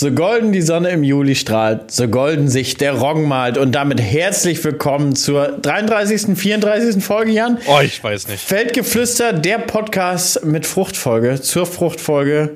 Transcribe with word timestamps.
So 0.00 0.12
golden 0.12 0.52
die 0.52 0.62
Sonne 0.62 0.90
im 0.90 1.02
Juli 1.02 1.34
strahlt, 1.34 1.90
so 1.90 2.06
golden 2.06 2.46
sich 2.46 2.76
der 2.76 2.92
Roggen 2.92 3.26
malt. 3.26 3.58
Und 3.58 3.72
damit 3.72 4.00
herzlich 4.00 4.62
willkommen 4.62 5.16
zur 5.16 5.58
33., 5.60 6.38
34. 6.38 7.02
Folge, 7.02 7.32
Jan. 7.32 7.58
Oh, 7.66 7.80
ich 7.82 8.04
weiß 8.04 8.28
nicht. 8.28 8.40
Feldgeflüster, 8.40 9.32
der 9.32 9.58
Podcast 9.58 10.44
mit 10.44 10.66
Fruchtfolge, 10.66 11.40
zur 11.40 11.66
Fruchtfolge, 11.66 12.50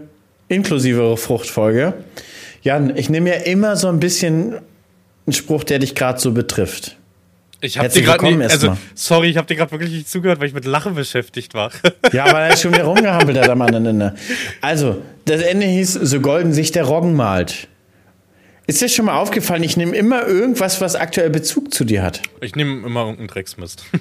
inklusive 0.47 1.17
Fruchtfolge. 1.17 1.95
Jan, 2.63 2.97
ich 2.97 3.11
nehme 3.11 3.31
ja 3.31 3.41
immer 3.43 3.75
so 3.75 3.89
ein 3.89 3.99
bisschen 3.99 4.59
einen 5.27 5.33
Spruch, 5.33 5.65
der 5.65 5.81
dich 5.81 5.97
gerade 5.97 6.21
so 6.21 6.31
betrifft. 6.31 6.97
Ich 7.65 7.79
habe 7.79 7.89
dir 7.89 8.03
gerade 8.03 8.45
also 8.51 8.77
sorry, 8.95 9.31
ich 9.31 9.37
habe 9.37 9.47
dir 9.47 9.55
gerade 9.55 9.71
wirklich 9.71 9.93
nicht 9.93 10.11
zugehört, 10.11 10.41
weil 10.41 10.49
ich 10.49 10.55
mit 10.55 10.65
Lachen 10.65 10.97
beschäftigt 10.97 11.55
war. 11.55 11.71
Ja, 12.13 12.33
weil 12.33 12.51
er 12.51 12.57
schon 12.57 12.73
wieder 12.73 12.85
rumgehampelt 12.85 13.39
hat 13.39 13.49
am 13.49 13.63
anderen 13.63 13.87
Ende. 13.87 14.15
Also, 14.61 15.01
das 15.25 15.41
Ende 15.41 15.67
hieß, 15.67 15.93
so 15.93 16.21
golden 16.21 16.53
sich 16.53 16.73
der 16.73 16.85
Roggen 16.85 17.15
malt. 17.15 17.69
Ist 18.73 18.81
dir 18.81 18.89
schon 18.89 19.05
mal 19.05 19.19
aufgefallen, 19.19 19.63
ich 19.65 19.77
nehme 19.77 19.95
immer 19.95 20.27
irgendwas, 20.27 20.81
was 20.81 20.95
aktuell 20.97 21.29
Bezug 21.29 21.75
zu 21.75 21.85
dir 21.85 22.03
hat. 22.03 22.23
Ich 22.41 22.57
nehme 22.57 22.87
immer 22.87 23.01
irgendeinen 23.01 23.29
Drecksmist. 23.29 23.85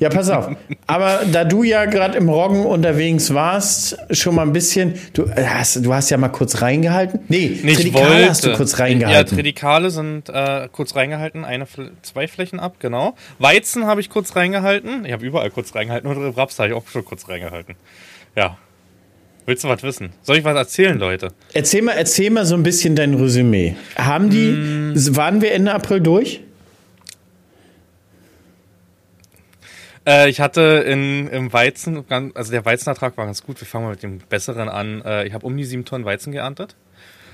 Ja, 0.00 0.08
pass 0.08 0.30
auf. 0.30 0.48
Aber 0.86 1.20
da 1.30 1.44
du 1.44 1.62
ja 1.62 1.84
gerade 1.84 2.16
im 2.16 2.28
Roggen 2.28 2.64
unterwegs 2.64 3.34
warst, 3.34 3.98
schon 4.10 4.34
mal 4.34 4.42
ein 4.42 4.52
bisschen, 4.52 4.94
du 5.12 5.30
hast, 5.30 5.84
du 5.84 5.92
hast 5.92 6.08
ja 6.10 6.16
mal 6.16 6.28
kurz 6.28 6.62
reingehalten. 6.62 7.20
Nee, 7.28 7.60
Nicht 7.62 7.76
Tridikale 7.76 8.08
wollte. 8.10 8.28
hast 8.30 8.44
du 8.46 8.52
kurz 8.54 8.78
reingehalten. 8.78 9.30
Ja, 9.30 9.36
Tridikale 9.36 9.90
sind 9.90 10.30
äh, 10.30 10.68
kurz 10.72 10.96
reingehalten, 10.96 11.44
eine, 11.44 11.66
zwei 12.02 12.28
Flächen 12.28 12.60
ab, 12.60 12.76
genau. 12.78 13.14
Weizen 13.38 13.86
habe 13.86 14.00
ich 14.00 14.08
kurz 14.08 14.36
reingehalten. 14.36 15.04
Ich 15.04 15.12
habe 15.12 15.24
überall 15.26 15.50
kurz 15.50 15.74
reingehalten 15.74 16.08
und 16.10 16.36
Raps 16.36 16.58
habe 16.58 16.70
ich 16.70 16.74
auch 16.74 16.86
schon 16.88 17.04
kurz 17.04 17.28
reingehalten. 17.28 17.74
Ja, 18.36 18.56
Willst 19.48 19.64
du 19.64 19.68
was 19.68 19.82
wissen? 19.82 20.12
Soll 20.20 20.36
ich 20.36 20.44
was 20.44 20.54
erzählen, 20.54 20.98
Leute? 20.98 21.32
Erzähl 21.54 21.80
mal, 21.80 21.92
erzähl 21.92 22.28
mal 22.28 22.44
so 22.44 22.54
ein 22.54 22.62
bisschen 22.62 22.94
dein 22.96 23.14
Resümee. 23.14 23.76
Haben 23.96 24.28
die, 24.28 24.50
mm. 24.50 25.16
waren 25.16 25.40
wir 25.40 25.52
Ende 25.52 25.72
April 25.72 26.02
durch? 26.02 26.42
Äh, 30.06 30.28
ich 30.28 30.42
hatte 30.42 30.84
in, 30.86 31.28
im 31.28 31.50
Weizen, 31.50 32.04
also 32.34 32.50
der 32.50 32.66
Weizenertrag 32.66 33.16
war 33.16 33.24
ganz 33.24 33.42
gut. 33.42 33.58
Wir 33.58 33.66
fangen 33.66 33.86
mal 33.86 33.92
mit 33.92 34.02
dem 34.02 34.18
besseren 34.18 34.68
an. 34.68 35.00
Äh, 35.00 35.26
ich 35.26 35.32
habe 35.32 35.46
um 35.46 35.56
die 35.56 35.64
sieben 35.64 35.86
Tonnen 35.86 36.04
Weizen 36.04 36.30
geerntet. 36.30 36.76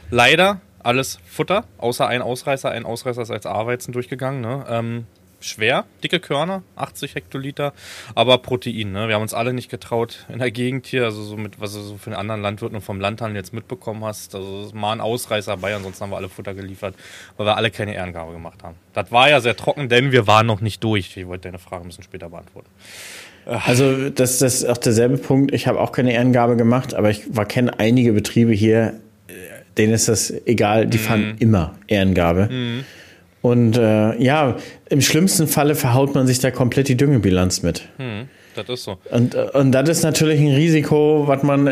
Leider 0.08 0.61
alles 0.84 1.19
Futter, 1.27 1.64
außer 1.78 2.06
ein 2.06 2.22
Ausreißer. 2.22 2.70
Ein 2.70 2.84
Ausreißer 2.84 3.22
ist 3.22 3.33
als 3.33 3.44
A-Weizen 3.44 3.91
durchgegangen. 3.92 4.41
Ne? 4.41 4.64
Ähm, 4.69 5.06
schwer, 5.45 5.84
dicke 6.03 6.20
Körner, 6.20 6.62
80 6.77 7.14
Hektoliter, 7.14 7.73
aber 8.14 8.39
Protein. 8.39 8.92
Ne? 8.92 9.09
Wir 9.09 9.14
haben 9.14 9.23
uns 9.23 9.34
alle 9.34 9.53
nicht 9.53 9.70
getraut 9.70 10.27
in 10.28 10.39
der 10.39 10.51
Gegend 10.51 10.86
hier, 10.86 11.05
also 11.05 11.23
so 11.23 11.36
mit, 11.36 11.61
was 11.61 11.75
du 11.75 11.81
so 11.81 11.97
für 11.97 12.11
den 12.11 12.19
anderen 12.19 12.42
Landwirten 12.42 12.77
und 12.77 12.83
vom 12.83 13.01
Landhandel 13.01 13.36
jetzt 13.36 13.53
mitbekommen 13.53 14.05
hast. 14.05 14.34
Also 14.34 14.70
mal 14.75 14.92
ein 14.92 15.01
Ausreißer 15.01 15.56
bei, 15.56 15.75
ansonsten 15.75 16.05
haben 16.05 16.11
wir 16.11 16.17
alle 16.17 16.28
Futter 16.28 16.55
geliefert, 16.55 16.95
weil 17.36 17.47
wir 17.47 17.56
alle 17.56 17.70
keine 17.70 17.95
Ehrengabe 17.95 18.33
gemacht 18.33 18.62
haben. 18.62 18.77
Das 18.92 19.12
war 19.12 19.28
ja 19.28 19.41
sehr 19.41 19.56
trocken, 19.56 19.89
denn 19.89 20.12
wir 20.12 20.27
waren 20.27 20.47
noch 20.47 20.61
nicht 20.61 20.83
durch. 20.83 21.17
Ich 21.17 21.27
wollte 21.27 21.48
deine 21.48 21.58
Frage 21.58 21.84
ein 21.84 21.89
bisschen 21.89 22.05
später 22.05 22.29
beantworten. 22.29 22.69
Also 23.47 24.08
das, 24.08 24.39
das 24.39 24.55
ist 24.55 24.64
auch 24.64 24.79
derselbe 24.79 25.19
Punkt. 25.19 25.53
Ich 25.53 25.67
habe 25.67 25.79
auch 25.81 25.92
keine 25.92 26.12
Ehrengabe 26.12 26.56
gemacht, 26.56 26.95
aber 26.95 27.11
ich 27.11 27.25
kenne 27.48 27.79
einige 27.79 28.12
Betriebe 28.12 28.53
hier, 28.53 28.95
denen 29.77 29.92
ist 29.92 30.08
das 30.08 30.33
egal, 30.47 30.86
die 30.86 30.98
mhm. 30.98 31.03
fahren 31.03 31.36
immer 31.39 31.75
Ehrengabe. 31.86 32.48
Mhm. 32.51 32.84
Und 33.45 33.77
äh, 33.77 34.17
ja, 34.23 34.56
im 34.89 35.03
schlimmsten 35.03 35.47
Falle 35.47 35.75
verhaut 35.75 36.14
man 36.14 36.27
sich 36.27 36.39
da 36.39 36.50
komplett 36.50 36.89
die 36.89 36.97
Düngebilanz 36.97 37.62
mit. 37.62 37.83
Hm, 37.98 38.27
das 38.56 38.67
ist 38.70 38.84
so. 38.84 38.97
Und, 39.11 39.34
und 39.34 39.73
das 39.73 39.86
ist 39.91 40.03
natürlich 40.03 40.41
ein 40.41 40.55
Risiko, 40.55 41.25
was 41.27 41.42
man, 41.42 41.67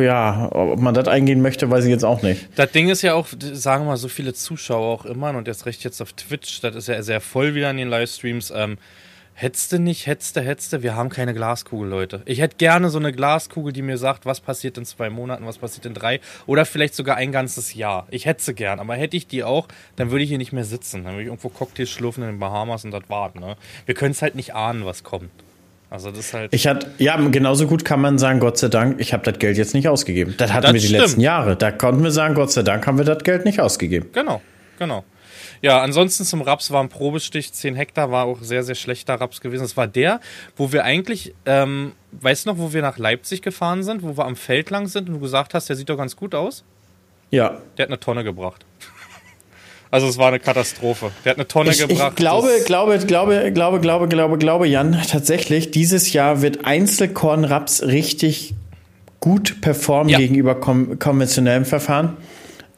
ja, 0.00 0.48
ob 0.52 0.78
man 0.78 0.94
das 0.94 1.08
eingehen 1.08 1.42
möchte, 1.42 1.68
weiß 1.68 1.86
ich 1.86 1.90
jetzt 1.90 2.04
auch 2.04 2.22
nicht. 2.22 2.46
Das 2.54 2.70
Ding 2.70 2.88
ist 2.88 3.02
ja 3.02 3.14
auch, 3.14 3.26
sagen 3.52 3.82
wir 3.82 3.88
mal, 3.88 3.96
so 3.96 4.06
viele 4.06 4.32
Zuschauer 4.32 4.86
auch 4.86 5.04
immer 5.04 5.36
und 5.36 5.48
jetzt 5.48 5.66
recht 5.66 5.82
jetzt 5.82 6.00
auf 6.00 6.12
Twitch, 6.12 6.60
das 6.60 6.76
ist 6.76 6.86
ja 6.86 7.02
sehr 7.02 7.20
voll 7.20 7.56
wieder 7.56 7.68
in 7.72 7.78
den 7.78 7.88
Livestreams. 7.88 8.52
Ähm, 8.54 8.78
Hetzte 9.34 9.78
nicht, 9.78 10.06
hetzte, 10.06 10.40
hetzte, 10.40 10.82
wir 10.82 10.94
haben 10.94 11.08
keine 11.08 11.34
Glaskugel, 11.34 11.88
Leute. 11.88 12.22
Ich 12.26 12.40
hätte 12.40 12.56
gerne 12.56 12.90
so 12.90 12.98
eine 12.98 13.12
Glaskugel, 13.12 13.72
die 13.72 13.82
mir 13.82 13.96
sagt, 13.96 14.26
was 14.26 14.40
passiert 14.40 14.78
in 14.78 14.84
zwei 14.84 15.10
Monaten, 15.10 15.46
was 15.46 15.58
passiert 15.58 15.86
in 15.86 15.94
drei 15.94 16.20
oder 16.46 16.64
vielleicht 16.64 16.94
sogar 16.94 17.16
ein 17.16 17.32
ganzes 17.32 17.74
Jahr. 17.74 18.06
Ich 18.10 18.26
hätte 18.26 18.42
sie 18.42 18.54
gern, 18.54 18.78
aber 18.78 18.94
hätte 18.94 19.16
ich 19.16 19.26
die 19.26 19.42
auch, 19.42 19.68
dann 19.96 20.10
würde 20.10 20.22
ich 20.22 20.28
hier 20.28 20.38
nicht 20.38 20.52
mehr 20.52 20.64
sitzen. 20.64 21.04
Dann 21.04 21.14
würde 21.14 21.22
ich 21.22 21.28
irgendwo 21.28 21.48
Cocktails 21.48 21.90
schlürfen 21.90 22.22
in 22.22 22.30
den 22.30 22.38
Bahamas 22.38 22.84
und 22.84 22.90
das 22.90 23.08
warten. 23.08 23.40
Ne? 23.40 23.56
Wir 23.86 23.94
können 23.94 24.12
es 24.12 24.22
halt 24.22 24.34
nicht 24.34 24.54
ahnen, 24.54 24.84
was 24.84 25.02
kommt. 25.02 25.30
Also 25.92 26.10
das 26.10 26.20
ist 26.20 26.34
halt. 26.34 26.54
Ich 26.54 26.66
hatte, 26.66 26.90
ja, 26.98 27.16
genauso 27.16 27.66
gut 27.66 27.84
kann 27.84 28.00
man 28.00 28.18
sagen, 28.18 28.40
Gott 28.40 28.56
sei 28.56 28.68
Dank, 28.68 28.98
ich 28.98 29.12
habe 29.12 29.30
das 29.30 29.38
Geld 29.38 29.58
jetzt 29.58 29.74
nicht 29.74 29.88
ausgegeben. 29.88 30.34
Das 30.38 30.52
hatten 30.52 30.62
das 30.62 30.72
wir 30.74 30.80
die 30.80 30.86
stimmt. 30.86 31.02
letzten 31.02 31.20
Jahre. 31.20 31.54
Da 31.56 31.70
konnten 31.70 32.02
wir 32.02 32.10
sagen, 32.10 32.34
Gott 32.34 32.50
sei 32.50 32.62
Dank 32.62 32.86
haben 32.86 32.96
wir 32.96 33.04
das 33.04 33.22
Geld 33.24 33.44
nicht 33.44 33.60
ausgegeben. 33.60 34.08
Genau, 34.12 34.40
genau. 34.78 35.04
Ja, 35.62 35.80
ansonsten 35.80 36.24
zum 36.24 36.42
Raps 36.42 36.72
war 36.72 36.82
ein 36.82 36.88
Probestich, 36.88 37.52
10 37.52 37.76
Hektar, 37.76 38.10
war 38.10 38.24
auch 38.24 38.38
sehr, 38.42 38.64
sehr 38.64 38.74
schlechter 38.74 39.14
Raps 39.14 39.40
gewesen. 39.40 39.62
Das 39.62 39.76
war 39.76 39.86
der, 39.86 40.20
wo 40.56 40.72
wir 40.72 40.84
eigentlich, 40.84 41.34
ähm, 41.46 41.92
weißt 42.10 42.44
du 42.44 42.50
noch, 42.50 42.58
wo 42.58 42.72
wir 42.72 42.82
nach 42.82 42.98
Leipzig 42.98 43.42
gefahren 43.42 43.84
sind, 43.84 44.02
wo 44.02 44.16
wir 44.16 44.26
am 44.26 44.34
Feld 44.34 44.70
lang 44.70 44.88
sind 44.88 45.08
und 45.08 45.14
du 45.14 45.20
gesagt 45.20 45.54
hast, 45.54 45.68
der 45.68 45.76
sieht 45.76 45.88
doch 45.88 45.96
ganz 45.96 46.16
gut 46.16 46.34
aus? 46.34 46.64
Ja. 47.30 47.60
Der 47.78 47.84
hat 47.84 47.90
eine 47.90 48.00
Tonne 48.00 48.24
gebracht. 48.24 48.66
Also 49.90 50.08
es 50.08 50.16
war 50.16 50.28
eine 50.28 50.40
Katastrophe. 50.40 51.10
Der 51.22 51.32
hat 51.32 51.36
eine 51.36 51.46
Tonne 51.46 51.70
ich, 51.70 51.86
gebracht. 51.86 52.12
Ich 52.12 52.16
glaube, 52.16 52.48
glaube, 52.64 52.98
glaube, 53.00 53.52
glaube, 53.52 53.78
glaube, 53.78 54.08
glaube, 54.08 54.38
glaube, 54.38 54.66
Jan, 54.66 54.98
tatsächlich, 55.06 55.70
dieses 55.70 56.14
Jahr 56.14 56.40
wird 56.40 56.64
Einzelkornraps 56.64 57.82
richtig 57.82 58.54
gut 59.20 59.60
performen 59.60 60.08
ja. 60.08 60.16
gegenüber 60.16 60.54
konventionellem 60.54 61.66
Verfahren 61.66 62.16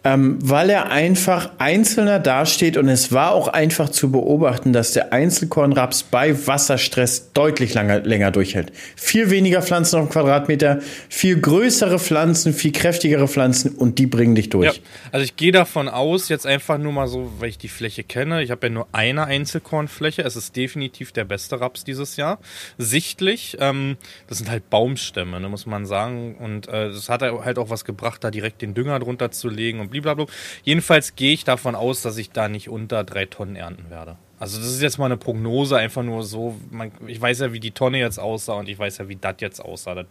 ähm, 0.05 0.39
weil 0.43 0.69
er 0.69 0.91
einfach 0.91 1.51
einzelner 1.59 2.19
dasteht 2.19 2.77
und 2.77 2.91
es 2.91 3.11
war 3.11 3.33
auch 3.33 3.49
einfach 3.49 3.89
zu 3.89 4.13
beobachten, 4.13 4.75
dass 4.75 4.93
der 4.93 5.15
Einzelkornraps 5.15 6.03
bei 6.03 6.47
Wasserstress 6.47 7.33
deutlich 7.33 7.73
langer, 7.73 8.01
länger 8.01 8.31
durchhält. 8.31 8.71
Viel 8.97 9.31
weniger 9.31 9.63
Pflanzen 9.63 9.99
auf 9.99 10.09
dem 10.09 10.13
Quadratmeter, 10.13 10.81
viel 11.09 11.41
größere 11.41 11.99
Pflanzen, 11.99 12.53
viel 12.53 12.73
kräftigere 12.73 13.27
Pflanzen 13.29 13.75
und 13.75 13.99
die 13.99 14.07
bringen 14.07 14.35
dich 14.35 14.51
durch. 14.51 14.77
Ja, 14.77 14.83
also 15.11 15.25
ich 15.25 15.37
gehe 15.37 15.53
davon 15.53 15.89
aus, 15.89 16.29
jetzt 16.29 16.47
einfach 16.47 16.77
nur 16.77 16.93
mal 16.93 17.09
so, 17.09 17.33
weil 17.39 17.49
ich 17.49 17.59
die 17.59 17.69
Fläche 17.69 18.05
kenne, 18.05 18.43
ich 18.43 18.51
habe 18.51 18.67
ja 18.67 18.73
nur 18.73 18.87
eine 18.93 19.25
Einzelkornfläche, 19.25 20.21
es 20.21 20.37
ist 20.37 20.55
definitiv 20.55 21.13
der 21.13 21.25
beste 21.25 21.63
Raps 21.63 21.83
dieses 21.83 22.17
Jahr. 22.17 22.39
Sichtlich, 22.77 23.57
ähm, 23.59 23.97
das 24.27 24.37
sind 24.37 24.51
halt 24.51 24.69
Baumstämme, 24.69 25.41
ne, 25.41 25.49
muss 25.49 25.65
man 25.65 25.87
sagen 25.87 26.35
und 26.35 26.69
äh, 26.69 26.91
hat 27.09 27.23
halt 27.23 27.59
auch 27.59 27.71
was 27.71 27.87
gebracht, 27.87 28.23
da 28.23 28.31
direkt 28.31 28.61
den 28.61 28.75
Dünger 28.75 28.99
drunter 28.99 29.31
zu 29.31 29.49
legen 29.49 29.81
und 29.81 29.94
blablabla. 30.01 30.33
Jedenfalls 30.63 31.17
gehe 31.17 31.33
ich 31.33 31.45
davon 31.45 31.75
aus, 31.75 32.03
dass 32.03 32.17
ich 32.19 32.31
da 32.31 32.49
nicht 32.49 32.69
unter 32.69 33.05
drei 33.05 33.27
Tonnen 33.27 33.57
ernten 33.57 33.91
werde. 33.91 34.17
Also 34.39 34.59
das 34.59 34.67
ist 34.67 34.83
jetzt 34.83 34.99
mal 34.99 35.07
eine 35.07 35.17
Prognose, 35.17 35.77
einfach 35.77 36.03
nur 36.03 36.25
so. 36.25 36.57
Man, 36.71 36.91
ich 37.07 37.21
weiß 37.21 37.41
ja, 37.41 37.53
wie 37.53 37.61
die 37.61 37.71
Tonne 37.71 37.99
jetzt 37.99 38.19
aussah 38.19 38.55
und 38.55 38.69
ich 38.69 38.79
weiß 38.79 38.99
ja, 38.99 39.09
wie 39.09 39.17
das 39.17 39.37
jetzt 39.39 39.61
aussah. 39.61 40.05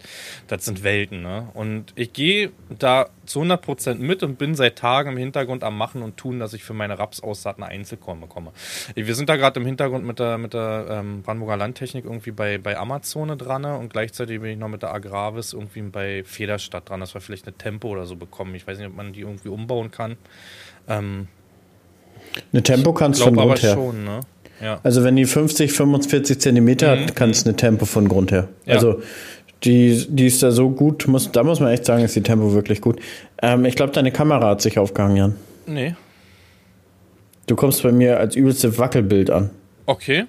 Das, 0.46 0.64
sind 0.64 0.82
Welten, 0.82 1.22
ne? 1.22 1.48
Und 1.52 1.92
ich 1.94 2.12
gehe 2.12 2.50
da 2.78 3.10
zu 3.26 3.42
100% 3.42 3.96
mit 3.96 4.22
und 4.22 4.38
bin 4.38 4.54
seit 4.54 4.76
Tagen 4.76 5.10
im 5.10 5.18
Hintergrund 5.18 5.62
am 5.62 5.76
Machen 5.76 6.02
und 6.02 6.16
tun, 6.16 6.38
dass 6.38 6.54
ich 6.54 6.64
für 6.64 6.72
meine 6.72 6.98
Rapsaussaat 6.98 7.58
eine 7.58 7.66
Einzelkorn 7.66 8.20
bekomme. 8.20 8.52
Wir 8.94 9.14
sind 9.14 9.28
da 9.28 9.36
gerade 9.36 9.60
im 9.60 9.66
Hintergrund 9.66 10.06
mit 10.06 10.18
der, 10.18 10.38
mit 10.38 10.54
der 10.54 10.86
ähm, 10.88 11.22
Brandenburger 11.22 11.58
Landtechnik 11.58 12.04
irgendwie 12.04 12.30
bei, 12.30 12.58
bei 12.58 12.78
Amazone 12.78 13.36
dran 13.36 13.62
ne? 13.62 13.76
und 13.76 13.92
gleichzeitig 13.92 14.40
bin 14.40 14.50
ich 14.52 14.58
noch 14.58 14.68
mit 14.68 14.82
der 14.82 14.94
Agravis 14.94 15.52
irgendwie 15.52 15.82
bei 15.82 16.24
Federstadt 16.24 16.88
dran, 16.88 17.00
dass 17.00 17.14
wir 17.14 17.20
vielleicht 17.20 17.46
eine 17.46 17.56
Tempo 17.56 17.88
oder 17.88 18.06
so 18.06 18.16
bekommen. 18.16 18.54
Ich 18.54 18.66
weiß 18.66 18.78
nicht, 18.78 18.88
ob 18.88 18.96
man 18.96 19.12
die 19.12 19.20
irgendwie 19.20 19.48
umbauen 19.48 19.90
kann. 19.90 20.16
Ähm, 20.88 21.28
eine 22.52 22.62
Tempo 22.62 22.92
kannst 22.92 23.20
du 23.20 23.24
von 23.24 23.36
Grund 23.36 23.62
her. 23.62 23.74
Schon, 23.74 24.04
ne? 24.04 24.20
ja. 24.60 24.80
Also 24.82 25.04
wenn 25.04 25.16
die 25.16 25.24
50, 25.24 25.72
45 25.72 26.40
Zentimeter 26.40 26.94
mhm. 26.94 27.00
hat, 27.00 27.16
kannst 27.16 27.44
du 27.44 27.50
eine 27.50 27.56
Tempo 27.56 27.84
von 27.84 28.08
Grund 28.08 28.32
her. 28.32 28.48
Ja. 28.66 28.74
Also 28.74 29.02
die, 29.64 30.06
die 30.08 30.26
ist 30.26 30.42
da 30.42 30.50
so 30.50 30.70
gut, 30.70 31.06
muss, 31.08 31.32
da 31.32 31.42
muss 31.42 31.60
man 31.60 31.70
echt 31.70 31.84
sagen, 31.84 32.04
ist 32.04 32.16
die 32.16 32.22
Tempo 32.22 32.52
wirklich 32.52 32.80
gut. 32.80 33.00
Ähm, 33.40 33.64
ich 33.64 33.76
glaube, 33.76 33.92
deine 33.92 34.12
Kamera 34.12 34.48
hat 34.48 34.62
sich 34.62 34.78
aufgehangen, 34.78 35.16
Jan. 35.16 35.36
Nee. 35.66 35.94
Du 37.46 37.56
kommst 37.56 37.82
bei 37.82 37.92
mir 37.92 38.18
als 38.18 38.36
übelste 38.36 38.78
Wackelbild 38.78 39.30
an. 39.30 39.50
Okay. 39.86 40.24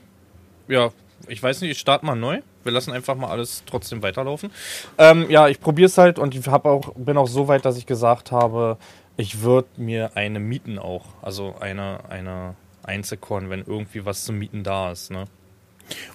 Ja, 0.68 0.92
ich 1.28 1.42
weiß 1.42 1.62
nicht, 1.62 1.72
ich 1.72 1.80
starte 1.80 2.06
mal 2.06 2.16
neu. 2.16 2.42
Wir 2.64 2.72
lassen 2.72 2.92
einfach 2.92 3.16
mal 3.16 3.28
alles 3.28 3.64
trotzdem 3.66 4.02
weiterlaufen. 4.02 4.50
Ähm, 4.98 5.28
ja, 5.30 5.48
ich 5.48 5.60
probiere 5.60 5.86
es 5.86 5.98
halt 5.98 6.18
und 6.18 6.36
ich 6.36 6.48
hab 6.48 6.66
auch, 6.66 6.94
bin 6.96 7.18
auch 7.18 7.28
so 7.28 7.48
weit, 7.48 7.64
dass 7.64 7.78
ich 7.78 7.86
gesagt 7.86 8.32
habe, 8.32 8.78
ich 9.18 9.42
würde 9.42 9.68
mir 9.78 10.12
eine 10.16 10.40
mieten 10.40 10.80
auch. 10.80 11.06
Also 11.22 11.56
eine, 11.60 12.10
eine 12.10 12.56
Einzelkorn, 12.84 13.50
wenn 13.50 13.64
irgendwie 13.66 14.06
was 14.06 14.26
zum 14.26 14.38
Mieten 14.38 14.64
da 14.64 14.92
ist. 14.92 15.12
Ne? 15.12 15.26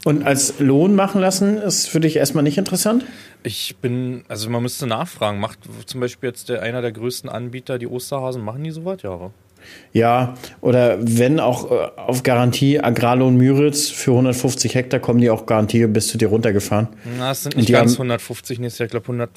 Und 0.05 0.25
als 0.27 0.59
Lohn 0.59 0.95
machen 0.95 1.21
lassen 1.21 1.59
ist 1.59 1.89
für 1.89 2.01
dich 2.01 2.17
erstmal 2.17 2.43
nicht 2.43 2.59
interessant? 2.59 3.05
Ich 3.43 3.77
bin, 3.77 4.25
also 4.29 4.51
man 4.51 4.63
müsste 4.63 4.87
nachfragen. 4.87 5.41
Macht 5.41 5.61
zum 5.87 6.01
Beispiel 6.01 6.31
jetzt 6.31 6.49
der, 6.49 6.63
einer 6.63 6.83
der 6.83 6.93
größten 6.93 7.31
Anbieter, 7.31 7.79
die 7.79 7.87
Osterhasen, 7.87 8.43
machen 8.43 8.65
die 8.65 8.71
sowas? 8.71 9.03
Ja, 9.03 9.11
oder? 9.11 9.31
Ja, 9.93 10.35
oder 10.63 10.99
wenn 11.01 11.39
auch 11.39 11.71
äh, 11.71 11.91
auf 11.97 12.23
Garantie 12.23 12.81
Agrarlohn 12.81 13.37
Müritz 13.37 13.91
für 13.91 14.13
150 14.13 14.75
Hektar 14.75 15.01
kommen 15.01 15.21
die 15.21 15.29
auch 15.29 15.45
Garantie 15.45 15.87
bis 15.87 16.09
zu 16.09 16.17
dir 16.17 16.29
runtergefahren. 16.29 16.89
Na, 17.19 17.33
es 17.33 17.43
sind 17.43 17.57
nicht 17.57 17.71
ganz 17.71 17.93
150 17.93 18.59
nächstes 18.59 18.79
Jahr, 18.79 18.87
ich 18.87 18.91
glaube 18.91 19.05
100 19.05 19.31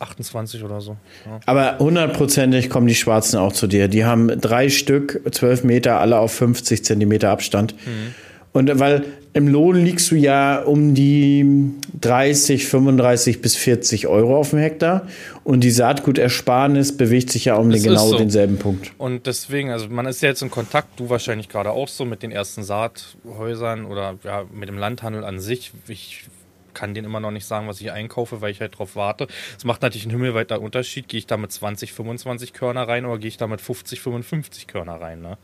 28 0.00 0.62
oder 0.64 0.80
so. 0.80 0.96
Ja. 1.24 1.40
Aber 1.46 1.78
hundertprozentig 1.78 2.70
kommen 2.70 2.86
die 2.86 2.94
Schwarzen 2.94 3.38
auch 3.38 3.52
zu 3.52 3.66
dir. 3.66 3.88
Die 3.88 4.04
haben 4.04 4.40
drei 4.40 4.68
Stück, 4.68 5.20
zwölf 5.32 5.64
Meter, 5.64 6.00
alle 6.00 6.18
auf 6.18 6.32
50 6.32 6.84
Zentimeter 6.84 7.30
Abstand. 7.30 7.74
Mhm. 7.86 8.14
Und 8.52 8.78
weil 8.80 9.04
im 9.36 9.48
Lohn 9.48 9.84
liegst 9.84 10.10
du 10.10 10.14
ja 10.14 10.62
um 10.62 10.94
die 10.94 11.44
30, 12.00 12.64
35 12.64 13.42
bis 13.42 13.54
40 13.54 14.06
Euro 14.06 14.38
auf 14.38 14.50
dem 14.50 14.60
Hektar. 14.60 15.06
Und 15.44 15.60
die 15.60 15.70
Saatgutersparnis 15.70 16.96
bewegt 16.96 17.28
sich 17.30 17.44
ja 17.44 17.56
um 17.56 17.68
den 17.68 17.82
genau 17.82 18.06
so. 18.06 18.16
denselben 18.16 18.56
Punkt. 18.56 18.92
Und 18.96 19.26
deswegen, 19.26 19.72
also 19.72 19.88
man 19.88 20.06
ist 20.06 20.22
ja 20.22 20.30
jetzt 20.30 20.40
in 20.40 20.50
Kontakt, 20.50 20.98
du 20.98 21.10
wahrscheinlich 21.10 21.50
gerade 21.50 21.70
auch 21.70 21.86
so 21.86 22.06
mit 22.06 22.22
den 22.22 22.32
ersten 22.32 22.64
Saathäusern 22.64 23.84
oder 23.84 24.14
ja, 24.24 24.44
mit 24.50 24.70
dem 24.70 24.78
Landhandel 24.78 25.22
an 25.22 25.38
sich. 25.38 25.72
Ich 25.86 26.24
kann 26.76 26.94
denen 26.94 27.06
immer 27.06 27.20
noch 27.20 27.30
nicht 27.30 27.46
sagen, 27.46 27.66
was 27.66 27.80
ich 27.80 27.90
einkaufe, 27.90 28.40
weil 28.40 28.52
ich 28.52 28.60
halt 28.60 28.78
drauf 28.78 28.94
warte. 28.94 29.26
Es 29.56 29.64
macht 29.64 29.82
natürlich 29.82 30.04
einen 30.04 30.12
himmelweiter 30.12 30.60
Unterschied. 30.60 31.08
Gehe 31.08 31.18
ich 31.18 31.26
da 31.26 31.36
mit 31.36 31.50
20, 31.50 31.92
25 31.92 32.52
Körner 32.52 32.86
rein 32.86 33.06
oder 33.06 33.18
gehe 33.18 33.28
ich 33.28 33.38
da 33.38 33.46
mit 33.46 33.60
50, 33.60 34.00
55 34.00 34.66
Körner 34.66 35.00
rein? 35.00 35.22
Ne? 35.22 35.38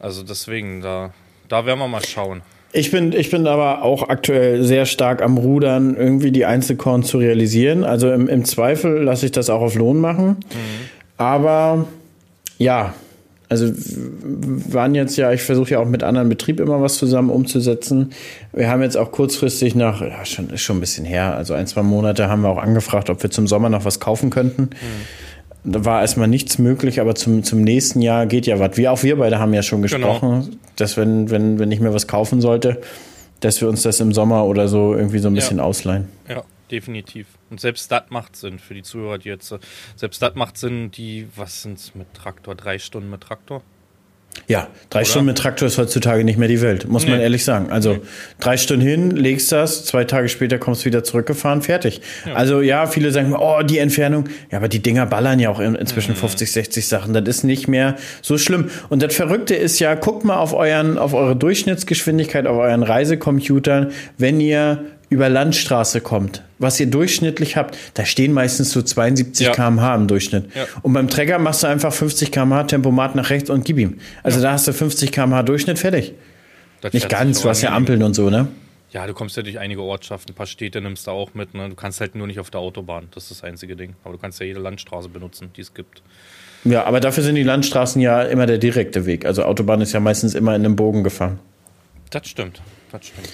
Also 0.00 0.24
deswegen, 0.24 0.80
da, 0.80 1.14
da 1.48 1.64
werden 1.66 1.78
wir 1.78 1.88
mal 1.88 2.04
schauen. 2.04 2.42
Ich 2.72 2.90
bin, 2.90 3.12
ich 3.12 3.30
bin 3.30 3.46
aber 3.46 3.82
auch 3.82 4.08
aktuell 4.08 4.64
sehr 4.64 4.86
stark 4.86 5.22
am 5.22 5.38
Rudern, 5.38 5.96
irgendwie 5.96 6.32
die 6.32 6.44
Einzelkorn 6.44 7.02
zu 7.02 7.18
realisieren. 7.18 7.84
Also 7.84 8.12
im, 8.12 8.28
im 8.28 8.44
Zweifel 8.44 9.02
lasse 9.02 9.26
ich 9.26 9.32
das 9.32 9.50
auch 9.50 9.60
auf 9.60 9.76
Lohn 9.76 10.00
machen. 10.00 10.28
Mhm. 10.28 10.88
Aber 11.16 11.86
ja, 12.58 12.94
also 13.50 13.66
waren 13.66 14.94
jetzt 14.94 15.16
ja, 15.16 15.32
ich 15.32 15.42
versuche 15.42 15.70
ja 15.70 15.80
auch 15.80 15.86
mit 15.86 16.04
anderen 16.04 16.28
Betrieben 16.28 16.62
immer 16.62 16.80
was 16.80 16.96
zusammen 16.96 17.30
umzusetzen. 17.30 18.10
Wir 18.52 18.70
haben 18.70 18.80
jetzt 18.80 18.96
auch 18.96 19.10
kurzfristig 19.10 19.74
nach, 19.74 20.00
ja, 20.00 20.24
schon, 20.24 20.50
ist 20.50 20.62
schon 20.62 20.76
ein 20.76 20.80
bisschen 20.80 21.04
her, 21.04 21.34
also 21.34 21.54
ein, 21.54 21.66
zwei 21.66 21.82
Monate 21.82 22.28
haben 22.28 22.42
wir 22.42 22.48
auch 22.48 22.58
angefragt, 22.58 23.10
ob 23.10 23.22
wir 23.24 23.30
zum 23.30 23.48
Sommer 23.48 23.68
noch 23.68 23.84
was 23.84 23.98
kaufen 23.98 24.30
könnten. 24.30 24.62
Mhm. 24.62 25.72
Da 25.72 25.84
war 25.84 26.00
erstmal 26.00 26.28
nichts 26.28 26.58
möglich, 26.58 27.00
aber 27.00 27.16
zum, 27.16 27.42
zum 27.42 27.62
nächsten 27.62 28.00
Jahr 28.00 28.26
geht 28.26 28.46
ja 28.46 28.60
was. 28.60 28.76
Wir, 28.76 28.92
auch 28.92 29.02
wir 29.02 29.18
beide 29.18 29.40
haben 29.40 29.52
ja 29.52 29.62
schon 29.62 29.82
genau. 29.82 30.12
gesprochen, 30.12 30.30
genau. 30.42 30.56
dass 30.76 30.96
wenn, 30.96 31.28
wenn, 31.30 31.58
wenn 31.58 31.72
ich 31.72 31.80
mir 31.80 31.92
was 31.92 32.06
kaufen 32.06 32.40
sollte, 32.40 32.80
dass 33.40 33.60
wir 33.60 33.68
uns 33.68 33.82
das 33.82 33.98
im 33.98 34.12
Sommer 34.12 34.46
oder 34.46 34.68
so 34.68 34.94
irgendwie 34.94 35.18
so 35.18 35.28
ein 35.28 35.34
bisschen 35.34 35.58
ja. 35.58 35.64
ausleihen. 35.64 36.08
Ja 36.28 36.44
definitiv. 36.70 37.26
Und 37.50 37.60
selbst 37.60 37.90
das 37.90 38.04
macht 38.10 38.36
Sinn 38.36 38.58
für 38.58 38.74
die 38.74 38.82
Zuhörer, 38.82 39.18
die 39.18 39.28
jetzt, 39.28 39.54
selbst 39.96 40.22
das 40.22 40.34
macht 40.34 40.56
Sinn, 40.56 40.90
die, 40.90 41.28
was 41.36 41.62
sind 41.62 41.78
es 41.78 41.94
mit 41.94 42.12
Traktor? 42.14 42.54
Drei 42.54 42.78
Stunden 42.78 43.10
mit 43.10 43.20
Traktor? 43.22 43.62
Ja, 44.46 44.68
drei 44.90 45.00
Oder? 45.00 45.06
Stunden 45.06 45.26
mit 45.26 45.38
Traktor 45.38 45.66
ist 45.66 45.78
heutzutage 45.78 46.24
nicht 46.24 46.38
mehr 46.38 46.48
die 46.48 46.60
Welt, 46.60 46.88
muss 46.88 47.04
nee. 47.04 47.10
man 47.10 47.20
ehrlich 47.20 47.44
sagen. 47.44 47.70
Also 47.70 47.94
nee. 47.94 48.00
drei 48.40 48.56
Stunden 48.56 48.84
hin, 48.84 49.10
legst 49.10 49.52
das, 49.52 49.84
zwei 49.84 50.04
Tage 50.04 50.28
später 50.28 50.58
kommst 50.58 50.82
du 50.82 50.86
wieder 50.86 51.04
zurückgefahren, 51.04 51.62
fertig. 51.62 52.00
Ja. 52.26 52.34
Also 52.34 52.60
ja, 52.60 52.86
viele 52.86 53.10
sagen, 53.12 53.34
oh, 53.34 53.62
die 53.62 53.78
Entfernung. 53.78 54.28
Ja, 54.50 54.58
aber 54.58 54.68
die 54.68 54.80
Dinger 54.80 55.06
ballern 55.06 55.38
ja 55.38 55.50
auch 55.50 55.60
inzwischen 55.60 56.12
mhm. 56.12 56.18
50, 56.18 56.52
60 56.52 56.88
Sachen. 56.88 57.12
Das 57.12 57.24
ist 57.24 57.44
nicht 57.44 57.68
mehr 57.68 57.96
so 58.22 58.38
schlimm. 58.38 58.70
Und 58.88 59.02
das 59.02 59.14
Verrückte 59.14 59.54
ist 59.54 59.78
ja, 59.78 59.94
guckt 59.94 60.24
mal 60.24 60.38
auf 60.38 60.52
euren, 60.52 60.98
auf 60.98 61.14
eure 61.14 61.36
Durchschnittsgeschwindigkeit, 61.36 62.46
auf 62.46 62.58
euren 62.58 62.82
Reisecomputern, 62.82 63.92
wenn 64.16 64.40
ihr 64.40 64.84
über 65.10 65.28
Landstraße 65.28 66.00
kommt, 66.00 66.42
was 66.58 66.78
ihr 66.80 66.86
durchschnittlich 66.86 67.56
habt, 67.56 67.76
da 67.94 68.04
stehen 68.04 68.32
meistens 68.32 68.70
so 68.70 68.80
72 68.80 69.48
ja. 69.48 69.52
km/h 69.52 69.94
im 69.96 70.06
Durchschnitt. 70.06 70.54
Ja. 70.54 70.66
Und 70.82 70.92
beim 70.92 71.08
Trecker 71.08 71.38
machst 71.38 71.64
du 71.64 71.66
einfach 71.66 71.92
50 71.92 72.30
km/h 72.30 72.64
Tempomat 72.64 73.16
nach 73.16 73.28
rechts 73.28 73.50
und 73.50 73.64
gib 73.64 73.78
ihm. 73.78 73.98
Also 74.22 74.38
ja. 74.38 74.44
da 74.44 74.52
hast 74.52 74.68
du 74.68 74.72
50 74.72 75.10
km/h 75.10 75.42
Durchschnitt 75.42 75.78
fertig. 75.78 76.14
Das 76.80 76.92
Nicht 76.94 77.08
ganz, 77.08 77.42
du 77.42 77.48
hast 77.48 77.60
ja 77.60 77.74
Ampeln 77.74 78.02
und 78.02 78.14
so, 78.14 78.30
ne? 78.30 78.48
Ja, 78.92 79.06
du 79.06 79.12
kommst 79.12 79.36
ja 79.36 79.42
durch 79.42 79.58
einige 79.58 79.82
Ortschaften, 79.82 80.32
ein 80.32 80.34
paar 80.34 80.46
Städte 80.46 80.80
nimmst 80.80 81.06
du 81.06 81.10
auch 81.10 81.34
mit. 81.34 81.54
Ne? 81.54 81.68
Du 81.68 81.76
kannst 81.76 82.00
halt 82.00 82.14
nur 82.14 82.26
nicht 82.26 82.40
auf 82.40 82.50
der 82.50 82.60
Autobahn, 82.60 83.08
das 83.14 83.24
ist 83.24 83.42
das 83.42 83.44
einzige 83.44 83.76
Ding. 83.76 83.94
Aber 84.02 84.14
du 84.14 84.18
kannst 84.18 84.40
ja 84.40 84.46
jede 84.46 84.60
Landstraße 84.60 85.08
benutzen, 85.08 85.50
die 85.56 85.60
es 85.60 85.74
gibt. 85.74 86.02
Ja, 86.64 86.84
aber 86.84 87.00
dafür 87.00 87.22
sind 87.22 87.36
die 87.36 87.42
Landstraßen 87.42 88.00
ja 88.00 88.22
immer 88.22 88.46
der 88.46 88.58
direkte 88.58 89.06
Weg. 89.06 89.24
Also 89.24 89.44
Autobahn 89.44 89.80
ist 89.80 89.92
ja 89.92 90.00
meistens 90.00 90.34
immer 90.34 90.54
in 90.54 90.64
einem 90.64 90.76
Bogen 90.76 91.04
gefahren. 91.04 91.38
Das 92.10 92.28
stimmt, 92.28 92.60
das 92.90 93.06
stimmt. 93.06 93.28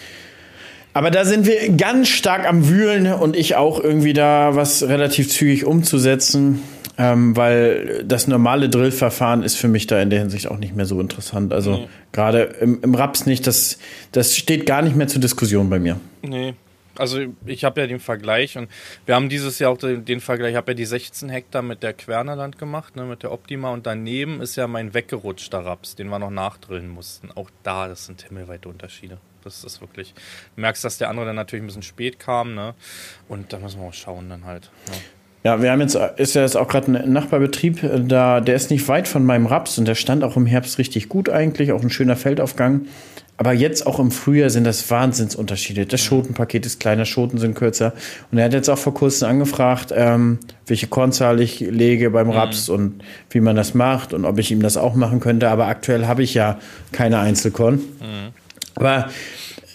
Aber 0.96 1.10
da 1.10 1.26
sind 1.26 1.44
wir 1.44 1.76
ganz 1.76 2.08
stark 2.08 2.48
am 2.48 2.70
Wühlen 2.70 3.12
und 3.12 3.36
ich 3.36 3.54
auch 3.54 3.84
irgendwie 3.84 4.14
da 4.14 4.56
was 4.56 4.82
relativ 4.82 5.28
zügig 5.28 5.66
umzusetzen, 5.66 6.62
ähm, 6.96 7.36
weil 7.36 8.02
das 8.02 8.28
normale 8.28 8.70
Drillverfahren 8.70 9.42
ist 9.42 9.56
für 9.56 9.68
mich 9.68 9.86
da 9.86 10.00
in 10.00 10.08
der 10.08 10.20
Hinsicht 10.20 10.50
auch 10.50 10.56
nicht 10.56 10.74
mehr 10.74 10.86
so 10.86 10.98
interessant. 10.98 11.52
Also 11.52 11.72
nee. 11.72 11.88
gerade 12.12 12.44
im, 12.62 12.80
im 12.82 12.94
Raps 12.94 13.26
nicht, 13.26 13.46
das, 13.46 13.78
das 14.12 14.38
steht 14.38 14.64
gar 14.64 14.80
nicht 14.80 14.96
mehr 14.96 15.06
zur 15.06 15.20
Diskussion 15.20 15.68
bei 15.68 15.78
mir. 15.78 16.00
Nee, 16.22 16.54
also 16.94 17.20
ich 17.44 17.64
habe 17.64 17.82
ja 17.82 17.86
den 17.86 18.00
Vergleich 18.00 18.56
und 18.56 18.70
wir 19.04 19.16
haben 19.16 19.28
dieses 19.28 19.58
Jahr 19.58 19.72
auch 19.72 19.76
den, 19.76 20.06
den 20.06 20.20
Vergleich, 20.20 20.52
ich 20.52 20.56
habe 20.56 20.72
ja 20.72 20.76
die 20.76 20.86
16 20.86 21.28
Hektar 21.28 21.60
mit 21.60 21.82
der 21.82 21.92
Quernerland 21.92 22.56
gemacht, 22.56 22.96
ne, 22.96 23.04
mit 23.04 23.22
der 23.22 23.32
Optima 23.32 23.70
und 23.70 23.86
daneben 23.86 24.40
ist 24.40 24.56
ja 24.56 24.66
mein 24.66 24.94
weggerutschter 24.94 25.58
Raps, 25.58 25.94
den 25.94 26.08
wir 26.08 26.18
noch 26.18 26.30
nachdrillen 26.30 26.88
mussten. 26.88 27.30
Auch 27.32 27.50
da, 27.64 27.86
das 27.86 28.06
sind 28.06 28.22
himmelweite 28.22 28.70
Unterschiede. 28.70 29.18
Das 29.46 29.62
ist 29.62 29.80
wirklich. 29.80 30.12
Du 30.56 30.60
merkst, 30.60 30.82
dass 30.84 30.98
der 30.98 31.08
andere 31.08 31.26
dann 31.26 31.36
natürlich 31.36 31.62
ein 31.62 31.66
bisschen 31.66 31.82
spät 31.82 32.18
kam, 32.18 32.56
ne? 32.56 32.74
Und 33.28 33.52
da 33.52 33.58
müssen 33.58 33.80
wir 33.80 33.86
auch 33.86 33.94
schauen 33.94 34.28
dann 34.28 34.44
halt. 34.44 34.70
Ne? 34.88 34.94
Ja, 35.44 35.62
wir 35.62 35.70
haben 35.70 35.80
jetzt, 35.80 35.94
ist 36.16 36.34
ja 36.34 36.42
jetzt 36.42 36.56
auch 36.56 36.66
gerade 36.66 36.98
ein 36.98 37.12
Nachbarbetrieb, 37.12 37.80
äh, 37.84 38.00
da, 38.00 38.40
der 38.40 38.56
ist 38.56 38.72
nicht 38.72 38.88
weit 38.88 39.06
von 39.06 39.24
meinem 39.24 39.46
Raps 39.46 39.78
und 39.78 39.86
der 39.86 39.94
stand 39.94 40.24
auch 40.24 40.36
im 40.36 40.46
Herbst 40.46 40.78
richtig 40.78 41.08
gut 41.08 41.28
eigentlich, 41.28 41.70
auch 41.70 41.82
ein 41.82 41.90
schöner 41.90 42.16
Feldaufgang. 42.16 42.86
Aber 43.36 43.52
jetzt 43.52 43.86
auch 43.86 44.00
im 44.00 44.10
Frühjahr 44.10 44.50
sind 44.50 44.64
das 44.64 44.90
Wahnsinnsunterschiede. 44.90 45.86
Das 45.86 46.00
Schotenpaket 46.00 46.66
ist 46.66 46.80
kleiner, 46.80 47.04
Schoten 47.04 47.38
sind 47.38 47.54
kürzer. 47.54 47.92
Und 48.32 48.38
er 48.38 48.46
hat 48.46 48.54
jetzt 48.54 48.68
auch 48.68 48.78
vor 48.78 48.94
kurzem 48.94 49.28
angefragt, 49.28 49.92
ähm, 49.94 50.40
welche 50.66 50.88
Kornzahl 50.88 51.40
ich 51.40 51.60
lege 51.60 52.10
beim 52.10 52.26
mhm. 52.26 52.32
Raps 52.32 52.68
mhm. 52.68 52.74
und 52.74 53.04
wie 53.30 53.40
man 53.40 53.54
das 53.54 53.74
macht 53.74 54.14
und 54.14 54.24
ob 54.24 54.38
ich 54.38 54.50
ihm 54.50 54.62
das 54.62 54.76
auch 54.76 54.96
machen 54.96 55.20
könnte. 55.20 55.48
Aber 55.50 55.68
aktuell 55.68 56.06
habe 56.06 56.24
ich 56.24 56.34
ja 56.34 56.58
keine 56.90 57.20
Einzelkorn. 57.20 57.74
Mhm. 57.74 58.45
Aber 58.76 59.10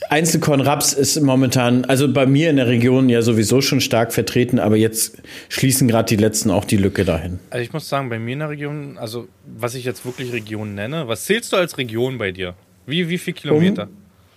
Einzelkorn 0.09 0.59
Raps 0.59 0.93
ist 0.93 1.21
momentan, 1.21 1.85
also 1.85 2.11
bei 2.11 2.25
mir 2.25 2.49
in 2.49 2.57
der 2.57 2.67
Region 2.67 3.07
ja 3.07 3.21
sowieso 3.21 3.61
schon 3.61 3.79
stark 3.79 4.11
vertreten, 4.11 4.59
aber 4.59 4.75
jetzt 4.75 5.21
schließen 5.47 5.87
gerade 5.87 6.07
die 6.13 6.21
letzten 6.21 6.51
auch 6.51 6.65
die 6.65 6.75
Lücke 6.75 7.05
dahin. 7.05 7.39
Also 7.49 7.63
ich 7.63 7.71
muss 7.71 7.87
sagen, 7.87 8.09
bei 8.09 8.19
mir 8.19 8.33
in 8.33 8.39
der 8.39 8.49
Region, 8.49 8.97
also 8.97 9.27
was 9.45 9.73
ich 9.73 9.85
jetzt 9.85 10.05
wirklich 10.05 10.33
Region 10.33 10.75
nenne, 10.75 11.07
was 11.07 11.25
zählst 11.25 11.53
du 11.53 11.57
als 11.57 11.77
Region 11.77 12.17
bei 12.17 12.31
dir? 12.31 12.55
Wie, 12.85 13.07
wie 13.07 13.17
viel 13.17 13.33
Kilometer? 13.33 13.83
Um, 13.83 13.89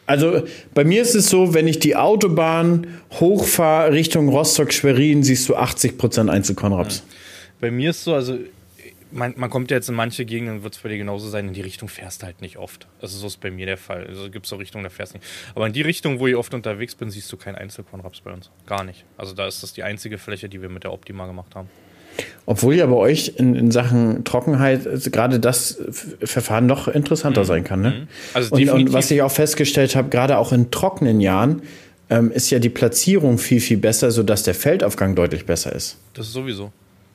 also 0.06 0.44
bei 0.74 0.84
mir 0.84 1.02
ist 1.02 1.16
es 1.16 1.28
so, 1.28 1.54
wenn 1.54 1.66
ich 1.66 1.80
die 1.80 1.96
Autobahn 1.96 2.86
hochfahre 3.12 3.92
Richtung 3.92 4.28
Rostock-Schwerin, 4.28 5.24
siehst 5.24 5.48
du 5.48 5.56
80 5.56 5.98
Prozent 5.98 6.30
Einzelkornraps. 6.30 7.02
Bei 7.60 7.72
mir 7.72 7.90
ist 7.90 8.04
so, 8.04 8.14
also 8.14 8.38
man, 9.14 9.34
man 9.36 9.48
kommt 9.48 9.70
ja 9.70 9.76
jetzt 9.76 9.88
in 9.88 9.94
manche 9.94 10.24
Gegenden, 10.24 10.62
wird 10.62 10.74
es 10.74 10.80
bei 10.80 10.88
dir 10.88 10.98
genauso 10.98 11.28
sein, 11.28 11.48
in 11.48 11.54
die 11.54 11.60
Richtung 11.60 11.88
fährst 11.88 12.22
du 12.22 12.26
halt 12.26 12.40
nicht 12.40 12.58
oft. 12.58 12.88
Also 13.00 13.16
so 13.16 13.28
ist 13.28 13.40
bei 13.40 13.50
mir 13.50 13.66
der 13.66 13.76
Fall. 13.76 14.06
Also 14.06 14.28
gibt 14.30 14.46
es 14.46 14.50
so 14.50 14.56
Richtungen, 14.56 14.84
da 14.84 14.90
fährst 14.90 15.14
du 15.14 15.18
nicht. 15.18 15.28
Aber 15.54 15.66
in 15.66 15.72
die 15.72 15.82
Richtung, 15.82 16.18
wo 16.18 16.26
ich 16.26 16.36
oft 16.36 16.52
unterwegs 16.52 16.94
bin, 16.94 17.10
siehst 17.10 17.32
du 17.32 17.36
keinen 17.36 17.54
Einzelkornraps 17.54 18.20
bei 18.20 18.32
uns. 18.32 18.50
Gar 18.66 18.84
nicht. 18.84 19.04
Also 19.16 19.34
da 19.34 19.46
ist 19.46 19.62
das 19.62 19.72
die 19.72 19.82
einzige 19.82 20.18
Fläche, 20.18 20.48
die 20.48 20.60
wir 20.60 20.68
mit 20.68 20.84
der 20.84 20.92
Optima 20.92 21.26
gemacht 21.26 21.54
haben. 21.54 21.68
Obwohl 22.46 22.74
ja 22.74 22.86
bei 22.86 22.96
euch 22.96 23.34
in, 23.36 23.54
in 23.54 23.70
Sachen 23.70 24.24
Trockenheit 24.24 24.86
also 24.86 25.10
gerade 25.10 25.40
das 25.40 25.80
Verfahren 26.22 26.66
noch 26.66 26.88
interessanter 26.88 27.42
mhm. 27.42 27.46
sein 27.46 27.64
kann. 27.64 27.80
Ne? 27.80 27.90
Mhm. 27.90 28.08
Also 28.34 28.54
und, 28.54 28.68
und, 28.68 28.92
was 28.92 29.10
ich 29.10 29.22
auch 29.22 29.32
festgestellt 29.32 29.96
habe, 29.96 30.10
gerade 30.10 30.38
auch 30.38 30.52
in 30.52 30.70
trockenen 30.70 31.20
Jahren, 31.20 31.62
ähm, 32.10 32.30
ist 32.30 32.50
ja 32.50 32.58
die 32.58 32.68
Platzierung 32.68 33.38
viel, 33.38 33.60
viel 33.60 33.78
besser, 33.78 34.10
sodass 34.10 34.42
der 34.42 34.54
Feldaufgang 34.54 35.14
deutlich 35.14 35.46
besser 35.46 35.72
ist. 35.72 35.98
Das 36.12 36.26
ist 36.26 36.32
sowieso. 36.32 36.70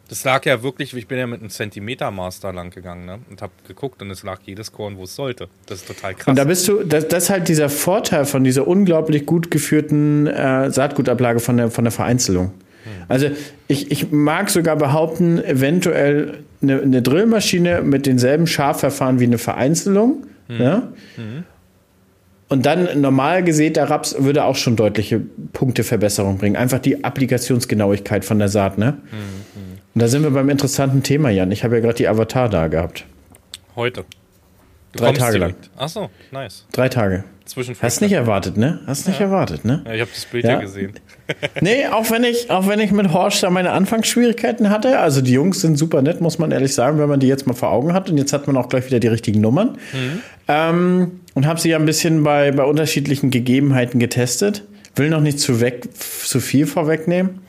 Das 0.10 0.24
lag 0.24 0.44
ja 0.46 0.64
wirklich, 0.64 0.96
ich 0.96 1.08
bin 1.08 1.20
ja 1.20 1.28
mit 1.28 1.40
einem 1.40 1.52
Zentimetermaß 1.52 2.40
da 2.40 2.50
lang 2.50 2.72
gegangen 2.72 3.06
ne? 3.06 3.20
und 3.30 3.44
habe 3.44 3.54
geguckt 3.68 4.02
und 4.02 4.10
es 4.10 4.24
lag 4.24 4.40
jedes 4.44 4.72
Korn, 4.72 4.98
wo 4.98 5.04
es 5.04 5.16
sollte. 5.16 5.50
Das 5.68 5.82
ist 5.82 5.88
total 5.88 6.16
krass. 6.16 6.28
Und 6.28 6.36
da 6.36 6.46
bist 6.46 6.68
du, 6.68 6.84
das, 6.84 7.08
das 7.08 7.26
ist 7.26 7.30
halt 7.30 7.48
dieser 7.48 7.70
Vorteil 7.70 8.26
von 8.26 8.44
dieser 8.44 8.68
unglaublich 8.68 9.28
gut 9.28 9.52
geführten 9.52 10.26
äh, 10.26 10.72
Saatgutablage 10.72 11.40
von 11.40 11.58
der, 11.58 11.70
von 11.70 11.84
der 11.84 11.92
Vereinzelung. 11.92 12.46
Hm. 12.46 12.92
Also 13.08 13.28
ich, 13.68 13.92
ich 13.92 14.12
mag 14.12 14.50
sogar 14.50 14.78
behaupten, 14.78 15.44
eventuell 15.44 16.40
eine, 16.64 16.82
eine 16.82 17.04
Drillmaschine 17.04 17.84
mit 17.84 18.08
denselben 18.08 18.48
Schafverfahren 18.48 19.20
wie 19.20 19.26
eine 19.26 19.38
Vereinzelung. 19.38 20.26
Hm. 20.48 20.60
Ja? 20.60 20.88
Hm. 21.18 21.44
Und 22.48 22.66
dann 22.66 23.00
normal 23.00 23.44
gesäter 23.44 23.92
Raps 23.92 24.16
würde 24.18 24.44
auch 24.44 24.56
schon 24.56 24.76
deutliche 24.76 25.22
Punkteverbesserung 25.54 26.40
bringen. 26.40 26.56
Einfach 26.56 26.80
die 26.80 27.04
Applikationsgenauigkeit 27.04 28.26
von 28.26 28.40
der 28.40 28.50
Saat, 28.50 28.80
ne? 28.80 28.98
Mhm. 29.12 29.69
Und 30.00 30.04
da 30.04 30.08
sind 30.08 30.24
wir 30.24 30.32
beim 30.32 30.48
interessanten 30.48 31.04
Thema, 31.04 31.30
Jan. 31.30 31.52
Ich 31.52 31.66
habe 31.66 31.76
ja 31.76 31.82
gerade 31.82 31.96
die 31.96 32.08
Avatar 32.08 32.48
da 32.48 32.70
gehabt. 32.70 33.04
Heute. 33.76 34.06
Du 34.94 35.00
Drei 35.00 35.12
Tage 35.12 35.40
direkt. 35.40 35.66
lang. 35.66 35.72
Ach 35.76 35.90
so, 35.90 36.10
nice. 36.32 36.66
Drei 36.72 36.88
Tage. 36.88 37.26
Zwischen 37.44 37.76
Hast 37.82 38.00
nicht 38.00 38.14
erwartet, 38.14 38.56
ne? 38.56 38.80
Hast 38.88 39.08
nicht 39.10 39.20
ja. 39.20 39.26
erwartet, 39.26 39.66
ne? 39.66 39.84
Ja, 39.86 39.96
ich 39.96 40.00
habe 40.00 40.10
das 40.14 40.24
Bild 40.24 40.46
ja, 40.46 40.52
ja 40.52 40.60
gesehen. 40.62 40.94
nee, 41.60 41.86
auch 41.88 42.10
wenn 42.12 42.24
ich, 42.24 42.50
auch 42.50 42.66
wenn 42.70 42.80
ich 42.80 42.94
mit 42.94 43.12
Horst 43.12 43.44
da 43.44 43.50
meine 43.50 43.72
Anfangsschwierigkeiten 43.72 44.70
hatte. 44.70 45.00
Also 45.00 45.20
die 45.20 45.34
Jungs 45.34 45.60
sind 45.60 45.76
super 45.76 46.02
nett, 46.02 46.22
muss 46.22 46.40
man 46.40 46.52
ehrlich 46.52 46.74
sagen, 46.74 46.98
wenn 46.98 47.10
man 47.10 47.20
die 47.20 47.28
jetzt 47.28 47.46
mal 47.46 47.54
vor 47.54 47.70
Augen 47.70 47.92
hat. 47.92 48.10
Und 48.10 48.18
jetzt 48.18 48.32
hat 48.32 48.48
man 48.48 48.56
auch 48.56 48.70
gleich 48.70 48.86
wieder 48.86 49.02
die 49.02 49.10
richtigen 49.10 49.42
Nummern. 49.42 49.78
Mhm. 49.92 50.22
Ähm, 50.48 51.12
und 51.34 51.46
habe 51.46 51.60
sie 51.60 51.72
ja 51.72 51.78
ein 51.78 51.86
bisschen 51.86 52.24
bei, 52.24 52.54
bei 52.54 52.64
unterschiedlichen 52.64 53.32
Gegebenheiten 53.32 54.00
getestet. 54.00 54.64
Will 54.96 55.10
noch 55.10 55.20
nicht 55.20 55.42
zu, 55.42 55.60
weg, 55.60 55.90
zu 55.94 56.40
viel 56.40 56.68
vorwegnehmen. 56.68 57.42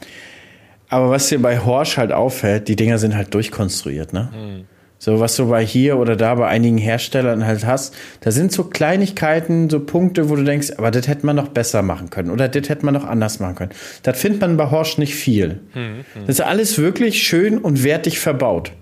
Aber 0.90 1.08
was 1.10 1.28
dir 1.28 1.40
bei 1.40 1.58
Horsch 1.60 1.96
halt 1.96 2.12
auffällt, 2.12 2.68
die 2.68 2.76
Dinger 2.76 2.98
sind 2.98 3.16
halt 3.16 3.32
durchkonstruiert, 3.32 4.12
ne? 4.12 4.28
Mhm. 4.32 4.64
So, 4.98 5.18
was 5.18 5.34
du 5.36 5.48
bei 5.48 5.64
hier 5.64 5.96
oder 5.96 6.14
da 6.14 6.34
bei 6.34 6.46
einigen 6.46 6.76
Herstellern 6.76 7.46
halt 7.46 7.64
hast, 7.64 7.96
da 8.20 8.30
sind 8.30 8.52
so 8.52 8.64
Kleinigkeiten, 8.64 9.70
so 9.70 9.80
Punkte, 9.80 10.28
wo 10.28 10.36
du 10.36 10.44
denkst, 10.44 10.72
aber 10.76 10.90
das 10.90 11.08
hätte 11.08 11.24
man 11.24 11.36
noch 11.36 11.48
besser 11.48 11.80
machen 11.80 12.10
können 12.10 12.30
oder 12.30 12.48
das 12.48 12.68
hätte 12.68 12.84
man 12.84 12.92
noch 12.92 13.04
anders 13.06 13.40
machen 13.40 13.54
können. 13.54 13.70
Das 14.02 14.20
findet 14.20 14.42
man 14.42 14.58
bei 14.58 14.70
Horsch 14.70 14.98
nicht 14.98 15.14
viel. 15.14 15.60
Hm, 15.72 16.04
hm. 16.12 16.26
Das 16.26 16.34
ist 16.38 16.42
alles 16.42 16.76
wirklich 16.76 17.22
schön 17.22 17.56
und 17.56 17.82
wertig 17.82 18.18
verbaut. 18.18 18.72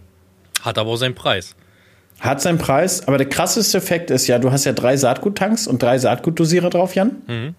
Hat 0.63 0.77
aber 0.77 0.91
auch 0.91 0.97
seinen 0.97 1.15
Preis. 1.15 1.55
Hat 2.19 2.41
seinen 2.41 2.59
Preis, 2.59 3.07
aber 3.07 3.19
der 3.19 3.29
krasseste 3.29 3.79
Effekt 3.79 4.11
ist 4.11 4.27
ja, 4.27 4.41
du 4.41 4.51
hast 4.51 4.65
ja 4.65 4.73
drei 4.73 4.97
Saatguttanks 4.97 5.69
und 5.69 5.81
drei 5.81 5.99
Saatgutdosierer 5.99 6.71
drauf, 6.71 6.97
Jan. 6.97 7.23
Hm. 7.27 7.55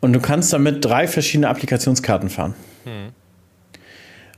Und 0.00 0.12
du 0.12 0.20
kannst 0.20 0.52
damit 0.52 0.84
drei 0.84 1.08
verschiedene 1.08 1.48
Applikationskarten 1.48 2.30
fahren. 2.30 2.54
Hm. 2.84 3.08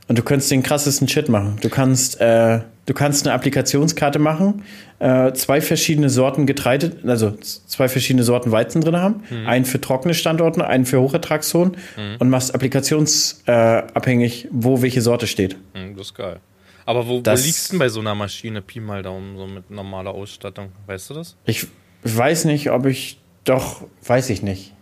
Und 0.07 0.19
du 0.19 0.23
könntest 0.23 0.51
den 0.51 0.61
krassesten 0.61 1.07
Shit 1.07 1.29
machen. 1.29 1.57
Du 1.61 1.69
kannst, 1.69 2.21
äh, 2.21 2.59
du 2.85 2.93
kannst 2.93 3.25
eine 3.25 3.33
Applikationskarte 3.33 4.19
machen, 4.19 4.63
äh, 4.99 5.33
zwei 5.33 5.61
verschiedene 5.61 6.09
Sorten 6.09 6.45
Getreide, 6.45 6.91
also 7.05 7.31
zwei 7.39 7.89
verschiedene 7.89 8.23
Sorten 8.23 8.51
Weizen 8.51 8.81
drin 8.81 8.97
haben, 8.97 9.23
mhm. 9.29 9.47
einen 9.47 9.65
für 9.65 9.81
trockene 9.81 10.13
Standorte, 10.13 10.65
einen 10.65 10.85
für 10.85 11.01
Hochertragszonen 11.01 11.77
mhm. 11.97 12.17
und 12.19 12.29
machst 12.29 12.53
applikationsabhängig, 12.53 14.45
äh, 14.45 14.49
wo 14.51 14.83
welche 14.83 15.01
Sorte 15.01 15.25
steht. 15.25 15.57
Mhm, 15.73 15.97
das 15.97 16.07
ist 16.07 16.13
geil. 16.13 16.39
Aber 16.85 17.07
wo, 17.07 17.19
das, 17.19 17.41
wo 17.41 17.45
liegst 17.45 17.67
du 17.67 17.71
denn 17.71 17.79
bei 17.79 17.89
so 17.89 17.99
einer 17.99 18.13
Maschine, 18.13 18.61
Pi 18.61 18.79
mal 18.79 19.01
Daumen, 19.01 19.37
so 19.37 19.47
mit 19.47 19.71
normaler 19.71 20.11
Ausstattung? 20.11 20.69
Weißt 20.85 21.09
du 21.09 21.15
das? 21.15 21.35
Ich 21.45 21.65
weiß 22.03 22.45
nicht, 22.45 22.69
ob 22.69 22.85
ich, 22.85 23.19
doch, 23.43 23.87
weiß 24.05 24.29
ich 24.29 24.43
nicht. 24.43 24.73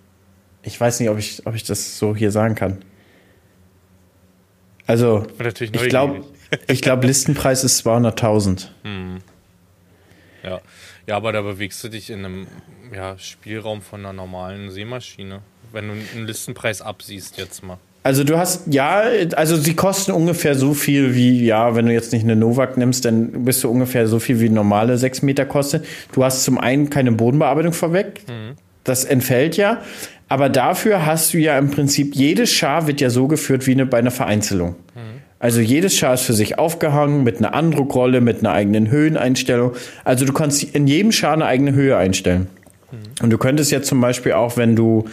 Ich 0.64 0.80
weiß 0.80 1.00
nicht, 1.00 1.10
ob 1.10 1.18
ich, 1.18 1.46
ob 1.46 1.56
ich 1.56 1.64
das 1.64 1.98
so 1.98 2.16
hier 2.16 2.32
sagen 2.32 2.56
kann. 2.56 2.80
Also, 4.88 5.26
ich 5.60 5.72
glaube, 5.90 6.24
ich 6.68 6.82
glaube, 6.82 7.08
Listenpreis 7.08 7.64
ist 7.64 7.86
200.000. 7.86 8.68
Hm. 8.84 9.18
Ja. 10.44 10.60
ja, 11.08 11.16
aber 11.16 11.32
da 11.32 11.42
bewegst 11.42 11.84
du 11.84 11.90
dich 11.90 12.10
in 12.10 12.26
einem 12.26 12.48
ja, 12.94 13.18
Spielraum 13.18 13.82
von 13.82 14.02
einer 14.02 14.14
normalen 14.14 14.70
Seemaschine, 14.72 15.42
wenn 15.72 15.88
du 15.88 15.94
einen 15.94 16.28
Listenpreis 16.28 16.82
absiehst 16.82 17.38
jetzt 17.38 17.64
mal. 17.64 17.78
Also 18.06 18.26
du 18.26 18.38
hast, 18.38 18.64
ja, 18.74 19.04
also 19.38 19.56
sie 19.56 19.76
kosten 19.76 20.12
ungefähr 20.12 20.56
so 20.56 20.74
viel 20.74 21.16
wie, 21.16 21.46
ja, 21.46 21.74
wenn 21.74 21.86
du 21.86 21.94
jetzt 21.94 22.12
nicht 22.12 22.24
eine 22.24 22.36
Novak 22.36 22.76
nimmst, 22.76 23.06
dann 23.06 23.46
bist 23.46 23.64
du 23.64 23.70
ungefähr 23.70 24.08
so 24.08 24.20
viel 24.20 24.42
wie 24.42 24.50
normale 24.50 24.98
6 24.98 25.22
Meter 25.22 25.46
kostet. 25.46 25.86
Du 26.12 26.26
hast 26.26 26.44
zum 26.44 26.58
einen 26.58 26.90
keine 26.90 27.14
Bodenbearbeitung 27.14 27.72
vorweg, 27.72 28.24
mhm. 28.28 28.58
das 28.84 29.06
entfällt 29.06 29.56
ja. 29.56 29.82
Aber 30.34 30.50
dafür 30.50 31.06
hast 31.06 31.36
du 31.36 31.38
ja 31.38 31.60
im 31.60 31.70
Prinzip, 31.70 32.16
jedes 32.16 32.52
Schar 32.52 32.88
wird 32.88 33.00
ja 33.02 33.12
so 33.12 33.28
geführt 33.28 33.68
wie 33.68 33.74
eine, 33.74 33.86
bei 33.86 34.00
einer 34.00 34.10
Vereinzelung. 34.10 34.74
Also 35.38 35.62
jedes 35.62 35.96
Schar 35.96 36.16
ist 36.16 36.24
für 36.24 36.34
sich 36.34 36.58
aufgehangen 36.58 37.24
mit 37.24 37.38
einer 37.38 37.54
Andruckrolle, 37.54 38.20
mit 38.20 38.40
einer 38.40 38.52
eigenen 38.52 38.90
Höheneinstellung. 38.90 39.74
Also 40.04 40.26
du 40.26 40.34
kannst 40.34 40.64
in 40.64 40.88
jedem 40.88 41.12
Schar 41.12 41.34
eine 41.34 41.46
eigene 41.46 41.74
Höhe 41.74 41.96
einstellen. 41.98 42.48
Und 43.22 43.30
du 43.30 43.38
könntest 43.38 43.70
jetzt 43.70 43.88
zum 43.88 44.02
Beispiel 44.02 44.32
auch, 44.32 44.58
wenn 44.58 44.76
du 44.76 45.06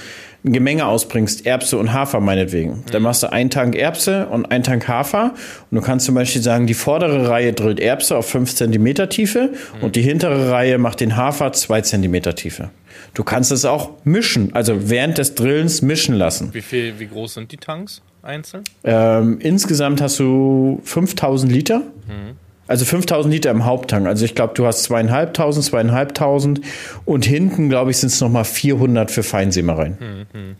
ein 0.44 0.52
Gemenge 0.52 0.86
ausbringst, 0.86 1.46
Erbse 1.46 1.76
und 1.76 1.92
Hafer 1.92 2.20
meinetwegen. 2.20 2.70
Mhm. 2.70 2.84
Dann 2.92 3.02
machst 3.02 3.22
du 3.22 3.32
einen 3.32 3.50
Tank 3.50 3.76
Erbse 3.76 4.26
und 4.26 4.50
einen 4.50 4.64
Tank 4.64 4.88
Hafer. 4.88 5.34
Und 5.70 5.76
du 5.76 5.80
kannst 5.80 6.06
zum 6.06 6.14
Beispiel 6.14 6.42
sagen, 6.42 6.66
die 6.66 6.74
vordere 6.74 7.28
Reihe 7.28 7.52
drillt 7.52 7.80
Erbse 7.80 8.16
auf 8.16 8.28
5 8.28 8.54
cm 8.54 9.08
Tiefe 9.10 9.50
mhm. 9.50 9.82
und 9.82 9.96
die 9.96 10.02
hintere 10.02 10.50
Reihe 10.50 10.78
macht 10.78 11.00
den 11.00 11.16
Hafer 11.16 11.52
2 11.52 11.82
cm 11.82 12.22
Tiefe. 12.34 12.70
Du 13.14 13.24
kannst 13.24 13.50
es 13.50 13.64
auch 13.64 13.90
mischen, 14.04 14.54
also 14.54 14.88
während 14.88 15.18
des 15.18 15.34
Drillens 15.34 15.82
mischen 15.82 16.14
lassen. 16.14 16.50
Wie 16.52 16.62
viel, 16.62 16.98
wie 16.98 17.06
groß 17.06 17.34
sind 17.34 17.52
die 17.52 17.56
Tanks 17.56 18.02
einzeln? 18.22 18.64
Ähm, 18.84 19.38
insgesamt 19.40 20.00
hast 20.00 20.18
du 20.20 20.80
5000 20.84 21.52
Liter. 21.52 21.78
Mhm. 21.78 22.36
Also 22.70 22.84
5000 22.84 23.34
Liter 23.34 23.50
im 23.50 23.64
Haupttank. 23.64 24.06
Also 24.06 24.24
ich 24.24 24.36
glaube, 24.36 24.54
du 24.54 24.64
hast 24.64 24.84
zweieinhalbtausend, 24.84 25.66
zweieinhalbtausend 25.66 26.60
und 27.04 27.24
hinten, 27.24 27.68
glaube 27.68 27.90
ich, 27.90 27.96
sind 27.96 28.12
es 28.12 28.20
nochmal 28.20 28.44
400 28.44 29.10
für 29.10 29.24
Feinsämereien. 29.24 30.26
Mhm. 30.32 30.56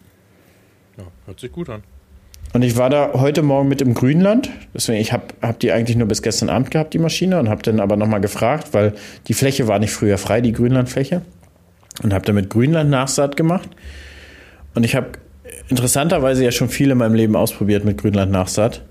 Ja, 0.99 1.05
hört 1.27 1.39
sich 1.39 1.53
gut 1.53 1.69
an. 1.69 1.85
Und 2.53 2.63
ich 2.63 2.77
war 2.77 2.91
da 2.91 3.13
heute 3.13 3.43
Morgen 3.43 3.69
mit 3.69 3.81
im 3.81 3.95
Grünland. 3.95 4.51
Deswegen, 4.75 5.01
ich 5.01 5.13
habe 5.13 5.27
hab 5.41 5.61
die 5.61 5.71
eigentlich 5.71 5.97
nur 5.97 6.09
bis 6.09 6.21
gestern 6.21 6.49
Abend 6.49 6.73
gehabt, 6.73 6.95
die 6.95 6.99
Maschine, 6.99 7.39
und 7.39 7.49
habe 7.49 7.63
dann 7.63 7.79
aber 7.79 7.95
nochmal 7.95 8.21
gefragt, 8.21 8.71
weil 8.73 8.95
die 9.29 9.35
Fläche 9.35 9.69
war 9.69 9.79
nicht 9.79 9.93
früher 9.93 10.19
frei, 10.19 10.41
die 10.41 10.51
Grünlandfläche 10.51 11.23
und 12.03 12.13
habe 12.13 12.25
damit 12.25 12.51
Grünland 12.51 12.91
Nachsaat 12.91 13.37
gemacht. 13.37 13.69
Und 14.75 14.83
ich 14.83 14.97
habe 14.97 15.11
interessanterweise 15.69 16.43
ja 16.43 16.51
schon 16.51 16.71
viel 16.71 16.91
in 16.91 16.99
meinem 16.99 17.15
Leben 17.15 17.37
ausprobiert 17.37 17.85
mit 17.85 17.99
Grünland 17.99 18.33
Nachsaat. 18.33 18.83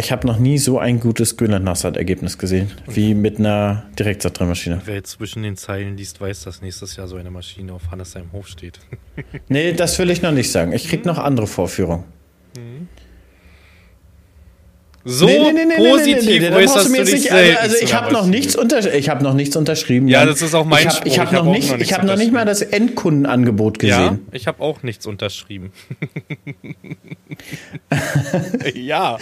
Ich 0.00 0.10
habe 0.12 0.26
noch 0.26 0.38
nie 0.38 0.56
so 0.56 0.78
ein 0.78 0.98
gutes 0.98 1.36
Grünland 1.36 1.66
Nachsaat-Ergebnis 1.66 2.38
gesehen, 2.38 2.70
wie 2.86 3.14
mit 3.14 3.38
einer 3.38 3.84
Direktsaatmaschine. 3.98 4.80
Wer 4.86 4.94
jetzt 4.94 5.10
zwischen 5.10 5.42
den 5.42 5.58
Zeilen 5.58 5.98
liest, 5.98 6.22
weiß, 6.22 6.44
dass 6.44 6.62
nächstes 6.62 6.96
Jahr 6.96 7.06
so 7.06 7.16
eine 7.16 7.30
Maschine 7.30 7.74
auf 7.74 7.90
Hannes 7.90 8.12
seinem 8.12 8.32
Hof 8.32 8.48
steht. 8.48 8.80
nee, 9.48 9.74
das 9.74 9.98
will 9.98 10.08
ich 10.08 10.22
noch 10.22 10.32
nicht 10.32 10.50
sagen. 10.50 10.72
Ich 10.72 10.88
krieg 10.88 11.04
noch 11.04 11.18
andere 11.18 11.46
Vorführungen. 11.46 12.04
Mhm. 12.56 12.88
So 15.04 15.24
nee, 15.24 15.52
nee, 15.52 15.64
nee, 15.64 15.76
positiv 15.76 16.40
nee, 16.42 16.50
äußerst 16.50 16.88
du, 16.88 16.94
du 16.94 17.04
dich 17.04 17.14
nicht, 17.14 17.32
also, 17.32 17.58
also 17.58 17.76
ich 17.80 17.94
habe 17.94 18.12
noch 18.12 18.26
nichts 18.26 18.54
unter, 18.54 18.94
ich 18.94 19.08
habe 19.08 19.24
noch 19.24 19.32
nichts 19.32 19.56
unterschrieben. 19.56 20.08
Ja, 20.08 20.26
das 20.26 20.42
ist 20.42 20.54
auch 20.54 20.66
mein 20.66 20.86
Ich 20.86 20.94
habe 20.94 21.08
ich 21.08 21.18
hab 21.18 21.32
noch, 21.32 21.44
noch, 21.44 21.52
nicht, 21.52 21.74
ich 21.80 21.92
habe 21.94 22.06
noch 22.06 22.16
nicht 22.16 22.32
mal 22.32 22.44
das 22.44 22.60
Endkundenangebot 22.60 23.78
gesehen. 23.78 23.98
Ja, 23.98 24.18
ich 24.32 24.46
habe 24.46 24.62
auch 24.62 24.82
nichts 24.82 25.06
unterschrieben. 25.06 25.72
ja. 28.74 29.16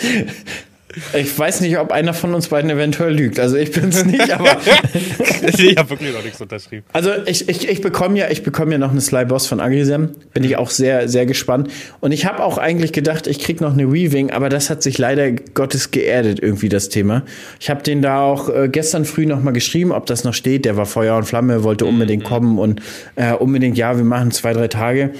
Ich 1.14 1.38
weiß 1.38 1.60
nicht, 1.60 1.78
ob 1.78 1.92
einer 1.92 2.14
von 2.14 2.34
uns 2.34 2.48
beiden 2.48 2.70
eventuell 2.70 3.12
lügt. 3.14 3.38
Also 3.38 3.56
ich 3.56 3.72
bin 3.72 3.88
es 3.88 4.04
nicht, 4.04 4.30
aber. 4.30 4.56
ich 5.42 5.76
habe 5.76 5.90
wirklich 5.90 6.12
noch 6.14 6.22
nichts 6.22 6.40
unterschrieben. 6.40 6.84
Also 6.92 7.10
ich, 7.26 7.48
ich, 7.48 7.68
ich 7.68 7.80
bekomme 7.80 8.18
ja, 8.18 8.30
ich 8.30 8.42
bekomme 8.42 8.72
ja 8.72 8.78
noch 8.78 8.90
eine 8.90 9.00
Sly-Boss 9.00 9.46
von 9.46 9.60
Agrisem. 9.60 10.10
Bin 10.34 10.44
ich 10.44 10.56
auch 10.56 10.70
sehr, 10.70 11.08
sehr 11.08 11.26
gespannt. 11.26 11.70
Und 12.00 12.12
ich 12.12 12.26
habe 12.26 12.42
auch 12.42 12.58
eigentlich 12.58 12.92
gedacht, 12.92 13.26
ich 13.26 13.38
krieg 13.38 13.60
noch 13.60 13.72
eine 13.72 13.92
Weaving, 13.92 14.30
aber 14.30 14.48
das 14.48 14.70
hat 14.70 14.82
sich 14.82 14.98
leider 14.98 15.32
Gottes 15.32 15.90
geerdet, 15.90 16.40
irgendwie 16.40 16.68
das 16.68 16.88
Thema. 16.88 17.22
Ich 17.60 17.70
habe 17.70 17.82
den 17.82 18.02
da 18.02 18.20
auch 18.20 18.48
äh, 18.48 18.68
gestern 18.68 19.04
früh 19.04 19.26
noch 19.26 19.42
mal 19.42 19.52
geschrieben, 19.52 19.92
ob 19.92 20.06
das 20.06 20.24
noch 20.24 20.34
steht. 20.34 20.64
Der 20.64 20.76
war 20.76 20.86
Feuer 20.86 21.16
und 21.16 21.24
Flamme, 21.24 21.64
wollte 21.64 21.86
unbedingt 21.86 22.24
mhm. 22.24 22.28
kommen 22.28 22.58
und 22.58 22.82
äh, 23.16 23.32
unbedingt, 23.32 23.76
ja, 23.76 23.96
wir 23.96 24.04
machen 24.04 24.30
zwei, 24.30 24.52
drei 24.52 24.68
Tage. 24.68 25.10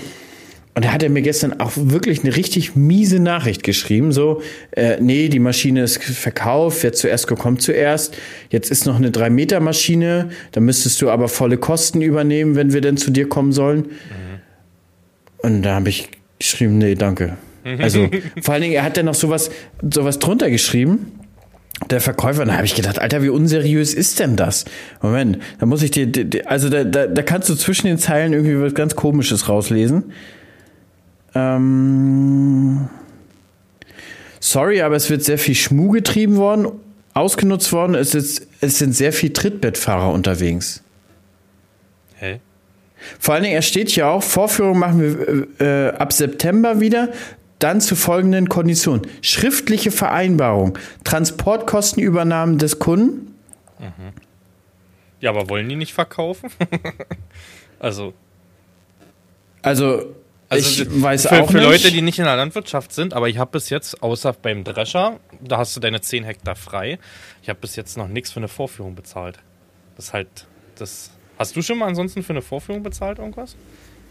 Und 0.79 0.85
da 0.85 0.93
hat 0.93 1.03
er 1.03 1.11
mir 1.11 1.23
gestern 1.23 1.59
auch 1.59 1.73
wirklich 1.75 2.23
eine 2.23 2.37
richtig 2.37 2.77
miese 2.77 3.19
Nachricht 3.19 3.65
geschrieben, 3.65 4.13
so, 4.13 4.43
äh, 4.71 4.99
nee, 5.01 5.29
die 5.29 5.41
Maschine 5.41 5.83
ist 5.83 6.01
verkauft, 6.01 6.85
wer 6.85 6.93
zuerst 6.93 7.27
kommt 7.27 7.63
zuerst. 7.63 8.17
Jetzt 8.51 8.71
ist 8.71 8.87
noch 8.87 8.95
eine 8.95 9.11
3-Meter-Maschine, 9.11 10.31
da 10.53 10.61
müsstest 10.61 11.03
du 11.03 11.11
aber 11.11 11.27
volle 11.27 11.57
Kosten 11.57 12.01
übernehmen, 12.01 12.55
wenn 12.55 12.73
wir 12.73 12.81
denn 12.81 12.97
zu 12.97 13.11
dir 13.11 13.29
kommen 13.29 13.51
sollen. 13.51 13.79
Mhm. 13.79 13.89
Und 15.39 15.63
da 15.63 15.75
habe 15.75 15.89
ich 15.89 16.11
geschrieben, 16.39 16.79
nee, 16.79 16.95
danke. 16.95 17.37
Mhm. 17.65 17.81
Also, 17.81 18.09
vor 18.41 18.55
allen 18.55 18.63
Dingen, 18.63 18.75
er 18.75 18.85
hat 18.85 18.97
dann 18.97 19.07
noch 19.07 19.17
sowas, 19.17 19.51
sowas 19.83 20.21
drunter 20.21 20.49
geschrieben. 20.49 21.11
Der 21.91 22.01
Verkäufer, 22.01 22.45
da 22.45 22.53
habe 22.55 22.67
ich 22.67 22.77
gedacht, 22.77 23.01
Alter, 23.01 23.25
wie 23.25 23.31
unseriös 23.31 23.95
ist 23.95 24.21
denn 24.21 24.37
das? 24.37 24.65
Moment, 25.03 25.39
da 25.59 25.67
muss 25.67 25.83
ich 25.83 25.91
dir, 25.91 26.09
also 26.47 26.69
da, 26.69 26.85
da, 26.85 27.09
da 27.09 27.23
kannst 27.23 27.49
du 27.49 27.57
zwischen 27.57 27.89
den 27.89 27.99
Zeilen 27.99 28.33
irgendwie 28.33 28.61
was 28.61 28.75
ganz 28.75 28.95
Komisches 28.95 29.49
rauslesen. 29.49 30.13
Ähm, 31.35 32.89
sorry, 34.41 34.83
aber 34.83 34.97
es 34.97 35.11
wird 35.11 35.23
sehr 35.23 35.39
viel 35.39 35.55
Schmuh 35.55 35.91
getrieben 35.91 36.37
worden, 36.37 36.69
ausgenutzt 37.15 37.73
worden. 37.73 37.95
Es, 37.95 38.15
ist, 38.15 38.47
es 38.61 38.79
sind 38.79 38.95
sehr 38.95 39.13
viele 39.13 39.33
Trittbettfahrer 39.33 40.13
unterwegs. 40.13 40.83
Hä? 42.17 42.41
Vor 43.19 43.35
allen 43.35 43.45
Dingen, 43.45 43.55
er 43.55 43.63
steht 43.63 43.91
hier 43.91 44.09
auch, 44.09 44.23
Vorführung 44.23 44.79
machen 44.79 45.01
wir 45.01 45.67
äh, 45.67 45.91
ab 45.97 46.13
September 46.13 46.81
wieder, 46.81 47.11
dann 47.59 47.81
zu 47.81 47.97
folgenden 47.97 48.49
Konditionen. 48.49 49.03
Schriftliche 49.23 49.91
Vereinbarung, 49.91 50.79
Transportkostenübernahmen 51.05 52.59
des 52.59 52.79
Kunden. 52.79 53.35
Mhm. 53.79 54.13
Ja, 55.21 55.31
aber 55.31 55.49
wollen 55.49 55.69
die 55.69 55.77
nicht 55.77 55.93
verkaufen? 55.93 56.51
also. 57.81 58.15
Also, 59.63 60.15
also 60.49 60.83
ich 60.83 61.02
weiß 61.02 61.26
für, 61.26 61.43
auch 61.43 61.50
für 61.50 61.61
Leute, 61.61 61.90
die 61.90 62.02
nicht 62.02 62.19
in 62.19 62.25
der 62.25 62.37
Landwirtschaft 62.37 62.93
sind, 62.93 63.14
aber 63.14 63.28
ich 63.28 63.38
habe 63.38 63.50
bis 63.50 63.71
jetzt, 63.71 64.02
außer 64.02 64.33
beim 64.33 64.64
Drescher, 64.64 65.21
da 65.40 65.59
hast 65.59 65.76
du 65.76 65.81
deine 65.81 66.00
10 66.00 66.25
Hektar 66.25 66.57
frei, 66.57 66.99
ich 67.43 67.49
habe 67.49 67.59
bis 67.61 67.76
jetzt 67.76 67.97
noch 67.97 68.09
nichts 68.09 68.33
für 68.33 68.40
eine 68.40 68.49
Vorführung 68.49 68.95
bezahlt. 68.95 69.38
Das 69.97 70.07
ist 70.07 70.12
halt, 70.12 70.28
das. 70.76 71.11
Hast 71.38 71.55
du 71.55 71.62
schon 71.62 71.78
mal 71.78 71.87
ansonsten 71.87 72.23
für 72.23 72.33
eine 72.33 72.43
Vorführung 72.43 72.83
bezahlt 72.83 73.19
irgendwas? 73.19 73.57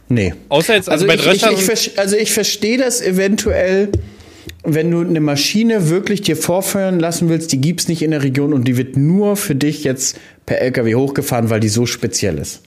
Nee. 0.10 0.34
Außer 0.50 0.76
jetzt, 0.76 0.90
also, 0.90 1.06
also 1.06 1.18
bei 1.18 1.22
Drescher. 1.22 1.52
Ich, 1.52 1.68
ich, 1.68 1.88
ich, 1.88 2.00
also 2.00 2.16
ich 2.16 2.32
verstehe 2.32 2.78
das 2.78 3.02
eventuell 3.02 3.92
wenn 4.64 4.92
du 4.92 5.02
eine 5.02 5.20
Maschine 5.20 5.90
wirklich 5.90 6.22
dir 6.22 6.36
vorführen 6.36 7.00
lassen 7.00 7.30
willst, 7.30 7.52
die 7.52 7.62
gibt's 7.62 7.88
nicht 7.88 8.02
in 8.02 8.12
der 8.12 8.24
Region 8.24 8.54
und 8.54 8.68
die 8.68 8.78
wird 8.78 8.98
nur 8.98 9.38
für 9.38 9.56
dich 9.56 9.84
jetzt 9.84 10.20
per 10.48 10.62
LKW 10.62 10.96
hochgefahren, 10.96 11.50
weil 11.50 11.60
die 11.60 11.68
so 11.68 11.86
speziell 11.86 12.38
ist. 12.38 12.64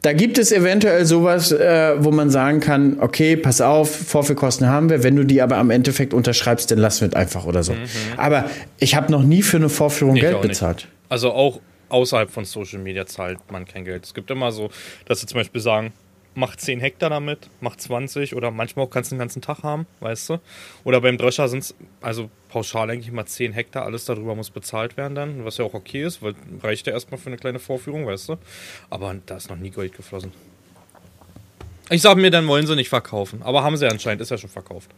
Da 0.00 0.12
gibt 0.12 0.38
es 0.38 0.52
eventuell 0.52 1.04
sowas, 1.04 1.50
äh, 1.50 1.96
wo 1.98 2.12
man 2.12 2.30
sagen 2.30 2.60
kann, 2.60 2.98
okay, 3.00 3.36
pass 3.36 3.60
auf, 3.60 3.94
Vorführkosten 3.94 4.68
haben 4.68 4.88
wir, 4.88 5.02
wenn 5.02 5.16
du 5.16 5.24
die 5.24 5.42
aber 5.42 5.56
am 5.56 5.70
Endeffekt 5.70 6.14
unterschreibst, 6.14 6.70
dann 6.70 6.78
lassen 6.78 7.00
wir 7.02 7.08
es 7.08 7.14
einfach 7.14 7.44
oder 7.44 7.64
so. 7.64 7.72
Mhm. 7.72 7.88
Aber 8.16 8.48
ich 8.78 8.94
habe 8.94 9.10
noch 9.10 9.24
nie 9.24 9.42
für 9.42 9.56
eine 9.56 9.68
Vorführung 9.68 10.14
nee, 10.14 10.20
Geld 10.20 10.40
bezahlt. 10.40 10.86
Also 11.08 11.32
auch 11.32 11.60
außerhalb 11.88 12.30
von 12.30 12.44
Social 12.44 12.78
Media 12.78 13.06
zahlt 13.06 13.38
man 13.50 13.64
kein 13.64 13.84
Geld. 13.84 14.04
Es 14.04 14.14
gibt 14.14 14.30
immer 14.30 14.52
so, 14.52 14.70
dass 15.06 15.20
sie 15.20 15.26
zum 15.26 15.40
Beispiel 15.40 15.60
sagen, 15.60 15.92
mach 16.36 16.54
10 16.54 16.80
Hektar 16.80 17.10
damit, 17.10 17.48
mach 17.60 17.76
20 17.76 18.36
oder 18.36 18.50
manchmal 18.50 18.84
auch 18.84 18.90
kannst 18.90 19.10
du 19.10 19.14
den 19.14 19.18
ganzen 19.18 19.42
Tag 19.42 19.62
haben, 19.62 19.86
weißt 20.00 20.30
du? 20.30 20.40
Oder 20.84 21.00
beim 21.00 21.16
Drescher 21.16 21.48
sind 21.48 21.60
es, 21.60 21.74
also 22.02 22.30
pauschal 22.48 22.90
eigentlich 22.90 23.10
mal 23.10 23.24
10 23.26 23.52
Hektar, 23.52 23.84
alles 23.84 24.04
darüber 24.04 24.34
muss 24.34 24.50
bezahlt 24.50 24.96
werden 24.96 25.14
dann, 25.14 25.44
was 25.44 25.56
ja 25.56 25.64
auch 25.64 25.74
okay 25.74 26.04
ist, 26.04 26.22
weil 26.22 26.34
reicht 26.62 26.86
ja 26.86 26.92
erstmal 26.92 27.18
für 27.18 27.28
eine 27.28 27.38
kleine 27.38 27.58
Vorführung, 27.58 28.06
weißt 28.06 28.28
du? 28.28 28.36
Aber 28.90 29.14
da 29.24 29.36
ist 29.36 29.48
noch 29.48 29.56
nie 29.56 29.70
Geld 29.70 29.96
geflossen. 29.96 30.32
Ich 31.88 32.02
sag 32.02 32.16
mir, 32.16 32.30
dann 32.30 32.46
wollen 32.48 32.66
sie 32.66 32.76
nicht 32.76 32.90
verkaufen, 32.90 33.42
aber 33.42 33.64
haben 33.64 33.76
sie 33.76 33.86
anscheinend, 33.86 34.20
ist 34.20 34.30
ja 34.30 34.38
schon 34.38 34.50
verkauft. 34.50 34.90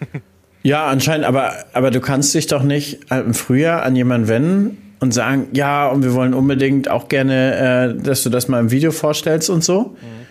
ja, 0.62 0.86
anscheinend, 0.86 1.26
aber, 1.26 1.66
aber 1.74 1.90
du 1.90 2.00
kannst 2.00 2.34
dich 2.34 2.46
doch 2.46 2.62
nicht 2.62 3.10
im 3.10 3.34
Frühjahr 3.34 3.82
an 3.82 3.94
jemanden 3.94 4.28
wenden 4.28 4.94
und 5.00 5.12
sagen, 5.12 5.48
ja, 5.52 5.88
und 5.88 6.02
wir 6.02 6.14
wollen 6.14 6.32
unbedingt 6.32 6.88
auch 6.88 7.08
gerne, 7.08 7.96
äh, 7.98 8.02
dass 8.02 8.22
du 8.22 8.30
das 8.30 8.48
mal 8.48 8.60
im 8.60 8.70
Video 8.70 8.90
vorstellst 8.90 9.50
und 9.50 9.62
so. 9.62 9.96
Mhm 10.00 10.21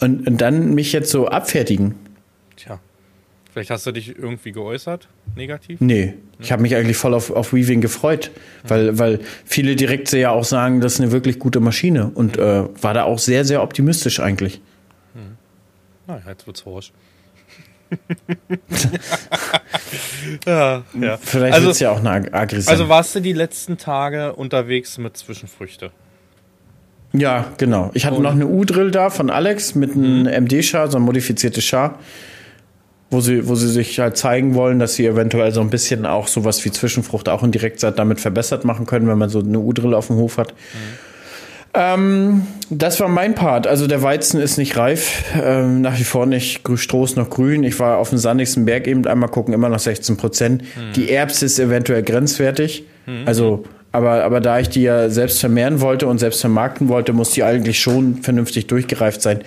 und, 0.00 0.26
und 0.26 0.40
dann 0.40 0.74
mich 0.74 0.92
jetzt 0.92 1.10
so 1.10 1.28
abfertigen. 1.28 1.94
Tja. 2.56 2.80
Vielleicht 3.52 3.70
hast 3.70 3.86
du 3.86 3.92
dich 3.92 4.18
irgendwie 4.18 4.52
geäußert, 4.52 5.08
negativ? 5.34 5.80
Nee, 5.80 6.12
ich 6.38 6.52
habe 6.52 6.60
mich 6.60 6.76
eigentlich 6.76 6.98
voll 6.98 7.14
auf, 7.14 7.30
auf 7.30 7.54
Weaving 7.54 7.80
gefreut, 7.80 8.30
weil, 8.64 8.98
weil 8.98 9.20
viele 9.46 9.76
direkt 9.76 10.12
ja 10.12 10.30
auch 10.30 10.44
sagen, 10.44 10.82
das 10.82 10.94
ist 10.94 11.00
eine 11.00 11.10
wirklich 11.10 11.38
gute 11.38 11.60
Maschine 11.60 12.10
und 12.14 12.36
äh, 12.36 12.64
war 12.82 12.92
da 12.92 13.04
auch 13.04 13.18
sehr, 13.18 13.46
sehr 13.46 13.62
optimistisch 13.62 14.20
eigentlich. 14.20 14.60
Hm. 15.14 15.38
Na, 16.06 16.20
jetzt 16.28 16.46
wird's 16.46 16.66
horsch. 16.66 16.92
ja, 20.46 20.82
ja. 21.00 21.16
Vielleicht 21.16 21.54
also, 21.54 21.66
wird's 21.68 21.80
ja 21.80 21.92
auch 21.92 22.04
eine 22.04 22.34
Aggression. 22.34 22.70
Also 22.70 22.90
warst 22.90 23.14
du 23.14 23.20
die 23.20 23.32
letzten 23.32 23.78
Tage 23.78 24.34
unterwegs 24.34 24.98
mit 24.98 25.16
Zwischenfrüchte? 25.16 25.92
Ja, 27.18 27.46
genau. 27.58 27.90
Ich 27.94 28.06
hatte 28.06 28.16
und 28.16 28.22
noch 28.22 28.32
eine 28.32 28.46
U-Drill 28.46 28.90
da 28.90 29.10
von 29.10 29.30
Alex 29.30 29.74
mit 29.74 29.92
einem 29.92 30.22
mhm. 30.22 30.44
MD-Char, 30.44 30.90
so 30.90 30.98
ein 30.98 31.02
modifiziertes 31.02 31.64
Char, 31.64 31.98
wo 33.10 33.20
sie, 33.20 33.48
wo 33.48 33.54
sie 33.54 33.68
sich 33.68 33.98
halt 33.98 34.16
zeigen 34.16 34.54
wollen, 34.54 34.78
dass 34.78 34.94
sie 34.94 35.06
eventuell 35.06 35.52
so 35.52 35.60
ein 35.60 35.70
bisschen 35.70 36.06
auch 36.06 36.28
sowas 36.28 36.64
wie 36.64 36.70
Zwischenfrucht 36.70 37.28
auch 37.28 37.42
in 37.42 37.52
Direktsaat 37.52 37.98
damit 37.98 38.20
verbessert 38.20 38.64
machen 38.64 38.86
können, 38.86 39.06
wenn 39.08 39.18
man 39.18 39.28
so 39.28 39.40
eine 39.40 39.58
U-Drill 39.58 39.94
auf 39.94 40.08
dem 40.08 40.16
Hof 40.16 40.38
hat. 40.38 40.52
Mhm. 40.52 41.06
Ähm, 41.76 42.46
das 42.70 43.00
war 43.00 43.08
mein 43.08 43.34
Part. 43.34 43.66
Also 43.66 43.86
der 43.86 44.02
Weizen 44.02 44.40
ist 44.40 44.56
nicht 44.56 44.76
reif, 44.78 45.24
ähm, 45.40 45.82
nach 45.82 45.98
wie 45.98 46.04
vor 46.04 46.24
nicht 46.24 46.62
Stroß 46.74 47.16
noch 47.16 47.28
grün. 47.28 47.64
Ich 47.64 47.78
war 47.78 47.98
auf 47.98 48.08
dem 48.08 48.18
sandigsten 48.18 48.64
Berg 48.64 48.86
eben 48.86 49.06
einmal 49.06 49.28
gucken, 49.28 49.52
immer 49.52 49.68
noch 49.68 49.78
16 49.78 50.16
Prozent. 50.16 50.62
Mhm. 50.62 50.92
Die 50.94 51.10
Erbse 51.10 51.44
ist 51.44 51.58
eventuell 51.58 52.02
grenzwertig. 52.02 52.84
Mhm. 53.04 53.22
Also 53.26 53.64
aber, 53.96 54.24
aber 54.24 54.40
da 54.40 54.58
ich 54.58 54.68
die 54.68 54.82
ja 54.82 55.08
selbst 55.08 55.40
vermehren 55.40 55.80
wollte 55.80 56.06
und 56.06 56.18
selbst 56.18 56.42
vermarkten 56.42 56.88
wollte, 56.88 57.14
muss 57.14 57.30
die 57.30 57.42
eigentlich 57.42 57.80
schon 57.80 58.16
vernünftig 58.22 58.66
durchgereift 58.66 59.22
sein. 59.22 59.40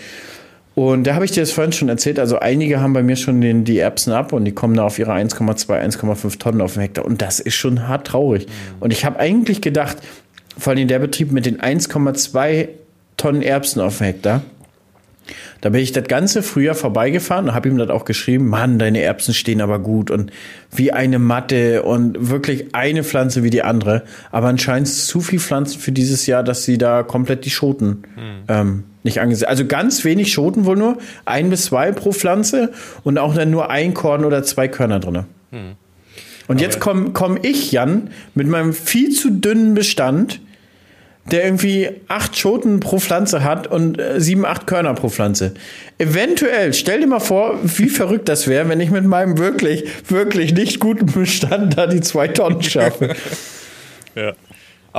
Und 0.74 1.06
da 1.06 1.14
habe 1.14 1.24
ich 1.24 1.32
dir 1.32 1.42
das 1.42 1.52
vorhin 1.52 1.72
schon 1.72 1.88
erzählt. 1.88 2.18
Also 2.18 2.40
einige 2.40 2.82
haben 2.82 2.94
bei 2.94 3.04
mir 3.04 3.16
schon 3.16 3.42
den, 3.42 3.64
die 3.64 3.78
Erbsen 3.78 4.12
ab 4.12 4.34
und 4.34 4.46
die 4.46 4.52
kommen 4.52 4.74
da 4.74 4.86
auf 4.86 4.98
ihre 4.98 5.12
1,2, 5.12 5.68
1,5 5.68 6.40
Tonnen 6.40 6.62
auf 6.62 6.74
den 6.74 6.82
Hektar. 6.82 7.06
Und 7.06 7.22
das 7.22 7.40
ist 7.40 7.54
schon 7.56 7.88
hart 7.88 8.08
traurig. 8.08 8.48
Mhm. 8.48 8.52
Und 8.80 8.92
ich 8.92 9.06
habe 9.06 9.20
eigentlich 9.20 9.62
gedacht, 9.62 9.98
vor 10.58 10.74
allem 10.74 10.88
der 10.88 11.00
Betrieb 11.00 11.32
mit 11.32 11.46
den 11.46 11.60
1,2 11.60 12.70
Tonnen 13.18 13.44
Erbsen 13.44 13.82
auf 13.82 14.00
dem 14.00 14.06
Hektar, 14.06 14.42
da 15.62 15.70
bin 15.70 15.82
ich 15.82 15.92
das 15.92 16.06
ganze 16.06 16.42
Frühjahr 16.42 16.76
vorbeigefahren 16.76 17.50
und 17.50 17.54
habe 17.54 17.70
ihm 17.70 17.78
das 17.78 17.90
auch 17.90 18.06
geschrieben, 18.06 18.48
Mann, 18.48 18.80
deine 18.80 19.02
Erbsen 19.02 19.34
stehen 19.34 19.62
aber 19.62 19.80
gut 19.80 20.10
und 20.10 20.32
wie 20.72 20.92
eine 20.92 21.20
Matte 21.20 21.84
und 21.84 22.30
wirklich 22.30 22.74
eine 22.74 23.04
Pflanze 23.04 23.44
wie 23.44 23.50
die 23.50 23.64
andere. 23.64 24.04
Aber 24.32 24.48
anscheinend 24.48 24.88
zu 24.88 25.20
viel 25.22 25.40
Pflanzen 25.40 25.80
für 25.80 25.92
dieses 25.92 26.26
Jahr, 26.26 26.44
dass 26.44 26.64
sie 26.64 26.78
da 26.78 27.04
komplett 27.04 27.46
die 27.46 27.50
Schoten 27.50 28.04
hm. 28.16 28.44
ähm, 28.48 28.84
nicht 29.04 29.20
angesehen. 29.20 29.50
Also 29.50 29.66
ganz 29.66 30.06
wenig 30.06 30.32
Schoten 30.32 30.66
wohl 30.66 30.78
nur, 30.78 30.98
ein 31.26 31.50
bis 31.50 31.66
zwei 31.66 31.92
pro 31.92 32.12
Pflanze 32.12 32.72
und 33.04 33.18
auch 33.18 33.36
dann 33.36 33.52
nur 33.52 33.70
ein 33.70 33.94
Korn 33.94 34.26
oder 34.26 34.44
zwei 34.44 34.68
Körner 34.68 35.00
drin. 35.00 35.26
Hm. 35.52 35.72
Und 36.48 36.56
aber 36.56 36.62
jetzt 36.62 36.80
komme 36.80 37.12
komm 37.12 37.38
ich, 37.42 37.72
Jan, 37.72 38.10
mit 38.34 38.48
meinem 38.48 38.74
viel 38.74 39.12
zu 39.12 39.30
dünnen 39.30 39.76
Bestand 39.76 40.42
der 41.32 41.46
irgendwie 41.46 41.90
acht 42.08 42.38
Schoten 42.38 42.80
pro 42.80 43.00
Pflanze 43.00 43.44
hat 43.44 43.68
und 43.68 44.00
äh, 44.00 44.20
sieben, 44.20 44.46
acht 44.46 44.68
Körner 44.68 44.94
pro 44.94 45.10
Pflanze. 45.10 45.54
Eventuell, 45.98 46.74
stell 46.74 47.02
dir 47.02 47.08
mal 47.08 47.20
vor, 47.20 47.60
wie 47.64 47.90
verrückt 47.90 48.30
das 48.30 48.48
wäre, 48.48 48.68
wenn 48.70 48.80
ich 48.80 48.92
mit 48.92 49.06
meinem 49.06 49.38
wirklich, 49.38 49.86
wirklich 50.08 50.54
nicht 50.54 50.80
guten 50.80 51.06
Bestand 51.08 51.78
da 51.78 51.88
die 51.88 52.02
zwei 52.02 52.28
Tonnen 52.28 52.62
schaffe. 52.62 53.16
ja. 54.16 54.34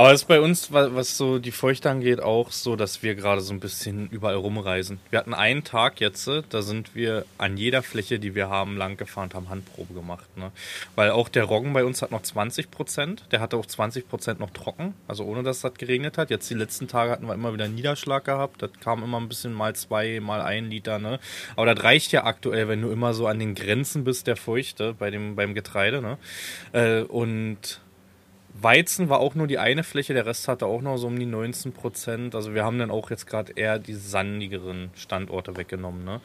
Aber 0.01 0.13
es 0.13 0.21
ist 0.21 0.27
bei 0.27 0.41
uns, 0.41 0.71
was 0.71 1.15
so 1.15 1.37
die 1.37 1.51
Feuchte 1.51 1.87
angeht, 1.87 2.21
auch 2.21 2.49
so, 2.49 2.75
dass 2.75 3.03
wir 3.03 3.13
gerade 3.13 3.39
so 3.41 3.53
ein 3.53 3.59
bisschen 3.59 4.09
überall 4.09 4.33
rumreisen. 4.33 4.99
Wir 5.11 5.19
hatten 5.19 5.35
einen 5.35 5.63
Tag 5.63 5.99
jetzt, 5.99 6.27
da 6.49 6.63
sind 6.63 6.95
wir 6.95 7.23
an 7.37 7.55
jeder 7.55 7.83
Fläche, 7.83 8.17
die 8.17 8.33
wir 8.33 8.49
haben, 8.49 8.77
lang 8.77 8.97
gefahren 8.97 9.25
und 9.25 9.35
haben 9.35 9.49
Handprobe 9.49 9.93
gemacht. 9.93 10.25
Ne? 10.35 10.51
Weil 10.95 11.11
auch 11.11 11.29
der 11.29 11.43
Roggen 11.43 11.71
bei 11.73 11.85
uns 11.85 12.01
hat 12.01 12.09
noch 12.09 12.23
20 12.23 12.71
Prozent. 12.71 13.25
Der 13.31 13.41
hatte 13.41 13.57
auch 13.57 13.65
20 13.67 14.09
Prozent 14.09 14.39
noch 14.39 14.49
trocken, 14.49 14.95
also 15.07 15.23
ohne 15.23 15.43
dass 15.43 15.61
das 15.61 15.75
geregnet 15.75 16.17
hat. 16.17 16.31
Jetzt 16.31 16.49
die 16.49 16.55
letzten 16.55 16.87
Tage 16.87 17.11
hatten 17.11 17.27
wir 17.27 17.35
immer 17.35 17.53
wieder 17.53 17.67
Niederschlag 17.67 18.25
gehabt. 18.25 18.63
Das 18.63 18.71
kam 18.79 19.03
immer 19.03 19.19
ein 19.19 19.29
bisschen 19.29 19.53
mal 19.53 19.75
zwei, 19.75 20.19
mal 20.19 20.41
ein 20.41 20.71
Liter. 20.71 20.97
Ne? 20.97 21.19
Aber 21.55 21.75
das 21.75 21.83
reicht 21.83 22.11
ja 22.11 22.23
aktuell, 22.23 22.67
wenn 22.67 22.81
du 22.81 22.89
immer 22.89 23.13
so 23.13 23.27
an 23.27 23.37
den 23.37 23.53
Grenzen 23.53 24.03
bist 24.03 24.25
der 24.25 24.35
Feuchte 24.35 24.95
bei 24.95 25.11
dem, 25.11 25.35
beim 25.35 25.53
Getreide. 25.53 26.01
Ne? 26.01 26.17
Äh, 26.73 27.03
und 27.03 27.79
Weizen 28.63 29.09
war 29.09 29.19
auch 29.19 29.35
nur 29.35 29.47
die 29.47 29.57
eine 29.57 29.83
Fläche, 29.83 30.13
der 30.13 30.25
Rest 30.25 30.47
hatte 30.47 30.65
auch 30.65 30.81
noch 30.81 30.97
so 30.97 31.07
um 31.07 31.17
die 31.17 31.25
19 31.25 31.73
Prozent. 31.73 32.35
Also 32.35 32.53
wir 32.53 32.63
haben 32.63 32.79
dann 32.79 32.91
auch 32.91 33.09
jetzt 33.09 33.27
gerade 33.27 33.53
eher 33.55 33.79
die 33.79 33.93
sandigeren 33.93 34.91
Standorte 34.95 35.57
weggenommen. 35.57 36.03
Ne? 36.03 36.21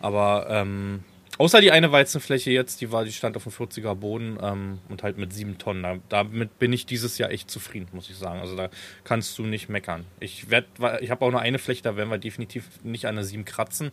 Aber 0.00 0.46
ähm, 0.48 1.04
Außer 1.40 1.62
die 1.62 1.70
eine 1.70 1.90
Weizenfläche 1.90 2.50
jetzt, 2.50 2.82
die 2.82 2.92
war, 2.92 3.02
die 3.02 3.12
stand 3.12 3.34
auf 3.34 3.44
dem 3.44 3.52
40er 3.52 3.94
Boden 3.94 4.36
ähm, 4.42 4.78
und 4.90 5.02
halt 5.02 5.16
mit 5.16 5.32
sieben 5.32 5.56
Tonnen. 5.56 5.82
Da, 5.82 5.96
damit 6.10 6.58
bin 6.58 6.70
ich 6.70 6.84
dieses 6.84 7.16
Jahr 7.16 7.30
echt 7.30 7.50
zufrieden, 7.50 7.88
muss 7.92 8.10
ich 8.10 8.16
sagen. 8.16 8.40
Also 8.40 8.56
da 8.56 8.68
kannst 9.04 9.38
du 9.38 9.44
nicht 9.44 9.70
meckern. 9.70 10.04
Ich 10.20 10.50
werd, 10.50 10.66
ich 11.00 11.10
habe 11.10 11.24
auch 11.24 11.30
nur 11.30 11.40
eine 11.40 11.58
Fläche, 11.58 11.82
da 11.82 11.96
werden 11.96 12.10
wir 12.10 12.18
definitiv 12.18 12.68
nicht 12.82 13.06
an 13.06 13.14
der 13.14 13.24
sieben 13.24 13.46
kratzen. 13.46 13.90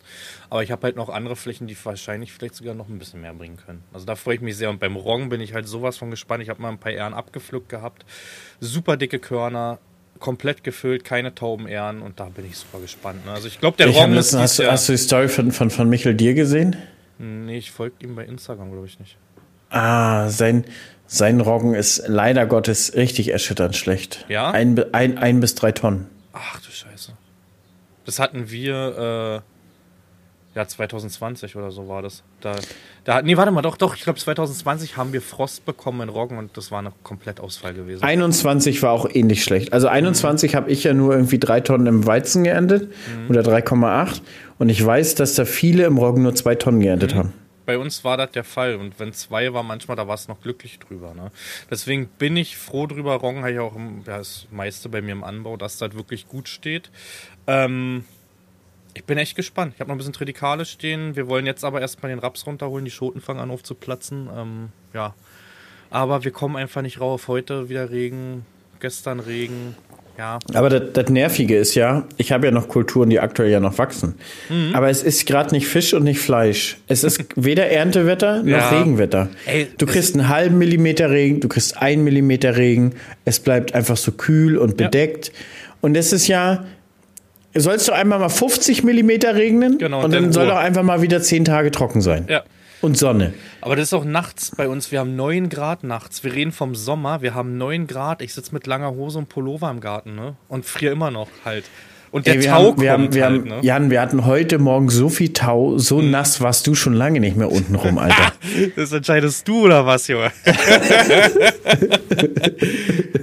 Aber 0.50 0.62
ich 0.62 0.72
habe 0.72 0.84
halt 0.84 0.98
noch 0.98 1.08
andere 1.08 1.38
Flächen, 1.38 1.68
die 1.68 1.78
wahrscheinlich 1.86 2.34
vielleicht 2.34 2.56
sogar 2.56 2.74
noch 2.74 2.90
ein 2.90 3.00
bisschen 3.00 3.22
mehr 3.22 3.34
bringen 3.34 3.56
können. 3.56 3.82
Also 3.94 4.06
da 4.06 4.18
freue 4.18 4.36
ich 4.36 4.42
mich 4.42 4.58
sehr. 4.58 4.70
Und 4.70 4.82
beim 4.82 4.98
Roggen 4.98 5.30
bin 5.30 5.40
ich 5.40 5.54
halt 5.54 5.70
sowas 5.70 5.96
von 5.96 6.12
gespannt. 6.12 6.44
Ich 6.44 6.50
habe 6.50 6.62
mal 6.62 6.68
ein 6.68 6.80
paar 6.80 6.92
Ähren 6.92 7.14
abgepflückt 7.14 7.70
gehabt. 7.70 8.04
Super 8.60 8.98
dicke 8.98 9.20
Körner, 9.20 9.80
komplett 10.20 10.66
gefüllt, 10.66 11.06
keine 11.06 11.34
Taubenähren 11.34 12.02
und 12.02 12.20
da 12.20 12.26
bin 12.26 12.46
ich 12.46 12.58
super 12.58 12.82
gespannt. 12.82 13.26
Ne? 13.26 13.32
Also 13.32 13.48
ich 13.48 13.62
glaube, 13.62 13.78
der 13.78 13.88
Roggen 13.88 14.18
ist. 14.18 14.34
Hast, 14.34 14.60
hast, 14.60 14.90
du 14.90 14.92
die 14.92 14.98
Story 14.98 15.30
von, 15.30 15.54
von, 15.54 15.70
von 15.70 15.88
Michel 15.88 16.14
Dir 16.14 16.34
gesehen? 16.34 16.76
Nee, 17.20 17.58
ich 17.58 17.72
folge 17.72 17.96
ihm 18.06 18.16
bei 18.16 18.26
Instagram, 18.26 18.72
glaube 18.72 18.88
ich 18.88 19.00
nicht. 19.00 19.18
Ah, 19.70 20.30
sein, 20.30 20.66
sein 21.08 21.42
Roggen 21.42 21.74
ist 21.74 22.04
leider 22.08 22.46
Gottes 22.46 22.96
richtig 22.96 23.30
erschütternd 23.30 23.76
schlecht. 23.76 24.26
Ja? 24.30 24.52
Ein, 24.52 24.94
ein, 24.94 25.18
ein 25.18 25.40
bis 25.40 25.56
drei 25.56 25.72
Tonnen. 25.72 26.08
Ach 26.34 26.60
du 26.62 26.72
Scheiße. 26.72 27.14
Das 28.06 28.20
hatten 28.20 28.50
wir, 28.50 29.44
äh, 29.44 29.57
ja, 30.58 30.68
2020 30.68 31.56
oder 31.56 31.70
so 31.70 31.88
war 31.88 32.02
das. 32.02 32.24
Da, 32.42 32.56
da, 33.04 33.22
nee, 33.22 33.38
warte 33.38 33.52
mal, 33.52 33.62
doch, 33.62 33.78
doch, 33.78 33.96
ich 33.96 34.02
glaube 34.02 34.18
2020 34.18 34.98
haben 34.98 35.14
wir 35.14 35.22
Frost 35.22 35.66
bekommen 35.66 36.02
in 36.02 36.10
Roggen 36.10 36.40
und 36.40 36.58
das 36.58 36.72
war 36.72 36.82
ein 36.82 36.90
Komplettausfall 37.04 37.76
gewesen. 37.76 38.04
21 38.04 38.82
war 38.82 38.92
auch 38.92 39.08
ähnlich 39.08 39.44
schlecht. 39.44 39.72
Also 39.72 39.88
21 39.88 40.52
mhm. 40.52 40.58
habe 40.58 40.72
ich 40.72 40.84
ja 40.84 40.96
nur 40.96 41.14
irgendwie 41.14 41.38
drei 41.38 41.62
Tonnen 41.62 41.86
im 41.86 42.08
Weizen 42.08 42.44
geerntet 42.44 42.90
mhm. 42.90 43.30
oder 43.30 43.42
3,8 43.42 44.22
und 44.58 44.70
ich 44.70 44.84
weiß, 44.84 45.14
dass 45.14 45.36
da 45.36 45.46
viele 45.46 45.86
im 45.86 46.00
Roggen 46.00 46.24
nur 46.24 46.34
zwei 46.34 46.56
Tonnen 46.56 46.80
geerntet 46.80 47.14
mhm. 47.14 47.20
haben. 47.20 47.34
Bei 47.68 47.78
uns 47.78 48.04
war 48.04 48.18
das 48.18 48.32
der 48.32 48.46
Fall 48.46 48.78
und 48.78 49.00
wenn 49.00 49.14
zwei 49.14 49.54
war, 49.54 49.62
manchmal, 49.62 49.96
da 49.96 50.08
war 50.08 50.16
es 50.16 50.28
noch 50.28 50.42
glücklich 50.42 50.80
drüber. 50.80 51.14
Ne? 51.14 51.32
Deswegen 51.70 52.08
bin 52.08 52.36
ich 52.36 52.58
froh 52.58 52.88
drüber. 52.88 53.16
Roggen 53.16 53.42
habe 53.42 53.52
ich 53.52 53.60
auch 53.60 53.76
im, 53.76 54.04
ja, 54.08 54.18
das 54.18 54.48
meiste 54.50 54.90
bei 54.90 55.04
mir 55.04 55.12
im 55.12 55.24
Anbau, 55.24 55.58
dass 55.58 55.78
das 55.78 55.94
wirklich 55.94 56.28
gut 56.28 56.48
steht. 56.48 56.90
Ähm, 57.46 58.06
ich 58.98 59.04
bin 59.04 59.20
echt 59.20 59.36
gespannt. 59.36 59.74
Ich 59.76 59.80
habe 59.80 59.90
noch 59.90 59.96
ein 59.96 60.00
bisschen 60.00 60.14
Tridikale 60.14 60.66
stehen. 60.66 61.16
Wir 61.16 61.28
wollen 61.28 61.46
jetzt 61.46 61.64
aber 61.64 61.82
erstmal 61.82 62.10
den 62.10 62.18
Raps 62.18 62.48
runterholen. 62.48 62.84
Die 62.84 62.90
Schoten 62.90 63.22
fangen 63.22 63.40
an 63.40 63.52
aufzuplatzen. 63.52 64.28
Ähm, 64.36 64.70
ja. 64.92 65.14
Aber 65.92 66.24
wir 66.24 66.32
kommen 66.32 66.56
einfach 66.56 66.82
nicht 66.82 67.00
rauf. 67.00 67.28
Heute 67.28 67.70
wieder 67.70 67.92
Regen, 67.92 68.44
gestern 68.80 69.20
Regen. 69.20 69.76
Ja. 70.18 70.40
Aber 70.56 70.72
das, 70.72 70.94
das 70.94 71.10
Nervige 71.12 71.56
ist 71.56 71.76
ja, 71.76 72.08
ich 72.18 72.32
habe 72.32 72.48
ja 72.48 72.52
noch 72.52 72.70
Kulturen, 72.70 73.12
die 73.12 73.20
aktuell 73.20 73.52
ja 73.52 73.60
noch 73.60 73.78
wachsen. 73.78 74.16
Mhm. 74.50 74.72
Aber 74.74 74.90
es 74.90 75.04
ist 75.04 75.28
gerade 75.28 75.54
nicht 75.54 75.68
Fisch 75.68 75.94
und 75.94 76.04
nicht 76.04 76.20
Fleisch. 76.20 76.78
Es 76.88 77.04
ist 77.04 77.24
weder 77.36 77.68
Erntewetter 77.70 78.42
noch 78.42 78.50
Ja. 78.50 78.70
Regenwetter. 78.70 79.30
Ey, 79.46 79.68
du 79.78 79.86
kriegst 79.86 80.16
einen 80.16 80.28
halben 80.28 80.58
Millimeter 80.58 81.12
Regen, 81.12 81.40
du 81.40 81.48
kriegst 81.48 81.80
einen 81.80 82.04
Millimeter 82.04 82.58
Regen. 82.58 82.96
Es 83.26 83.40
bleibt 83.40 83.76
einfach 83.76 83.96
so 83.96 84.12
kühl 84.12 84.58
und 84.58 84.76
bedeckt. 84.76 85.32
Und 85.82 85.96
es 85.96 86.12
ist 86.12 86.28
ja, 86.28 86.66
soll 87.62 87.76
es 87.76 87.86
doch 87.86 87.94
einmal 87.94 88.20
mal 88.20 88.30
50 88.30 88.84
Millimeter 88.84 89.36
regnen 89.36 89.78
Genau, 89.78 90.00
und 90.00 90.06
und 90.06 90.14
dann 90.14 90.24
dann 90.24 90.34
soll 90.34 90.48
doch 90.48 90.58
einfach 90.58 90.84
mal 90.84 91.02
wieder 91.02 91.22
10 91.22 91.46
Tage 91.46 91.72
trocken 91.72 92.02
sein. 92.02 92.26
Ja. 92.30 92.44
Und 92.82 92.98
Sonne. 92.98 93.34
Aber 93.62 93.76
das 93.76 93.86
ist 93.86 93.94
auch 93.94 94.06
nachts 94.06 94.52
bei 94.56 94.70
uns. 94.70 94.92
Wir 94.92 95.00
haben 95.00 95.16
9 95.16 95.50
Grad 95.50 95.84
nachts. 95.84 96.24
Wir 96.24 96.34
reden 96.34 96.52
vom 96.52 96.76
Sommer. 96.76 97.22
Wir 97.24 97.34
haben 97.34 97.58
9 97.58 97.88
Grad. 97.88 98.22
Ich 98.22 98.34
sitze 98.34 98.54
mit 98.54 98.68
langer 98.68 98.92
Hose 98.92 99.18
und 99.18 99.30
Pullover 99.30 99.72
im 99.72 99.80
Garten, 99.80 100.14
ne? 100.16 100.36
Und 100.48 100.66
friere 100.66 100.94
immer 100.94 101.10
noch 101.10 101.30
halt. 101.44 101.66
Und 102.18 102.26
der 102.26 102.34
Ey, 102.36 102.42
wir 102.42 102.50
Tau 102.50 102.72
haben, 102.72 102.82
wir 102.82 102.92
haben, 102.92 103.04
kommt 103.04 103.14
wir 103.16 103.26
halt, 103.26 103.42
haben, 103.42 103.48
ne? 103.48 103.60
Jan, 103.62 103.90
wir 103.92 104.02
hatten 104.02 104.26
heute 104.26 104.58
Morgen 104.58 104.90
so 104.90 105.08
viel 105.08 105.34
Tau, 105.34 105.78
so 105.78 106.00
Mhm. 106.02 106.10
nass 106.10 106.42
warst 106.42 106.66
du 106.66 106.74
schon 106.74 106.94
lange 106.94 107.20
nicht 107.20 107.38
mehr 107.38 107.52
unten 107.52 107.76
rum, 107.76 108.00
Alter. 108.00 108.34
Das 108.76 108.92
entscheidest 108.92 109.48
du 109.48 109.66
oder 109.66 109.86
was, 109.86 110.08
Junge? 110.08 110.32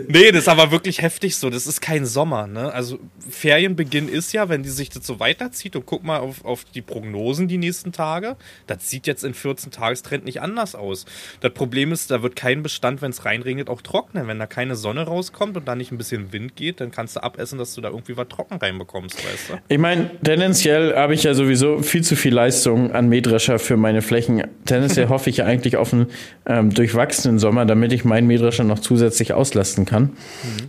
nee, 0.09 0.31
das 0.31 0.43
ist 0.43 0.49
aber 0.49 0.71
wirklich 0.71 1.03
heftig 1.03 1.37
so. 1.37 1.51
Das 1.51 1.67
ist 1.67 1.81
kein 1.81 2.07
Sommer, 2.07 2.47
ne? 2.47 2.73
Also 2.73 2.99
Ferienbeginn 3.29 4.09
ist 4.09 4.33
ja, 4.33 4.49
wenn 4.49 4.63
die 4.63 4.69
sich 4.69 4.91
das 4.91 5.07
so 5.07 5.19
weiterzieht 5.19 5.75
und 5.77 5.87
guck 5.87 6.05
mal 6.05 6.19
auf, 6.19 6.45
auf 6.45 6.65
die 6.65 6.83
Prognosen 6.83 7.49
die 7.49 7.59
nächsten 7.59 7.91
Tage, 7.93 8.37
das 8.67 8.89
sieht 8.91 9.07
jetzt 9.07 9.25
in 9.25 9.35
14 9.35 9.73
Tagestrend 9.73 10.25
nicht 10.25 10.41
anders 10.41 10.75
aus. 10.75 11.05
Das 11.41 11.53
Problem 11.53 11.91
ist, 11.93 12.11
da 12.11 12.23
wird 12.23 12.37
kein 12.37 12.63
Bestand, 12.63 13.03
wenn 13.03 13.11
es 13.11 13.25
reinregnet, 13.25 13.69
auch 13.69 13.83
trocknen. 13.83 14.29
Wenn 14.29 14.39
da 14.39 14.47
keine 14.47 14.77
Sonne 14.77 15.03
rauskommt 15.03 15.57
und 15.57 15.67
da 15.67 15.75
nicht 15.75 15.91
ein 15.91 15.99
bisschen 15.99 16.33
Wind 16.33 16.55
geht, 16.57 16.81
dann 16.81 16.91
kannst 16.91 17.17
du 17.17 17.23
abessen, 17.23 17.59
dass 17.59 17.75
du 17.75 17.81
da 17.81 17.89
irgendwie 17.89 18.17
was 18.17 18.29
trocken 18.29 18.57
reinbekommst, 18.59 18.84
weißt 18.93 19.51
du? 19.51 19.55
Ich 19.69 19.79
meine, 19.79 20.11
tendenziell 20.23 20.95
habe 20.95 21.15
ich 21.15 21.23
ja 21.23 21.35
sowieso 21.35 21.83
viel 21.83 22.03
zu 22.03 22.17
viel 22.17 22.35
Leistung 22.35 22.93
an 22.93 23.09
Mähdrescher 23.09 23.59
für 23.59 23.77
meine 23.77 24.03
Flächen. 24.03 24.43
Tendenziell 24.65 25.09
hoffe 25.11 25.31
ich 25.31 25.39
ja 25.39 25.45
eigentlich 25.45 25.77
auf 25.77 25.93
einen 25.93 26.07
ähm, 26.47 26.71
durchwachsenen 26.71 27.39
Sommer, 27.39 27.67
damit 27.67 27.93
ich 27.93 28.05
meinen 28.05 28.27
Mähdrescher 28.27 28.65
noch 28.65 28.79
zusätzlich 28.79 29.33
auslasten 29.33 29.85
kann. 29.87 30.11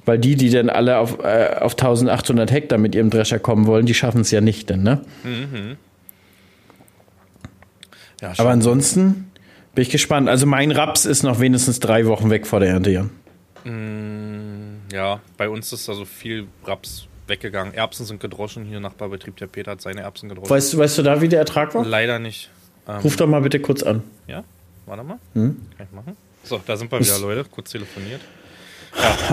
Weil 0.06 0.20
die, 0.20 0.36
die 0.36 0.50
dann 0.50 0.70
alle 0.70 0.98
auf, 0.98 1.20
äh, 1.24 1.56
auf 1.60 1.74
1800 1.74 2.52
Hektar 2.52 2.78
mit 2.78 2.96
ihrem 2.96 3.10
Drescher 3.10 3.40
kommen 3.40 3.66
wollen, 3.68 3.86
die 3.86 3.94
schaffen 3.94 4.22
es 4.22 4.32
ja 4.32 4.42
nicht 4.42 4.70
dann, 4.70 4.84
ne? 4.84 5.02
Ja, 8.22 8.34
Aber 8.38 8.50
ansonsten 8.50 9.32
bin 9.76 9.82
ich 9.82 9.90
gespannt. 9.90 10.30
Also 10.30 10.46
mein 10.46 10.72
Raps 10.72 11.06
ist 11.06 11.24
noch 11.24 11.40
wenigstens 11.40 11.80
drei 11.80 12.06
Wochen 12.06 12.30
weg 12.30 12.48
vor 12.48 12.60
der 12.60 12.70
Ernte, 12.70 12.92
Jan. 12.92 13.10
Ja, 14.94 15.20
bei 15.38 15.50
uns 15.50 15.74
ist 15.74 15.90
also 15.90 16.06
viel 16.06 16.48
Raps 16.64 17.08
weggegangen. 17.28 17.74
Erbsen 17.74 18.06
sind 18.06 18.20
gedroschen. 18.20 18.66
Hier 18.66 18.80
Nachbarbetrieb, 18.80 19.38
der 19.38 19.48
Peter 19.48 19.72
hat 19.72 19.82
seine 19.82 20.02
Erbsen 20.02 20.30
gedroschen. 20.30 20.50
Weißt, 20.50 20.74
du- 20.74 20.78
weißt 20.78 20.98
du 20.98 21.04
da, 21.04 21.22
wie 21.22 21.28
der 21.28 21.40
Ertrag 21.40 21.74
war? 21.76 21.86
Leider 21.86 22.20
nicht. 22.20 22.50
Ähm, 22.88 22.98
Ruf 22.98 23.16
doch 23.16 23.28
mal 23.28 23.42
bitte 23.42 23.60
kurz 23.60 23.82
an. 23.84 24.04
Ja, 24.28 24.44
warte 24.86 25.04
mal. 25.04 25.18
Hm? 25.34 25.58
Kann 25.78 25.88
ich 25.90 25.96
machen? 25.96 26.18
So, 26.44 26.62
da 26.66 26.78
sind 26.78 26.92
wir 26.92 27.00
wieder, 27.00 27.18
Leute. 27.20 27.46
Kurz 27.50 27.72
telefoniert. 27.72 28.22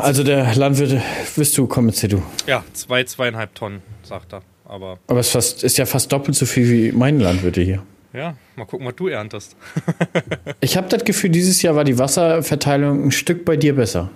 Also 0.01 0.25
der 0.25 0.55
Landwirt, 0.57 1.01
bist 1.37 1.57
du, 1.57 1.67
komm 1.67 1.89
jetzt 1.89 2.01
hier 2.01 2.09
du. 2.09 2.23
Ja, 2.47 2.65
zwei, 2.73 3.05
zweieinhalb 3.05 3.55
Tonnen, 3.55 3.81
sagt 4.03 4.33
er. 4.33 4.43
Aber 4.65 4.99
Aber 5.07 5.21
es 5.21 5.27
ist, 5.27 5.33
fast, 5.33 5.65
ist 5.65 5.77
ja 5.79 5.87
fast 5.87 6.11
doppelt 6.11 6.35
so 6.35 6.47
viel 6.47 6.69
wie 6.71 6.93
meine 6.93 7.23
Landwirte 7.23 7.61
hier. 7.61 7.83
ja, 8.13 8.35
mal 8.57 8.65
gucken, 8.65 8.87
was 8.87 8.97
du 8.97 9.09
erntest. 9.09 9.55
Ich 10.61 10.77
habe 10.77 10.89
das 10.89 11.05
Gefühl, 11.05 11.31
dieses 11.31 11.61
Jahr 11.63 11.75
war 11.77 11.85
die 11.85 11.99
Wasserverteilung 11.99 13.05
ein 13.05 13.11
Stück 13.13 13.45
bei 13.45 13.57
dir 13.57 13.75
besser. 13.77 14.11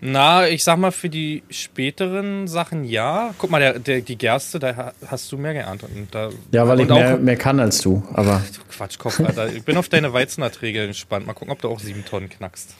Na, 0.00 0.46
ich 0.48 0.62
sag 0.62 0.78
mal, 0.78 0.92
für 0.92 1.08
die 1.08 1.42
späteren 1.50 2.46
Sachen 2.46 2.84
ja. 2.84 3.34
Guck 3.38 3.50
mal, 3.50 3.58
der, 3.60 3.78
der, 3.78 4.00
die 4.00 4.16
Gerste, 4.16 4.58
da 4.58 4.76
ha- 4.76 4.92
hast 5.06 5.30
du 5.32 5.36
mehr 5.38 5.54
geerntet. 5.54 5.88
Da, 6.12 6.30
Ja, 6.52 6.68
weil 6.68 6.80
ich 6.80 6.86
und 6.86 6.92
auch- 6.92 6.98
mehr, 6.98 7.16
mehr 7.16 7.36
kann 7.36 7.58
als 7.58 7.80
du. 7.80 8.02
Aber 8.12 8.42
Quatschkopf, 8.70 9.18
Alter. 9.20 9.52
Ich 9.52 9.64
bin 9.64 9.76
auf 9.76 9.88
deine 9.88 10.12
Weizenerträge 10.12 10.86
gespannt. 10.86 11.26
Mal 11.26 11.32
gucken, 11.32 11.50
ob 11.50 11.60
du 11.60 11.68
auch 11.68 11.80
sieben 11.80 12.04
Tonnen 12.04 12.28
knackst. 12.28 12.76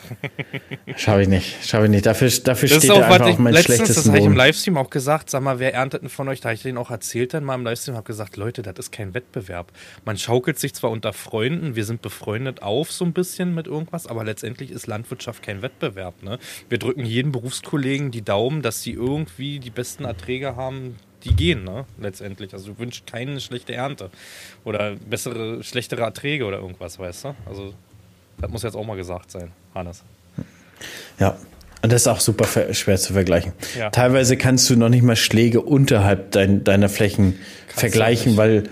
schaffe 0.97 1.23
ich 1.23 1.29
nicht. 1.29 1.67
Schaffe 1.67 1.85
ich 1.87 1.91
nicht. 1.91 2.07
Dafür, 2.07 2.29
dafür 2.45 2.69
Das 2.69 2.79
steht 2.79 2.91
auch, 2.93 3.03
einfach 3.03 3.27
ich 3.27 3.33
auf 3.33 3.39
meinen 3.41 3.55
letztens, 3.55 3.79
das 3.79 3.87
schlechtesten 3.87 4.11
habe 4.11 4.19
ich 4.21 4.25
im. 4.27 4.37
Livestream 4.37 4.77
auch 4.77 4.91
gesagt, 4.91 5.29
sag 5.31 5.43
mal, 5.43 5.59
wer 5.59 5.75
erntet 5.75 6.03
denn 6.03 6.09
von 6.09 6.29
euch? 6.29 6.41
Da 6.41 6.51
habe 6.51 6.55
ich 6.55 6.63
denen 6.63 6.79
auch 6.79 6.91
erzählt 6.93 7.35
dann 7.35 7.43
mal 7.45 7.57
im 7.57 7.65
Livestream, 7.65 7.97
habe 7.97 8.07
gesagt, 8.07 8.37
Leute, 8.37 8.63
das 8.63 8.75
ist 8.79 8.93
kein 8.93 9.15
Wettbewerb. 9.15 9.73
Man 10.05 10.17
schaukelt 10.19 10.59
sich 10.59 10.73
zwar 10.75 10.91
unter 10.91 11.13
Freunden, 11.13 11.75
wir 11.75 11.85
sind 11.85 12.01
befreundet 12.01 12.63
auf 12.63 12.93
so 12.93 13.05
ein 13.05 13.13
bisschen 13.13 13.55
mit 13.55 13.67
irgendwas, 13.67 14.07
aber 14.07 14.23
letztendlich 14.25 14.71
ist 14.71 14.87
Landwirtschaft 14.87 15.43
kein 15.43 15.63
Wettbewerb. 15.63 16.23
Ne? 16.23 16.39
Wir 16.69 16.79
drücken 16.79 17.05
jeden 17.09 17.33
Berufskollegen 17.33 18.11
die 18.11 18.23
Daumen, 18.23 18.63
dass 18.63 18.83
sie 18.83 18.93
irgendwie 18.93 19.59
die 19.59 19.71
besten 19.71 20.05
Erträge 20.05 20.57
haben, 20.57 20.97
die 21.25 21.35
gehen, 21.35 21.65
ne? 21.65 21.85
letztendlich. 22.01 22.53
Also 22.53 22.73
du 22.73 22.79
wünschst 22.79 23.07
keine 23.07 23.41
schlechte 23.41 23.75
Ernte 23.75 24.11
oder 24.65 24.97
bessere, 24.97 25.63
schlechtere 25.63 26.03
Erträge 26.03 26.45
oder 26.45 26.59
irgendwas, 26.59 26.99
weißt 26.99 27.25
du? 27.25 27.35
Also 27.47 27.75
das 28.41 28.51
muss 28.51 28.63
jetzt 28.63 28.77
auch 28.77 28.85
mal 28.85 28.97
gesagt 28.97 29.31
sein, 29.31 29.51
Hannes. 29.75 30.05
Ja. 31.19 31.37
Und 31.81 31.93
das 31.93 32.03
ist 32.03 32.09
auch 32.09 32.19
super 32.19 32.45
schwer 32.73 32.97
zu 32.97 33.13
vergleichen. 33.13 33.53
Ja. 33.79 33.91
Teilweise 33.91 34.37
kannst 34.37 34.69
du 34.69 34.77
noch 34.77 34.89
nicht 34.89 35.05
mal 35.05 35.15
Schläge 35.15 35.61
unterhalb 35.61 36.33
dein, 36.33 36.65
deiner 36.65 36.89
Flächen 36.89 37.39
vergleichen, 37.69 38.33
nicht. 38.33 38.37
weil 38.37 38.65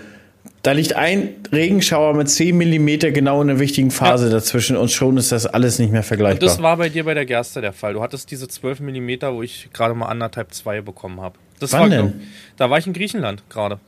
da 0.67 0.73
liegt 0.73 0.97
ein 0.97 1.29
Regenschauer 1.49 2.13
mit 2.13 2.29
10 2.29 2.57
Millimeter 2.57 3.11
genau 3.11 3.41
in 3.41 3.47
der 3.47 3.57
wichtigen 3.57 3.89
Phase 3.89 4.29
dazwischen 4.29 4.75
und 4.75 4.91
schon 4.91 5.15
ist 5.15 5.31
das 5.31 5.45
alles 5.45 5.79
nicht 5.79 5.93
mehr 5.93 6.03
vergleichbar. 6.03 6.45
Das 6.45 6.61
war 6.61 6.75
bei 6.75 6.89
dir 6.89 7.05
bei 7.05 7.13
der 7.13 7.25
Gerste 7.25 7.61
der 7.61 7.71
Fall. 7.71 7.93
Du 7.93 8.01
hattest 8.01 8.29
diese 8.31 8.49
12 8.49 8.81
mm, 8.81 9.09
wo 9.31 9.43
ich 9.43 9.69
gerade 9.71 9.93
mal 9.93 10.07
anderthalb, 10.07 10.53
zwei 10.53 10.81
bekommen 10.81 11.21
habe. 11.21 11.39
Das 11.61 11.71
Wann 11.71 11.83
war, 11.83 11.89
denn? 11.89 11.99
glaub- 12.07 12.21
Da 12.57 12.69
war 12.69 12.77
ich 12.79 12.85
in 12.85 12.91
Griechenland 12.91 13.49
gerade. 13.49 13.79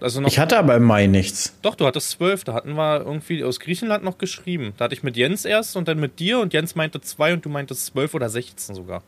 Also 0.00 0.22
ich 0.26 0.38
hatte 0.38 0.56
aber 0.58 0.76
im 0.76 0.84
Mai 0.84 1.08
nichts. 1.08 1.56
doch, 1.62 1.74
du 1.74 1.84
hattest 1.84 2.10
12. 2.10 2.44
Da 2.44 2.54
hatten 2.54 2.74
wir 2.74 3.00
irgendwie 3.00 3.42
aus 3.42 3.58
Griechenland 3.58 4.04
noch 4.04 4.16
geschrieben. 4.16 4.74
Da 4.76 4.84
hatte 4.84 4.94
ich 4.94 5.02
mit 5.02 5.16
Jens 5.16 5.44
erst 5.44 5.76
und 5.76 5.88
dann 5.88 5.98
mit 5.98 6.20
dir 6.20 6.38
und 6.38 6.52
Jens 6.52 6.76
meinte 6.76 7.00
zwei 7.00 7.32
und 7.32 7.44
du 7.44 7.48
meintest 7.48 7.86
12 7.86 8.14
oder 8.14 8.28
16 8.28 8.76
sogar. 8.76 9.02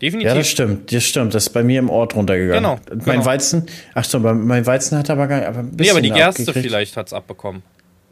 Definitiv. 0.00 0.28
Ja, 0.28 0.34
das 0.34 0.48
stimmt, 0.48 0.92
das 0.92 1.04
stimmt. 1.04 1.34
Das 1.34 1.46
ist 1.46 1.50
bei 1.50 1.62
mir 1.62 1.78
im 1.78 1.90
Ort 1.90 2.14
runtergegangen. 2.14 2.62
Genau, 2.62 2.80
Mein 2.88 3.16
genau. 3.16 3.24
Weizen, 3.24 3.66
ach 3.94 4.04
so, 4.04 4.18
mein 4.18 4.64
Weizen 4.64 4.96
hat 4.96 5.10
aber 5.10 5.26
gar 5.26 5.38
nicht, 5.38 5.48
aber 5.48 5.58
ein 5.58 5.76
bisschen 5.76 5.84
nee, 5.84 5.90
aber 5.90 6.00
die 6.00 6.10
Gerste 6.10 6.52
vielleicht 6.54 6.96
hat's 6.96 7.12
abbekommen. 7.12 7.62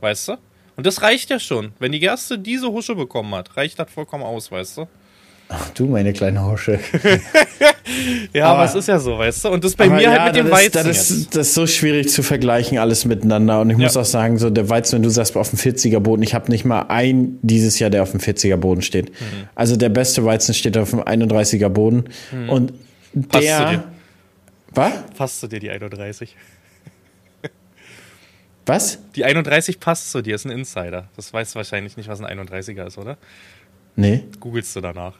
Weißt 0.00 0.28
du? 0.28 0.32
Und 0.76 0.86
das 0.86 1.02
reicht 1.02 1.30
ja 1.30 1.40
schon. 1.40 1.72
Wenn 1.78 1.92
die 1.92 1.98
Gerste 1.98 2.38
diese 2.38 2.70
Husche 2.70 2.94
bekommen 2.94 3.34
hat, 3.34 3.56
reicht 3.56 3.78
das 3.78 3.90
vollkommen 3.90 4.22
aus, 4.22 4.52
weißt 4.52 4.76
du? 4.78 4.88
Ach, 5.50 5.70
du, 5.70 5.86
meine 5.86 6.12
kleine 6.12 6.44
Hosche. 6.44 6.78
Ja, 8.34 8.44
Aber- 8.48 8.58
aber 8.58 8.64
es 8.66 8.74
ist 8.74 8.86
ja 8.88 8.98
so, 8.98 9.16
weißt 9.18 9.44
du? 9.46 9.48
Und 9.48 9.64
das 9.64 9.74
bei 9.74 9.88
mir 9.88 10.02
ja, 10.02 10.10
halt 10.22 10.34
mit 10.34 10.44
dem 10.44 10.50
Weizen. 10.50 10.66
ist, 10.66 10.86
das, 10.86 11.10
ist, 11.10 11.34
das 11.36 11.48
ist 11.48 11.54
so 11.54 11.66
schwierig 11.66 12.10
zu 12.10 12.22
vergleichen, 12.22 12.76
alles 12.76 13.06
miteinander. 13.06 13.62
Und 13.62 13.70
ich 13.70 13.78
muss 13.78 13.94
Ja. 13.94 14.02
auch 14.02 14.04
sagen, 14.04 14.36
so 14.36 14.50
der 14.50 14.68
Weizen, 14.68 14.96
wenn 14.96 15.02
du 15.02 15.08
sagst, 15.08 15.34
auf 15.38 15.48
dem 15.48 15.58
40er 15.58 15.98
Boden, 16.00 16.22
ich 16.22 16.34
habe 16.34 16.50
nicht 16.50 16.66
mal 16.66 16.82
ein 16.88 17.38
dieses 17.40 17.78
Jahr, 17.78 17.88
der 17.88 18.02
auf 18.02 18.10
dem 18.10 18.20
40er 18.20 18.58
Boden 18.58 18.82
steht. 18.82 19.08
Mhm. 19.10 19.48
Also 19.54 19.76
der 19.76 19.88
beste 19.88 20.22
Weizen 20.26 20.52
steht 20.54 20.76
auf 20.76 20.90
dem 20.90 21.00
31er 21.00 21.70
Boden. 21.70 22.04
Und 22.48 22.74
Passt 23.28 23.46
zu 23.46 23.64
der. 23.64 23.84
Was? 24.74 24.92
Passt 25.16 25.40
zu 25.40 25.46
dir 25.48 25.58
die 25.60 25.70
31. 25.70 26.36
Was? 28.66 28.98
Die 29.16 29.24
31 29.24 29.80
passt 29.80 30.10
zu 30.10 30.20
dir, 30.20 30.34
ist 30.34 30.44
ein 30.44 30.50
Insider. 30.50 31.08
Das 31.16 31.32
weißt 31.32 31.54
du 31.54 31.56
wahrscheinlich 31.56 31.96
nicht, 31.96 32.08
was 32.10 32.20
ein 32.20 32.38
31er 32.38 32.86
ist, 32.86 32.98
oder? 32.98 33.16
Nee. 33.98 34.22
Googelst 34.38 34.76
du 34.76 34.80
danach. 34.80 35.14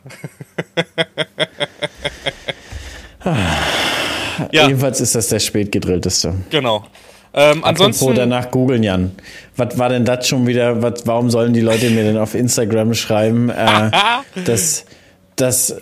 ja, 4.53 4.67
Jedenfalls 4.69 5.01
ist 5.01 5.17
das 5.17 5.29
der 5.29 5.41
spätgedrillteste. 5.41 6.33
genau. 6.49 6.87
Ähm, 7.35 7.63
ansonsten, 7.65 8.05
Apropos 8.05 8.17
danach 8.17 8.51
googeln, 8.51 8.83
Jan. 8.85 9.11
Was 9.57 9.77
war 9.79 9.89
denn 9.91 10.05
das 10.05 10.27
schon 10.29 10.47
wieder? 10.47 10.81
Was, 10.81 11.07
warum 11.07 11.29
sollen 11.29 11.53
die 11.53 11.61
Leute 11.61 11.91
mir 11.91 12.05
denn 12.05 12.17
auf 12.17 12.35
Instagram 12.35 12.95
schreiben, 12.95 13.51
äh, 13.51 13.91
dass, 14.45 14.87
dass 15.37 15.75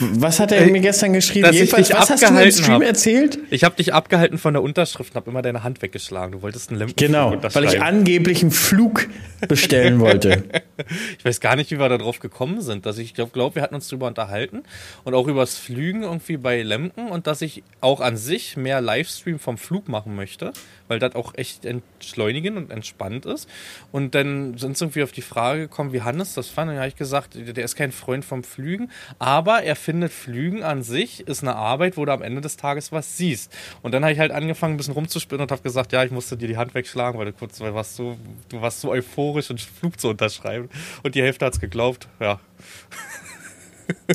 was 0.00 0.40
hat 0.40 0.50
er 0.52 0.62
Ey, 0.62 0.70
mir 0.70 0.80
gestern 0.80 1.12
geschrieben? 1.12 1.42
dass 1.44 1.52
ich 1.54 1.60
Jedenfalls, 1.60 1.88
dich 1.88 1.96
was 1.96 2.10
hast 2.10 2.22
du 2.22 2.26
im 2.26 2.32
abgehalten 2.32 2.62
Stream 2.62 2.74
hab. 2.76 2.82
erzählt? 2.82 3.38
ich 3.50 3.62
habe 3.62 3.76
dich 3.76 3.92
abgehalten 3.92 4.38
von 4.38 4.54
der 4.54 4.62
Unterschrift 4.62 5.12
und 5.12 5.16
habe 5.16 5.30
immer 5.30 5.42
deine 5.42 5.62
Hand 5.62 5.82
weggeschlagen. 5.82 6.32
Du 6.32 6.42
wolltest 6.42 6.70
einen 6.70 6.78
Lemken 6.78 6.96
Genau, 6.96 7.36
weil 7.52 7.64
ich 7.66 7.80
angeblich 7.80 8.42
einen 8.42 8.50
Flug 8.50 9.08
bestellen 9.46 10.00
wollte. 10.00 10.44
Ich 11.18 11.24
weiß 11.24 11.40
gar 11.40 11.56
nicht, 11.56 11.70
wie 11.70 11.78
wir 11.78 11.88
da 11.88 11.98
drauf 11.98 12.18
gekommen 12.18 12.60
sind. 12.60 12.86
Dass 12.86 12.98
ich 12.98 13.14
glaube, 13.14 13.30
glaub, 13.32 13.54
wir 13.54 13.62
hatten 13.62 13.74
uns 13.74 13.88
drüber 13.88 14.06
unterhalten 14.06 14.62
und 15.04 15.14
auch 15.14 15.28
übers 15.28 15.56
Flügen 15.56 16.02
irgendwie 16.02 16.36
bei 16.36 16.62
Lemken 16.62 17.08
und 17.08 17.26
dass 17.26 17.42
ich 17.42 17.62
auch 17.80 18.00
an 18.00 18.16
sich 18.16 18.56
mehr 18.56 18.80
Livestream 18.80 19.38
vom 19.38 19.58
Flug 19.58 19.88
machen 19.88 20.16
möchte, 20.16 20.52
weil 20.88 20.98
das 20.98 21.14
auch 21.14 21.34
echt 21.34 21.64
entschleunigend 21.64 22.56
und 22.56 22.70
entspannt 22.70 23.26
ist. 23.26 23.48
Und 23.92 24.14
dann 24.14 24.56
sind 24.58 24.76
sie 24.76 24.84
irgendwie 24.84 25.02
auf 25.02 25.12
die 25.12 25.22
Frage 25.22 25.62
gekommen, 25.62 25.92
wie 25.92 26.02
Hannes 26.02 26.34
das 26.34 26.48
fand. 26.48 26.68
Und 26.68 26.74
dann 26.74 26.82
habe 26.82 26.88
ich 26.88 26.96
gesagt, 26.96 27.34
der 27.34 27.64
ist 27.64 27.76
kein 27.76 27.92
Freund 27.92 28.24
vom 28.24 28.42
Flügen, 28.44 28.90
aber 29.18 29.62
er 29.62 29.76
findet 29.76 30.12
Flügen 30.12 30.62
an 30.62 30.82
sich 30.82 31.26
ist 31.26 31.42
eine 31.42 31.56
Arbeit, 31.56 31.96
wo 31.96 32.04
du 32.04 32.12
am 32.12 32.22
Ende 32.22 32.40
des 32.40 32.56
Tages 32.56 32.92
was 32.92 33.16
siehst. 33.16 33.52
Und 33.82 33.92
dann 33.92 34.02
habe 34.02 34.12
ich 34.12 34.18
halt 34.18 34.32
angefangen, 34.32 34.74
ein 34.74 34.76
bisschen 34.76 34.94
rumzuspinnen 34.94 35.42
und 35.42 35.50
habe 35.50 35.62
gesagt, 35.62 35.92
ja, 35.92 36.04
ich 36.04 36.10
musste 36.10 36.36
dir 36.36 36.48
die 36.48 36.56
Hand 36.56 36.74
wegschlagen, 36.74 37.18
weil 37.18 37.26
du 37.26 37.32
kurz, 37.32 37.60
weil 37.60 37.74
warst 37.74 37.96
so, 37.96 38.16
du 38.48 38.60
warst 38.60 38.80
so 38.80 38.90
euphorisch, 38.90 39.50
einen 39.50 39.58
Flug 39.58 39.98
zu 39.98 40.08
unterschreiben. 40.08 40.68
Und 41.02 41.14
die 41.14 41.22
Hälfte 41.22 41.44
hat's 41.46 41.60
geglaubt, 41.60 42.08
ja. 42.20 42.40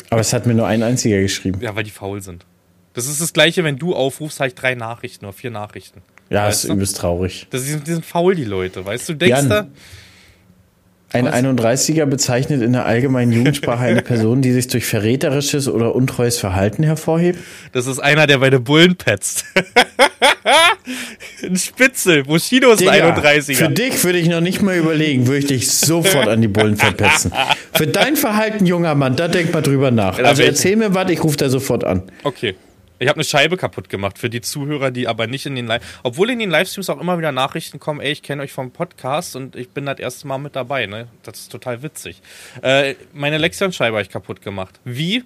Aber 0.09 0.21
es 0.21 0.33
hat 0.33 0.45
mir 0.45 0.53
nur 0.53 0.67
ein 0.67 0.83
einziger 0.83 1.21
geschrieben. 1.21 1.59
Ja, 1.61 1.75
weil 1.75 1.83
die 1.83 1.91
faul 1.91 2.21
sind. 2.21 2.45
Das 2.93 3.07
ist 3.07 3.21
das 3.21 3.33
gleiche, 3.33 3.63
wenn 3.63 3.77
du 3.77 3.93
aufrufst, 3.93 4.39
habe 4.39 4.47
ich 4.47 4.55
drei 4.55 4.73
Nachrichten 4.75 5.25
oder 5.25 5.33
vier 5.33 5.51
Nachrichten. 5.51 6.01
Ja, 6.29 6.45
weißt 6.45 6.63
ist 6.63 6.69
du? 6.69 6.73
übelst 6.73 6.97
traurig. 6.97 7.47
Das 7.51 7.61
ist, 7.67 7.85
die 7.87 7.91
sind 7.91 8.05
faul, 8.05 8.35
die 8.35 8.43
Leute, 8.43 8.85
weißt 8.85 9.09
du? 9.09 9.13
Denkst 9.13 9.37
Jan, 9.37 9.49
da, 9.49 9.67
ein 11.13 11.27
31er 11.27 12.05
bezeichnet 12.05 12.61
in 12.61 12.73
der 12.73 12.85
allgemeinen 12.85 13.31
Jugendsprache 13.31 13.85
eine 13.85 14.01
Person, 14.03 14.41
die 14.41 14.51
sich 14.51 14.67
durch 14.67 14.85
verräterisches 14.85 15.67
oder 15.69 15.95
untreues 15.95 16.37
Verhalten 16.37 16.83
hervorhebt? 16.83 17.39
Das 17.71 17.87
ist 17.87 17.99
einer, 17.99 18.27
der 18.27 18.39
bei 18.39 18.49
den 18.49 18.63
Bullen 18.63 18.95
petzt. 18.95 19.45
ein 21.43 21.55
Spitzel. 21.55 22.23
Bushido 22.23 22.71
ist 22.71 22.85
ein 22.87 23.15
31er. 23.15 23.55
Für 23.55 23.69
dich 23.69 24.03
würde 24.03 24.19
ich 24.19 24.27
noch 24.27 24.41
nicht 24.41 24.61
mal 24.61 24.75
überlegen, 24.75 25.27
würde 25.27 25.39
ich 25.39 25.47
dich 25.47 25.71
sofort 25.71 26.27
an 26.27 26.41
die 26.41 26.47
Bullen 26.47 26.75
verpetzen. 26.75 27.31
Für 27.73 27.87
dein 27.87 28.15
Verhalten, 28.15 28.65
junger 28.65 28.95
Mann, 28.95 29.15
da 29.15 29.27
denk 29.27 29.53
mal 29.53 29.61
drüber 29.61 29.91
nach. 29.91 30.19
Also 30.19 30.43
erzähl 30.43 30.75
mir 30.75 30.93
was, 30.93 31.09
ich 31.09 31.23
rufe 31.23 31.37
da 31.37 31.49
sofort 31.49 31.83
an. 31.83 32.03
Okay. 32.23 32.55
Ich 32.99 33.07
habe 33.07 33.17
eine 33.17 33.23
Scheibe 33.23 33.57
kaputt 33.57 33.89
gemacht 33.89 34.17
für 34.17 34.29
die 34.29 34.41
Zuhörer, 34.41 34.91
die 34.91 35.07
aber 35.07 35.27
nicht 35.27 35.45
in 35.45 35.55
den 35.55 35.67
Live, 35.67 35.99
obwohl 36.03 36.29
in 36.29 36.39
den 36.39 36.49
Livestreams 36.49 36.89
auch 36.89 36.99
immer 36.99 37.17
wieder 37.17 37.31
Nachrichten 37.31 37.79
kommen, 37.79 37.99
ey, 37.99 38.11
ich 38.11 38.23
kenne 38.23 38.41
euch 38.41 38.51
vom 38.51 38.71
Podcast 38.71 39.35
und 39.35 39.55
ich 39.55 39.69
bin 39.69 39.85
das 39.85 39.99
erste 39.99 40.27
Mal 40.27 40.37
mit 40.39 40.55
dabei, 40.55 40.87
ne? 40.87 41.07
Das 41.23 41.39
ist 41.39 41.51
total 41.51 41.83
witzig. 41.83 42.21
Äh, 42.61 42.95
meine 43.13 43.37
Lexion-Scheibe 43.37 43.97
habe 43.97 44.01
ich 44.01 44.09
kaputt 44.09 44.41
gemacht. 44.41 44.79
Wie? 44.83 45.23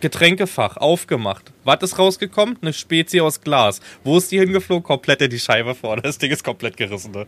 Getränkefach 0.00 0.78
aufgemacht. 0.78 1.52
Was 1.64 1.82
ist 1.82 1.98
rausgekommen? 1.98 2.56
Eine 2.62 2.72
Spezie 2.72 3.20
aus 3.20 3.40
Glas. 3.40 3.80
Wo 4.02 4.16
ist 4.16 4.32
die 4.32 4.38
hingeflogen? 4.38 4.82
Komplett 4.82 5.20
in 5.20 5.30
die 5.30 5.38
Scheibe 5.38 5.74
vorne. 5.74 6.02
Das 6.02 6.18
Ding 6.18 6.30
ist 6.30 6.42
komplett 6.42 6.76
gerissen. 6.76 7.12
Ne? 7.12 7.26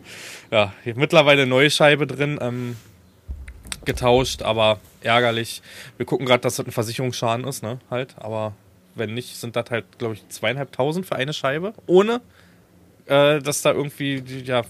Ja, 0.51 0.73
mittlerweile 0.95 1.43
eine 1.43 1.49
neue 1.49 1.69
Scheibe 1.69 2.07
drin. 2.07 2.39
Ähm, 2.41 2.75
getauscht, 3.85 4.41
aber 4.41 4.79
ärgerlich. 5.01 5.61
Wir 5.97 6.05
gucken 6.05 6.25
gerade, 6.25 6.41
dass 6.41 6.55
das 6.55 6.65
ein 6.65 6.71
Versicherungsschaden 6.71 7.45
ist, 7.45 7.63
ne? 7.63 7.79
Halt, 7.89 8.15
aber 8.17 8.53
wenn 8.95 9.13
nicht, 9.13 9.35
sind 9.35 9.55
das 9.55 9.65
halt, 9.69 9.85
glaube 9.97 10.15
ich, 10.15 10.27
zweieinhalbtausend 10.29 11.05
für 11.05 11.15
eine 11.15 11.33
Scheibe. 11.33 11.73
Ohne, 11.87 12.21
äh, 13.05 13.39
dass 13.39 13.61
da 13.61 13.71
irgendwie 13.71 14.21
die, 14.21 14.43
ja, 14.43 14.63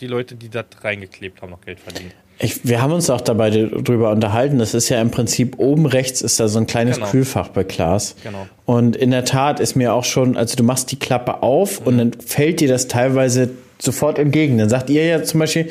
die 0.00 0.06
Leute, 0.06 0.34
die 0.34 0.48
das 0.48 0.66
reingeklebt 0.82 1.42
haben, 1.42 1.50
noch 1.50 1.60
Geld 1.60 1.80
verdienen. 1.80 2.12
Ich, 2.40 2.64
wir 2.64 2.80
haben 2.80 2.92
uns 2.92 3.10
auch 3.10 3.20
dabei 3.20 3.50
drüber 3.50 4.12
unterhalten. 4.12 4.58
Das 4.58 4.72
ist 4.72 4.88
ja 4.88 5.00
im 5.00 5.10
Prinzip 5.10 5.58
oben 5.58 5.86
rechts 5.86 6.22
ist 6.22 6.38
da 6.38 6.46
so 6.46 6.60
ein 6.60 6.66
kleines 6.66 6.96
genau. 6.96 7.10
Kühlfach 7.10 7.48
bei 7.48 7.64
Glas. 7.64 8.14
Genau. 8.22 8.46
Und 8.64 8.94
in 8.94 9.10
der 9.10 9.24
Tat 9.24 9.58
ist 9.58 9.74
mir 9.74 9.92
auch 9.92 10.04
schon, 10.04 10.36
also 10.36 10.54
du 10.54 10.62
machst 10.62 10.92
die 10.92 10.98
Klappe 10.98 11.42
auf 11.42 11.80
mhm. 11.80 11.86
und 11.86 11.98
dann 11.98 12.12
fällt 12.12 12.60
dir 12.60 12.68
das 12.68 12.86
teilweise 12.86 13.50
sofort 13.80 14.20
entgegen. 14.20 14.58
Dann 14.58 14.68
sagt 14.68 14.88
ihr 14.88 15.04
ja 15.04 15.22
zum 15.24 15.40
Beispiel, 15.40 15.70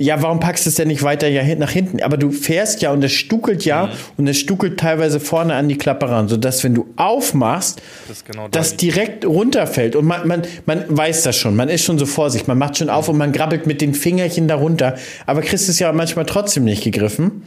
ja, 0.00 0.22
warum 0.22 0.40
packst 0.40 0.64
du 0.64 0.70
es 0.70 0.76
denn 0.76 0.88
nicht 0.88 1.02
weiter 1.02 1.28
ja 1.28 1.42
nach 1.56 1.70
hinten? 1.70 2.02
Aber 2.02 2.16
du 2.16 2.30
fährst 2.30 2.80
ja 2.80 2.90
und 2.90 3.04
es 3.04 3.12
stuckelt 3.12 3.66
ja 3.66 3.86
mhm. 3.86 3.90
und 4.16 4.26
es 4.28 4.38
stuckelt 4.38 4.80
teilweise 4.80 5.20
vorne 5.20 5.54
an 5.54 5.68
die 5.68 5.76
Klappe 5.76 6.08
ran, 6.08 6.26
sodass 6.26 6.64
wenn 6.64 6.74
du 6.74 6.88
aufmachst, 6.96 7.82
das, 8.08 8.24
genau 8.24 8.48
das 8.48 8.76
direkt 8.76 9.26
runterfällt. 9.26 9.96
Und 9.96 10.06
man, 10.06 10.26
man, 10.26 10.42
man 10.64 10.84
weiß 10.88 11.22
das 11.22 11.36
schon, 11.36 11.54
man 11.54 11.68
ist 11.68 11.84
schon 11.84 11.98
so 11.98 12.06
vorsichtig, 12.06 12.48
man 12.48 12.56
macht 12.56 12.78
schon 12.78 12.88
auf 12.88 13.08
und 13.10 13.18
man 13.18 13.32
grabbelt 13.32 13.66
mit 13.66 13.82
den 13.82 13.92
Fingerchen 13.92 14.48
darunter. 14.48 14.96
Aber 15.26 15.42
kriegst 15.42 15.68
es 15.68 15.78
ja 15.78 15.92
manchmal 15.92 16.24
trotzdem 16.24 16.64
nicht 16.64 16.82
gegriffen. 16.82 17.42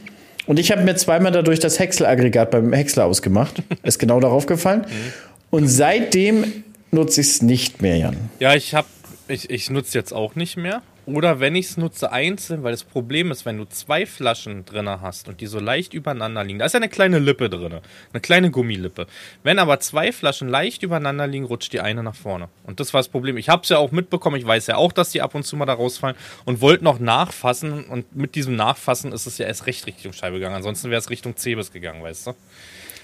Und 0.46 0.58
ich 0.60 0.70
habe 0.70 0.82
mir 0.82 0.94
zweimal 0.94 1.32
dadurch 1.32 1.58
das 1.58 1.80
Häckselaggregat 1.80 2.52
beim 2.52 2.72
Häcksler 2.72 3.06
ausgemacht. 3.06 3.62
ist 3.82 3.98
genau 3.98 4.20
darauf 4.20 4.46
gefallen. 4.46 4.82
Mhm. 4.82 5.12
Und 5.50 5.68
seitdem 5.68 6.64
nutze 6.92 7.20
ich 7.20 7.28
es 7.28 7.42
nicht 7.42 7.82
mehr, 7.82 7.96
Jan. 7.96 8.16
Ja, 8.38 8.54
ich 8.54 8.74
habe 8.74 8.86
ich, 9.26 9.50
ich 9.50 9.70
nutze 9.70 9.98
jetzt 9.98 10.12
auch 10.12 10.34
nicht 10.36 10.56
mehr. 10.56 10.82
Oder 11.06 11.38
wenn 11.38 11.54
ich 11.54 11.66
es 11.66 11.76
nutze 11.76 12.12
einzeln, 12.12 12.62
weil 12.62 12.72
das 12.72 12.84
Problem 12.84 13.30
ist, 13.30 13.44
wenn 13.44 13.58
du 13.58 13.66
zwei 13.66 14.06
Flaschen 14.06 14.64
drin 14.64 14.88
hast 14.88 15.28
und 15.28 15.40
die 15.40 15.46
so 15.46 15.60
leicht 15.60 15.92
übereinander 15.92 16.42
liegen, 16.44 16.58
da 16.58 16.64
ist 16.64 16.72
ja 16.72 16.78
eine 16.78 16.88
kleine 16.88 17.18
Lippe 17.18 17.50
drin, 17.50 17.80
eine 18.12 18.20
kleine 18.22 18.50
Gummilippe. 18.50 19.06
Wenn 19.42 19.58
aber 19.58 19.80
zwei 19.80 20.12
Flaschen 20.12 20.48
leicht 20.48 20.82
übereinander 20.82 21.26
liegen, 21.26 21.44
rutscht 21.44 21.72
die 21.74 21.80
eine 21.80 22.02
nach 22.02 22.14
vorne. 22.14 22.48
Und 22.64 22.80
das 22.80 22.94
war 22.94 23.00
das 23.00 23.08
Problem. 23.08 23.36
Ich 23.36 23.50
habe 23.50 23.62
es 23.62 23.68
ja 23.68 23.76
auch 23.76 23.92
mitbekommen, 23.92 24.36
ich 24.36 24.46
weiß 24.46 24.66
ja 24.66 24.76
auch, 24.76 24.92
dass 24.92 25.10
die 25.10 25.20
ab 25.20 25.34
und 25.34 25.44
zu 25.44 25.56
mal 25.56 25.66
da 25.66 25.74
rausfallen 25.74 26.16
und 26.46 26.62
wollte 26.62 26.84
noch 26.84 26.98
nachfassen 26.98 27.84
und 27.84 28.16
mit 28.16 28.34
diesem 28.34 28.56
Nachfassen 28.56 29.12
ist 29.12 29.26
es 29.26 29.36
ja 29.36 29.46
erst 29.46 29.66
recht 29.66 29.86
Richtung 29.86 30.14
Scheibe 30.14 30.36
gegangen. 30.36 30.56
Ansonsten 30.56 30.88
wäre 30.88 31.00
es 31.00 31.10
Richtung 31.10 31.36
Cebes 31.36 31.70
gegangen, 31.70 32.02
weißt 32.02 32.28
du? 32.28 32.32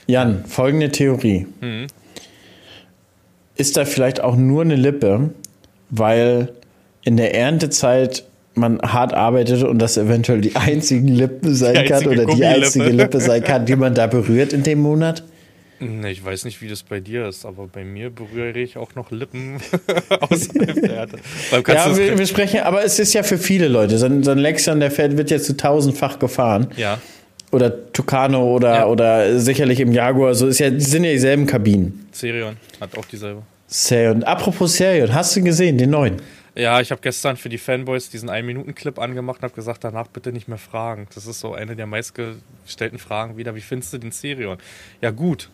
Jan, 0.06 0.44
folgende 0.46 0.90
Theorie. 0.90 1.46
Mhm. 1.60 1.86
Ist 3.56 3.76
da 3.76 3.84
vielleicht 3.84 4.20
auch 4.20 4.36
nur 4.36 4.62
eine 4.62 4.76
Lippe, 4.76 5.34
weil 5.90 6.54
in 7.02 7.16
der 7.16 7.34
Erntezeit 7.34 8.24
man 8.54 8.80
hart 8.80 9.14
arbeitet 9.14 9.62
und 9.62 9.78
das 9.78 9.96
eventuell 9.96 10.40
die 10.40 10.56
einzigen 10.56 11.08
Lippen 11.08 11.54
sein 11.54 11.86
kann 11.86 12.06
oder 12.06 12.26
die 12.26 12.44
einzige 12.44 12.88
Lippe 12.88 13.20
sein 13.20 13.42
kann, 13.42 13.64
die 13.64 13.76
man 13.76 13.94
da 13.94 14.06
berührt 14.06 14.52
in 14.52 14.62
dem 14.62 14.80
Monat? 14.80 15.22
Ich 15.80 16.22
weiß 16.22 16.44
nicht, 16.44 16.60
wie 16.60 16.68
das 16.68 16.82
bei 16.82 17.00
dir 17.00 17.26
ist, 17.26 17.46
aber 17.46 17.66
bei 17.66 17.84
mir 17.84 18.10
berühre 18.10 18.58
ich 18.58 18.76
auch 18.76 18.94
noch 18.96 19.10
Lippen 19.10 19.56
außerhalb 20.20 20.74
der 20.74 20.90
Erde. 20.90 21.18
Ja, 21.66 21.96
wir, 21.96 22.18
wir, 22.18 22.26
sprechen, 22.26 22.60
aber 22.60 22.84
es 22.84 22.98
ist 22.98 23.14
ja 23.14 23.22
für 23.22 23.38
viele 23.38 23.66
Leute. 23.68 23.96
So 23.96 24.04
ein, 24.04 24.22
so 24.22 24.30
ein 24.30 24.38
Lexion, 24.38 24.78
der 24.78 24.90
fährt, 24.90 25.16
wird 25.16 25.30
jetzt 25.30 25.46
zu 25.46 25.56
tausendfach 25.56 26.18
gefahren. 26.18 26.66
Ja. 26.76 27.00
Oder 27.50 27.92
Tucano 27.94 28.54
oder, 28.54 28.74
ja. 28.74 28.86
oder 28.86 29.38
sicherlich 29.38 29.80
im 29.80 29.92
Jaguar. 29.92 30.34
So 30.34 30.48
ist 30.48 30.58
ja, 30.58 30.68
die 30.68 30.80
sind 30.80 31.04
ja 31.04 31.12
dieselben 31.12 31.46
Kabinen. 31.46 32.06
Serion 32.12 32.58
hat 32.78 32.98
auch 32.98 33.06
dieselbe. 33.06 33.40
Serion. 33.66 34.22
Apropos 34.22 34.76
Serion, 34.76 35.14
hast 35.14 35.34
du 35.34 35.42
gesehen, 35.42 35.78
den 35.78 35.90
neuen? 35.90 36.16
Ja, 36.54 36.80
ich 36.80 36.90
habe 36.90 37.00
gestern 37.00 37.36
für 37.36 37.48
die 37.48 37.58
Fanboys 37.58 38.10
diesen 38.10 38.28
1-Minuten-Clip 38.28 38.98
angemacht 38.98 39.38
und 39.38 39.44
habe 39.44 39.54
gesagt, 39.54 39.84
danach 39.84 40.08
bitte 40.08 40.32
nicht 40.32 40.48
mehr 40.48 40.58
fragen. 40.58 41.06
Das 41.14 41.26
ist 41.26 41.40
so 41.40 41.54
eine 41.54 41.76
der 41.76 41.86
meistgestellten 41.86 42.98
Fragen 42.98 43.36
wieder. 43.36 43.54
Wie 43.54 43.60
findest 43.60 43.92
du 43.92 43.98
den 43.98 44.10
Serion? 44.10 44.58
Ja, 45.00 45.10
gut. 45.10 45.50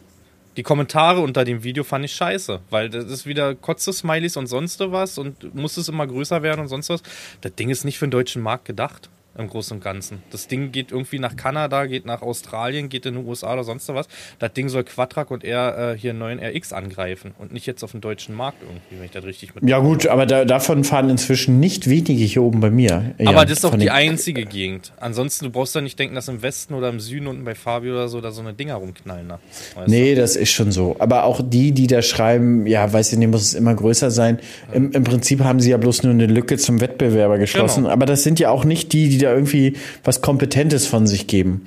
Die 0.57 0.63
Kommentare 0.63 1.21
unter 1.21 1.45
dem 1.45 1.65
Video 1.65 1.85
fand 1.85 2.07
ich 2.07 2.13
scheiße, 2.13 2.61
weil 2.71 2.89
das 2.89 3.05
ist 3.05 3.27
wieder 3.27 3.55
Kotze-Smileys 3.55 4.39
und 4.39 4.47
sonst 4.47 4.81
was 4.81 5.19
und 5.19 5.55
muss 5.55 5.77
es 5.77 5.89
immer 5.89 6.07
größer 6.07 6.43
werden 6.43 6.63
und 6.63 6.69
sonst 6.69 6.89
was. 6.89 7.03
Das 7.43 7.55
Ding 7.55 7.69
ist 7.69 7.85
nicht 7.85 7.99
für 7.99 8.07
den 8.07 8.13
deutschen 8.13 8.41
Markt 8.41 8.65
gedacht 8.65 9.11
im 9.39 9.49
Großen 9.49 9.77
und 9.77 9.83
Ganzen. 9.83 10.23
Das 10.31 10.49
Ding 10.49 10.73
geht 10.73 10.93
irgendwie 10.93 11.19
nach 11.19 11.37
Kanada, 11.37 11.87
geht 11.87 12.07
nach 12.07 12.23
Australien, 12.23 12.89
geht 12.89 13.07
in 13.07 13.15
den 13.15 13.27
USA 13.27 13.53
oder 13.53 13.65
sonst 13.65 13.89
was. 13.89 14.09
Das 14.39 14.53
Ding 14.53 14.69
soll 14.69 14.85
Quadtrack 14.85 15.31
und 15.31 15.45
er 15.45 15.93
äh, 15.93 15.99
hier 15.99 16.11
einen 16.11 16.19
neuen 16.19 16.39
RX 16.39 16.73
angreifen 16.73 17.35
und 17.39 17.53
nicht 17.53 17.67
jetzt 17.67 17.83
auf 17.83 17.93
den 17.93 18.01
deutschen 18.01 18.35
Markt 18.35 18.63
irgendwie, 18.63 18.99
wenn 18.99 19.05
ich 19.05 19.11
das 19.11 19.25
richtig 19.25 19.55
mit. 19.55 19.69
Ja, 19.69 19.79
gut, 19.79 20.07
aber 20.07 20.27
da, 20.27 20.45
davon 20.45 20.85
fahren 20.85 21.11
inzwischen 21.11 21.61
nicht 21.61 21.89
wenige 21.89 22.25
hier 22.25 22.43
oben 22.43 22.61
bei 22.61 22.71
mir. 22.71 23.15
Ja, 23.19 23.31
aber 23.31 23.45
das 23.45 23.59
ist 23.59 23.65
doch 23.65 23.77
die 23.77 23.91
einzige 23.91 24.45
Gegend. 24.45 24.93
Ansonsten, 24.99 25.47
du 25.47 25.51
brauchst 25.51 25.75
ja 25.75 25.81
nicht 25.81 25.99
denken, 25.99 26.15
dass 26.15 26.29
im 26.29 26.43
Westen 26.43 26.75
oder 26.75 26.89
im 26.89 27.01
Süden 27.01 27.27
unten 27.27 27.45
bei 27.45 27.55
Fabio 27.55 27.95
oder 27.95 28.09
so 28.09 28.21
da 28.21 28.31
so 28.31 28.41
eine 28.41 28.55
Dinger 28.55 28.75
rumknallen. 28.75 29.27
Ne? 29.27 29.39
Nee, 29.87 30.15
du? 30.15 30.21
das 30.21 30.37
ist 30.37 30.51
schon 30.51 30.73
so. 30.73 30.97
Aber 30.99 31.25
auch 31.25 31.41
die, 31.45 31.73
die 31.73 31.87
da 31.87 32.03
schreiben, 32.03 32.67
ja, 32.67 32.93
weiß 32.93 33.13
ich 33.13 33.19
nicht, 33.19 33.31
muss 33.31 33.43
es 33.43 33.55
immer 33.55 33.75
größer 33.75 34.11
sein. 34.11 34.39
Im, 34.73 34.93
Im, 34.93 35.05
Prinzip 35.05 35.41
haben 35.41 35.61
sie 35.61 35.71
ja 35.71 35.77
bloß 35.77 36.03
nur 36.03 36.13
eine 36.13 36.27
Lücke 36.27 36.57
zum 36.59 36.81
Wettbewerber 36.81 37.39
geschlossen. 37.39 37.85
Genau. 37.85 37.93
Aber 37.93 38.07
das 38.07 38.23
sind 38.23 38.39
ja 38.41 38.51
auch 38.51 38.65
nicht 38.65 38.93
die, 38.93 39.09
die 39.09 39.19
da 39.19 39.26
irgendwie 39.33 39.75
was 40.05 40.21
Kompetentes 40.21 40.87
von 40.87 41.07
sich 41.07 41.27
geben. 41.27 41.67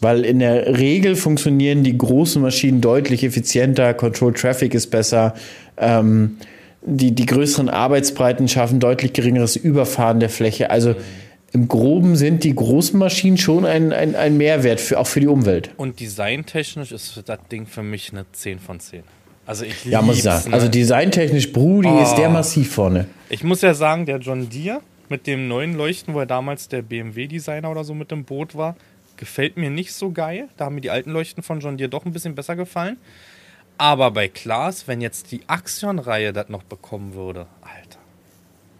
Weil 0.00 0.24
in 0.24 0.38
der 0.38 0.78
Regel 0.78 1.14
funktionieren 1.14 1.84
die 1.84 1.96
großen 1.96 2.40
Maschinen 2.40 2.80
deutlich 2.80 3.22
effizienter, 3.22 3.92
Control 3.92 4.32
Traffic 4.32 4.72
ist 4.74 4.86
besser, 4.86 5.34
ähm, 5.76 6.38
die, 6.82 7.12
die 7.12 7.26
größeren 7.26 7.68
Arbeitsbreiten 7.68 8.48
schaffen 8.48 8.80
deutlich 8.80 9.12
geringeres 9.12 9.56
Überfahren 9.56 10.20
der 10.20 10.30
Fläche. 10.30 10.70
Also 10.70 10.94
im 11.52 11.68
Groben 11.68 12.16
sind 12.16 12.44
die 12.44 12.54
großen 12.54 12.98
Maschinen 12.98 13.36
schon 13.36 13.66
ein, 13.66 13.92
ein, 13.92 14.14
ein 14.14 14.36
Mehrwert, 14.36 14.80
für, 14.80 14.98
auch 14.98 15.06
für 15.06 15.20
die 15.20 15.26
Umwelt. 15.26 15.70
Und 15.76 16.00
designtechnisch 16.00 16.92
ist 16.92 17.20
das 17.26 17.38
Ding 17.50 17.66
für 17.66 17.82
mich 17.82 18.12
eine 18.12 18.24
10 18.32 18.60
von 18.60 18.80
10. 18.80 19.02
Also 19.46 19.64
ich 19.64 19.84
Ja, 19.84 20.00
muss 20.00 20.18
ich 20.18 20.22
sagen. 20.22 20.50
Ne? 20.50 20.54
Also 20.54 20.68
designtechnisch, 20.68 21.52
Brudi, 21.52 21.88
oh. 21.88 22.02
ist 22.02 22.14
der 22.14 22.28
massiv 22.28 22.72
vorne. 22.72 23.06
Ich 23.28 23.42
muss 23.42 23.62
ja 23.62 23.74
sagen, 23.74 24.06
der 24.06 24.18
John 24.18 24.48
Deere, 24.48 24.80
mit 25.10 25.26
dem 25.26 25.48
neuen 25.48 25.74
Leuchten, 25.74 26.14
wo 26.14 26.20
er 26.20 26.26
damals 26.26 26.68
der 26.68 26.82
BMW-Designer 26.82 27.70
oder 27.70 27.84
so 27.84 27.94
mit 27.94 28.10
dem 28.10 28.24
Boot 28.24 28.54
war, 28.54 28.76
gefällt 29.16 29.56
mir 29.56 29.70
nicht 29.70 29.92
so 29.92 30.10
geil. 30.10 30.48
Da 30.56 30.66
haben 30.66 30.76
mir 30.76 30.80
die 30.80 30.90
alten 30.90 31.10
Leuchten 31.10 31.42
von 31.42 31.60
John 31.60 31.76
Deere 31.76 31.90
doch 31.90 32.06
ein 32.06 32.12
bisschen 32.12 32.34
besser 32.34 32.56
gefallen. 32.56 32.96
Aber 33.76 34.10
bei 34.10 34.28
Klaas, 34.28 34.88
wenn 34.88 35.00
jetzt 35.00 35.32
die 35.32 35.42
Axion-Reihe 35.46 36.32
das 36.32 36.48
noch 36.48 36.62
bekommen 36.62 37.14
würde, 37.14 37.46
Alter. 37.62 37.98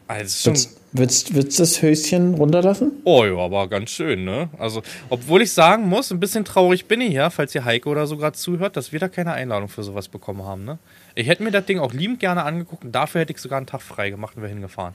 Also 0.08 0.50
willst, 0.92 1.34
willst, 1.34 1.56
du 1.56 1.62
das 1.62 1.82
Höschen 1.82 2.34
runterlassen? 2.34 2.92
Oh 3.04 3.24
ja, 3.24 3.36
aber 3.36 3.68
ganz 3.68 3.90
schön, 3.90 4.24
ne? 4.24 4.48
Also, 4.58 4.82
obwohl 5.08 5.40
ich 5.42 5.52
sagen 5.52 5.88
muss, 5.88 6.10
ein 6.10 6.18
bisschen 6.18 6.44
traurig 6.44 6.86
bin 6.86 7.00
ich 7.00 7.12
ja, 7.12 7.30
falls 7.30 7.54
ihr 7.54 7.64
Heike 7.64 7.88
oder 7.88 8.06
so 8.06 8.16
gerade 8.16 8.36
zuhört, 8.36 8.76
dass 8.76 8.92
wir 8.92 8.98
da 8.98 9.08
keine 9.08 9.32
Einladung 9.32 9.68
für 9.68 9.84
sowas 9.84 10.08
bekommen 10.08 10.42
haben, 10.44 10.64
ne? 10.64 10.78
Ich 11.14 11.28
hätte 11.28 11.44
mir 11.44 11.52
das 11.52 11.64
Ding 11.64 11.78
auch 11.78 11.92
liebend 11.92 12.18
gerne 12.18 12.42
angeguckt 12.42 12.84
und 12.84 12.92
dafür 12.92 13.20
hätte 13.20 13.32
ich 13.32 13.38
sogar 13.38 13.58
einen 13.58 13.66
Tag 13.66 13.82
frei 13.82 14.10
gemacht 14.10 14.36
und 14.36 14.42
wäre 14.42 14.52
hingefahren. 14.52 14.94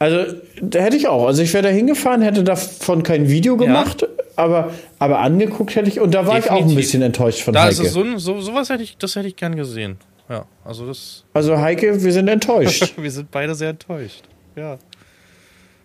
Also, 0.00 0.32
da 0.62 0.80
hätte 0.80 0.96
ich 0.96 1.08
auch. 1.08 1.26
Also, 1.26 1.42
ich 1.42 1.52
wäre 1.52 1.62
da 1.62 1.68
hingefahren, 1.68 2.22
hätte 2.22 2.42
davon 2.42 3.02
kein 3.02 3.28
Video 3.28 3.58
gemacht, 3.58 4.00
ja. 4.00 4.08
aber, 4.34 4.70
aber 4.98 5.18
angeguckt 5.18 5.76
hätte 5.76 5.90
ich. 5.90 6.00
Und 6.00 6.14
da 6.14 6.26
war 6.26 6.36
Definitiv. 6.36 6.58
ich 6.58 6.64
auch 6.64 6.70
ein 6.70 6.74
bisschen 6.74 7.02
enttäuscht 7.02 7.42
von 7.42 7.52
da 7.52 7.64
Heike. 7.64 7.82
Ist 7.82 7.92
so, 7.92 8.16
so, 8.16 8.40
sowas 8.40 8.70
hätte 8.70 8.82
ich, 8.82 8.96
das 8.96 9.14
hätte 9.14 9.28
ich 9.28 9.36
gern 9.36 9.56
gesehen. 9.56 9.98
Ja, 10.30 10.46
also 10.64 10.86
das. 10.86 11.24
Also, 11.34 11.58
Heike, 11.58 12.02
wir 12.02 12.12
sind 12.12 12.28
enttäuscht. 12.28 12.94
wir 12.96 13.10
sind 13.10 13.30
beide 13.30 13.54
sehr 13.54 13.70
enttäuscht. 13.70 14.22
Ja. 14.56 14.78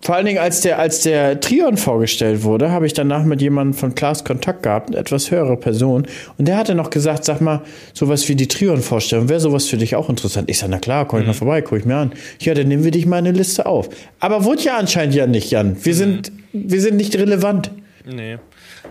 Vor 0.05 0.13
allen 0.13 0.27
Dingen, 0.27 0.37
als 0.37 0.61
der, 0.61 0.77
als 0.77 1.01
der 1.01 1.39
Trion 1.39 1.77
vorgestellt 1.77 2.43
wurde, 2.43 2.69
habe 2.69 2.85
ich 2.85 2.93
danach 2.93 3.23
mit 3.23 3.41
jemandem 3.41 3.73
von 3.73 3.95
Klaas 3.95 4.23
Kontakt 4.23 4.61
gehabt, 4.61 4.89
eine 4.89 4.97
etwas 4.97 5.31
höhere 5.31 5.57
Person. 5.57 6.05
Und 6.37 6.47
der 6.47 6.57
hatte 6.57 6.75
noch 6.75 6.91
gesagt, 6.91 7.25
sag 7.25 7.41
mal, 7.41 7.63
sowas 7.91 8.29
wie 8.29 8.35
die 8.35 8.47
Trion-Vorstellung, 8.47 9.29
wäre 9.29 9.39
sowas 9.39 9.65
für 9.65 9.77
dich 9.77 9.95
auch 9.95 10.07
interessant? 10.07 10.47
Ich 10.47 10.59
sage, 10.59 10.71
na 10.71 10.77
klar, 10.77 11.07
komm 11.07 11.21
ich 11.21 11.23
mhm. 11.25 11.29
mal 11.29 11.33
vorbei, 11.33 11.61
guck 11.63 11.79
ich 11.79 11.85
mir 11.85 11.95
an. 11.95 12.13
Ja, 12.39 12.53
dann 12.53 12.67
nehmen 12.67 12.83
wir 12.83 12.91
dich 12.91 13.07
mal 13.07 13.17
in 13.17 13.25
eine 13.25 13.35
Liste 13.35 13.65
auf. 13.65 13.89
Aber 14.19 14.43
wurde 14.43 14.61
ja 14.61 14.77
anscheinend 14.77 15.15
ja 15.15 15.25
nicht, 15.25 15.49
Jan. 15.49 15.83
Wir, 15.83 15.93
mhm. 15.93 15.97
sind, 15.97 16.31
wir 16.53 16.81
sind 16.81 16.97
nicht 16.97 17.15
relevant. 17.15 17.71
Nee. 18.05 18.37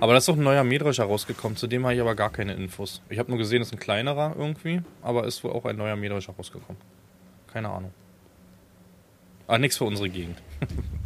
Aber 0.01 0.15
da 0.15 0.19
ist 0.19 0.27
doch 0.27 0.37
ein 0.37 0.43
neuer 0.43 0.65
Mähdrescher 0.65 1.05
rausgekommen, 1.05 1.57
zu 1.57 1.69
dem 1.69 1.85
habe 1.85 1.95
ich 1.95 2.01
aber 2.01 2.17
gar 2.17 2.31
keine 2.31 2.55
Infos. 2.55 3.03
Ich 3.09 3.21
habe 3.21 3.31
nur 3.31 3.39
gesehen, 3.39 3.63
es 3.63 3.69
ist 3.69 3.75
ein 3.75 3.79
kleinerer 3.79 4.35
irgendwie, 4.37 4.81
aber 5.01 5.29
ist 5.29 5.45
wohl 5.45 5.53
auch 5.53 5.65
ein 5.65 5.77
neuer 5.77 5.95
Mähdrescher 5.95 6.33
rausgekommen. 6.37 6.77
Keine 7.53 7.69
Ahnung. 7.69 7.93
Aber 9.47 9.59
nichts 9.59 9.77
für 9.77 9.85
unsere 9.85 10.11
Gegend. 10.11 10.43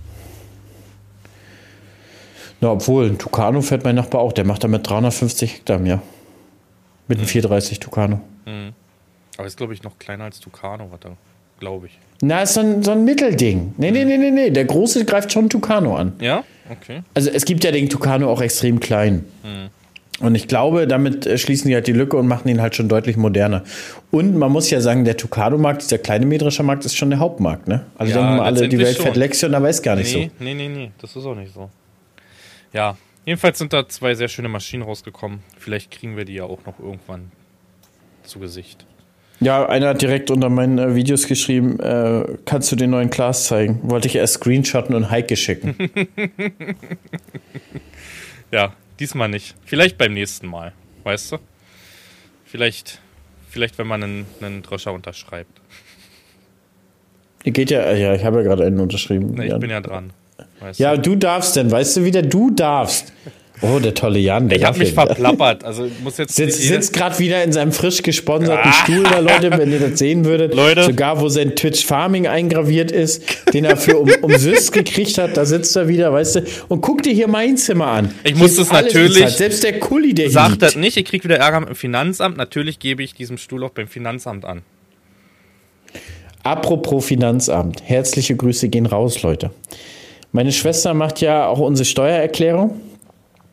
Na, 2.60 2.72
obwohl, 2.72 3.06
ein 3.06 3.18
Tucano 3.18 3.60
fährt 3.62 3.84
mein 3.84 3.94
Nachbar 3.94 4.20
auch. 4.20 4.32
Der 4.32 4.44
macht 4.44 4.64
damit 4.64 4.88
350 4.88 5.54
Hektar 5.54 5.78
mehr. 5.78 6.02
Mit 7.06 7.18
einem 7.18 7.26
mhm. 7.26 7.30
430 7.30 7.80
Tucano. 7.80 8.20
Mhm. 8.46 8.72
Aber 9.36 9.46
ist, 9.46 9.56
glaube 9.56 9.74
ich, 9.74 9.82
noch 9.82 9.98
kleiner 9.98 10.24
als 10.24 10.40
Tucano. 10.40 10.90
Glaube 11.60 11.86
ich. 11.86 11.98
Na, 12.20 12.42
ist 12.42 12.54
so 12.54 12.60
ein, 12.60 12.82
so 12.82 12.92
ein 12.92 13.04
Mittelding. 13.04 13.74
Nee, 13.76 13.90
nee, 13.90 14.04
nee, 14.04 14.18
nee, 14.18 14.30
nee. 14.30 14.50
Der 14.50 14.64
große 14.64 15.04
greift 15.04 15.32
schon 15.32 15.48
Tucano 15.48 15.96
an. 15.96 16.12
Ja? 16.20 16.44
Okay. 16.70 17.02
Also 17.14 17.30
es 17.30 17.44
gibt 17.44 17.64
ja 17.64 17.70
den 17.70 17.88
Tucano 17.88 18.30
auch 18.30 18.40
extrem 18.40 18.80
klein. 18.80 19.24
Mhm. 19.42 19.70
Und 20.20 20.34
ich 20.34 20.48
glaube, 20.48 20.88
damit 20.88 21.26
äh, 21.26 21.38
schließen 21.38 21.68
die 21.68 21.74
halt 21.74 21.86
die 21.86 21.92
Lücke 21.92 22.16
und 22.16 22.26
machen 22.26 22.48
ihn 22.48 22.60
halt 22.60 22.74
schon 22.74 22.88
deutlich 22.88 23.16
moderner. 23.16 23.62
Und 24.10 24.36
man 24.36 24.50
muss 24.50 24.68
ja 24.68 24.80
sagen, 24.80 25.04
der 25.04 25.16
Tucano-Markt, 25.16 25.82
dieser 25.82 25.98
kleine 25.98 26.26
metrische 26.26 26.64
Markt, 26.64 26.84
ist 26.84 26.96
schon 26.96 27.10
der 27.10 27.20
Hauptmarkt, 27.20 27.68
ne? 27.68 27.84
Also 27.96 28.12
ja, 28.12 28.18
denken 28.18 28.36
wir 28.36 28.42
alle, 28.42 28.68
die 28.68 28.78
Welt 28.78 28.96
schon. 28.96 29.04
fährt 29.04 29.16
Lexion, 29.16 29.54
aber 29.54 29.70
ist 29.70 29.82
gar 29.82 29.94
nicht 29.94 30.12
nee, 30.12 30.30
so. 30.38 30.44
Nee, 30.44 30.54
nee, 30.54 30.68
nee, 30.68 30.90
das 31.00 31.14
ist 31.14 31.24
auch 31.24 31.36
nicht 31.36 31.54
so. 31.54 31.70
Ja, 32.72 32.96
jedenfalls 33.24 33.58
sind 33.58 33.72
da 33.72 33.88
zwei 33.88 34.14
sehr 34.14 34.28
schöne 34.28 34.48
Maschinen 34.48 34.82
rausgekommen. 34.82 35.40
Vielleicht 35.58 35.90
kriegen 35.90 36.16
wir 36.16 36.24
die 36.24 36.34
ja 36.34 36.44
auch 36.44 36.64
noch 36.66 36.78
irgendwann 36.78 37.30
zu 38.22 38.38
Gesicht. 38.38 38.86
Ja, 39.40 39.66
einer 39.68 39.88
hat 39.88 40.02
direkt 40.02 40.30
unter 40.30 40.48
meinen 40.48 40.78
äh, 40.78 40.94
Videos 40.96 41.28
geschrieben, 41.28 41.78
äh, 41.78 42.24
kannst 42.44 42.72
du 42.72 42.76
den 42.76 42.90
neuen 42.90 43.08
Glas 43.08 43.44
zeigen? 43.44 43.78
Wollte 43.84 44.08
ich 44.08 44.16
erst 44.16 44.34
screenshotten 44.34 44.96
und 44.96 45.10
Heike 45.10 45.36
schicken. 45.36 45.76
ja, 48.50 48.72
diesmal 48.98 49.28
nicht. 49.28 49.54
Vielleicht 49.64 49.96
beim 49.96 50.12
nächsten 50.12 50.48
Mal, 50.48 50.72
weißt 51.04 51.32
du? 51.32 51.36
Vielleicht, 52.44 53.00
vielleicht 53.48 53.78
wenn 53.78 53.86
man 53.86 54.02
einen, 54.02 54.26
einen 54.40 54.62
Dröscher 54.62 54.92
unterschreibt. 54.92 55.60
Geht 57.44 57.70
ja, 57.70 57.92
ja, 57.92 58.14
ich 58.14 58.24
habe 58.24 58.38
ja 58.38 58.42
gerade 58.42 58.66
einen 58.66 58.80
unterschrieben. 58.80 59.34
Nee, 59.34 59.44
ich 59.44 59.50
ja. 59.50 59.58
bin 59.58 59.70
ja 59.70 59.80
dran. 59.80 60.12
Ja, 60.76 60.96
du. 60.96 61.16
darfst 61.16 61.56
denn, 61.56 61.70
weißt 61.70 61.98
du 61.98 62.04
wieder, 62.04 62.22
du 62.22 62.50
darfst. 62.50 63.12
Oh, 63.60 63.78
der 63.80 63.94
tolle 63.94 64.18
Jan. 64.20 64.48
Der 64.48 64.58
ich 64.58 64.64
habe 64.64 64.78
mich 64.78 64.92
verplappert. 64.92 65.64
Also 65.64 65.90
muss 66.04 66.16
jetzt 66.18 66.36
sitzt 66.36 66.62
sitzt 66.62 66.92
gerade 66.92 67.18
wieder 67.18 67.42
in 67.42 67.52
seinem 67.52 67.72
frisch 67.72 68.02
gesponserten 68.02 68.70
ah. 68.70 68.72
Stuhl 68.72 69.02
da, 69.02 69.18
Leute, 69.18 69.50
wenn 69.50 69.72
ihr 69.72 69.80
das 69.80 69.98
sehen 69.98 70.24
würdet. 70.24 70.54
Leute. 70.54 70.84
Sogar 70.84 71.20
wo 71.20 71.28
sein 71.28 71.56
Twitch 71.56 71.84
Farming 71.84 72.26
eingraviert 72.26 72.92
ist, 72.92 73.52
den 73.52 73.64
er 73.64 73.76
für 73.76 73.98
um, 73.98 74.10
um 74.22 74.36
Süß 74.36 74.70
gekriegt 74.72 75.18
hat, 75.18 75.36
da 75.36 75.44
sitzt 75.44 75.74
er 75.76 75.88
wieder, 75.88 76.12
weißt 76.12 76.36
du. 76.36 76.44
Und 76.68 76.82
guck 76.82 77.02
dir 77.02 77.12
hier 77.12 77.28
mein 77.28 77.56
Zimmer 77.56 77.88
an. 77.88 78.14
Ich 78.22 78.36
muss 78.36 78.56
das 78.56 78.70
natürlich. 78.70 79.14
Bezahlt. 79.14 79.36
Selbst 79.38 79.64
der 79.64 79.80
Kuli, 79.80 80.14
der 80.14 80.30
sagt 80.30 80.62
das 80.62 80.76
nicht. 80.76 80.96
Ich 80.96 81.04
krieg 81.04 81.24
wieder 81.24 81.38
Ärger 81.38 81.60
mit 81.60 81.70
dem 81.70 81.76
Finanzamt. 81.76 82.36
Natürlich 82.36 82.78
gebe 82.78 83.02
ich 83.02 83.14
diesen 83.14 83.38
Stuhl 83.38 83.64
auch 83.64 83.70
beim 83.70 83.88
Finanzamt 83.88 84.44
an. 84.44 84.62
Apropos 86.44 87.04
Finanzamt. 87.04 87.82
Herzliche 87.84 88.36
Grüße 88.36 88.68
gehen 88.68 88.86
raus, 88.86 89.22
Leute. 89.22 89.50
Meine 90.32 90.52
Schwester 90.52 90.94
macht 90.94 91.20
ja 91.20 91.46
auch 91.46 91.58
unsere 91.58 91.86
Steuererklärung 91.86 92.80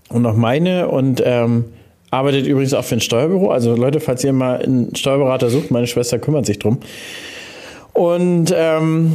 und 0.09 0.25
auch 0.25 0.35
meine 0.35 0.89
und 0.89 1.21
ähm, 1.25 1.65
arbeitet 2.11 2.47
übrigens 2.47 2.73
auch 2.73 2.83
für 2.83 2.95
ein 2.95 3.01
Steuerbüro. 3.01 3.49
Also 3.51 3.75
Leute, 3.75 3.99
falls 3.99 4.23
ihr 4.23 4.33
mal 4.33 4.61
einen 4.61 4.95
Steuerberater 4.95 5.49
sucht, 5.49 5.71
meine 5.71 5.87
Schwester 5.87 6.19
kümmert 6.19 6.45
sich 6.45 6.59
drum. 6.59 6.79
Und 7.93 8.53
ähm, 8.55 9.13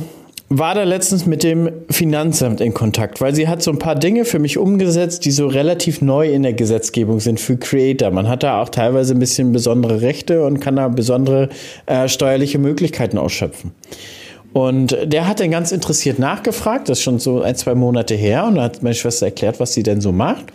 war 0.53 0.75
da 0.75 0.83
letztens 0.83 1.27
mit 1.27 1.45
dem 1.45 1.71
Finanzamt 1.91 2.61
in 2.61 2.75
Kontakt, 2.75 3.21
weil 3.21 3.35
sie 3.35 3.47
hat 3.47 3.63
so 3.63 3.71
ein 3.71 3.79
paar 3.79 3.95
Dinge 3.95 4.25
für 4.25 4.41
mich 4.41 4.59
umgesetzt, 4.59 5.25
die 5.25 5.31
so 5.31 5.47
relativ 5.47 6.03
neu 6.03 6.29
in 6.29 6.43
der 6.43 6.55
Gesetzgebung 6.55 7.21
sind 7.21 7.39
für 7.39 7.57
Creator. 7.57 8.11
Man 8.11 8.29
hat 8.29 8.43
da 8.43 8.61
auch 8.61 8.69
teilweise 8.69 9.15
ein 9.15 9.21
bisschen 9.21 9.53
besondere 9.53 10.01
Rechte 10.01 10.45
und 10.45 10.59
kann 10.59 10.75
da 10.75 10.89
besondere 10.89 11.51
äh, 11.87 12.09
steuerliche 12.09 12.59
Möglichkeiten 12.59 13.17
ausschöpfen. 13.17 13.71
Und 14.53 14.97
der 15.05 15.29
hat 15.29 15.41
dann 15.41 15.51
ganz 15.51 15.71
interessiert 15.71 16.19
nachgefragt, 16.19 16.89
das 16.89 16.99
ist 16.99 17.05
schon 17.05 17.19
so 17.19 17.43
ein, 17.43 17.55
zwei 17.55 17.75
Monate 17.75 18.15
her, 18.15 18.47
und 18.47 18.57
da 18.57 18.63
hat 18.63 18.83
meine 18.83 18.95
Schwester 18.95 19.27
erklärt, 19.27 19.61
was 19.61 19.75
sie 19.75 19.83
denn 19.83 20.01
so 20.01 20.13
macht. 20.13 20.47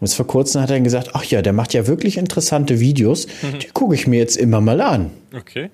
Und 0.00 0.06
jetzt 0.06 0.14
vor 0.14 0.26
kurzem 0.26 0.62
hat 0.62 0.70
er 0.70 0.80
gesagt, 0.80 1.10
ach 1.12 1.24
ja, 1.24 1.42
der 1.42 1.52
macht 1.52 1.72
ja 1.74 1.86
wirklich 1.86 2.16
interessante 2.16 2.80
Videos, 2.80 3.26
mhm. 3.42 3.58
die 3.60 3.68
gucke 3.68 3.94
ich 3.94 4.06
mir 4.06 4.18
jetzt 4.18 4.36
immer 4.36 4.60
mal 4.60 4.80
an. 4.80 5.10
Okay. 5.36 5.70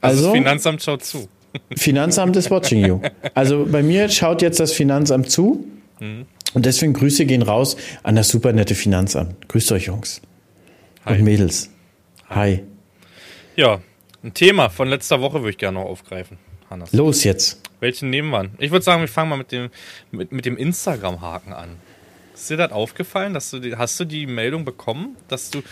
Also, 0.00 0.18
also 0.18 0.28
das 0.28 0.38
Finanzamt 0.38 0.82
schaut 0.82 1.04
zu. 1.04 1.28
Finanzamt 1.76 2.36
ist 2.36 2.50
watching 2.50 2.84
you. 2.86 3.00
Also 3.34 3.66
bei 3.70 3.82
mir 3.82 4.08
schaut 4.08 4.42
jetzt 4.42 4.60
das 4.60 4.72
Finanzamt 4.72 5.30
zu. 5.30 5.64
Mhm. 5.98 6.26
Und 6.54 6.66
deswegen 6.66 6.92
Grüße 6.92 7.26
gehen 7.26 7.42
raus 7.42 7.76
an 8.02 8.16
das 8.16 8.28
super 8.28 8.52
nette 8.52 8.74
Finanzamt. 8.74 9.48
Grüßt 9.48 9.72
euch, 9.72 9.86
Jungs. 9.86 10.22
Hi. 11.04 11.18
Und 11.18 11.24
Mädels. 11.24 11.70
Hi. 12.30 12.62
Ja, 13.56 13.80
ein 14.22 14.34
Thema 14.34 14.68
von 14.68 14.88
letzter 14.88 15.20
Woche 15.20 15.40
würde 15.40 15.50
ich 15.50 15.58
gerne 15.58 15.78
noch 15.78 15.86
aufgreifen, 15.86 16.38
Hannes. 16.70 16.92
Los 16.92 17.24
jetzt. 17.24 17.60
Welchen 17.80 18.10
nehmen 18.10 18.30
wir? 18.30 18.50
Ich 18.58 18.70
würde 18.70 18.84
sagen, 18.84 19.00
wir 19.00 19.08
fangen 19.08 19.30
mal 19.30 19.36
mit 19.36 19.52
dem, 19.52 19.70
mit, 20.10 20.32
mit 20.32 20.44
dem 20.46 20.56
Instagram-Haken 20.56 21.52
an. 21.52 21.76
Ist 22.38 22.50
dir 22.50 22.56
das 22.56 22.70
aufgefallen? 22.70 23.34
Dass 23.34 23.50
du 23.50 23.58
die, 23.58 23.76
hast 23.76 23.98
du 23.98 24.04
die 24.04 24.26
Meldung 24.26 24.64
bekommen, 24.64 25.16
dass 25.26 25.50
du. 25.50 25.62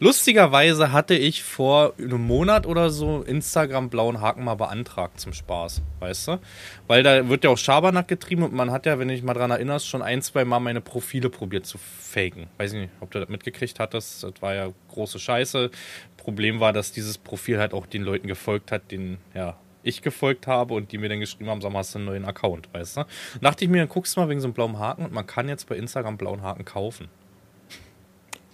Lustigerweise 0.00 0.92
hatte 0.92 1.14
ich 1.14 1.42
vor 1.44 1.94
einem 1.98 2.20
Monat 2.20 2.66
oder 2.66 2.90
so 2.90 3.22
Instagram 3.22 3.88
blauen 3.88 4.20
Haken 4.20 4.44
mal 4.44 4.56
beantragt 4.56 5.20
zum 5.20 5.32
Spaß, 5.32 5.80
weißt 6.00 6.28
du? 6.28 6.40
Weil 6.86 7.02
da 7.02 7.28
wird 7.28 7.44
ja 7.44 7.50
auch 7.50 7.56
Schabernack 7.56 8.08
getrieben 8.08 8.42
und 8.42 8.52
man 8.52 8.72
hat 8.72 8.86
ja, 8.86 8.98
wenn 8.98 9.08
ich 9.08 9.22
mal 9.22 9.34
dran 9.34 9.52
erinnerst, 9.52 9.88
schon 9.88 10.02
ein, 10.02 10.20
zwei 10.20 10.44
Mal 10.44 10.58
meine 10.58 10.80
Profile 10.80 11.30
probiert 11.30 11.64
zu 11.64 11.78
faken. 11.78 12.48
Weiß 12.58 12.72
ich 12.72 12.80
nicht, 12.80 12.92
ob 13.00 13.10
du 13.12 13.20
das 13.20 13.28
mitgekriegt 13.28 13.78
hattest. 13.78 14.22
Das 14.24 14.32
war 14.40 14.54
ja 14.54 14.68
große 14.88 15.18
Scheiße. 15.18 15.70
Problem 16.16 16.58
war, 16.58 16.72
dass 16.72 16.90
dieses 16.90 17.16
Profil 17.18 17.58
halt 17.58 17.72
auch 17.72 17.86
den 17.86 18.02
Leuten 18.02 18.26
gefolgt 18.26 18.72
hat, 18.72 18.90
den, 18.90 19.18
ja, 19.32 19.56
ich 19.86 20.02
gefolgt 20.02 20.46
habe 20.46 20.74
und 20.74 20.92
die 20.92 20.98
mir 20.98 21.08
dann 21.08 21.20
geschrieben 21.20 21.48
haben, 21.50 21.60
sag 21.60 21.72
mal, 21.72 21.80
hast 21.80 21.94
du 21.94 21.98
einen 21.98 22.06
neuen 22.06 22.24
Account, 22.24 22.68
weißt 22.72 22.98
du? 22.98 23.00
Und 23.00 23.42
dachte 23.42 23.64
ich 23.64 23.70
mir, 23.70 23.78
dann 23.78 23.88
guckst 23.88 24.16
du 24.16 24.20
mal 24.20 24.28
wegen 24.28 24.40
so 24.40 24.46
einem 24.46 24.54
blauen 24.54 24.78
Haken 24.78 25.04
und 25.04 25.12
man 25.12 25.26
kann 25.26 25.48
jetzt 25.48 25.68
bei 25.68 25.76
Instagram 25.76 26.16
blauen 26.16 26.42
Haken 26.42 26.64
kaufen. 26.64 27.08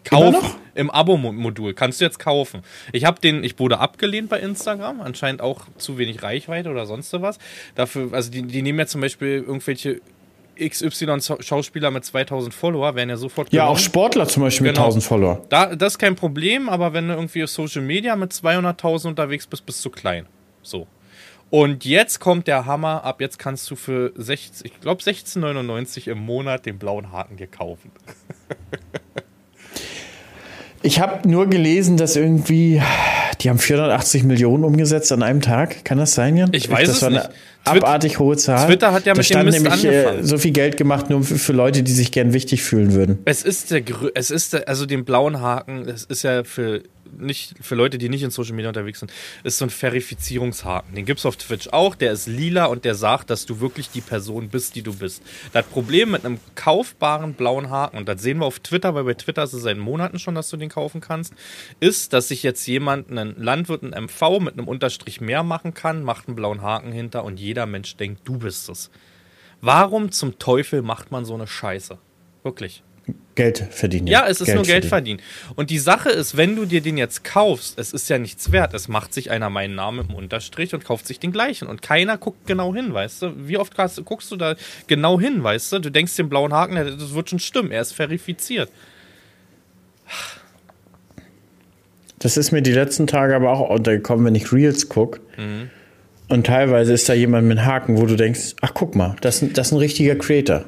Kaufen. 0.05 0.51
Im 0.75 0.91
Abo-Modul. 0.91 1.75
Kannst 1.75 2.01
du 2.01 2.05
jetzt 2.05 2.19
kaufen. 2.19 2.63
Ich 2.93 3.05
habe 3.05 3.21
den, 3.21 3.45
ich 3.45 3.59
wurde 3.59 3.79
abgelehnt 3.79 4.29
bei 4.29 4.41
Instagram. 4.41 5.01
Anscheinend 5.01 5.41
auch 5.41 5.67
zu 5.77 5.99
wenig 5.99 6.23
Reichweite 6.23 6.71
oder 6.71 6.87
sonst 6.87 7.13
was. 7.21 7.39
Dafür, 7.75 8.13
also 8.13 8.31
die, 8.31 8.43
die 8.43 8.63
nehmen 8.63 8.79
ja 8.79 8.87
zum 8.87 9.01
Beispiel 9.01 9.45
irgendwelche 9.47 10.01
XY-Schauspieler 10.59 11.91
mit 11.91 12.05
2000 12.05 12.55
Follower 12.55 12.95
werden 12.95 13.11
ja 13.11 13.17
sofort 13.17 13.51
genommen. 13.51 13.69
Ja, 13.69 13.73
auch 13.73 13.79
Sportler 13.79 14.27
zum 14.29 14.43
Beispiel 14.43 14.67
genau. 14.67 14.81
mit 14.81 14.87
1000 14.87 15.05
Follower. 15.05 15.47
Da, 15.49 15.75
das 15.75 15.95
ist 15.95 15.99
kein 15.99 16.15
Problem, 16.15 16.69
aber 16.69 16.93
wenn 16.93 17.09
du 17.09 17.15
irgendwie 17.15 17.45
auf 17.45 17.51
Social 17.51 17.83
Media 17.83 18.17
mit 18.17 18.33
200.000 18.33 19.09
unterwegs 19.09 19.47
bist, 19.47 19.65
bist 19.65 19.85
du 19.85 19.91
klein. 19.91 20.27
So. 20.63 20.87
Und 21.53 21.85
jetzt 21.85 22.19
kommt 22.19 22.47
der 22.47 22.65
Hammer. 22.65 23.05
Ab 23.05 23.21
jetzt 23.21 23.39
kannst 23.39 23.71
du 23.71 23.77
für 23.77 24.15
16, 24.17 24.67
ich 24.67 24.81
glaube 24.81 25.03
16,99 25.03 26.11
im 26.11 26.17
Monat 26.17 26.65
den 26.65 26.79
blauen 26.79 27.13
Haken 27.13 27.37
dir 27.37 27.47
kaufen. 27.47 27.91
ich 30.83 30.99
habe 30.99 31.29
nur 31.29 31.47
gelesen, 31.49 31.99
dass 31.99 32.17
irgendwie 32.17 32.81
die 33.43 33.51
haben 33.51 33.59
480 33.59 34.25
Millionen 34.25 34.65
umgesetzt 34.65 35.13
an 35.13 35.23
einem 35.23 35.43
Tag. 35.43 35.85
Kann 35.85 35.99
das 35.99 36.15
sein, 36.15 36.39
Jan? 36.39 36.49
Ich 36.55 36.71
weiß 36.71 36.89
das 36.89 37.03
es 37.03 37.11
nicht 37.11 37.29
abartig 37.65 38.19
hohe 38.19 38.39
Zahl. 38.39 38.67
Twitter 38.67 38.93
hat 38.93 39.05
ja 39.05 39.15
mit 39.15 39.31
da 39.31 39.43
dem 39.43 39.47
Mist 39.47 39.63
nämlich 39.63 39.85
äh, 39.85 39.89
angefangen. 39.89 40.25
so 40.25 40.39
viel 40.39 40.53
Geld 40.53 40.79
gemacht, 40.79 41.11
nur 41.11 41.23
für, 41.23 41.37
für, 41.37 41.53
Leute, 41.53 41.83
die 41.83 41.93
sich 41.93 42.13
gern 42.13 42.33
wichtig 42.33 42.63
fühlen 42.63 42.95
würden. 42.95 43.19
Es 43.27 43.43
ist 43.43 43.71
der, 43.71 43.83
es 44.15 44.31
ist 44.31 44.55
der, 44.55 44.69
also 44.69 44.87
den 44.87 45.05
blauen 45.05 45.41
Haken, 45.41 45.85
das 45.85 46.05
ist 46.05 46.23
ja 46.23 46.45
für 46.45 46.83
nicht 47.19 47.55
für 47.61 47.75
Leute, 47.75 47.99
die 47.99 48.09
nicht 48.09 48.23
in 48.23 48.31
Social 48.31 48.55
Media 48.55 48.69
unterwegs 48.69 49.01
sind, 49.01 49.13
ist 49.45 49.59
so 49.59 49.67
ein 49.67 49.71
Verifizierungshaken. 49.71 50.95
Den 50.95 51.05
gibt 51.05 51.21
es 51.21 51.27
auf 51.27 51.37
Twitch 51.37 51.69
auch, 51.69 51.95
der 51.95 52.13
ist 52.13 52.27
lila 52.27 52.67
und 52.67 52.85
der 52.85 52.95
sagt, 52.95 53.31
dass 53.31 53.47
du 53.47 53.61
wirklich 53.61 53.91
die 53.91 54.01
Person 54.01 54.49
bist, 54.49 54.75
die 54.75 54.83
du 54.83 54.95
bist. 54.95 55.23
Das 55.53 55.67
Problem 55.67 56.11
mit 56.13 56.25
einem 56.25 56.39
kaufbaren 56.55 57.35
blauen 57.35 57.71
Haken, 57.71 57.99
und 57.99 58.09
das 58.09 58.23
sehen 58.23 58.39
wir 58.39 58.47
auf 58.47 58.61
Twitter, 58.61 58.95
weil 58.95 59.05
bei 59.05 59.15
Twitter 59.15 59.43
ist 59.43 59.53
es 59.53 59.63
seit 59.63 59.79
Monaten 59.79 60.19
schon, 60.19 60.35
dass 60.35 60.51
du 60.51 60.57
den 60.57 60.69
kaufen 60.69 61.01
kannst, 61.01 61.35
ist, 61.81 62.13
dass 62.13 62.29
sich 62.29 62.43
jetzt 62.43 62.67
jemand, 62.67 63.11
ein 63.11 63.35
Landwirt, 63.37 63.83
ein 63.83 64.05
MV 64.05 64.41
mit 64.41 64.55
einem 64.55 64.69
Unterstrich 64.69 65.21
mehr 65.21 65.43
machen 65.43 65.75
kann, 65.75 66.03
macht 66.03 66.29
einen 66.29 66.37
blauen 66.37 66.63
Haken 66.63 66.93
hinter 66.93 67.25
und 67.25 67.39
jeder 67.39 67.67
Mensch 67.67 67.97
denkt, 67.97 68.23
du 68.25 68.39
bist 68.39 68.69
es. 68.69 68.91
Warum 69.61 70.11
zum 70.11 70.39
Teufel 70.39 70.83
macht 70.83 71.13
man 71.13 71.25
so 71.25 71.35
eine 71.35 71.47
Scheiße? 71.47 71.99
Wirklich. 72.43 72.83
Geld 73.35 73.65
verdienen. 73.71 74.07
Ja, 74.07 74.27
es 74.27 74.41
ist 74.41 74.47
Geld 74.47 74.57
nur 74.57 74.65
Geld 74.65 74.85
verdienen. 74.85 75.21
verdienen. 75.21 75.55
Und 75.57 75.71
die 75.71 75.79
Sache 75.79 76.11
ist, 76.11 76.37
wenn 76.37 76.55
du 76.55 76.67
dir 76.67 76.83
den 76.83 76.99
jetzt 76.99 77.25
kaufst, 77.25 77.79
es 77.79 77.93
ist 77.93 78.09
ja 78.11 78.19
nichts 78.19 78.53
wert. 78.53 78.75
Es 78.75 78.89
macht 78.89 79.15
sich 79.15 79.31
einer 79.31 79.49
meinen 79.49 79.75
Namen 79.75 80.07
im 80.09 80.15
Unterstrich 80.15 80.75
und 80.75 80.85
kauft 80.85 81.07
sich 81.07 81.19
den 81.19 81.33
gleichen. 81.33 81.67
Und 81.67 81.81
keiner 81.81 82.19
guckt 82.19 82.47
genau 82.47 82.75
hin, 82.75 82.93
weißt 82.93 83.23
du? 83.23 83.49
Wie 83.49 83.57
oft 83.57 83.75
guckst 84.05 84.31
du 84.31 84.37
da 84.37 84.55
genau 84.87 85.19
hin, 85.19 85.43
weißt 85.43 85.73
du? 85.73 85.79
Du 85.79 85.91
denkst 85.91 86.15
den 86.17 86.29
blauen 86.29 86.53
Haken, 86.53 86.75
das 86.75 87.15
wird 87.15 87.31
schon 87.31 87.39
stimmen. 87.39 87.71
Er 87.71 87.81
ist 87.81 87.93
verifiziert. 87.93 88.71
Das 92.19 92.37
ist 92.37 92.53
mir 92.53 92.63
die 92.63 92.73
letzten 92.73 93.07
Tage 93.07 93.35
aber 93.35 93.51
auch 93.51 93.71
untergekommen, 93.71 94.27
wenn 94.27 94.35
ich 94.35 94.53
Reels 94.53 94.89
gucke. 94.89 95.21
Mhm. 95.39 95.71
Und 96.29 96.47
teilweise 96.47 96.93
ist 96.93 97.09
da 97.09 97.15
jemand 97.15 97.49
mit 97.49 97.65
Haken, 97.65 97.99
wo 97.99 98.07
du 98.07 98.17
denkst, 98.17 98.57
ach 98.61 98.73
guck 98.75 98.95
mal, 98.95 99.17
das, 99.23 99.45
das 99.55 99.69
ist 99.69 99.73
ein 99.73 99.79
richtiger 99.79 100.15
Creator. 100.17 100.65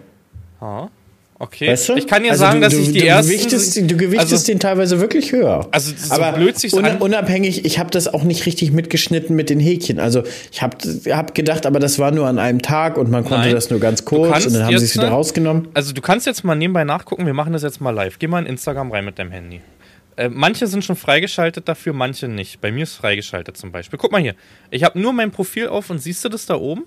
Ah. 0.61 0.89
Okay. 1.37 1.69
Weißt 1.69 1.89
du? 1.89 1.95
Ich 1.97 2.07
kann 2.07 2.23
dir 2.23 2.31
also 2.31 2.45
sagen, 2.45 2.61
du, 2.61 2.67
dass 2.67 2.75
ich 2.75 2.93
die 2.93 3.01
du 3.01 3.07
ersten. 3.07 3.33
Gewichtest, 3.33 3.77
du 3.77 3.97
gewichtest 3.97 4.33
also, 4.33 4.47
den 4.47 4.61
teilweise 4.61 5.01
wirklich 5.01 5.33
höher. 5.33 5.67
Also 5.73 5.93
so 5.97 6.15
aber 6.15 6.33
blöd 6.39 6.57
sich 6.59 6.73
un, 6.73 6.87
unabhängig, 6.99 7.65
ich 7.65 7.79
habe 7.81 7.91
das 7.91 8.13
auch 8.13 8.23
nicht 8.23 8.47
richtig 8.47 8.71
mitgeschnitten 8.71 9.35
mit 9.35 9.51
den 9.51 9.59
Häkchen. 9.59 9.99
Also 9.99 10.23
ich 10.53 10.63
habe 10.63 10.77
hab 11.11 11.35
gedacht, 11.35 11.67
aber 11.67 11.81
das 11.81 11.99
war 11.99 12.13
nur 12.13 12.29
an 12.29 12.39
einem 12.39 12.63
Tag 12.63 12.97
und 12.97 13.11
man 13.11 13.25
konnte 13.25 13.47
Nein. 13.47 13.55
das 13.55 13.69
nur 13.69 13.81
ganz 13.81 14.05
kurz 14.05 14.47
und 14.47 14.55
dann 14.55 14.65
haben 14.65 14.79
sie 14.79 14.85
es 14.85 14.95
wieder 14.95 15.09
rausgenommen. 15.09 15.69
Also 15.75 15.93
du 15.93 16.01
kannst 16.01 16.27
jetzt 16.27 16.45
mal 16.45 16.55
nebenbei 16.55 16.85
nachgucken, 16.85 17.27
wir 17.27 17.35
machen 17.35 17.53
das 17.53 17.63
jetzt 17.63 17.81
mal 17.81 17.91
live. 17.91 18.19
Geh 18.21 18.29
mal 18.29 18.41
in 18.41 18.47
Instagram 18.47 18.93
rein 18.93 19.05
mit 19.05 19.19
deinem 19.19 19.33
Handy. 19.33 19.61
Äh, 20.17 20.29
manche 20.29 20.69
sind 20.69 20.85
schon 20.85 20.95
freigeschaltet 20.95 21.69
dafür, 21.69 21.93
manche 21.93 22.29
nicht. 22.29 22.61
Bei 22.61 22.71
mir 22.71 22.85
ist 22.85 22.95
freigeschaltet 22.95 23.57
zum 23.57 23.73
Beispiel. 23.73 23.99
Guck 23.99 24.13
mal 24.13 24.21
hier. 24.21 24.37
Ich 24.71 24.85
habe 24.85 25.01
nur 25.01 25.13
mein 25.13 25.33
Profil 25.33 25.67
auf 25.67 25.91
und 25.91 25.99
siehst 25.99 26.25
du 26.25 26.29
das 26.29 26.47
da 26.47 26.55
oben? 26.55 26.85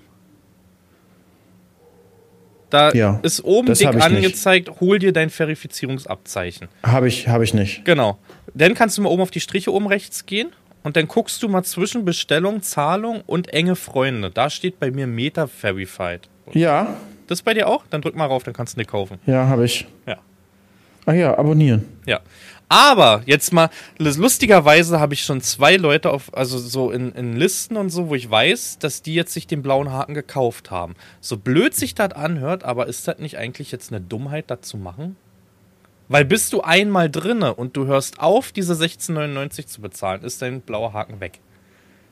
Da 2.69 2.91
ja, 2.91 3.19
ist 3.23 3.43
oben 3.43 3.73
dick 3.73 3.87
angezeigt, 3.87 4.67
nicht. 4.67 4.81
hol 4.81 4.99
dir 4.99 5.13
dein 5.13 5.29
Verifizierungsabzeichen. 5.29 6.67
Habe 6.83 7.07
ich, 7.07 7.27
hab 7.27 7.41
ich 7.41 7.53
nicht. 7.53 7.85
Genau. 7.85 8.17
Dann 8.53 8.73
kannst 8.73 8.97
du 8.97 9.01
mal 9.01 9.09
oben 9.09 9.21
auf 9.21 9.31
die 9.31 9.39
Striche 9.39 9.73
oben 9.73 9.87
rechts 9.87 10.25
gehen 10.25 10.49
und 10.83 10.95
dann 10.95 11.07
guckst 11.07 11.41
du 11.43 11.49
mal 11.49 11.63
zwischen 11.63 12.05
Bestellung, 12.05 12.61
Zahlung 12.61 13.21
und 13.25 13.53
enge 13.53 13.75
Freunde. 13.75 14.31
Da 14.31 14.49
steht 14.49 14.79
bei 14.79 14.91
mir 14.91 15.07
Meta 15.07 15.47
Verified. 15.47 16.27
Ja. 16.53 16.97
Das 17.27 17.39
ist 17.39 17.43
bei 17.43 17.53
dir 17.53 17.67
auch? 17.67 17.83
Dann 17.89 18.01
drück 18.01 18.15
mal 18.15 18.25
rauf, 18.25 18.43
dann 18.43 18.53
kannst 18.53 18.75
du 18.75 18.81
den 18.81 18.87
kaufen. 18.87 19.19
Ja, 19.25 19.47
habe 19.47 19.65
ich. 19.65 19.85
Ja. 20.05 20.17
Ach 21.07 21.13
ja, 21.13 21.37
abonnieren. 21.37 21.85
Ja. 22.05 22.19
Aber 22.67 23.23
jetzt 23.25 23.53
mal, 23.53 23.69
lustigerweise 23.97 24.99
habe 24.99 25.13
ich 25.13 25.23
schon 25.23 25.39
zwei 25.39 25.77
Leute 25.77 26.11
auf, 26.11 26.35
also 26.35 26.57
so 26.57 26.91
in, 26.91 27.13
in 27.13 27.37
Listen 27.37 27.77
und 27.77 27.89
so, 27.89 28.09
wo 28.09 28.15
ich 28.15 28.29
weiß, 28.29 28.79
dass 28.79 29.01
die 29.01 29.15
jetzt 29.15 29.33
sich 29.33 29.47
den 29.47 29.61
blauen 29.61 29.89
Haken 29.89 30.13
gekauft 30.13 30.69
haben. 30.69 30.95
So 31.21 31.37
blöd 31.37 31.73
sich 31.73 31.95
das 31.95 32.11
anhört, 32.11 32.65
aber 32.65 32.87
ist 32.87 33.07
das 33.07 33.19
nicht 33.19 33.37
eigentlich 33.37 33.71
jetzt 33.71 33.93
eine 33.93 34.01
Dummheit, 34.01 34.51
das 34.51 34.61
zu 34.61 34.75
machen? 34.75 35.15
Weil 36.09 36.25
bist 36.25 36.51
du 36.51 36.59
einmal 36.59 37.09
drinne 37.09 37.55
und 37.55 37.77
du 37.77 37.85
hörst 37.85 38.19
auf, 38.19 38.51
diese 38.51 38.73
16,99 38.73 39.65
zu 39.65 39.79
bezahlen, 39.79 40.23
ist 40.23 40.41
dein 40.41 40.59
blauer 40.59 40.91
Haken 40.91 41.21
weg. 41.21 41.39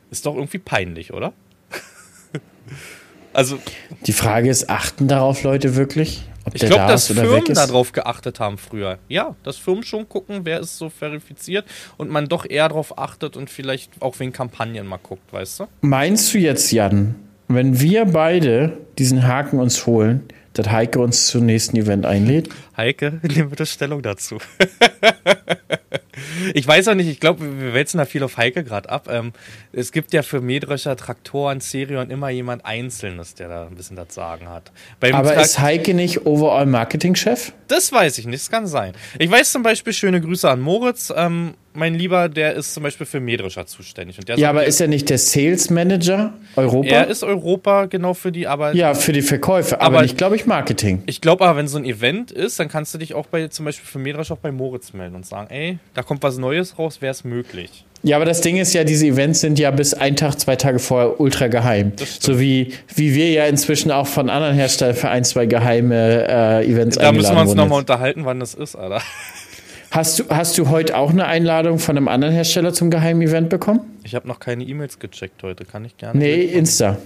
Ist 0.09 0.25
doch 0.25 0.35
irgendwie 0.35 0.59
peinlich, 0.59 1.11
oder? 1.11 1.33
also. 3.35 3.59
Die 4.05 4.13
Frage 4.13 4.49
ist, 4.49 4.69
achten 4.69 5.07
darauf 5.07 5.43
Leute 5.43 5.75
wirklich? 5.75 6.23
ich 6.53 6.61
glaube, 6.61 6.75
da 6.75 6.87
dass 6.87 7.07
Firmen 7.07 7.53
darauf 7.53 7.91
geachtet 7.91 8.39
haben 8.39 8.57
früher. 8.57 8.99
Ja, 9.07 9.35
dass 9.43 9.57
Firmen 9.57 9.83
schon 9.83 10.07
gucken, 10.07 10.41
wer 10.43 10.59
ist 10.59 10.77
so 10.77 10.89
verifiziert 10.89 11.65
und 11.97 12.09
man 12.09 12.27
doch 12.27 12.45
eher 12.47 12.69
darauf 12.69 12.97
achtet 12.97 13.35
und 13.35 13.49
vielleicht 13.49 14.01
auch 14.01 14.19
wegen 14.19 14.31
Kampagnen 14.31 14.85
mal 14.85 14.97
guckt, 14.97 15.33
weißt 15.33 15.61
du? 15.61 15.67
Meinst 15.81 16.33
du 16.33 16.37
jetzt, 16.37 16.71
Jan, 16.71 17.15
wenn 17.47 17.79
wir 17.79 18.05
beide 18.05 18.77
diesen 18.97 19.27
Haken 19.27 19.59
uns 19.59 19.85
holen, 19.85 20.23
dass 20.53 20.69
Heike 20.69 20.99
uns 20.99 21.27
zum 21.27 21.45
nächsten 21.45 21.77
Event 21.77 22.05
einlädt? 22.05 22.49
Heike, 22.77 23.19
nehmen 23.23 23.49
bitte 23.49 23.65
Stellung 23.65 24.01
dazu. 24.01 24.37
ich 26.53 26.67
weiß 26.67 26.87
auch 26.87 26.95
nicht, 26.95 27.07
ich 27.07 27.19
glaube, 27.19 27.59
wir 27.59 27.73
wälzen 27.73 27.97
da 27.97 28.05
viel 28.05 28.23
auf 28.23 28.37
Heike 28.37 28.63
gerade 28.63 28.89
ab. 28.89 29.07
Ähm, 29.11 29.33
es 29.71 29.91
gibt 29.91 30.13
ja 30.13 30.21
für 30.21 30.41
Mähdrescher, 30.41 30.95
Traktoren, 30.95 31.59
Serion 31.59 32.09
immer 32.09 32.29
jemand 32.29 32.65
Einzelnes, 32.65 33.35
der 33.35 33.49
da 33.49 33.67
ein 33.67 33.75
bisschen 33.75 33.95
das 33.95 34.13
Sagen 34.13 34.49
hat. 34.49 34.71
Beim 34.99 35.15
Aber 35.15 35.33
Tra 35.33 35.41
ist 35.41 35.59
Heike 35.59 35.93
nicht 35.93 36.25
Overall 36.25 36.65
Marketing-Chef? 36.65 37.53
Das 37.67 37.91
weiß 37.91 38.17
ich 38.17 38.25
nicht, 38.25 38.43
das 38.43 38.51
kann 38.51 38.67
sein. 38.67 38.93
Ich 39.19 39.29
weiß 39.29 39.51
zum 39.51 39.63
Beispiel, 39.63 39.93
schöne 39.93 40.21
Grüße 40.21 40.49
an 40.49 40.61
Moritz. 40.61 41.13
Ähm, 41.15 41.55
mein 41.75 41.95
Lieber, 41.95 42.29
der 42.29 42.53
ist 42.53 42.73
zum 42.73 42.83
Beispiel 42.83 43.05
für 43.05 43.19
Mähdrescher 43.19 43.65
zuständig. 43.65 44.17
ja, 44.35 44.49
aber 44.49 44.65
ist 44.65 44.81
er 44.81 44.87
nicht 44.87 45.09
der 45.09 45.17
Sales 45.17 45.69
Manager 45.69 46.33
Europa? 46.55 46.87
Er 46.87 47.07
ist 47.07 47.23
Europa 47.23 47.85
genau 47.85 48.13
für 48.13 48.31
die 48.31 48.47
Arbeit. 48.47 48.75
Ja, 48.75 48.93
für 48.93 49.13
die 49.13 49.21
Verkäufe, 49.21 49.81
aber, 49.81 49.97
aber 49.97 50.01
nicht, 50.03 50.17
glaube 50.17 50.35
ich, 50.35 50.45
Marketing. 50.45 51.03
Ich 51.05 51.21
glaube 51.21 51.45
aber, 51.45 51.57
wenn 51.57 51.67
so 51.67 51.77
ein 51.77 51.85
Event 51.85 52.31
ist, 52.31 52.59
dann 52.59 52.69
kannst 52.69 52.93
du 52.93 52.97
dich 52.97 53.13
auch 53.13 53.27
bei 53.27 53.47
zum 53.47 53.65
Beispiel 53.65 53.85
für 53.85 53.99
Mähdrescher 53.99 54.35
auch 54.35 54.39
bei 54.39 54.51
Moritz 54.51 54.93
melden 54.93 55.15
und 55.15 55.25
sagen, 55.25 55.49
ey, 55.49 55.79
da 55.93 56.03
kommt 56.03 56.23
was 56.23 56.37
Neues 56.37 56.77
raus, 56.79 57.01
wäre 57.01 57.11
es 57.11 57.23
möglich. 57.23 57.85
Ja, 58.05 58.17
aber 58.17 58.25
das 58.25 58.41
Ding 58.41 58.57
ist 58.57 58.73
ja, 58.73 58.83
diese 58.83 59.07
Events 59.07 59.41
sind 59.41 59.57
ja 59.57 59.71
bis 59.71 59.95
ein 59.95 60.15
Tag, 60.15 60.39
zwei 60.39 60.55
Tage 60.55 60.77
vorher 60.77 61.19
ultra 61.19 61.47
geheim. 61.47 61.93
So 62.19 62.39
wie, 62.39 62.73
wie 62.93 63.15
wir 63.15 63.31
ja 63.31 63.45
inzwischen 63.45 63.89
auch 63.89 64.05
von 64.05 64.29
anderen 64.29 64.55
Herstellern 64.55 64.95
für 64.95 65.09
ein, 65.09 65.23
zwei 65.23 65.47
geheime 65.47 66.27
äh, 66.27 66.65
Events 66.67 66.97
Da 66.97 67.11
müssen 67.11 67.33
wir 67.33 67.41
uns 67.41 67.55
nochmal 67.55 67.79
unterhalten, 67.79 68.23
wann 68.25 68.39
das 68.39 68.53
ist, 68.53 68.75
Alter. 68.75 69.01
Hast 69.95 70.19
du, 70.19 70.27
hast 70.27 70.57
du 70.57 70.67
heute 70.67 70.97
auch 70.97 71.11
eine 71.11 71.25
Einladung 71.25 71.79
von 71.79 71.95
einem 71.95 72.09
anderen 72.09 72.33
Hersteller 72.33 72.73
zum 72.73 72.91
geheimen 72.91 73.21
Event 73.21 73.47
bekommen? 73.47 73.79
Ich 74.03 74.13
habe 74.13 74.27
noch 74.27 74.41
keine 74.41 74.65
E-Mails 74.65 74.99
gecheckt 74.99 75.41
heute, 75.41 75.63
kann 75.63 75.85
ich 75.85 75.95
gerne. 75.95 76.19
Nee, 76.19 76.43
Insta. 76.43 76.97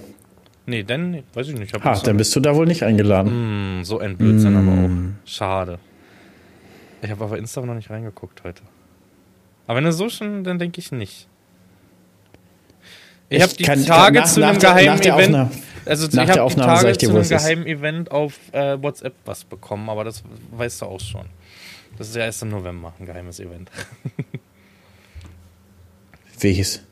Nee, 0.66 0.82
dann 0.82 1.22
weiß 1.32 1.50
ich 1.50 1.54
nicht. 1.56 1.72
Ach, 1.80 2.02
dann 2.02 2.16
bist 2.16 2.34
du 2.34 2.40
da 2.40 2.56
wohl 2.56 2.66
nicht 2.66 2.82
eingeladen. 2.82 3.78
Mm, 3.78 3.84
so 3.84 4.00
ein 4.00 4.16
Blödsinn 4.16 4.54
mm. 4.54 4.56
aber 4.56 4.72
auch. 4.72 4.90
Schade. 5.24 5.78
Ich 7.00 7.12
habe 7.12 7.22
aber 7.22 7.38
Insta 7.38 7.60
noch 7.60 7.74
nicht 7.74 7.90
reingeguckt 7.90 8.42
heute. 8.42 8.62
Aber 9.68 9.76
wenn 9.76 9.84
du 9.84 9.92
so 9.92 10.08
schon, 10.08 10.42
dann 10.42 10.58
denke 10.58 10.80
ich 10.80 10.90
nicht. 10.90 11.28
Ich, 13.28 13.36
ich 13.36 13.42
habe 13.44 13.54
die 13.54 13.62
kann, 13.62 13.84
Tage 13.84 14.18
nach, 14.18 14.26
zu 14.26 14.44
einem 14.44 14.58
geheimen 14.58 15.00
Event. 15.00 15.14
Aufnahme, 15.14 15.50
also 15.86 16.08
ich 16.08 16.18
habe 16.18 16.50
die 16.50 16.56
Tage 16.56 16.98
zu 16.98 17.10
einem 17.10 17.28
geheimen 17.28 17.66
Event 17.68 18.10
auf 18.10 18.34
äh, 18.50 18.82
WhatsApp 18.82 19.14
was 19.26 19.44
bekommen, 19.44 19.88
aber 19.88 20.02
das 20.02 20.24
weißt 20.50 20.82
du 20.82 20.86
auch 20.86 21.00
schon. 21.00 21.26
Das 21.98 22.08
ist 22.08 22.16
ja 22.16 22.24
erst 22.24 22.42
im 22.42 22.48
November, 22.48 22.94
ein 22.98 23.06
geheimes 23.06 23.40
Event. 23.40 23.70
Welches? 26.40 26.82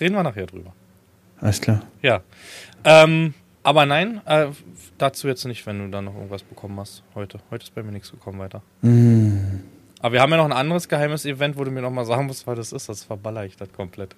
Reden 0.00 0.14
wir 0.14 0.22
nachher 0.22 0.46
drüber. 0.46 0.72
Alles 1.40 1.60
klar. 1.60 1.82
Ja. 2.02 2.22
Ähm, 2.84 3.34
aber 3.62 3.86
nein, 3.86 4.20
äh, 4.26 4.48
dazu 4.98 5.28
jetzt 5.28 5.44
nicht, 5.44 5.64
wenn 5.66 5.78
du 5.78 5.88
da 5.88 6.02
noch 6.02 6.14
irgendwas 6.14 6.42
bekommen 6.42 6.78
hast 6.80 7.04
heute. 7.14 7.38
Heute 7.50 7.64
ist 7.64 7.74
bei 7.74 7.82
mir 7.82 7.92
nichts 7.92 8.10
gekommen 8.10 8.40
weiter. 8.40 8.62
Mm. 8.80 9.60
Aber 10.00 10.14
wir 10.14 10.20
haben 10.20 10.32
ja 10.32 10.38
noch 10.38 10.46
ein 10.46 10.52
anderes 10.52 10.88
geheimes 10.88 11.24
Event, 11.24 11.56
wo 11.56 11.62
du 11.62 11.70
mir 11.70 11.80
noch 11.80 11.92
mal 11.92 12.04
sagen 12.04 12.26
musst, 12.26 12.44
was 12.48 12.56
das 12.56 12.72
ist. 12.72 12.88
Das 12.88 13.04
verballer 13.04 13.44
ich 13.44 13.56
das 13.56 13.72
komplett. 13.72 14.16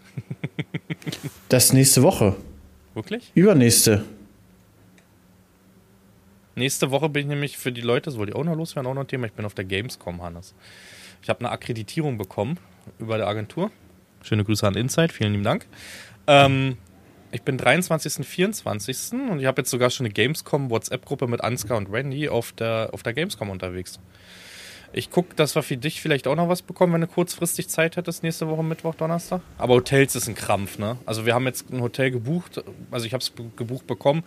das 1.51 1.75
nächste 1.75 2.03
Woche. 2.03 2.37
Wirklich? 2.95 3.31
Übernächste. 3.35 4.05
Nächste 6.55 6.91
Woche 6.91 7.09
bin 7.09 7.23
ich 7.23 7.29
nämlich 7.29 7.59
für 7.59 7.73
die 7.73 7.81
Leute, 7.81 8.07
das 8.11 8.19
wollte 8.19 8.33
ich 8.33 8.37
auch 8.37 8.45
noch 8.45 8.57
loswerden, 8.57 8.89
auch 8.91 8.95
noch 8.95 9.03
ein 9.03 9.09
Thema. 9.09 9.27
Ich 9.27 9.33
bin 9.33 9.45
auf 9.45 9.55
der 9.55 9.65
Gamescom, 9.65 10.23
Hannes. 10.23 10.55
Ich 11.23 11.29
habe 11.29 11.41
eine 11.41 11.51
Akkreditierung 11.51 12.19
bekommen 12.19 12.59
über 12.99 13.17
der 13.17 13.27
Agentur. 13.27 13.71
Schöne 14.23 14.45
Grüße 14.45 14.67
an 14.67 14.75
Insight, 14.75 15.13
vielen 15.13 15.33
lieben 15.33 15.45
Dank. 15.45 15.67
Ähm, 16.27 16.79
ich 17.33 17.43
bin 17.43 17.59
23. 17.59 18.27
24. 18.27 19.13
und 19.31 19.41
ich 19.41 19.47
habe 19.47 19.63
jetzt 19.63 19.71
sogar 19.71 19.91
schon 19.91 20.07
eine 20.07 20.13
Gamescom 20.13 20.71
WhatsApp-Gruppe 20.71 21.27
mit 21.27 21.43
Ansgar 21.43 21.77
und 21.77 21.93
Randy 21.93 22.29
auf 22.29 22.53
der, 22.53 22.91
auf 22.93 23.03
der 23.03 23.13
Gamescom 23.13 23.51
unterwegs. 23.51 23.99
Ich 24.97 25.11
gucke, 25.11 25.35
dass 25.35 25.57
wir 25.57 25.63
für 25.65 25.77
dich 25.77 26.01
vielleicht 26.01 26.29
auch 26.29 26.37
noch 26.37 26.49
was 26.49 26.63
bekommen, 26.63 26.93
wenn 26.93 27.01
du 27.01 27.09
kurzfristig 27.09 27.69
Zeit 27.69 27.97
hättest, 27.97 28.23
nächste 28.23 28.49
Woche 28.49 28.63
Mittwoch, 28.63 28.95
Donnerstag. 28.95 29.41
Aber 29.59 29.75
Hotels 29.75 30.15
ist 30.15 30.29
ein 30.29 30.37
Krampf, 30.37 30.79
ne? 30.79 30.97
Also 31.05 31.27
wir 31.27 31.35
haben 31.35 31.47
jetzt 31.47 31.71
ein 31.73 31.81
Hotel 31.81 32.13
gebucht, 32.13 32.63
also 32.93 33.05
ich 33.05 33.13
habe 33.13 33.21
es 33.21 33.33
gebucht 33.57 33.89
bekommen, 33.89 34.23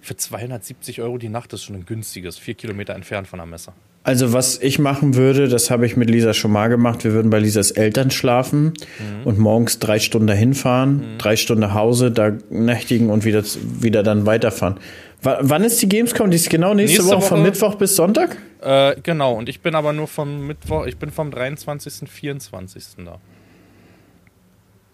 für 0.00 0.16
270 0.16 1.00
Euro 1.02 1.18
die 1.18 1.28
Nacht, 1.28 1.52
das 1.52 1.60
ist 1.60 1.66
schon 1.66 1.76
ein 1.76 1.86
günstiges, 1.86 2.36
vier 2.36 2.54
Kilometer 2.54 2.94
entfernt 2.94 3.28
von 3.28 3.38
der 3.38 3.46
Messe. 3.46 3.72
Also 4.02 4.32
was 4.32 4.60
ich 4.60 4.78
machen 4.78 5.14
würde, 5.14 5.48
das 5.48 5.70
habe 5.70 5.84
ich 5.84 5.96
mit 5.96 6.08
Lisa 6.08 6.32
schon 6.32 6.50
mal 6.50 6.68
gemacht, 6.68 7.04
wir 7.04 7.12
würden 7.12 7.30
bei 7.30 7.38
Lisas 7.38 7.70
Eltern 7.70 8.10
schlafen 8.10 8.72
mhm. 8.98 9.24
und 9.24 9.38
morgens 9.38 9.78
drei 9.80 9.98
Stunden 9.98 10.26
dahin 10.26 10.54
fahren, 10.54 10.96
mhm. 10.96 11.18
drei 11.18 11.36
Stunden 11.36 11.60
nach 11.60 11.74
Hause, 11.74 12.10
da 12.10 12.32
nächtigen 12.48 13.10
und 13.10 13.24
wieder, 13.24 13.44
wieder 13.80 14.02
dann 14.02 14.24
weiterfahren. 14.24 14.80
W 15.22 15.36
wann 15.40 15.64
ist 15.64 15.80
die 15.82 15.88
Gamescom? 15.88 16.30
Die 16.30 16.36
ist 16.36 16.48
genau 16.48 16.74
nächste, 16.74 16.98
nächste 16.98 17.16
Woche, 17.16 17.22
Woche, 17.22 17.28
von 17.28 17.42
Mittwoch 17.42 17.74
bis 17.74 17.96
Sonntag? 17.96 18.36
Äh, 18.60 18.96
genau, 19.02 19.34
und 19.34 19.48
ich 19.48 19.60
bin 19.60 19.74
aber 19.74 19.92
nur 19.92 20.06
vom 20.06 20.46
Mittwoch, 20.46 20.86
ich 20.86 20.96
bin 20.96 21.10
vom 21.10 21.30
23. 21.30 22.08
24. 22.08 22.84
da. 23.04 23.18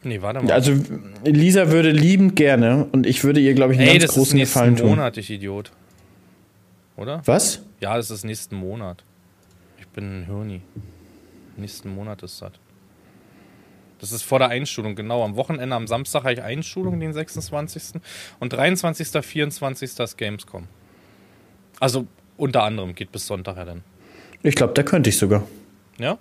Nee, 0.03 0.21
warte 0.23 0.43
mal. 0.43 0.53
Also 0.53 0.73
Lisa 1.25 1.71
würde 1.71 1.91
liebend 1.91 2.37
gerne 2.37 2.87
und 2.93 3.07
ich 3.07 3.25
würde 3.25 3.41
ihr, 3.41 3.55
glaube 3.55 3.73
ich, 3.73 3.79
einen 3.79 3.89
Ey, 3.89 3.99
ganz 3.99 4.13
großen 4.13 4.39
Gefallen 4.39 4.77
tun. 4.77 4.91
Monat, 4.91 5.17
ich 5.17 5.31
Idiot. 5.31 5.73
Oder? 6.97 7.23
Was? 7.25 7.63
Ja, 7.81 7.97
das 7.97 8.11
ist 8.11 8.25
nächsten 8.25 8.57
Monat. 8.57 9.03
Ich 9.79 9.89
bin 9.89 10.21
ein 10.21 10.27
Hirni. 10.27 10.61
Nächsten 11.57 11.95
Monat 11.95 12.23
ist 12.23 12.41
das. 12.43 12.53
Das 14.05 14.13
ist 14.13 14.23
vor 14.23 14.39
der 14.39 14.49
Einschulung, 14.49 14.97
genau. 14.97 15.25
Am 15.25 15.35
Wochenende, 15.35 15.75
am 15.75 15.87
Samstag 15.87 16.25
habe 16.25 16.35
ich 16.35 16.43
Einschulung, 16.43 17.01
den 17.01 17.15
26. 17.15 18.03
Und 18.39 18.53
23., 18.53 19.25
24. 19.25 19.99
ist 19.99 20.19
Gamescom. 20.19 20.69
Also 21.81 22.07
unter 22.37 22.65
anderem 22.65 22.95
geht 22.95 23.13
bis 23.13 23.27
Sonntag 23.27 23.57
ja 23.57 23.65
dann. 23.65 23.83
Ich 24.43 24.57
glaube, 24.57 24.75
da 24.75 24.83
könnte 24.83 25.09
ich 25.09 25.17
sogar. 25.17 25.49
Ja? 25.97 26.19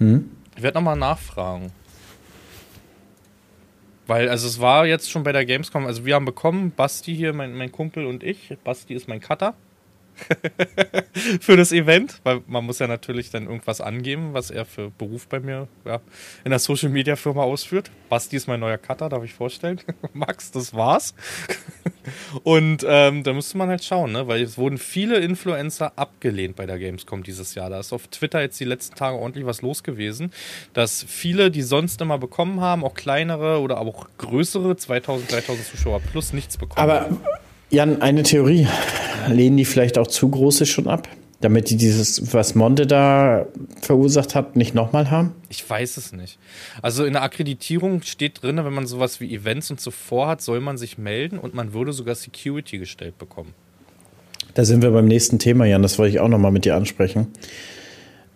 Hm? 0.00 0.30
Ich 0.54 0.62
werde 0.62 0.76
nochmal 0.76 0.98
nachfragen. 0.98 1.72
Weil, 4.06 4.28
also 4.28 4.46
es 4.46 4.60
war 4.60 4.84
jetzt 4.84 5.10
schon 5.10 5.22
bei 5.22 5.32
der 5.32 5.46
Gamescom, 5.46 5.86
also 5.86 6.04
wir 6.04 6.14
haben 6.14 6.26
bekommen, 6.26 6.72
Basti 6.72 7.16
hier, 7.16 7.32
mein, 7.32 7.54
mein 7.54 7.72
Kumpel 7.72 8.04
und 8.04 8.22
ich, 8.22 8.54
Basti 8.64 8.92
ist 8.92 9.08
mein 9.08 9.22
Cutter. 9.22 9.54
für 11.40 11.56
das 11.56 11.72
Event, 11.72 12.20
weil 12.22 12.42
man 12.46 12.64
muss 12.64 12.78
ja 12.78 12.86
natürlich 12.86 13.30
dann 13.30 13.46
irgendwas 13.46 13.80
angeben, 13.80 14.34
was 14.34 14.50
er 14.50 14.64
für 14.64 14.90
Beruf 14.90 15.26
bei 15.26 15.40
mir 15.40 15.68
ja, 15.84 16.00
in 16.44 16.50
der 16.50 16.58
Social 16.58 16.88
Media 16.88 17.16
Firma 17.16 17.42
ausführt. 17.42 17.90
Basti 18.08 18.36
ist 18.36 18.46
mein 18.46 18.60
neuer 18.60 18.78
Cutter, 18.78 19.08
darf 19.08 19.24
ich 19.24 19.34
vorstellen. 19.34 19.80
Max, 20.12 20.50
das 20.50 20.74
war's. 20.74 21.14
Und 22.42 22.84
ähm, 22.86 23.22
da 23.22 23.32
müsste 23.32 23.56
man 23.58 23.68
halt 23.68 23.84
schauen, 23.84 24.12
ne? 24.12 24.26
weil 24.26 24.42
es 24.42 24.58
wurden 24.58 24.78
viele 24.78 25.18
Influencer 25.18 25.92
abgelehnt 25.96 26.56
bei 26.56 26.66
der 26.66 26.78
Gamescom 26.78 27.22
dieses 27.22 27.54
Jahr. 27.54 27.70
Da 27.70 27.80
ist 27.80 27.92
auf 27.92 28.08
Twitter 28.08 28.40
jetzt 28.40 28.58
die 28.58 28.64
letzten 28.64 28.96
Tage 28.96 29.16
ordentlich 29.16 29.46
was 29.46 29.62
los 29.62 29.82
gewesen, 29.82 30.32
dass 30.72 31.04
viele, 31.08 31.50
die 31.50 31.62
sonst 31.62 32.00
immer 32.00 32.18
bekommen 32.18 32.60
haben, 32.60 32.84
auch 32.84 32.94
kleinere 32.94 33.60
oder 33.60 33.78
auch 33.78 34.08
größere, 34.18 34.76
2000, 34.76 35.30
3000 35.30 35.66
Zuschauer 35.66 36.00
plus, 36.00 36.32
nichts 36.32 36.56
bekommen. 36.56 36.90
Aber 36.90 37.08
Jan, 37.72 38.02
eine 38.02 38.22
Theorie. 38.22 38.66
Lehnen 39.28 39.56
die 39.56 39.64
vielleicht 39.64 39.96
auch 39.96 40.06
zu 40.06 40.28
große 40.28 40.66
schon 40.66 40.88
ab? 40.88 41.08
Damit 41.40 41.70
die 41.70 41.76
dieses, 41.78 42.34
was 42.34 42.54
Monte 42.54 42.86
da 42.86 43.46
verursacht 43.80 44.34
hat, 44.34 44.56
nicht 44.56 44.74
nochmal 44.74 45.10
haben? 45.10 45.34
Ich 45.48 45.68
weiß 45.68 45.96
es 45.96 46.12
nicht. 46.12 46.38
Also 46.82 47.06
in 47.06 47.14
der 47.14 47.22
Akkreditierung 47.22 48.02
steht 48.02 48.42
drin, 48.42 48.58
wenn 48.62 48.74
man 48.74 48.86
sowas 48.86 49.20
wie 49.20 49.34
Events 49.34 49.70
und 49.70 49.80
so 49.80 49.90
vorhat, 49.90 50.42
soll 50.42 50.60
man 50.60 50.76
sich 50.76 50.98
melden 50.98 51.38
und 51.38 51.54
man 51.54 51.72
würde 51.72 51.94
sogar 51.94 52.14
Security 52.14 52.76
gestellt 52.76 53.16
bekommen. 53.16 53.54
Da 54.52 54.66
sind 54.66 54.82
wir 54.82 54.90
beim 54.90 55.06
nächsten 55.06 55.38
Thema, 55.38 55.64
Jan. 55.64 55.82
Das 55.82 55.98
wollte 55.98 56.14
ich 56.14 56.20
auch 56.20 56.28
nochmal 56.28 56.52
mit 56.52 56.66
dir 56.66 56.76
ansprechen. 56.76 57.28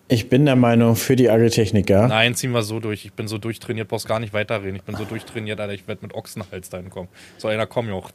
Ich 0.08 0.30
bin 0.30 0.46
der 0.46 0.56
Meinung, 0.56 0.96
für 0.96 1.14
die 1.14 1.28
Agritechniker. 1.28 2.08
Nein, 2.08 2.34
ziehen 2.36 2.52
wir 2.52 2.62
so 2.62 2.80
durch. 2.80 3.04
Ich 3.04 3.12
bin 3.12 3.28
so 3.28 3.36
durchtrainiert, 3.38 3.88
brauchst 3.88 4.08
gar 4.08 4.20
nicht 4.20 4.32
weiterreden. 4.32 4.76
Ich 4.76 4.82
bin 4.84 4.96
so 4.96 5.04
durchtrainiert, 5.04 5.60
Alter, 5.60 5.74
ich 5.74 5.86
werde 5.88 6.02
mit 6.02 6.14
Ochsenhals 6.14 6.70
dahin 6.70 6.88
kommen. 6.88 7.08
So 7.38 7.48
einer 7.48 7.66
komm, 7.66 7.88
Joch 7.88 8.10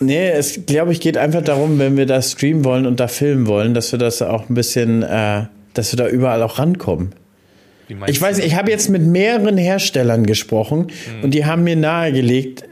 nee, 0.00 0.30
es 0.30 0.66
glaube 0.66 0.92
ich 0.92 1.00
geht 1.00 1.16
einfach 1.16 1.42
darum, 1.42 1.78
wenn 1.78 1.96
wir 1.96 2.06
da 2.06 2.20
streamen 2.22 2.64
wollen 2.64 2.86
und 2.86 3.00
da 3.00 3.08
filmen 3.08 3.46
wollen, 3.46 3.74
dass 3.74 3.92
wir 3.92 3.98
das 3.98 4.22
auch 4.22 4.48
ein 4.48 4.54
bisschen, 4.54 5.02
äh, 5.02 5.44
dass 5.74 5.92
wir 5.92 5.96
da 5.96 6.08
überall 6.08 6.42
auch 6.42 6.58
rankommen. 6.58 7.14
Ich 8.06 8.20
weiß, 8.20 8.38
ich 8.40 8.54
habe 8.54 8.70
jetzt 8.70 8.90
mit 8.90 9.02
mehreren 9.02 9.56
Herstellern 9.56 10.26
gesprochen 10.26 10.88
hm. 10.88 11.24
und 11.24 11.30
die 11.32 11.46
haben 11.46 11.64
mir 11.64 11.76
nahegelegt, 11.76 12.64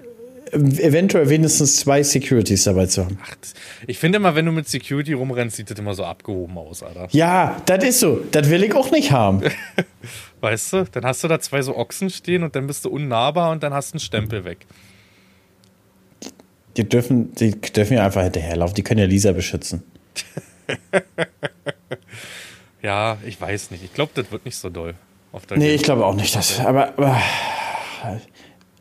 eventuell 0.52 1.28
wenigstens 1.28 1.76
zwei 1.76 2.02
Securities 2.02 2.64
dabei 2.64 2.86
zu 2.86 3.04
haben. 3.04 3.18
Ach, 3.22 3.34
ich 3.86 3.98
finde 3.98 4.16
immer, 4.16 4.34
wenn 4.34 4.46
du 4.46 4.52
mit 4.52 4.68
Security 4.68 5.12
rumrennst, 5.12 5.56
sieht 5.56 5.70
das 5.70 5.78
immer 5.78 5.94
so 5.94 6.04
abgehoben 6.04 6.56
aus, 6.58 6.82
Alter. 6.82 7.08
Ja, 7.10 7.60
das 7.66 7.84
ist 7.84 8.00
so. 8.00 8.20
Das 8.30 8.48
will 8.50 8.62
ich 8.62 8.74
auch 8.74 8.90
nicht 8.90 9.10
haben. 9.10 9.42
weißt 10.40 10.72
du, 10.72 10.84
dann 10.84 11.04
hast 11.04 11.24
du 11.24 11.28
da 11.28 11.40
zwei 11.40 11.62
so 11.62 11.76
Ochsen 11.76 12.10
stehen 12.10 12.42
und 12.42 12.54
dann 12.54 12.66
bist 12.66 12.84
du 12.84 12.90
unnahbar 12.90 13.50
und 13.52 13.62
dann 13.62 13.74
hast 13.74 13.92
du 13.92 13.94
einen 13.94 14.00
Stempel 14.00 14.44
weg. 14.44 14.58
Die 16.76 16.88
dürfen, 16.88 17.34
die 17.34 17.52
dürfen 17.52 17.94
ja 17.94 18.04
einfach 18.04 18.22
hinterherlaufen. 18.22 18.74
Die 18.74 18.82
können 18.82 19.00
ja 19.00 19.06
Lisa 19.06 19.32
beschützen. 19.32 19.82
ja, 22.82 23.18
ich 23.24 23.40
weiß 23.40 23.70
nicht. 23.70 23.84
Ich 23.84 23.94
glaube, 23.94 24.12
das 24.14 24.30
wird 24.30 24.44
nicht 24.44 24.56
so 24.56 24.68
doll. 24.68 24.94
Auf 25.32 25.42
nee, 25.54 25.74
ich 25.74 25.82
glaube 25.82 26.04
auch 26.04 26.14
nicht. 26.14 26.34
Das, 26.34 26.60
aber, 26.60 26.88
aber, 26.96 27.20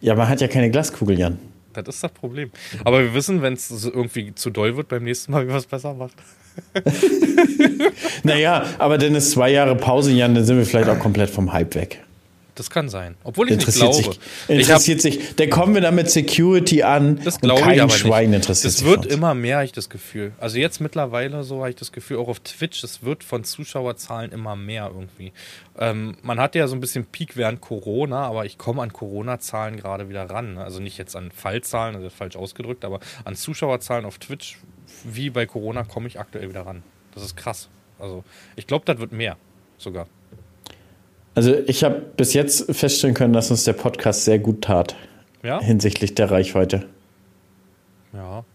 ja, 0.01 0.15
man 0.15 0.27
hat 0.27 0.41
ja 0.41 0.47
keine 0.47 0.69
Glaskugel, 0.69 1.17
Jan. 1.17 1.39
Das 1.73 1.95
ist 1.95 2.03
das 2.03 2.11
Problem. 2.11 2.51
Aber 2.83 3.01
wir 3.01 3.13
wissen, 3.13 3.41
wenn 3.41 3.53
es 3.53 3.69
irgendwie 3.85 4.33
zu 4.35 4.49
doll 4.49 4.77
wird, 4.77 4.87
beim 4.87 5.03
nächsten 5.03 5.31
Mal, 5.31 5.45
wie 5.45 5.49
wir 5.51 5.57
es 5.57 5.65
besser 5.65 5.93
macht. 5.93 6.15
naja, 8.23 8.65
aber 8.77 8.97
dann 8.97 9.15
ist 9.15 9.31
zwei 9.31 9.51
Jahre 9.51 9.75
Pause, 9.75 10.11
Jan, 10.13 10.35
dann 10.35 10.45
sind 10.45 10.57
wir 10.57 10.65
vielleicht 10.65 10.87
auch 10.87 10.99
komplett 11.05 11.29
vom 11.29 11.51
Hype 11.51 11.75
weg. 11.75 12.04
Das 12.55 12.69
kann 12.69 12.87
sein. 12.87 13.15
Obwohl 13.25 13.51
ich 13.51 13.57
nicht 13.57 13.73
glaube. 13.73 13.93
Sich, 13.93 14.19
interessiert 14.47 15.01
sich. 15.01 15.35
Dann 15.35 15.49
kommen 15.49 15.73
wir 15.73 15.81
dann 15.81 15.93
mit 15.93 16.09
Security 16.09 16.83
an. 16.83 17.19
Das 17.21 17.41
glaube 17.41 17.73
ich 17.73 17.81
aber 17.81 17.91
Schwein 17.91 18.29
nicht. 18.29 18.37
interessiert 18.37 18.73
das 18.73 18.85
wird 18.85 19.05
immer 19.07 19.35
mehr, 19.35 19.57
habe 19.57 19.65
ich 19.65 19.73
das 19.73 19.89
Gefühl. 19.89 20.31
Also 20.39 20.57
jetzt 20.57 20.79
mittlerweile 20.79 21.43
so 21.43 21.59
habe 21.59 21.69
ich 21.69 21.75
das 21.75 21.91
Gefühl, 21.91 22.17
auch 22.17 22.29
auf 22.29 22.39
Twitch, 22.39 22.81
es 22.85 23.03
wird 23.03 23.25
von 23.25 23.43
Zuschauerzahlen 23.43 24.31
immer 24.31 24.55
mehr 24.55 24.89
irgendwie. 24.93 25.33
Ähm, 25.77 26.15
man 26.21 26.39
hatte 26.39 26.57
ja 26.57 26.67
so 26.67 26.75
ein 26.75 26.79
bisschen 26.79 27.05
Peak 27.05 27.35
während 27.35 27.59
Corona, 27.59 28.23
aber 28.23 28.45
ich 28.45 28.57
komme 28.57 28.81
an 28.81 28.93
Corona-Zahlen 28.93 29.75
gerade 29.75 30.07
wieder 30.07 30.29
ran. 30.29 30.57
Also 30.57 30.79
nicht 30.79 30.97
jetzt 30.97 31.17
an 31.17 31.31
Fallzahlen, 31.31 31.95
also 31.97 32.09
falsch 32.09 32.37
ausgedrückt, 32.37 32.85
aber 32.85 33.01
an 33.25 33.35
Zuschauerzahlen 33.35 34.05
auf 34.05 34.17
Twitch, 34.17 34.59
wie 35.03 35.29
bei 35.29 35.45
Corona, 35.45 35.83
komme 35.83 36.07
ich 36.07 36.19
aktuell 36.19 36.47
wieder 36.47 36.65
ran. 36.65 36.83
Das 37.13 37.23
ist 37.23 37.35
krass. 37.35 37.69
Also 37.99 38.23
ich 38.55 38.65
glaube, 38.65 38.85
das 38.85 38.99
wird 38.99 39.11
mehr 39.11 39.35
sogar. 39.77 40.07
Also 41.35 41.53
ich 41.67 41.83
habe 41.83 42.01
bis 42.15 42.33
jetzt 42.33 42.73
feststellen 42.73 43.13
können, 43.13 43.33
dass 43.33 43.51
uns 43.51 43.65
der 43.65 43.73
Podcast 43.73 44.23
sehr 44.23 44.39
gut 44.39 44.63
tat. 44.63 44.95
Ja? 45.43 45.61
Hinsichtlich 45.61 46.15
der 46.15 46.31
Reichweite. 46.31 46.87
Ja. 48.13 48.45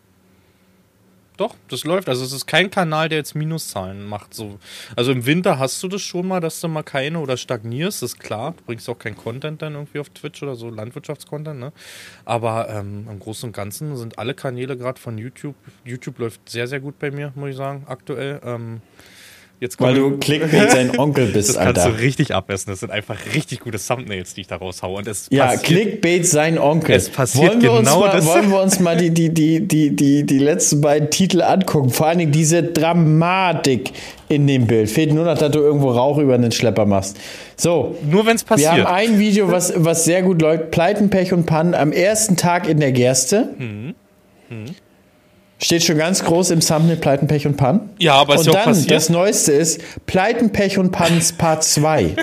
Doch, 1.37 1.55
das 1.69 1.85
läuft. 1.85 2.09
Also 2.11 2.23
es 2.23 2.33
ist 2.33 2.47
kein 2.47 2.71
Kanal, 2.71 3.09
der 3.09 3.17
jetzt 3.17 3.35
Minuszahlen 3.35 4.05
macht. 4.05 4.35
So. 4.35 4.59
Also 4.95 5.11
im 5.11 5.25
Winter 5.25 5.59
hast 5.59 5.83
du 5.83 5.89
das 5.89 6.03
schon 6.03 6.29
mal, 6.29 6.41
dass 6.41 6.61
du 6.61 6.69
mal 6.69 6.83
keine 6.83 7.19
oder 7.19 7.39
stagnierst, 7.39 8.03
das 8.03 8.13
ist 8.13 8.21
klar. 8.21 8.53
Du 8.59 8.65
bringst 8.65 8.89
auch 8.91 8.99
kein 8.99 9.17
Content 9.17 9.63
dann 9.63 9.73
irgendwie 9.75 10.01
auf 10.01 10.11
Twitch 10.11 10.43
oder 10.43 10.55
so, 10.55 10.69
Landwirtschaftscontent, 10.69 11.59
ne? 11.59 11.73
Aber 12.27 12.69
ähm, 12.69 13.07
im 13.11 13.19
Großen 13.19 13.49
und 13.49 13.57
Ganzen 13.57 13.97
sind 13.97 14.19
alle 14.19 14.35
Kanäle 14.35 14.77
gerade 14.77 15.01
von 15.01 15.17
YouTube. 15.17 15.55
YouTube 15.83 16.19
läuft 16.19 16.47
sehr, 16.47 16.67
sehr 16.67 16.81
gut 16.81 16.99
bei 16.99 17.11
mir, 17.11 17.33
muss 17.35 17.51
ich 17.51 17.57
sagen, 17.57 17.85
aktuell. 17.87 18.41
Ähm, 18.45 18.83
Jetzt 19.61 19.79
Weil 19.79 19.95
du 19.95 20.17
Clickbait 20.17 20.71
sein 20.71 20.99
Onkel 20.99 21.27
bist, 21.27 21.51
das 21.51 21.57
Alter. 21.59 21.73
Das 21.75 21.85
kannst 21.85 21.99
du 21.99 22.03
richtig 22.03 22.35
abessen. 22.35 22.71
Das 22.71 22.81
sind 22.81 22.91
einfach 22.91 23.19
richtig 23.35 23.61
gute 23.61 23.79
Thumbnails, 23.79 24.33
die 24.33 24.41
ich 24.41 24.47
da 24.47 24.57
raushaue. 24.57 24.97
Und 24.97 25.07
es 25.07 25.27
ja, 25.31 25.49
passiert, 25.49 25.65
Clickbait 25.65 26.27
sein 26.27 26.59
Onkel. 26.59 26.97
Es 26.97 27.11
passiert 27.11 27.51
wollen 27.51 27.63
wir 27.63 27.77
genau 27.77 28.01
mal, 28.01 28.11
das. 28.11 28.25
Wollen 28.25 28.51
wir 28.51 28.63
uns 28.63 28.81
mal 28.81 28.97
die, 28.97 29.11
die, 29.11 29.29
die, 29.29 29.61
die, 29.69 29.95
die, 29.95 30.25
die 30.25 30.39
letzten 30.39 30.81
beiden 30.81 31.11
Titel 31.11 31.43
angucken? 31.43 31.91
Vor 31.91 32.07
allen 32.07 32.21
Dingen 32.21 32.33
diese 32.33 32.63
Dramatik 32.63 33.93
in 34.31 34.47
dem 34.47 34.67
Bild. 34.67 34.89
Fehlt 34.89 35.13
nur 35.13 35.27
noch, 35.27 35.37
dass 35.37 35.53
du 35.53 35.59
irgendwo 35.59 35.91
Rauch 35.91 36.17
über 36.17 36.39
den 36.39 36.53
Schlepper 36.53 36.87
machst. 36.87 37.19
So. 37.57 37.99
Nur 38.11 38.25
wenn 38.25 38.37
es 38.37 38.45
passiert. 38.45 38.77
Wir 38.77 38.85
haben 38.85 38.95
ein 38.95 39.19
Video, 39.19 39.53
was, 39.53 39.75
was 39.77 40.07
sehr 40.07 40.23
gut 40.23 40.41
läuft. 40.41 40.71
Pleiten, 40.71 41.11
Pech 41.11 41.35
und 41.35 41.45
Pannen 41.45 41.75
am 41.75 41.93
ersten 41.93 42.39
Tag 42.39 42.67
in 42.67 42.81
der 42.81 42.93
Gerste. 42.93 43.51
Hm. 43.59 43.95
Hm. 44.49 44.65
Steht 45.63 45.85
schon 45.85 45.99
ganz 45.99 46.25
groß 46.25 46.51
im 46.51 46.61
Thumbnail 46.61 46.97
Pleiten, 46.97 47.27
Pech 47.27 47.47
und 47.47 47.57
Pan. 47.57 47.91
Ja, 47.99 48.15
aber 48.15 48.35
ist 48.35 48.47
und 48.47 48.55
ja 48.55 48.61
auch 48.61 48.65
passiert. 48.65 48.91
das 48.91 49.11
Neueste 49.11 49.53
ist 49.53 50.07
Pleiten, 50.07 50.53
Pech 50.53 50.79
und 50.79 50.91
Pans 50.91 51.33
Part 51.33 51.65
2. 51.65 52.17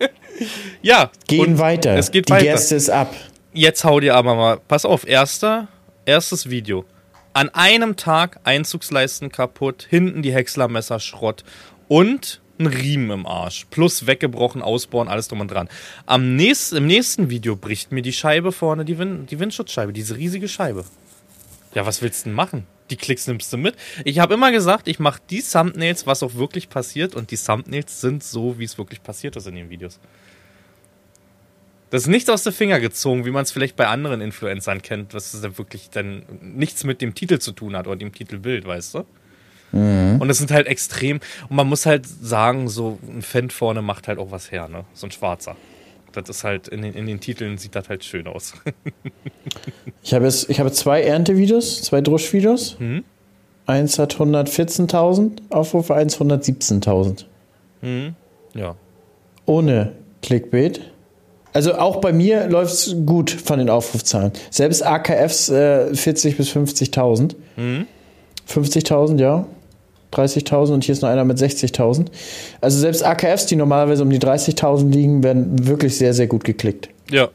ja. 0.82 1.10
Gehen 1.26 1.58
weiter. 1.58 1.96
Es 1.96 2.10
geht 2.10 2.28
Die 2.28 2.32
weiter. 2.32 2.44
Gerste 2.44 2.74
ist 2.76 2.90
ab. 2.90 3.14
Jetzt 3.54 3.84
hau 3.84 4.00
dir 4.00 4.14
aber 4.16 4.34
mal, 4.34 4.58
pass 4.68 4.84
auf, 4.84 5.06
erster, 5.06 5.68
erstes 6.04 6.50
Video. 6.50 6.84
An 7.32 7.48
einem 7.50 7.96
Tag 7.96 8.40
Einzugsleisten 8.44 9.32
kaputt, 9.32 9.86
hinten 9.88 10.22
die 10.22 10.34
Häckslermesser 10.34 11.00
Schrott 11.00 11.44
und 11.88 12.42
ein 12.58 12.66
Riemen 12.66 13.10
im 13.10 13.26
Arsch. 13.26 13.66
Plus 13.70 14.06
weggebrochen, 14.06 14.60
ausbauen, 14.60 15.08
alles 15.08 15.28
drum 15.28 15.40
und 15.40 15.50
dran. 15.50 15.68
Am 16.04 16.36
nächsten, 16.36 16.76
Im 16.76 16.86
nächsten 16.86 17.30
Video 17.30 17.56
bricht 17.56 17.92
mir 17.92 18.02
die 18.02 18.12
Scheibe 18.12 18.52
vorne, 18.52 18.84
die, 18.84 18.98
Wind, 18.98 19.30
die 19.30 19.38
Windschutzscheibe, 19.38 19.94
diese 19.94 20.16
riesige 20.16 20.48
Scheibe. 20.48 20.84
Ja, 21.74 21.86
was 21.86 22.02
willst 22.02 22.24
du 22.24 22.30
denn 22.30 22.34
machen? 22.34 22.66
Die 22.90 22.96
Klicks 22.96 23.26
nimmst 23.26 23.52
du 23.52 23.56
mit. 23.56 23.76
Ich 24.04 24.18
habe 24.18 24.34
immer 24.34 24.52
gesagt, 24.52 24.88
ich 24.88 24.98
mache 24.98 25.20
die 25.30 25.42
Thumbnails, 25.42 26.06
was 26.06 26.22
auch 26.22 26.34
wirklich 26.34 26.68
passiert, 26.68 27.14
und 27.14 27.30
die 27.30 27.38
Thumbnails 27.38 28.00
sind 28.00 28.22
so, 28.22 28.58
wie 28.58 28.64
es 28.64 28.76
wirklich 28.76 29.02
passiert 29.02 29.36
ist 29.36 29.46
in 29.46 29.54
den 29.54 29.70
Videos. 29.70 29.98
Das 31.90 32.02
ist 32.02 32.08
nichts 32.08 32.30
aus 32.30 32.42
der 32.42 32.52
Finger 32.52 32.80
gezogen, 32.80 33.26
wie 33.26 33.30
man 33.30 33.42
es 33.42 33.52
vielleicht 33.52 33.76
bei 33.76 33.86
anderen 33.86 34.20
Influencern 34.20 34.80
kennt, 34.82 35.14
was 35.14 35.38
dann 35.40 35.58
wirklich 35.58 35.90
dann 35.90 36.24
nichts 36.40 36.84
mit 36.84 37.02
dem 37.02 37.14
Titel 37.14 37.38
zu 37.38 37.52
tun 37.52 37.76
hat 37.76 37.86
oder 37.86 37.96
dem 37.96 38.12
Titelbild, 38.12 38.66
weißt 38.66 38.94
du? 38.94 39.04
Mhm. 39.72 40.18
Und 40.20 40.30
es 40.30 40.38
sind 40.38 40.50
halt 40.50 40.66
extrem, 40.66 41.20
und 41.48 41.56
man 41.56 41.66
muss 41.66 41.86
halt 41.86 42.06
sagen, 42.06 42.68
so 42.68 42.98
ein 43.06 43.22
Fan 43.22 43.50
vorne 43.50 43.82
macht 43.82 44.08
halt 44.08 44.18
auch 44.18 44.30
was 44.30 44.50
her, 44.50 44.68
ne? 44.68 44.84
So 44.94 45.06
ein 45.06 45.10
Schwarzer. 45.10 45.56
Das 46.12 46.28
ist 46.28 46.44
halt, 46.44 46.68
in 46.68 46.82
den, 46.82 46.94
in 46.94 47.06
den 47.06 47.20
Titeln 47.20 47.58
sieht 47.58 47.74
das 47.74 47.88
halt 47.88 48.04
schön 48.04 48.26
aus. 48.26 48.54
ich, 50.02 50.14
habe 50.14 50.24
jetzt, 50.24 50.50
ich 50.50 50.60
habe 50.60 50.72
zwei 50.72 51.02
Erntevideos, 51.02 51.82
zwei 51.82 52.00
Druschvideos. 52.00 52.76
Mhm. 52.78 53.04
Eins 53.66 53.98
hat 53.98 54.16
114.000 54.16 55.50
Aufrufe, 55.50 55.94
eins 55.94 56.18
117.000. 56.18 57.24
Mhm. 57.80 58.14
Ja. 58.54 58.76
Ohne 59.46 59.92
Clickbait. 60.22 60.80
Also 61.52 61.74
auch 61.74 61.96
bei 61.96 62.12
mir 62.12 62.48
läuft 62.48 62.72
es 62.72 62.96
gut 63.04 63.30
von 63.30 63.58
den 63.58 63.68
Aufrufzahlen. 63.68 64.32
Selbst 64.50 64.84
AKFs 64.84 65.50
äh, 65.50 65.94
40 65.94 66.36
bis 66.36 66.50
50.000. 66.50 67.34
Mhm. 67.56 67.86
50.000, 68.48 69.20
ja. 69.20 69.46
30.000 70.12 70.74
und 70.74 70.84
hier 70.84 70.92
ist 70.92 71.02
noch 71.02 71.08
einer 71.08 71.24
mit 71.24 71.38
60.000. 71.38 72.06
Also 72.60 72.78
selbst 72.78 73.04
AKFs, 73.04 73.46
die 73.46 73.56
normalerweise 73.56 74.02
um 74.02 74.10
die 74.10 74.18
30.000 74.18 74.90
liegen, 74.90 75.22
werden 75.22 75.66
wirklich 75.66 75.96
sehr, 75.96 76.14
sehr 76.14 76.26
gut 76.26 76.44
geklickt. 76.44 76.88
Ja. 77.10 77.28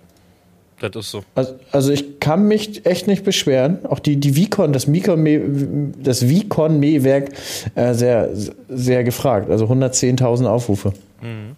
Das 0.80 0.96
ist 0.96 1.10
so. 1.12 1.24
Also, 1.34 1.56
also, 1.72 1.92
ich 1.92 2.20
kann 2.20 2.48
mich 2.48 2.86
echt 2.86 3.08
nicht 3.08 3.24
beschweren. 3.24 3.80
Auch 3.88 3.98
die, 3.98 4.18
die 4.18 4.36
Vicon, 4.36 4.74
das 4.74 4.92
Vicon, 4.92 5.94
das 6.04 6.30
Vicon 6.30 6.80
Mähwerk, 6.80 7.32
äh, 7.74 7.96
sehr, 7.96 8.30
sehr 8.70 9.04
gefragt. 9.04 9.50
Also 9.50 9.66
110.000 9.66 10.46
Aufrufe. 10.46 10.94
Mhm. 11.22 11.56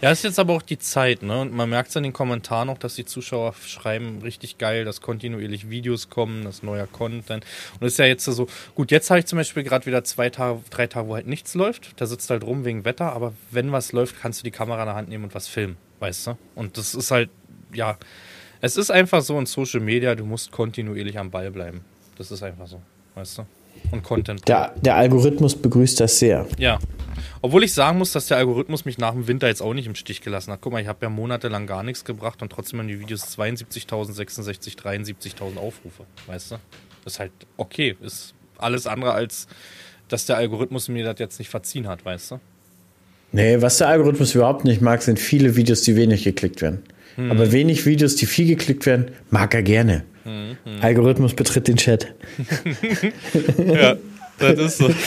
Ja, 0.00 0.12
ist 0.12 0.22
jetzt 0.22 0.38
aber 0.38 0.52
auch 0.54 0.62
die 0.62 0.78
Zeit, 0.78 1.24
ne? 1.24 1.40
Und 1.40 1.52
man 1.52 1.68
merkt 1.68 1.88
es 1.88 1.96
in 1.96 2.04
den 2.04 2.12
Kommentaren 2.12 2.68
auch, 2.68 2.78
dass 2.78 2.94
die 2.94 3.04
Zuschauer 3.04 3.52
schreiben, 3.66 4.20
richtig 4.22 4.56
geil, 4.56 4.84
dass 4.84 5.00
kontinuierlich 5.00 5.70
Videos 5.70 6.08
kommen, 6.08 6.44
dass 6.44 6.62
neuer 6.62 6.86
Content. 6.86 7.44
Und 7.80 7.86
es 7.86 7.94
ist 7.94 7.98
ja 7.98 8.04
jetzt 8.04 8.24
so, 8.24 8.46
gut, 8.76 8.92
jetzt 8.92 9.10
habe 9.10 9.18
ich 9.18 9.26
zum 9.26 9.38
Beispiel 9.38 9.64
gerade 9.64 9.86
wieder 9.86 10.04
zwei 10.04 10.30
Tage, 10.30 10.60
drei 10.70 10.86
Tage, 10.86 11.08
wo 11.08 11.16
halt 11.16 11.26
nichts 11.26 11.54
läuft. 11.54 12.00
Da 12.00 12.06
sitzt 12.06 12.30
halt 12.30 12.44
rum 12.44 12.64
wegen 12.64 12.84
Wetter, 12.84 13.12
aber 13.12 13.32
wenn 13.50 13.72
was 13.72 13.90
läuft, 13.90 14.20
kannst 14.20 14.38
du 14.38 14.44
die 14.44 14.52
Kamera 14.52 14.82
in 14.82 14.86
der 14.86 14.94
Hand 14.94 15.08
nehmen 15.08 15.24
und 15.24 15.34
was 15.34 15.48
filmen, 15.48 15.76
weißt 15.98 16.28
du? 16.28 16.38
Und 16.54 16.78
das 16.78 16.94
ist 16.94 17.10
halt, 17.10 17.28
ja, 17.72 17.98
es 18.60 18.76
ist 18.76 18.92
einfach 18.92 19.22
so 19.22 19.36
in 19.36 19.46
Social 19.46 19.80
Media, 19.80 20.14
du 20.14 20.24
musst 20.24 20.52
kontinuierlich 20.52 21.18
am 21.18 21.32
Ball 21.32 21.50
bleiben. 21.50 21.84
Das 22.16 22.30
ist 22.30 22.44
einfach 22.44 22.68
so, 22.68 22.80
weißt 23.16 23.38
du? 23.38 23.46
Und 23.90 24.02
Content. 24.02 24.46
Der, 24.48 24.74
der 24.80 24.96
Algorithmus 24.96 25.54
begrüßt 25.54 26.00
das 26.00 26.18
sehr. 26.18 26.46
Ja. 26.58 26.78
Obwohl 27.40 27.64
ich 27.64 27.72
sagen 27.72 27.98
muss, 27.98 28.12
dass 28.12 28.26
der 28.26 28.36
Algorithmus 28.36 28.84
mich 28.84 28.98
nach 28.98 29.12
dem 29.12 29.26
Winter 29.28 29.46
jetzt 29.46 29.62
auch 29.62 29.74
nicht 29.74 29.86
im 29.86 29.94
Stich 29.94 30.20
gelassen 30.20 30.52
hat. 30.52 30.60
Guck 30.60 30.72
mal, 30.72 30.82
ich 30.82 30.88
habe 30.88 30.98
ja 31.02 31.10
monatelang 31.10 31.66
gar 31.66 31.82
nichts 31.82 32.04
gebracht 32.04 32.42
und 32.42 32.50
trotzdem 32.50 32.80
haben 32.80 32.88
die 32.88 32.98
Videos 32.98 33.38
72.000, 33.38 34.12
66, 34.12 34.74
73.000 34.74 35.56
Aufrufe. 35.56 36.04
Weißt 36.26 36.52
du? 36.52 36.56
Das 37.04 37.14
ist 37.14 37.20
halt 37.20 37.32
okay. 37.56 37.96
Ist 38.02 38.34
alles 38.58 38.86
andere 38.86 39.12
als, 39.12 39.46
dass 40.08 40.26
der 40.26 40.36
Algorithmus 40.36 40.88
mir 40.88 41.04
das 41.04 41.18
jetzt 41.18 41.38
nicht 41.38 41.48
verziehen 41.48 41.86
hat, 41.86 42.04
weißt 42.04 42.32
du? 42.32 42.40
Nee, 43.30 43.60
was 43.60 43.78
der 43.78 43.88
Algorithmus 43.88 44.34
überhaupt 44.34 44.64
nicht 44.64 44.80
mag, 44.80 45.02
sind 45.02 45.18
viele 45.18 45.54
Videos, 45.54 45.82
die 45.82 45.96
wenig 45.96 46.24
geklickt 46.24 46.62
werden. 46.62 46.82
Hm. 47.16 47.30
Aber 47.30 47.52
wenig 47.52 47.84
Videos, 47.84 48.16
die 48.16 48.26
viel 48.26 48.46
geklickt 48.46 48.86
werden, 48.86 49.10
mag 49.30 49.54
er 49.54 49.62
gerne. 49.62 50.04
Hm, 50.28 50.56
hm. 50.64 50.82
Algorithmus 50.82 51.34
betritt 51.34 51.68
den 51.68 51.76
Chat. 51.76 52.12
ja. 53.58 53.96
Das 54.38 54.58
ist 54.58 54.78
so. 54.78 54.90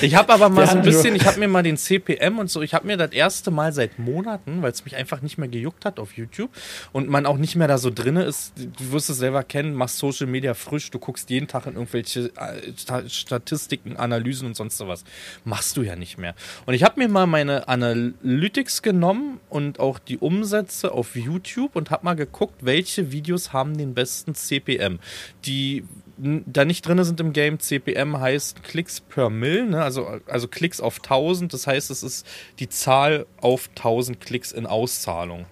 Ich 0.00 0.16
habe 0.16 0.32
aber 0.32 0.48
mal 0.48 0.66
so 0.66 0.76
ein 0.76 0.82
bisschen, 0.82 1.14
ich 1.14 1.24
habe 1.26 1.38
mir 1.38 1.46
mal 1.46 1.62
den 1.62 1.76
CPM 1.76 2.38
und 2.38 2.50
so, 2.50 2.62
ich 2.62 2.74
habe 2.74 2.86
mir 2.86 2.96
das 2.96 3.12
erste 3.12 3.50
Mal 3.50 3.72
seit 3.72 3.98
Monaten, 3.98 4.62
weil 4.62 4.72
es 4.72 4.84
mich 4.84 4.96
einfach 4.96 5.22
nicht 5.22 5.38
mehr 5.38 5.48
gejuckt 5.48 5.84
hat 5.84 6.00
auf 6.00 6.16
YouTube 6.16 6.50
und 6.90 7.08
man 7.08 7.26
auch 7.26 7.36
nicht 7.36 7.54
mehr 7.54 7.68
da 7.68 7.78
so 7.78 7.90
drinne 7.90 8.24
ist, 8.24 8.52
du 8.56 8.92
wirst 8.92 9.10
es 9.10 9.18
selber 9.18 9.44
kennen, 9.44 9.74
machst 9.74 9.98
Social 9.98 10.26
Media 10.26 10.54
frisch, 10.54 10.90
du 10.90 10.98
guckst 10.98 11.30
jeden 11.30 11.46
Tag 11.46 11.66
in 11.66 11.74
irgendwelche 11.74 12.32
äh, 12.36 13.08
Statistiken, 13.08 13.96
Analysen 13.96 14.48
und 14.48 14.56
sonst 14.56 14.78
sowas. 14.78 15.04
Machst 15.44 15.76
du 15.76 15.82
ja 15.82 15.94
nicht 15.94 16.18
mehr. 16.18 16.34
Und 16.66 16.74
ich 16.74 16.82
habe 16.82 16.98
mir 16.98 17.08
mal 17.08 17.26
meine 17.26 17.68
Analytics 17.68 18.82
genommen 18.82 19.40
und 19.48 19.78
auch 19.78 19.98
die 19.98 20.18
Umsätze 20.18 20.92
auf 20.92 21.14
YouTube 21.14 21.76
und 21.76 21.90
habe 21.90 22.04
mal 22.04 22.14
geguckt, 22.14 22.64
welche 22.64 23.12
Videos 23.12 23.52
haben 23.52 23.76
den 23.76 23.94
besten 23.94 24.34
CPM. 24.34 24.98
Die 25.44 25.84
da 26.16 26.64
nicht 26.64 26.86
drin 26.86 27.02
sind 27.04 27.20
im 27.20 27.32
Game. 27.32 27.58
CPM 27.58 28.18
heißt 28.18 28.62
Klicks 28.62 29.00
per 29.00 29.30
Mill, 29.30 29.66
ne? 29.66 29.82
also, 29.82 30.20
also 30.26 30.48
Klicks 30.48 30.80
auf 30.80 30.98
1000. 30.98 31.52
Das 31.52 31.66
heißt, 31.66 31.90
es 31.90 32.02
ist 32.02 32.26
die 32.58 32.68
Zahl 32.68 33.26
auf 33.40 33.68
1000 33.70 34.20
Klicks 34.20 34.52
in 34.52 34.66
Auszahlung. 34.66 35.46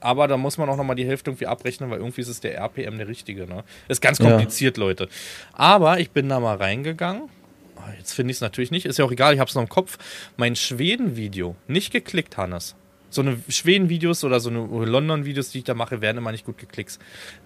Aber 0.00 0.28
da 0.28 0.36
muss 0.36 0.58
man 0.58 0.68
auch 0.68 0.76
nochmal 0.76 0.96
die 0.96 1.06
Hälfte 1.06 1.30
irgendwie 1.30 1.46
abrechnen, 1.46 1.90
weil 1.90 1.98
irgendwie 1.98 2.20
ist 2.20 2.28
es 2.28 2.40
der 2.40 2.56
RPM 2.58 2.98
der 2.98 3.08
richtige. 3.08 3.46
Ne? 3.46 3.64
Ist 3.88 4.02
ganz 4.02 4.18
kompliziert, 4.18 4.76
ja. 4.76 4.84
Leute. 4.84 5.08
Aber 5.52 5.98
ich 5.98 6.10
bin 6.10 6.28
da 6.28 6.40
mal 6.40 6.56
reingegangen. 6.56 7.30
Ah, 7.76 7.92
jetzt 7.96 8.12
finde 8.12 8.30
ich 8.30 8.36
es 8.36 8.40
natürlich 8.42 8.70
nicht. 8.70 8.84
Ist 8.84 8.98
ja 8.98 9.04
auch 9.04 9.12
egal, 9.12 9.32
ich 9.32 9.40
habe 9.40 9.48
es 9.48 9.54
noch 9.54 9.62
im 9.62 9.68
Kopf. 9.68 9.98
Mein 10.36 10.56
Schweden-Video, 10.56 11.56
nicht 11.68 11.90
geklickt, 11.90 12.36
Hannes 12.36 12.76
so 13.14 13.22
eine 13.22 13.38
Schweden-Videos 13.48 14.24
oder 14.24 14.40
so 14.40 14.50
eine 14.50 14.60
London-Videos, 14.66 15.50
die 15.50 15.58
ich 15.58 15.64
da 15.64 15.74
mache, 15.74 16.00
werden 16.00 16.18
immer 16.18 16.32
nicht 16.32 16.44
gut 16.44 16.58
geklickt. 16.58 16.98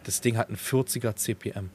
Das 0.04 0.20
Ding 0.20 0.36
hat 0.36 0.48
einen 0.48 0.56
40er 0.56 1.14
CPM. 1.14 1.70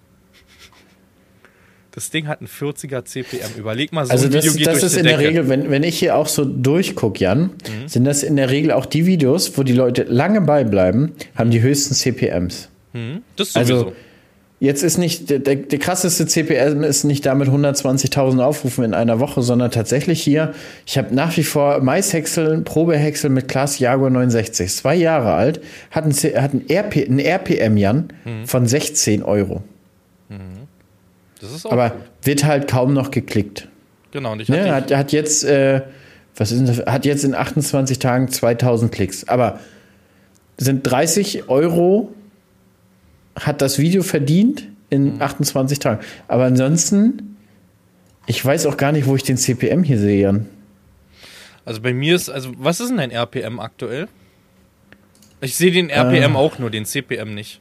Das 1.96 2.10
Ding 2.10 2.28
hat 2.28 2.39
einen 2.39 2.48
40er 2.48 3.06
CPM. 3.06 3.56
Überleg 3.56 3.94
mal, 3.94 4.04
so 4.06 4.14
also 4.14 4.26
ein 4.26 4.32
das, 4.32 4.46
Video 4.46 4.58
geht 4.58 4.66
das 4.68 4.80
durch 4.80 4.94
ist 4.94 4.98
in 4.98 5.04
Decke. 5.04 5.18
der 5.18 5.28
Regel, 5.28 5.50
wenn, 5.50 5.70
wenn 5.70 5.84
ich 5.84 6.00
hier 6.00 6.16
auch 6.16 6.28
so 6.28 6.44
durchgucke, 6.44 7.24
Jan, 7.24 7.41
mhm. 7.41 7.88
sind 7.88 8.06
das 8.06 8.24
in 8.24 8.36
der 8.36 8.50
Regel 8.50 8.72
auch 8.72 8.88
die 8.88 9.06
Videos, 9.06 9.56
wo 9.60 9.64
die 9.64 9.74
Leute 9.74 10.04
lange 10.10 10.41
beibleiben, 10.41 11.12
haben 11.36 11.52
die 11.52 11.62
höchsten 11.62 11.94
CPMs. 11.94 12.70
Mhm. 12.94 13.22
Das 13.36 13.54
sowieso. 13.54 13.76
Also 13.76 13.94
jetzt 14.60 14.82
ist 14.82 14.98
nicht, 14.98 15.30
der, 15.30 15.38
der, 15.38 15.58
der 15.58 15.78
krasseste 15.78 16.26
CPM 16.26 16.82
ist 16.82 17.04
nicht 17.04 17.28
damit 17.28 17.48
120.000 17.50 18.44
Aufrufen 18.44 18.86
in 18.86 18.96
einer 18.96 19.20
Woche, 19.20 19.44
sondern 19.44 19.70
tatsächlich 19.70 20.20
hier, 20.20 20.56
ich 20.88 20.98
habe 20.98 21.14
nach 21.14 21.38
wie 21.38 21.44
vor 21.44 21.80
Maishäcksel, 21.82 22.62
Probehäcksel 22.62 23.30
mit 23.30 23.48
Class 23.48 23.78
Jaguar 23.78 24.10
69, 24.10 24.74
zwei 24.74 24.96
Jahre 24.96 25.34
alt, 25.34 25.62
hat 25.91 26.06
ein, 26.06 26.12
hat 26.12 26.56
ein, 26.56 26.66
RP, 26.72 27.08
ein 27.08 27.20
RPM, 27.20 27.78
Jan, 27.78 28.08
mhm. 28.26 28.48
von 28.48 28.66
16 28.66 29.22
Euro. 29.22 29.62
Mhm. 30.30 30.62
Aber 31.66 31.89
gut. 31.89 32.02
wird 32.22 32.44
halt 32.44 32.68
kaum 32.68 32.94
noch 32.94 33.12
geklickt. 33.12 33.68
Genau, 34.12 34.34
und 34.34 34.41
ich 34.41 34.50
ne? 34.50 34.74
hat, 34.74 34.94
hat 34.94 35.12
jetzt, 35.12 35.44
äh, 35.44 35.82
was 36.36 36.52
ist 36.52 36.68
das? 36.68 36.86
Hat 36.86 37.06
jetzt 37.06 37.24
in 37.24 37.36
28 37.36 38.00
Tagen 38.00 38.30
2000 38.30 38.91
Klicks. 38.91 39.28
Aber 39.28 39.60
sind 40.58 40.84
30 40.84 41.50
Euro 41.50 42.14
hat 43.36 43.62
das 43.62 43.80
Video 43.80 44.04
verdient 44.04 44.68
in 44.89 45.16
mhm. 45.16 45.22
28 45.22 45.80
Tagen. 45.80 46.06
Aber 46.28 46.46
ansonsten, 46.46 47.38
ich 48.28 48.44
weiß 48.44 48.68
auch 48.68 48.78
gar 48.78 48.91
nicht, 48.91 49.08
wo 49.08 49.16
ich 49.16 49.24
den 49.24 49.38
CPM 49.38 49.84
hier 49.84 49.98
sehe, 49.98 50.22
Jan. 50.22 50.48
Also 51.66 51.82
bei 51.82 51.94
mir 51.94 52.16
ist, 52.16 52.30
also 52.30 52.52
was 52.58 52.80
ist 52.80 52.89
denn 52.89 52.98
dein 52.98 53.12
RPM 53.12 53.60
aktuell? 53.60 54.08
Ich 55.41 55.56
sehe 55.56 55.72
den 55.72 55.89
RPM 55.89 56.36
äh, 56.36 56.38
auch 56.38 56.60
nur, 56.60 56.70
den 56.70 56.86
CPM 56.86 57.34
nicht. 57.34 57.60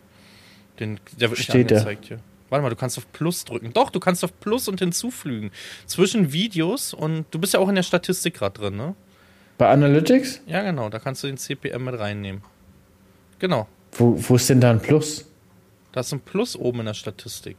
Den, 0.78 1.00
der 1.18 1.30
wird 1.30 1.38
nicht 1.38 1.54
angezeigt 1.54 2.06
hier. 2.06 2.18
Warte 2.52 2.62
mal, 2.62 2.68
du 2.68 2.76
kannst 2.76 2.98
auf 2.98 3.10
Plus 3.12 3.46
drücken. 3.46 3.72
Doch, 3.72 3.88
du 3.88 3.98
kannst 3.98 4.22
auf 4.24 4.38
Plus 4.38 4.68
und 4.68 4.78
hinzufügen. 4.78 5.50
Zwischen 5.86 6.34
Videos 6.34 6.92
und 6.92 7.24
du 7.30 7.38
bist 7.38 7.54
ja 7.54 7.60
auch 7.60 7.68
in 7.70 7.76
der 7.76 7.82
Statistik 7.82 8.34
gerade 8.34 8.60
drin, 8.60 8.76
ne? 8.76 8.94
Bei 9.56 9.70
Analytics? 9.70 10.42
Ja, 10.46 10.60
genau. 10.60 10.90
Da 10.90 10.98
kannst 10.98 11.22
du 11.22 11.28
den 11.28 11.38
CPM 11.38 11.82
mit 11.82 11.98
reinnehmen. 11.98 12.42
Genau. 13.38 13.68
Wo, 13.92 14.14
wo 14.18 14.36
ist 14.36 14.50
denn 14.50 14.60
da 14.60 14.70
ein 14.70 14.80
Plus? 14.80 15.24
Da 15.92 16.00
ist 16.00 16.12
ein 16.12 16.20
Plus 16.20 16.54
oben 16.54 16.80
in 16.80 16.86
der 16.86 16.94
Statistik. 16.94 17.56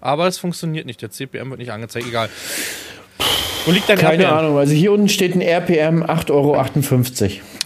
Aber 0.00 0.26
es 0.26 0.38
funktioniert 0.38 0.86
nicht. 0.86 1.02
Der 1.02 1.10
CPM 1.10 1.50
wird 1.50 1.60
nicht 1.60 1.72
angezeigt. 1.72 2.06
Egal. 2.06 2.30
Wo 3.66 3.72
liegt 3.72 3.90
dein 3.90 3.98
Keine 3.98 4.24
RPM? 4.24 4.38
Ahnung. 4.38 4.56
Also 4.56 4.72
hier 4.72 4.90
unten 4.90 5.10
steht 5.10 5.34
ein 5.34 5.42
RPM 5.42 6.02
8,58 6.02 6.30
Euro. 6.30 6.56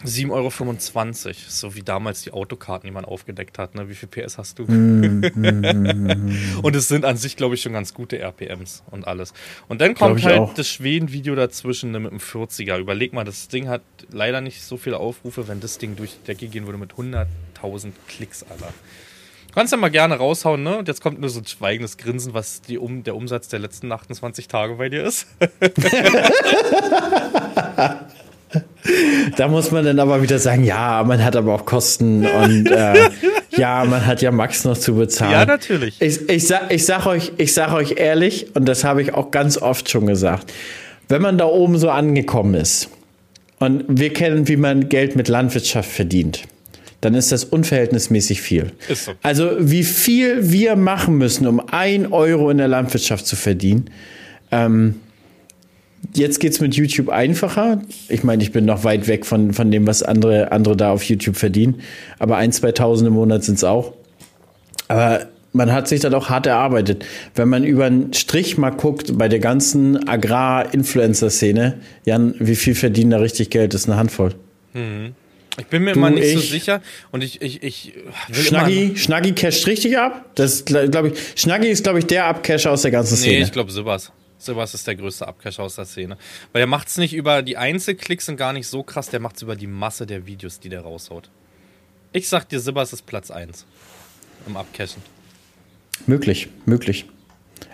7,25 0.05 1.27
Euro, 1.27 1.35
so 1.49 1.75
wie 1.75 1.83
damals 1.83 2.23
die 2.23 2.33
Autokarten, 2.33 2.87
die 2.87 2.93
man 2.93 3.05
aufgedeckt 3.05 3.59
hat. 3.59 3.75
Ne? 3.75 3.89
Wie 3.89 3.95
viel 3.95 4.09
PS 4.09 4.37
hast 4.39 4.59
du? 4.59 4.65
Mm, 4.65 5.21
mm, 5.35 6.59
und 6.63 6.77
es 6.77 6.89
sind 6.89 7.05
an 7.05 7.17
sich, 7.17 7.37
glaube 7.37 7.55
ich, 7.55 7.63
schon 7.63 7.73
ganz 7.73 7.95
gute 7.95 8.19
RPMs 8.19 8.83
und 8.91 9.07
alles. 9.07 9.33
Und 9.69 9.81
dann 9.81 9.95
kommt 9.95 10.23
halt 10.25 10.39
auch. 10.39 10.55
das 10.55 10.69
Schweden-Video 10.69 11.35
dazwischen 11.35 11.91
ne, 11.91 12.01
mit 12.01 12.11
einem 12.11 12.21
40er. 12.21 12.79
Überleg 12.79 13.13
mal, 13.13 13.25
das 13.25 13.49
Ding 13.49 13.69
hat 13.69 13.83
leider 14.11 14.41
nicht 14.41 14.63
so 14.63 14.77
viele 14.77 14.99
Aufrufe, 14.99 15.49
wenn 15.49 15.61
das 15.61 15.79
Ding 15.79 15.97
durch 15.97 16.19
die 16.19 16.27
Decke 16.27 16.49
gehen 16.49 16.67
würde 16.67 16.79
mit 16.79 16.93
100.000 16.93 17.93
Klicks, 18.07 18.45
Alter. 18.49 18.73
Kannst 19.55 19.73
ja 19.73 19.79
mal 19.79 19.91
gerne 19.91 20.17
raushauen, 20.17 20.63
ne? 20.65 20.79
Und 20.79 20.89
jetzt 20.89 21.01
kommt 21.01 21.21
nur 21.21 21.31
so 21.31 21.39
ein 21.39 21.47
schweigendes 21.47 21.97
Grinsen, 21.97 22.35
was 22.35 22.61
die 22.61 22.77
um, 22.77 23.05
der 23.05 23.15
Umsatz 23.15 23.47
der 23.49 23.61
letzten 23.61 23.93
28 23.93 24.49
Tage 24.49 24.75
bei 24.75 24.89
dir 24.89 25.05
ist. 25.05 25.29
da 29.37 29.49
muss 29.49 29.71
man 29.71 29.85
dann 29.85 29.99
aber 29.99 30.23
wieder 30.23 30.39
sagen, 30.39 30.65
ja, 30.65 31.03
man 31.05 31.25
hat 31.25 31.37
aber 31.37 31.55
auch 31.55 31.65
Kosten 31.65 32.27
und 32.27 32.67
äh, 32.71 32.95
ja, 33.57 33.85
man 33.85 34.05
hat 34.07 34.23
ja 34.23 34.31
Max 34.31 34.65
noch 34.65 34.77
zu 34.77 34.95
bezahlen. 34.95 35.33
Ja, 35.33 35.47
natürlich. 35.47 36.01
Ich, 36.01 36.29
ich, 36.29 36.47
sag, 36.47 36.73
ich, 36.73 36.85
sag 36.85 37.07
euch, 37.07 37.33
ich 37.39 37.55
sag 37.55 37.73
euch 37.73 37.95
ehrlich, 37.97 38.55
und 38.55 38.67
das 38.67 38.85
habe 38.85 39.03
ich 39.03 39.15
auch 39.15 39.31
ganz 39.31 39.59
oft 39.59 39.89
schon 39.89 40.07
gesagt, 40.07 40.53
wenn 41.09 41.23
man 41.23 41.39
da 41.39 41.47
oben 41.47 41.79
so 41.79 41.91
angekommen 41.91 42.55
ist 42.55 42.89
und 43.59 43.85
wir 43.89 44.13
kennen, 44.13 44.49
wie 44.49 44.57
man 44.57 44.89
Geld 44.89 45.17
mit 45.17 45.29
Landwirtschaft 45.29 45.91
verdient, 45.91 46.43
dann 47.01 47.15
ist 47.15 47.33
das 47.33 47.45
unverhältnismäßig 47.45 48.41
viel. 48.41 48.73
So. 48.93 49.13
Also 49.23 49.53
wie 49.59 49.85
viel 49.85 50.51
wir 50.51 50.77
machen 50.77 51.19
müssen, 51.19 51.47
um 51.47 51.61
ein 51.71 52.13
Euro 52.13 52.51
in 52.51 52.59
der 52.59 52.69
Landwirtschaft 52.69 53.27
zu 53.27 53.37
verdienen, 53.37 53.91
ähm, 54.51 55.01
Jetzt 56.17 56.39
geht 56.39 56.53
es 56.53 56.61
mit 56.61 56.75
YouTube 56.75 57.09
einfacher. 57.09 57.83
Ich 58.09 58.23
meine, 58.23 58.43
ich 58.43 58.53
bin 58.53 58.65
noch 58.65 58.85
weit 58.85 59.09
weg 59.09 59.27
von, 59.27 59.53
von 59.53 59.71
dem, 59.71 59.87
was 59.87 60.03
andere, 60.03 60.53
andere 60.53 60.77
da 60.77 60.93
auf 60.93 61.03
YouTube 61.05 61.37
verdienen. 61.37 61.81
Aber 62.19 62.37
ein, 62.37 62.53
2000 62.53 63.09
im 63.09 63.15
Monat 63.15 63.43
sind 63.45 63.57
es 63.57 63.65
auch. 63.65 63.95
Aber 64.87 65.27
man 65.53 65.73
hat 65.73 65.89
sich 65.89 66.01
dann 66.01 66.15
auch 66.15 66.29
hart 66.29 66.47
erarbeitet. 66.47 67.05
Wenn 67.35 67.49
man 67.49 67.65
über 67.65 67.87
einen 67.87 68.13
Strich 68.13 68.59
mal 68.59 68.71
guckt, 68.71 69.17
bei 69.17 69.29
der 69.29 69.39
ganzen 69.39 70.09
Agrar-Influencer-Szene, 70.09 71.81
Jan, 72.05 72.35
wie 72.39 72.57
viel 72.57 72.75
verdienen 72.75 73.11
da 73.11 73.19
richtig 73.19 73.51
Geld? 73.51 73.73
Das 73.73 73.83
ist 73.83 73.89
eine 73.89 73.97
Handvoll. 73.97 74.35
Mhm. 74.73 75.15
Ich 75.59 75.67
bin 75.67 75.85
mir 75.85 75.93
du, 75.93 76.01
mal 76.01 76.11
nicht 76.11 76.25
ich, 76.25 76.35
so 76.35 76.41
sicher 76.41 76.83
und 77.13 77.23
ich, 77.23 77.41
ich, 77.41 77.63
ich 77.63 77.93
Schnaggi, 78.33 78.95
Schnaggi 78.97 79.33
casht 79.33 79.67
richtig 79.69 79.97
ab. 79.97 80.25
Das 80.35 80.65
glaube 80.65 81.13
ich. 81.13 81.41
Schnaggi 81.41 81.69
ist, 81.69 81.85
glaube 81.85 82.01
ich, 82.01 82.07
der 82.07 82.27
Abcacher 82.27 82.73
aus 82.73 82.83
der 82.83 82.91
ganzen 82.91 83.17
Szene. 83.17 83.37
Nee, 83.37 83.43
ich 83.45 83.53
glaube 83.53 83.71
sowas. 83.71 84.11
Sowas 84.39 84.75
ist 84.75 84.87
der 84.87 84.97
größte 84.97 85.27
Abcash 85.27 85.59
aus 85.59 85.77
der 85.77 85.85
Szene. 85.85 86.19
Weil 86.53 86.63
er 86.63 86.67
macht 86.67 86.89
es 86.89 86.99
nicht 86.99 87.15
über 87.15 87.43
die 87.43 87.57
Einzelklicks 87.57 88.29
und 88.29 88.37
gar 88.37 88.53
nicht 88.53 88.67
so 88.67 88.83
krass, 88.83 89.09
der 89.09 89.21
macht 89.21 89.37
es 89.37 89.43
über 89.43 89.57
die 89.57 89.67
Masse 89.67 90.07
der 90.07 90.27
Videos, 90.27 90.61
die 90.61 90.69
der 90.69 90.83
raushaut. 90.83 91.31
Ich 92.13 92.29
sag 92.29 92.49
dir, 92.49 92.61
Sibbers 92.61 92.93
ist 92.93 93.07
Platz 93.07 93.31
1 93.31 93.67
im 94.47 94.57
Abcashen. 94.57 95.03
Möglich, 96.07 96.49
möglich. 96.67 97.07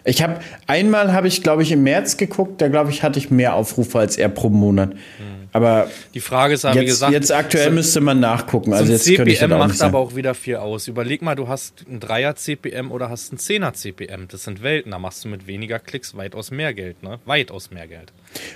Ich 0.04 0.22
habe 0.22 0.40
einmal 0.66 1.12
habe 1.12 1.28
ich 1.28 1.42
glaube 1.42 1.62
ich 1.62 1.72
im 1.72 1.82
März 1.82 2.16
geguckt, 2.16 2.60
da 2.60 2.68
glaube 2.68 2.90
ich 2.90 3.02
hatte 3.02 3.18
ich 3.18 3.30
mehr 3.30 3.54
Aufrufe 3.54 3.98
als 3.98 4.16
er 4.16 4.28
pro 4.28 4.48
Monat. 4.48 4.94
Mhm. 4.94 5.40
Aber 5.52 5.88
die 6.14 6.20
Frage 6.20 6.54
ist, 6.54 6.64
jetzt, 6.64 6.78
wie 6.78 6.84
gesagt, 6.84 7.12
jetzt 7.12 7.32
aktuell 7.32 7.68
so, 7.68 7.74
müsste 7.74 8.00
man 8.00 8.20
nachgucken. 8.20 8.72
Also 8.72 8.86
so 8.86 8.92
jetzt 8.92 9.04
CPM 9.04 9.28
ich 9.28 9.46
macht 9.48 9.82
aber 9.82 9.98
auch 9.98 10.14
wieder 10.14 10.34
viel 10.34 10.56
aus. 10.56 10.86
Überleg 10.86 11.22
mal, 11.22 11.34
du 11.34 11.48
hast 11.48 11.84
ein 11.90 11.98
Dreier 11.98 12.36
CPM 12.36 12.90
oder 12.90 13.10
hast 13.10 13.32
ein 13.32 13.38
Zehner 13.38 13.72
CPM. 13.72 14.28
Das 14.28 14.44
sind 14.44 14.62
Welten. 14.62 14.92
Da 14.92 14.98
machst 14.98 15.24
du 15.24 15.28
mit 15.28 15.46
weniger 15.46 15.78
Klicks 15.78 16.16
weitaus 16.16 16.50
mehr 16.50 16.72
Geld, 16.72 17.02
ne? 17.02 17.18
Weitaus 17.26 17.70
mehr 17.70 17.88
Geld. 17.88 18.12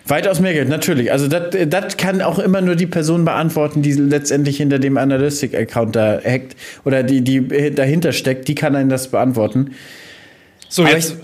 Weitaus 0.07 0.39
mehr 0.39 0.53
Geld, 0.53 0.69
natürlich. 0.69 1.11
Also 1.11 1.27
das 1.27 1.97
kann 1.97 2.23
auch 2.23 2.39
immer 2.39 2.61
nur 2.61 2.77
die 2.77 2.87
Person 2.87 3.25
beantworten, 3.25 3.83
die 3.83 3.93
letztendlich 3.93 4.59
hinter 4.59 4.79
dem 4.79 4.97
Analytic-Account 4.97 5.97
da 5.97 6.21
hackt 6.25 6.55
oder 6.85 7.03
die, 7.03 7.23
die 7.23 7.75
dahinter 7.75 8.13
steckt. 8.13 8.47
Die 8.47 8.55
kann 8.55 8.77
einen 8.77 8.89
das 8.89 9.09
beantworten. 9.09 9.73
So, 10.75 10.83
aber 10.83 10.93
jetzt. 10.93 11.17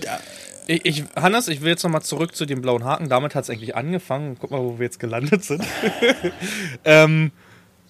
Ich, 0.67 0.85
ich, 0.85 0.99
ich, 0.99 1.03
Hannes, 1.21 1.49
ich 1.49 1.61
will 1.61 1.71
jetzt 1.71 1.83
nochmal 1.83 2.03
zurück 2.03 2.37
zu 2.37 2.45
dem 2.45 2.61
blauen 2.61 2.85
Haken. 2.85 3.09
Damit 3.09 3.35
hat 3.35 3.43
es 3.43 3.49
eigentlich 3.49 3.75
angefangen. 3.75 4.37
Guck 4.39 4.51
mal, 4.51 4.61
wo 4.61 4.79
wir 4.79 4.85
jetzt 4.85 5.01
gelandet 5.01 5.43
sind. 5.43 5.61
ähm, 6.85 7.31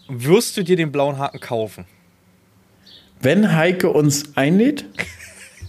wirst 0.07 0.57
du 0.57 0.63
dir 0.63 0.75
den 0.75 0.91
blauen 0.91 1.19
Haken 1.19 1.39
kaufen? 1.39 1.85
Wenn 3.21 3.55
Heike 3.55 3.89
uns 3.89 4.35
einlädt? 4.35 4.85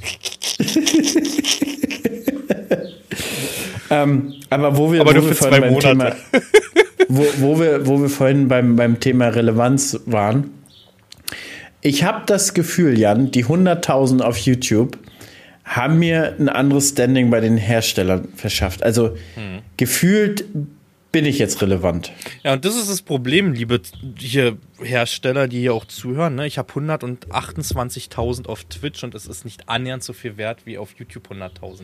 ähm, 3.91 4.33
aber 4.49 4.79
wo 4.79 4.91
wir, 4.91 5.03
aber 5.03 5.15
wo 5.15 5.27
wir 5.27 5.35
vorhin 5.35 5.61
beim 5.61 5.79
Thema, 5.79 6.17
wo, 7.09 7.27
wo, 7.37 7.61
wir, 7.61 7.87
wo 7.87 8.01
wir 8.01 8.09
vorhin 8.09 8.49
beim, 8.49 8.77
beim 8.77 8.99
Thema 8.99 9.29
Relevanz 9.29 10.01
waren, 10.07 10.55
ich 11.83 12.05
habe 12.05 12.23
das 12.25 12.55
Gefühl, 12.55 12.99
Jan, 12.99 13.31
die 13.31 13.45
100.000 13.45 14.23
auf 14.23 14.39
YouTube 14.39 14.97
haben 15.77 15.99
mir 15.99 16.37
ein 16.39 16.49
anderes 16.49 16.91
Standing 16.91 17.31
bei 17.31 17.41
den 17.41 17.57
Herstellern 17.57 18.29
verschafft. 18.35 18.83
Also 18.83 19.17
hm. 19.35 19.61
gefühlt 19.77 20.45
bin 21.13 21.27
ich 21.27 21.39
jetzt 21.39 21.61
relevant. 21.61 22.11
Ja, 22.43 22.55
und 22.55 22.65
das 22.65 22.75
ist 22.75 22.91
das 22.91 23.03
Problem, 23.03 23.53
liebe 23.53 23.81
hier 24.19 24.57
Hersteller, 24.83 25.47
die 25.47 25.61
hier 25.61 25.75
auch 25.75 25.85
zuhören. 25.85 26.35
Ne? 26.35 26.47
Ich 26.47 26.57
habe 26.57 26.73
128.000 26.73 28.47
auf 28.47 28.65
Twitch 28.65 29.05
und 29.05 29.15
es 29.15 29.27
ist 29.27 29.45
nicht 29.45 29.69
annähernd 29.69 30.03
so 30.03 30.15
viel 30.15 30.39
wert 30.39 30.65
wie 30.65 30.79
auf 30.79 30.95
YouTube 30.99 31.31
100.000. 31.31 31.83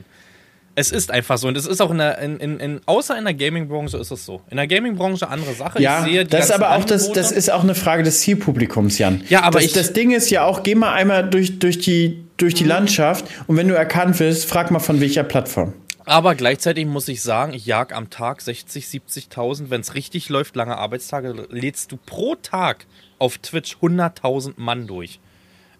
Es 0.78 0.92
ist 0.92 1.10
einfach 1.10 1.38
so 1.38 1.48
und 1.48 1.56
es 1.56 1.66
ist 1.66 1.80
auch 1.80 1.90
in 1.90 1.98
der, 1.98 2.18
in, 2.18 2.36
in, 2.38 2.60
in 2.60 2.80
außer 2.86 3.18
in 3.18 3.24
der 3.24 3.34
Gaming-Branche 3.34 3.96
ist 3.96 4.12
es 4.12 4.24
so. 4.24 4.42
In 4.48 4.58
der 4.58 4.68
Gaming-Branche 4.68 5.28
andere 5.28 5.52
Sache. 5.52 5.82
Ja, 5.82 6.06
das 6.22 6.46
ist 6.46 6.52
aber 6.52 6.76
auch 6.76 6.84
das, 6.84 7.10
das 7.10 7.32
ist 7.32 7.50
auch 7.50 7.64
eine 7.64 7.74
Frage 7.74 8.04
des 8.04 8.20
Zielpublikums, 8.20 8.96
Jan. 8.98 9.24
Ja, 9.28 9.42
aber 9.42 9.58
das, 9.58 9.66
ich, 9.66 9.72
das 9.72 9.92
Ding 9.92 10.12
ist 10.12 10.30
ja 10.30 10.44
auch, 10.44 10.62
geh 10.62 10.76
mal 10.76 10.92
einmal 10.92 11.28
durch, 11.28 11.58
durch, 11.58 11.80
die, 11.80 12.22
durch 12.36 12.54
die 12.54 12.62
Landschaft 12.62 13.24
und 13.48 13.56
wenn 13.56 13.66
du 13.66 13.74
erkannt 13.74 14.20
wirst, 14.20 14.44
frag 14.44 14.70
mal 14.70 14.78
von 14.78 15.00
welcher 15.00 15.24
Plattform. 15.24 15.72
Aber 16.04 16.36
gleichzeitig 16.36 16.86
muss 16.86 17.08
ich 17.08 17.22
sagen, 17.22 17.52
ich 17.54 17.66
jag 17.66 17.92
am 17.92 18.08
Tag 18.08 18.40
60, 18.40 18.86
70.000. 18.86 19.68
Wenn 19.68 19.80
es 19.80 19.94
richtig 19.94 20.28
läuft, 20.28 20.54
lange 20.54 20.78
Arbeitstage, 20.78 21.34
lädst 21.50 21.90
du 21.90 21.98
pro 21.98 22.36
Tag 22.36 22.86
auf 23.18 23.36
Twitch 23.38 23.76
100.000 23.82 24.54
Mann 24.56 24.86
durch. 24.86 25.18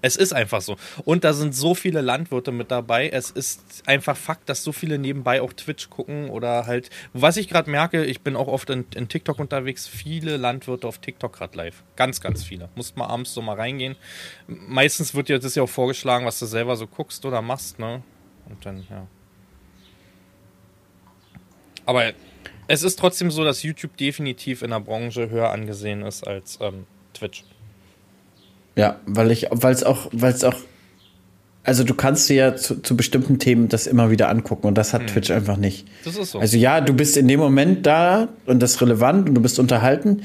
Es 0.01 0.15
ist 0.15 0.33
einfach 0.33 0.61
so. 0.61 0.77
Und 1.05 1.25
da 1.25 1.33
sind 1.33 1.55
so 1.55 1.75
viele 1.75 2.01
Landwirte 2.01 2.53
mit 2.53 2.71
dabei. 2.71 3.09
Es 3.09 3.31
ist 3.31 3.83
einfach 3.87 4.17
Fakt, 4.17 4.49
dass 4.49 4.63
so 4.63 4.71
viele 4.71 4.97
nebenbei 4.99 5.43
auch 5.43 5.53
Twitch 5.53 5.91
gucken 5.91 6.31
oder 6.31 6.67
halt. 6.67 6.91
Was 7.15 7.37
ich 7.37 7.49
gerade 7.49 7.69
merke, 7.69 8.05
ich 8.05 8.21
bin 8.21 8.37
auch 8.37 8.47
oft 8.47 8.71
in, 8.71 8.87
in, 8.95 9.09
TikTok 9.09 9.41
unterwegs. 9.41 9.89
Viele 9.89 10.37
Landwirte 10.37 10.87
auf 10.87 10.99
TikTok 10.99 11.33
gerade 11.33 11.57
live. 11.57 11.83
Ganz, 11.97 12.21
ganz 12.21 12.45
viele. 12.45 12.69
Musst 12.77 12.97
mal 12.97 13.07
abends 13.07 13.35
so 13.35 13.43
mal 13.43 13.57
reingehen. 13.57 13.97
Meistens 14.47 15.15
wird 15.15 15.29
dir 15.29 15.41
das 15.41 15.57
ja 15.57 15.65
auch 15.65 15.69
vorgeschlagen, 15.69 16.27
was 16.27 16.39
du 16.39 16.47
selber 16.47 16.77
so 16.77 16.87
guckst 16.87 17.25
oder 17.25 17.43
machst, 17.43 17.81
ne? 17.81 18.03
Und 18.49 18.65
dann, 18.65 18.87
ja. 18.89 19.07
Aber 21.87 22.13
es 22.69 22.83
ist 22.83 22.99
trotzdem 22.99 23.31
so, 23.31 23.45
dass 23.45 23.63
YouTube 23.63 23.97
definitiv 23.97 24.63
in 24.63 24.71
der 24.71 24.81
Branche 24.81 25.31
höher 25.31 25.51
angesehen 25.51 26.03
ist 26.03 26.27
als 26.27 26.59
ähm, 26.61 26.87
Twitch. 27.15 27.45
Ja, 28.79 29.01
weil 29.07 29.33
ich, 29.33 29.49
weil 29.51 29.75
es 29.75 29.83
auch, 29.83 30.09
weil 30.13 30.33
es 30.33 30.45
auch, 30.45 30.55
also 31.65 31.83
du 31.83 31.95
kannst 31.95 32.29
dir 32.29 32.37
ja 32.37 32.57
zu, 32.57 32.81
zu, 32.81 32.97
bestimmten 32.97 33.41
Themen 33.41 33.69
das 33.69 33.89
immer 33.89 34.13
wieder 34.13 34.29
angucken 34.29 34.69
und 34.69 34.79
das 34.79 34.95
hat 34.95 35.03
hm. 35.03 35.09
Twitch 35.09 35.33
einfach 35.33 35.57
nicht. 35.57 35.89
Das 36.05 36.17
ist 36.17 36.31
so. 36.31 36.39
Also 36.39 36.57
ja, 36.57 36.81
du 36.81 36.93
bist 36.95 37.17
in 37.17 37.27
dem 37.27 37.41
Moment 37.41 37.85
da 37.87 38.29
und 38.47 38.63
das 38.63 38.75
ist 38.75 38.81
relevant 38.81 39.29
und 39.29 39.35
du 39.35 39.41
bist 39.41 39.59
unterhalten. 39.59 40.23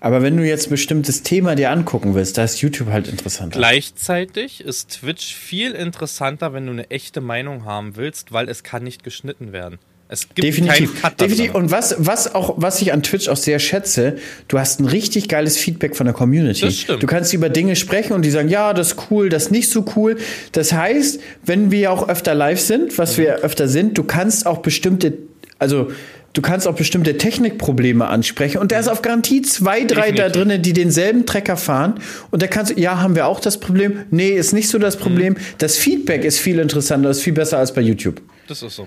Aber 0.00 0.20
wenn 0.20 0.36
du 0.36 0.46
jetzt 0.46 0.66
ein 0.66 0.70
bestimmtes 0.70 1.22
Thema 1.22 1.54
dir 1.54 1.70
angucken 1.70 2.14
willst, 2.14 2.36
da 2.36 2.44
ist 2.44 2.60
YouTube 2.60 2.90
halt 2.90 3.08
interessanter. 3.08 3.58
Gleichzeitig 3.58 4.60
ist 4.60 5.00
Twitch 5.00 5.34
viel 5.34 5.72
interessanter, 5.72 6.52
wenn 6.52 6.66
du 6.66 6.72
eine 6.72 6.90
echte 6.90 7.22
Meinung 7.22 7.64
haben 7.64 7.96
willst, 7.96 8.30
weil 8.30 8.50
es 8.50 8.62
kann 8.62 8.84
nicht 8.84 9.02
geschnitten 9.02 9.52
werden. 9.52 9.78
Es 10.14 10.28
gibt 10.28 10.46
definitiv, 10.46 11.02
keinen 11.02 11.16
definitiv. 11.16 11.54
Und 11.54 11.72
was, 11.72 11.96
was 11.98 12.36
auch, 12.36 12.54
was 12.56 12.80
ich 12.80 12.92
an 12.92 13.02
Twitch 13.02 13.28
auch 13.28 13.36
sehr 13.36 13.58
schätze, 13.58 14.16
du 14.46 14.60
hast 14.60 14.78
ein 14.78 14.86
richtig 14.86 15.28
geiles 15.28 15.58
Feedback 15.58 15.96
von 15.96 16.06
der 16.06 16.14
Community. 16.14 16.60
Das 16.60 16.78
stimmt. 16.78 17.02
Du 17.02 17.06
kannst 17.08 17.34
über 17.34 17.48
Dinge 17.48 17.74
sprechen 17.74 18.12
und 18.12 18.22
die 18.22 18.30
sagen, 18.30 18.48
ja, 18.48 18.72
das 18.74 18.92
ist 18.92 19.10
cool, 19.10 19.28
das 19.28 19.44
ist 19.44 19.50
nicht 19.50 19.70
so 19.70 19.84
cool. 19.96 20.16
Das 20.52 20.72
heißt, 20.72 21.20
wenn 21.44 21.72
wir 21.72 21.90
auch 21.90 22.08
öfter 22.08 22.34
live 22.34 22.60
sind, 22.60 22.96
was 22.96 23.16
mhm. 23.16 23.22
wir 23.22 23.34
öfter 23.38 23.66
sind, 23.66 23.98
du 23.98 24.04
kannst 24.04 24.46
auch 24.46 24.58
bestimmte, 24.58 25.14
also 25.58 25.90
du 26.32 26.42
kannst 26.42 26.68
auch 26.68 26.76
bestimmte 26.76 27.18
Technikprobleme 27.18 28.06
ansprechen 28.06 28.58
und 28.58 28.70
da 28.70 28.78
ist 28.78 28.88
auf 28.88 29.02
Garantie 29.02 29.42
zwei, 29.42 29.80
drei 29.82 30.12
Definitiv. 30.12 30.16
da 30.16 30.28
drinnen, 30.28 30.62
die 30.62 30.74
denselben 30.74 31.26
Trecker 31.26 31.56
fahren 31.56 31.94
und 32.30 32.40
da 32.40 32.46
kannst 32.46 32.70
du, 32.70 32.80
ja, 32.80 33.00
haben 33.00 33.16
wir 33.16 33.26
auch 33.26 33.40
das 33.40 33.58
Problem? 33.58 34.04
Nee, 34.12 34.30
ist 34.30 34.52
nicht 34.52 34.68
so 34.68 34.78
das 34.78 34.96
Problem. 34.96 35.32
Mhm. 35.32 35.38
Das 35.58 35.76
Feedback 35.76 36.24
ist 36.24 36.38
viel 36.38 36.60
interessanter, 36.60 37.10
ist 37.10 37.22
viel 37.22 37.32
besser 37.32 37.58
als 37.58 37.74
bei 37.74 37.80
YouTube. 37.80 38.22
Das 38.46 38.62
ist 38.62 38.76
so. 38.76 38.86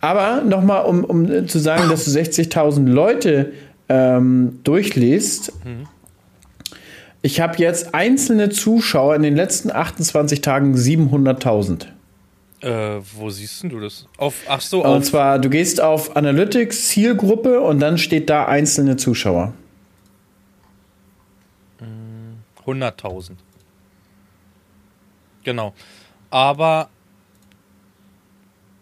Aber 0.00 0.42
nochmal, 0.42 0.84
um, 0.84 1.04
um 1.04 1.48
zu 1.48 1.58
sagen, 1.58 1.88
dass 1.88 2.04
du 2.04 2.10
60.000 2.10 2.86
Leute 2.88 3.52
ähm, 3.88 4.60
durchliest. 4.64 5.52
Mhm. 5.64 5.88
Ich 7.20 7.40
habe 7.40 7.58
jetzt 7.58 7.94
einzelne 7.94 8.48
Zuschauer 8.48 9.16
in 9.16 9.22
den 9.22 9.34
letzten 9.34 9.72
28 9.72 10.40
Tagen 10.40 10.74
700.000. 10.74 11.86
Äh, 12.60 13.00
wo 13.16 13.30
siehst 13.30 13.64
du 13.64 13.80
das? 13.80 14.06
Auf, 14.16 14.34
ach 14.48 14.60
so, 14.60 14.84
auf. 14.84 14.96
Und 14.96 15.04
zwar, 15.04 15.38
du 15.38 15.48
gehst 15.48 15.80
auf 15.80 16.16
Analytics, 16.16 16.88
Zielgruppe 16.88 17.60
und 17.60 17.80
dann 17.80 17.98
steht 17.98 18.30
da 18.30 18.46
einzelne 18.46 18.96
Zuschauer. 18.96 19.52
100.000. 22.66 23.32
Genau. 25.44 25.72
Aber 26.30 26.90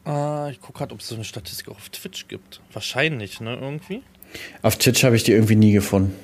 äh, 0.06 0.50
ich 0.52 0.60
gucke 0.60 0.78
gerade, 0.78 0.94
ob 0.94 1.00
es 1.00 1.08
so 1.08 1.14
eine 1.14 1.24
Statistik 1.24 1.68
auch 1.68 1.76
auf 1.76 1.88
Twitch 1.90 2.28
gibt. 2.28 2.60
Wahrscheinlich, 2.72 3.40
ne, 3.40 3.56
irgendwie? 3.60 4.02
Auf 4.62 4.76
Twitch 4.76 5.04
habe 5.04 5.16
ich 5.16 5.24
die 5.24 5.32
irgendwie 5.32 5.56
nie 5.56 5.72
gefunden. 5.72 6.14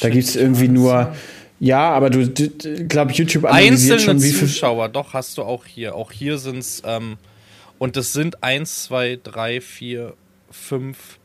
Da 0.00 0.08
gibt 0.08 0.24
es 0.24 0.36
irgendwie 0.36 0.68
nur. 0.68 1.14
Ja, 1.58 1.90
aber 1.90 2.08
du, 2.08 2.20
ich 2.20 2.88
glaube, 2.88 3.12
YouTube 3.12 3.44
analysiert 3.44 3.98
Einzelne 3.98 4.00
schon 4.00 4.22
wie 4.22 4.32
viele 4.32 4.50
Zuschauer, 4.50 4.88
doch, 4.88 5.12
hast 5.12 5.36
du 5.36 5.42
auch 5.42 5.66
hier. 5.66 5.94
Auch 5.94 6.10
hier 6.10 6.38
sind 6.38 6.58
es, 6.58 6.82
ähm, 6.86 7.18
und 7.78 7.96
das 7.96 8.12
sind 8.14 8.42
1, 8.42 8.84
2, 8.84 9.20
3, 9.22 9.60
4, 9.60 10.14
5. 10.50 11.18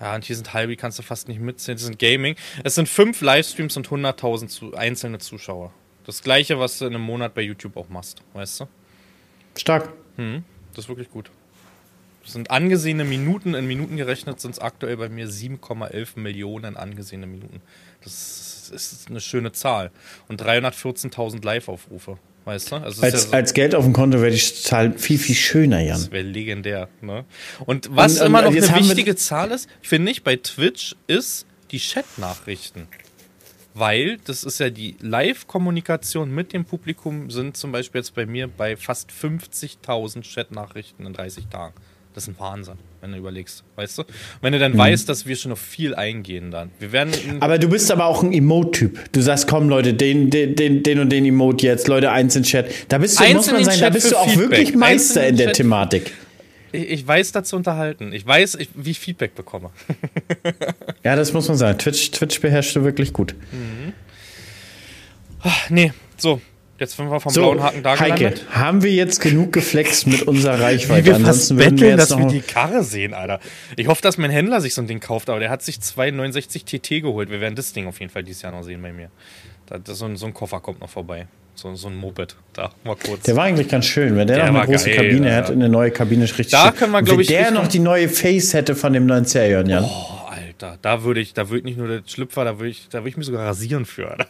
Ja, 0.00 0.14
und 0.14 0.24
hier 0.24 0.36
sind 0.36 0.54
halbe, 0.54 0.76
kannst 0.76 0.98
du 0.98 1.02
fast 1.02 1.28
nicht 1.28 1.40
mitzählen. 1.40 1.76
Das 1.76 1.84
sind 1.84 1.98
Gaming. 1.98 2.36
Es 2.64 2.74
sind 2.74 2.88
fünf 2.88 3.20
Livestreams 3.20 3.76
und 3.76 3.88
100.000 3.88 4.48
zu, 4.48 4.74
einzelne 4.74 5.18
Zuschauer. 5.18 5.72
Das 6.06 6.22
gleiche, 6.22 6.58
was 6.58 6.78
du 6.78 6.86
in 6.86 6.94
einem 6.94 7.04
Monat 7.04 7.34
bei 7.34 7.42
YouTube 7.42 7.76
auch 7.76 7.90
machst, 7.90 8.22
weißt 8.32 8.60
du? 8.60 8.68
Stark. 9.58 9.92
Hm. 10.16 10.44
Das 10.74 10.84
ist 10.84 10.88
wirklich 10.88 11.10
gut. 11.10 11.30
Das 12.22 12.34
sind 12.34 12.50
angesehene 12.50 13.04
Minuten, 13.04 13.54
in 13.54 13.66
Minuten 13.66 13.96
gerechnet 13.96 14.40
sind 14.40 14.52
es 14.52 14.58
aktuell 14.58 14.96
bei 14.96 15.08
mir 15.08 15.26
7,11 15.26 16.18
Millionen 16.18 16.76
angesehene 16.76 17.26
Minuten. 17.26 17.62
Das 18.04 18.70
ist 18.74 19.08
eine 19.08 19.20
schöne 19.20 19.52
Zahl. 19.52 19.90
Und 20.28 20.42
314.000 20.42 21.44
Live-Aufrufe. 21.44 22.18
Weißt 22.44 22.72
du? 22.72 22.76
Also 22.76 23.02
als, 23.02 23.12
ja 23.12 23.18
so, 23.20 23.32
als 23.32 23.54
Geld 23.54 23.74
auf 23.74 23.84
dem 23.84 23.92
Konto 23.92 24.20
wäre 24.20 24.30
die 24.30 24.38
Zahl 24.38 24.98
viel, 24.98 25.18
viel 25.18 25.34
schöner, 25.34 25.80
Jan. 25.80 25.98
Das 25.98 26.10
wäre 26.10 26.24
legendär. 26.24 26.88
Ne? 27.00 27.24
Und 27.66 27.94
was 27.94 28.20
und, 28.20 28.26
immer 28.26 28.42
noch 28.42 28.50
eine 28.50 28.76
wichtige 28.76 29.16
Zahl 29.16 29.50
ist, 29.50 29.68
finde 29.82 30.10
ich, 30.10 30.22
bei 30.22 30.36
Twitch, 30.36 30.96
ist 31.06 31.46
die 31.70 31.78
Chat-Nachrichten 31.78 32.88
weil 33.74 34.18
das 34.24 34.44
ist 34.44 34.60
ja 34.60 34.70
die 34.70 34.96
Live-Kommunikation 35.00 36.34
mit 36.34 36.52
dem 36.52 36.64
Publikum, 36.64 37.30
sind 37.30 37.56
zum 37.56 37.72
Beispiel 37.72 38.00
jetzt 38.00 38.14
bei 38.14 38.26
mir 38.26 38.48
bei 38.48 38.76
fast 38.76 39.10
50.000 39.10 40.22
Chat-Nachrichten 40.22 41.06
in 41.06 41.12
30 41.12 41.46
Tagen. 41.46 41.74
Das 42.12 42.24
ist 42.24 42.30
ein 42.30 42.40
Wahnsinn, 42.40 42.74
wenn 43.00 43.12
du 43.12 43.18
überlegst, 43.18 43.62
weißt 43.76 43.98
du? 43.98 44.02
wenn 44.40 44.52
du 44.52 44.58
dann 44.58 44.72
mhm. 44.72 44.78
weißt, 44.78 45.08
dass 45.08 45.26
wir 45.26 45.36
schon 45.36 45.52
auf 45.52 45.60
viel 45.60 45.94
eingehen 45.94 46.50
dann. 46.50 46.72
Wir 46.80 46.90
werden 46.90 47.12
aber 47.38 47.58
du 47.58 47.68
bist 47.68 47.90
aber 47.92 48.06
auch 48.06 48.24
ein 48.24 48.32
Emote-Typ. 48.32 49.12
Du 49.12 49.20
sagst, 49.20 49.46
komm 49.46 49.68
Leute, 49.68 49.94
den, 49.94 50.28
den, 50.28 50.56
den, 50.56 50.82
den 50.82 50.98
und 50.98 51.10
den 51.10 51.24
Emote 51.24 51.66
jetzt, 51.66 51.86
Leute, 51.86 52.10
eins 52.10 52.34
in 52.34 52.42
Chat. 52.42 52.68
Da 52.88 52.98
bist 52.98 53.20
du, 53.20 53.32
muss 53.32 53.52
man 53.52 53.64
sagen, 53.64 53.80
da 53.80 53.90
bist 53.90 54.10
du 54.10 54.16
auch 54.16 54.28
Feedback. 54.28 54.50
wirklich 54.50 54.74
Meister 54.74 55.24
in 55.24 55.36
der 55.36 55.48
Chat 55.48 55.56
Thematik. 55.56 56.12
Ich, 56.72 56.90
ich 56.90 57.06
weiß 57.06 57.32
dazu 57.32 57.56
unterhalten. 57.56 58.12
Ich 58.12 58.26
weiß, 58.26 58.56
ich, 58.56 58.68
wie 58.74 58.90
ich 58.90 59.00
Feedback 59.00 59.34
bekomme. 59.34 59.70
ja, 61.04 61.16
das 61.16 61.32
muss 61.32 61.48
man 61.48 61.56
sagen. 61.56 61.78
Twitch, 61.78 62.10
Twitch 62.10 62.40
beherrscht 62.40 62.76
du 62.76 62.84
wirklich 62.84 63.12
gut. 63.12 63.34
Mhm. 63.52 63.92
Ach, 65.42 65.70
nee, 65.70 65.92
so. 66.16 66.40
Jetzt 66.80 66.96
sind 66.96 67.10
wir 67.10 67.20
vom 67.20 67.30
so, 67.30 67.42
blauen 67.42 67.62
Haken 67.62 67.82
da 67.82 67.98
Heike, 67.98 68.32
haben 68.52 68.82
wir 68.82 68.90
jetzt 68.90 69.20
genug 69.20 69.52
geflext 69.52 70.06
mit 70.06 70.22
unserer 70.22 70.60
Reichweite? 70.60 71.04
Wie 71.04 71.08
wir 71.08 71.16
Ansonsten 71.16 71.58
fast 71.58 71.70
betteln, 71.70 71.90
wir 71.90 71.96
dass 71.98 72.16
wir 72.16 72.26
die 72.26 72.40
Karre 72.40 72.82
sehen, 72.82 73.12
Alter. 73.12 73.38
Ich 73.76 73.86
hoffe, 73.86 74.00
dass 74.00 74.16
mein 74.16 74.30
Händler 74.30 74.62
sich 74.62 74.72
so 74.72 74.80
ein 74.80 74.86
Ding 74.86 74.98
kauft, 74.98 75.28
aber 75.28 75.40
der 75.40 75.50
hat 75.50 75.60
sich 75.60 75.78
269 75.78 76.64
TT 76.64 77.02
geholt. 77.02 77.28
Wir 77.28 77.42
werden 77.42 77.54
das 77.54 77.74
Ding 77.74 77.86
auf 77.86 78.00
jeden 78.00 78.10
Fall 78.10 78.24
dieses 78.24 78.40
Jahr 78.40 78.52
noch 78.52 78.62
sehen 78.62 78.80
bei 78.80 78.94
mir. 78.94 79.10
Das, 79.66 79.98
so, 79.98 80.06
ein, 80.06 80.16
so 80.16 80.24
ein 80.24 80.32
Koffer 80.32 80.60
kommt 80.60 80.80
noch 80.80 80.88
vorbei. 80.88 81.26
So, 81.54 81.74
so 81.74 81.88
ein 81.88 81.96
Moped. 81.96 82.36
Da, 82.52 82.70
mal 82.84 82.96
kurz. 82.96 83.22
Der 83.24 83.36
war 83.36 83.44
eigentlich 83.44 83.68
ganz 83.68 83.86
schön. 83.86 84.16
Wenn 84.16 84.26
der, 84.26 84.36
der 84.36 84.52
noch 84.52 84.60
eine 84.60 84.72
große 84.72 84.90
geil, 84.90 84.96
Kabine 84.96 85.26
Alter. 85.26 85.36
hätte, 85.36 85.52
eine 85.52 85.68
neue 85.68 85.90
Kabine 85.90 86.24
richtig 86.24 86.50
Da 86.50 86.72
können 86.72 86.92
wir, 86.92 87.02
glaube 87.02 87.22
ich. 87.22 87.28
Wenn 87.28 87.36
der 87.36 87.50
noch 87.50 87.68
die 87.68 87.78
neue 87.78 88.08
Face 88.08 88.54
hätte 88.54 88.74
von 88.74 88.92
dem 88.92 89.06
neuen 89.06 89.24
Serion, 89.24 89.66
Jan. 89.68 89.84
Oh, 89.84 90.28
Alter. 90.28 90.78
Da 90.80 91.04
würde 91.04 91.20
ich, 91.20 91.34
da 91.34 91.48
würde 91.48 91.58
ich 91.58 91.64
nicht 91.64 91.78
nur 91.78 91.88
der 91.88 92.02
Schlüpfer, 92.06 92.44
da 92.44 92.58
würde 92.58 92.70
ich, 92.70 92.88
da 92.88 93.00
würde 93.00 93.10
ich 93.10 93.16
mich 93.16 93.26
sogar 93.26 93.46
rasieren 93.46 93.84
für. 93.84 94.16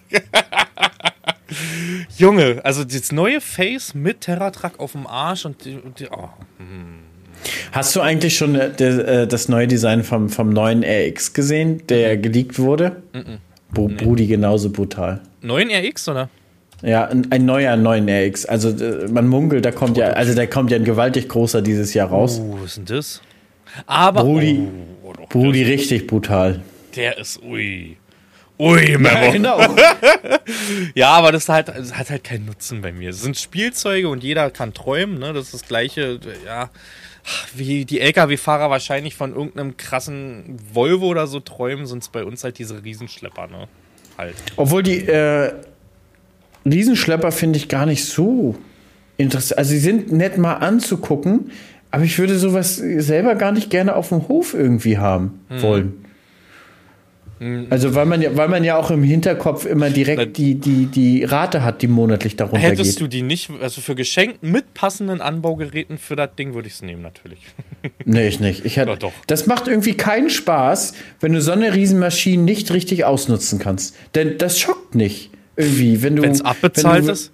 Junge, 2.16 2.60
also 2.64 2.84
das 2.84 3.12
neue 3.12 3.40
Face 3.40 3.94
mit 3.94 4.22
Terratruck 4.22 4.78
auf 4.78 4.92
dem 4.92 5.06
Arsch 5.06 5.44
und 5.44 5.64
die, 5.64 5.76
und 5.76 5.98
die 6.00 6.08
oh. 6.10 6.28
hm. 6.58 7.00
Hast 7.72 7.96
du 7.96 8.00
eigentlich 8.00 8.36
schon 8.36 8.54
äh, 8.54 8.66
äh 8.68 9.26
das 9.26 9.48
neue 9.48 9.66
Design 9.66 10.04
vom, 10.04 10.28
vom 10.28 10.50
neuen 10.50 10.84
RX 10.84 11.32
gesehen, 11.32 11.86
der 11.88 12.16
mhm. 12.16 12.22
geleakt 12.22 12.58
wurde? 12.58 13.02
Bro 13.72 13.88
nee. 13.88 13.94
Brudi 13.94 14.26
genauso 14.26 14.70
brutal. 14.70 15.20
Neuen 15.40 15.70
RX 15.70 16.08
oder? 16.08 16.28
Ja, 16.82 17.06
ein, 17.06 17.30
ein 17.30 17.44
neuer 17.44 17.76
9 17.76 18.08
RX. 18.08 18.46
Also 18.46 18.70
äh, 18.70 19.08
man 19.08 19.28
munkelt, 19.28 19.64
da 19.64 19.72
kommt 19.72 19.96
ja, 19.96 20.08
also 20.08 20.34
da 20.34 20.46
kommt 20.46 20.70
ja 20.70 20.76
ein 20.76 20.84
gewaltig 20.84 21.28
großer 21.28 21.62
dieses 21.62 21.94
Jahr 21.94 22.08
raus. 22.08 22.38
Uh, 22.38 22.54
was 22.60 22.64
ist 22.64 22.76
denn 22.78 22.96
das? 22.96 23.22
Aber 23.86 24.24
Brudi, 24.24 24.66
oh, 25.02 25.12
oh, 25.16 25.26
Brudi 25.28 25.62
richtig 25.62 26.06
brutal. 26.06 26.62
Der 26.96 27.18
ist 27.18 27.42
ui. 27.42 27.96
Ui, 28.58 28.98
Memo. 28.98 29.08
Ja, 29.08 29.30
genau. 29.30 29.60
ja, 30.94 31.08
aber 31.10 31.32
das 31.32 31.48
hat, 31.48 31.68
das 31.68 31.96
hat 31.96 32.10
halt 32.10 32.24
keinen 32.24 32.44
Nutzen 32.44 32.82
bei 32.82 32.92
mir. 32.92 33.08
Es 33.10 33.22
sind 33.22 33.38
Spielzeuge 33.38 34.08
und 34.08 34.22
jeder 34.22 34.50
kann 34.50 34.74
träumen, 34.74 35.18
ne? 35.18 35.32
Das 35.32 35.46
ist 35.46 35.54
das 35.54 35.62
gleiche, 35.62 36.20
ja, 36.44 36.68
wie 37.54 37.86
die 37.86 38.00
LKW-Fahrer 38.00 38.68
wahrscheinlich 38.68 39.14
von 39.14 39.34
irgendeinem 39.34 39.78
krassen 39.78 40.58
Volvo 40.74 41.06
oder 41.06 41.26
so 41.26 41.40
träumen, 41.40 41.86
sind 41.86 42.02
es 42.02 42.10
bei 42.10 42.22
uns 42.22 42.44
halt 42.44 42.58
diese 42.58 42.84
Riesenschlepper, 42.84 43.46
ne? 43.46 43.66
Halt. 44.18 44.34
Obwohl 44.56 44.82
die 44.82 45.06
äh, 45.06 45.54
Riesenschlepper 46.64 47.32
finde 47.32 47.58
ich 47.58 47.68
gar 47.68 47.86
nicht 47.86 48.04
so 48.04 48.56
interessant. 49.16 49.58
Also 49.58 49.70
sie 49.70 49.78
sind 49.78 50.12
nett 50.12 50.38
mal 50.38 50.54
anzugucken, 50.54 51.50
aber 51.90 52.04
ich 52.04 52.18
würde 52.18 52.38
sowas 52.38 52.76
selber 52.76 53.34
gar 53.34 53.52
nicht 53.52 53.70
gerne 53.70 53.96
auf 53.96 54.10
dem 54.10 54.28
Hof 54.28 54.54
irgendwie 54.54 54.98
haben 54.98 55.40
hm. 55.48 55.62
wollen. 55.62 56.04
Mhm. 57.40 57.68
Also 57.70 57.94
weil 57.94 58.04
man 58.04 58.20
ja, 58.20 58.36
weil 58.36 58.48
man 58.48 58.64
ja 58.64 58.76
auch 58.76 58.90
im 58.90 59.02
Hinterkopf 59.02 59.64
immer 59.64 59.88
direkt 59.88 60.36
die, 60.36 60.56
die, 60.56 60.86
die 60.86 61.24
Rate 61.24 61.64
hat, 61.64 61.80
die 61.80 61.88
monatlich 61.88 62.36
darunter 62.36 62.58
Hättest 62.58 62.76
geht. 62.76 62.86
Hättest 62.86 63.00
du 63.00 63.06
die 63.06 63.22
nicht, 63.22 63.50
also 63.62 63.80
für 63.80 63.94
geschenkt 63.94 64.42
mit 64.42 64.74
passenden 64.74 65.22
Anbaugeräten 65.22 65.96
für 65.96 66.16
das 66.16 66.34
Ding 66.38 66.52
würde 66.52 66.68
ich 66.68 66.74
es 66.74 66.82
nehmen, 66.82 67.02
natürlich. 67.02 67.40
Nee, 68.04 68.28
ich 68.28 68.40
nicht. 68.40 68.66
Ich 68.66 68.76
hätte, 68.76 68.96
doch. 68.96 69.12
Das 69.26 69.46
macht 69.46 69.68
irgendwie 69.68 69.94
keinen 69.94 70.28
Spaß, 70.28 70.94
wenn 71.20 71.32
du 71.32 71.40
so 71.40 71.52
eine 71.52 71.74
Riesenmaschine 71.74 72.42
nicht 72.42 72.72
richtig 72.72 73.04
ausnutzen 73.04 73.58
kannst. 73.58 73.96
Denn 74.14 74.36
das 74.36 74.58
schockt 74.58 74.94
nicht. 74.94 75.29
Irgendwie, 75.60 76.02
wenn 76.02 76.16
du. 76.16 76.22
Wenn's 76.22 76.42
abbezahlt 76.42 76.98
wenn 76.98 77.06
du, 77.06 77.12
ist? 77.12 77.32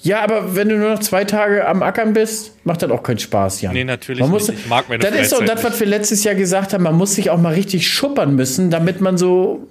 Ja, 0.00 0.22
aber 0.22 0.54
wenn 0.54 0.68
du 0.68 0.76
nur 0.76 0.90
noch 0.90 1.00
zwei 1.00 1.24
Tage 1.24 1.66
am 1.66 1.82
Ackern 1.82 2.12
bist, 2.12 2.52
macht 2.64 2.82
das 2.82 2.90
auch 2.90 3.02
keinen 3.02 3.18
Spaß, 3.18 3.62
Jan. 3.62 3.72
Nee, 3.72 3.84
natürlich 3.84 4.20
man 4.20 4.30
muss, 4.30 4.48
nicht. 4.48 4.60
Ich 4.60 4.66
mag 4.66 4.88
meine 4.88 5.02
Das 5.02 5.10
Freizeit 5.10 5.24
ist 5.24 5.30
so 5.30 5.42
das, 5.42 5.64
was 5.64 5.80
wir 5.80 5.86
letztes 5.86 6.24
Jahr 6.24 6.34
gesagt 6.36 6.72
haben. 6.72 6.84
Man 6.84 6.94
muss 6.94 7.14
sich 7.14 7.30
auch 7.30 7.38
mal 7.38 7.54
richtig 7.54 7.88
schuppern 7.88 8.36
müssen, 8.36 8.70
damit 8.70 9.00
man 9.00 9.18
so 9.18 9.66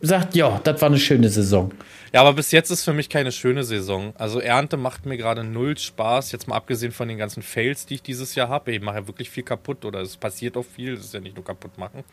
sagt, 0.00 0.34
ja, 0.34 0.60
das 0.64 0.80
war 0.80 0.88
eine 0.88 0.98
schöne 0.98 1.28
Saison. 1.28 1.70
Ja, 2.12 2.22
aber 2.22 2.32
bis 2.32 2.52
jetzt 2.52 2.70
ist 2.70 2.84
für 2.84 2.94
mich 2.94 3.10
keine 3.10 3.32
schöne 3.32 3.64
Saison. 3.64 4.14
Also 4.16 4.40
Ernte 4.40 4.78
macht 4.78 5.04
mir 5.04 5.18
gerade 5.18 5.44
null 5.44 5.76
Spaß. 5.76 6.32
Jetzt 6.32 6.48
mal 6.48 6.56
abgesehen 6.56 6.92
von 6.92 7.06
den 7.06 7.18
ganzen 7.18 7.42
Fails, 7.42 7.84
die 7.84 7.96
ich 7.96 8.02
dieses 8.02 8.34
Jahr 8.34 8.48
habe. 8.48 8.72
Ich 8.72 8.80
mache 8.80 8.96
ja 8.96 9.06
wirklich 9.06 9.28
viel 9.28 9.42
kaputt 9.42 9.84
oder 9.84 10.00
es 10.00 10.16
passiert 10.16 10.56
auch 10.56 10.64
viel. 10.64 10.96
Das 10.96 11.04
ist 11.04 11.14
ja 11.14 11.20
nicht 11.20 11.36
nur 11.36 11.44
kaputt 11.44 11.76
machen. 11.76 12.04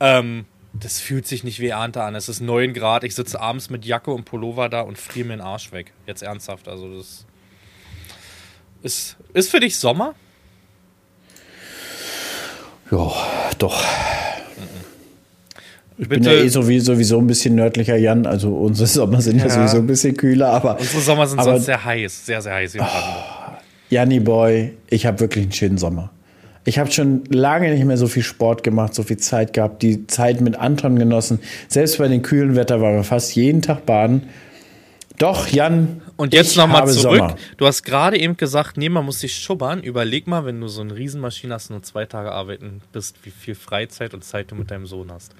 Ähm, 0.00 0.46
das 0.80 1.00
fühlt 1.00 1.26
sich 1.26 1.44
nicht 1.44 1.60
wie 1.60 1.68
Ernte 1.68 2.02
an. 2.02 2.14
Es 2.14 2.28
ist 2.28 2.40
9 2.40 2.74
Grad. 2.74 3.04
Ich 3.04 3.14
sitze 3.14 3.40
abends 3.40 3.70
mit 3.70 3.84
Jacke 3.84 4.10
und 4.10 4.24
Pullover 4.24 4.68
da 4.68 4.80
und 4.82 4.98
friere 4.98 5.28
mir 5.28 5.36
den 5.36 5.40
Arsch 5.40 5.72
weg. 5.72 5.92
Jetzt 6.06 6.22
ernsthaft. 6.22 6.68
Also, 6.68 6.96
das 6.96 7.24
ist, 8.82 9.16
ist 9.32 9.50
für 9.50 9.60
dich 9.60 9.76
Sommer? 9.76 10.14
Ja, 12.90 13.12
doch. 13.58 13.82
Ich 15.98 16.08
Bitte. 16.08 16.20
bin 16.20 16.30
ja 16.30 16.32
eh 16.32 16.48
sowieso, 16.48 17.18
ein 17.18 17.26
bisschen 17.26 17.54
nördlicher 17.54 17.96
Jan, 17.96 18.26
also 18.26 18.54
unsere 18.54 18.86
Sommer 18.86 19.22
sind 19.22 19.38
ja, 19.38 19.46
ja 19.46 19.50
sowieso 19.50 19.78
ein 19.78 19.86
bisschen 19.86 20.14
kühler, 20.14 20.50
aber. 20.50 20.78
Unsere 20.78 21.00
Sommer 21.00 21.26
sind 21.26 21.38
aber, 21.38 21.52
sonst 21.52 21.64
sehr 21.64 21.82
heiß, 21.82 22.26
sehr, 22.26 22.42
sehr 22.42 22.54
heiß. 22.54 22.76
Oh, 22.78 22.84
Janni 23.88 24.20
Boy, 24.20 24.76
ich 24.90 25.06
habe 25.06 25.18
wirklich 25.20 25.44
einen 25.44 25.52
schönen 25.52 25.78
Sommer. 25.78 26.12
Ich 26.66 26.80
habe 26.80 26.90
schon 26.90 27.24
lange 27.26 27.72
nicht 27.72 27.84
mehr 27.84 27.96
so 27.96 28.08
viel 28.08 28.24
Sport 28.24 28.64
gemacht, 28.64 28.92
so 28.92 29.04
viel 29.04 29.16
Zeit 29.16 29.52
gehabt, 29.52 29.82
die 29.82 30.08
Zeit 30.08 30.40
mit 30.40 30.56
Anton 30.56 30.98
genossen. 30.98 31.38
Selbst 31.68 31.98
bei 31.98 32.08
den 32.08 32.22
kühlen 32.22 32.56
Wetter 32.56 32.80
waren 32.80 32.96
wir 32.96 33.04
fast 33.04 33.36
jeden 33.36 33.62
Tag 33.62 33.86
baden. 33.86 34.28
Doch, 35.18 35.46
Jan. 35.46 36.02
Und 36.16 36.34
jetzt 36.34 36.56
nochmal 36.56 36.88
zurück. 36.88 37.18
Sommer. 37.18 37.36
Du 37.56 37.66
hast 37.66 37.84
gerade 37.84 38.18
eben 38.18 38.36
gesagt, 38.36 38.76
nee, 38.76 38.88
man 38.88 39.04
muss 39.04 39.20
sich 39.20 39.34
schubbern. 39.34 39.82
Überleg 39.82 40.26
mal, 40.26 40.44
wenn 40.44 40.60
du 40.60 40.66
so 40.66 40.80
eine 40.80 40.96
Riesenmaschine 40.96 41.54
hast 41.54 41.70
und 41.70 41.76
nur 41.76 41.82
zwei 41.84 42.04
Tage 42.04 42.32
arbeiten 42.32 42.82
bist, 42.92 43.24
wie 43.24 43.30
viel 43.30 43.54
Freizeit 43.54 44.12
und 44.12 44.24
Zeit 44.24 44.50
du 44.50 44.56
mit 44.56 44.70
deinem 44.70 44.86
Sohn 44.86 45.12
hast. 45.12 45.34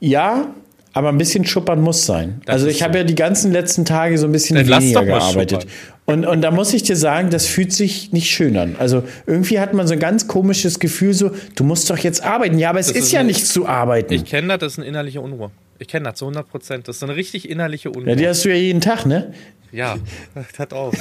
Ja, 0.00 0.52
aber 0.92 1.08
ein 1.08 1.18
bisschen 1.18 1.44
schuppern 1.46 1.80
muss 1.80 2.04
sein. 2.04 2.42
Das 2.44 2.54
also 2.54 2.66
ich 2.66 2.82
habe 2.82 2.98
ja 2.98 3.04
die 3.04 3.14
ganzen 3.14 3.52
letzten 3.52 3.84
Tage 3.84 4.18
so 4.18 4.26
ein 4.26 4.32
bisschen 4.32 4.56
Dann 4.56 4.68
weniger 4.68 5.04
gearbeitet. 5.04 5.66
Und, 6.04 6.26
und 6.26 6.42
da 6.42 6.50
muss 6.50 6.74
ich 6.74 6.82
dir 6.82 6.96
sagen, 6.96 7.30
das 7.30 7.46
fühlt 7.46 7.72
sich 7.72 8.12
nicht 8.12 8.30
schön 8.30 8.56
an. 8.56 8.76
Also 8.78 9.04
irgendwie 9.26 9.60
hat 9.60 9.72
man 9.72 9.86
so 9.86 9.94
ein 9.94 10.00
ganz 10.00 10.26
komisches 10.26 10.80
Gefühl, 10.80 11.14
so, 11.14 11.30
du 11.54 11.64
musst 11.64 11.88
doch 11.90 11.98
jetzt 11.98 12.22
arbeiten. 12.22 12.58
Ja, 12.58 12.70
aber 12.70 12.80
es 12.80 12.90
ist, 12.90 12.96
ist, 12.96 13.12
ja 13.12 13.22
nichts 13.22 13.52
zu 13.52 13.66
arbeiten. 13.66 14.12
Ich 14.12 14.24
kenne 14.24 14.48
das, 14.48 14.58
das 14.58 14.72
ist 14.72 14.78
eine 14.80 14.88
innerliche 14.88 15.20
Unruhe. 15.20 15.50
Ich 15.78 15.88
kenne 15.88 16.08
das 16.10 16.18
zu 16.18 16.26
100 16.26 16.48
Prozent. 16.48 16.88
Das 16.88 16.96
ist 16.96 17.02
eine 17.02 17.16
richtig 17.16 17.48
innerliche 17.48 17.90
Unruhe. 17.90 18.10
Ja, 18.10 18.14
die 18.16 18.28
hast 18.28 18.44
du 18.44 18.50
ja 18.50 18.56
jeden 18.56 18.80
Tag, 18.80 19.06
ne? 19.06 19.32
Ja, 19.70 19.96
hat 20.58 20.72
auch. 20.74 20.92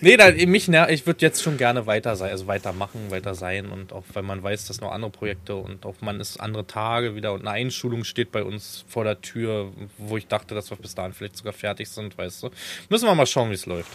Nee, 0.03 0.17
da, 0.17 0.31
mich, 0.31 0.69
ich 0.69 1.07
würde 1.07 1.19
jetzt 1.21 1.43
schon 1.43 1.59
gerne 1.59 1.87
weiter 1.87 2.17
sein, 2.17 2.31
also 2.31 2.47
weitermachen, 2.47 3.01
weiter 3.11 3.35
sein 3.35 3.67
und 3.67 3.93
auch 3.93 4.03
weil 4.15 4.23
man 4.23 4.43
weiß, 4.43 4.67
dass 4.67 4.81
noch 4.81 4.93
andere 4.93 5.11
Projekte 5.11 5.57
und 5.57 5.85
auch 5.85 5.97
man 6.01 6.21
ist 6.21 6.41
andere 6.41 6.67
Tage 6.67 7.15
wieder 7.15 7.33
und 7.35 7.41
eine 7.43 7.51
Einschulung 7.51 8.05
steht 8.05 8.33
bei 8.33 8.43
uns 8.43 8.85
vor 8.89 9.05
der 9.05 9.21
Tür, 9.21 9.69
wo 9.99 10.17
ich 10.17 10.27
dachte, 10.27 10.55
dass 10.55 10.71
wir 10.71 10.79
bis 10.79 10.95
dahin 10.95 11.13
vielleicht 11.13 11.37
sogar 11.37 11.53
fertig 11.53 11.89
sind, 11.89 12.17
weißt 12.17 12.45
du. 12.45 12.51
Müssen 12.89 13.07
wir 13.07 13.15
mal 13.15 13.27
schauen, 13.27 13.51
wie 13.51 13.55
es 13.55 13.67
läuft. 13.67 13.91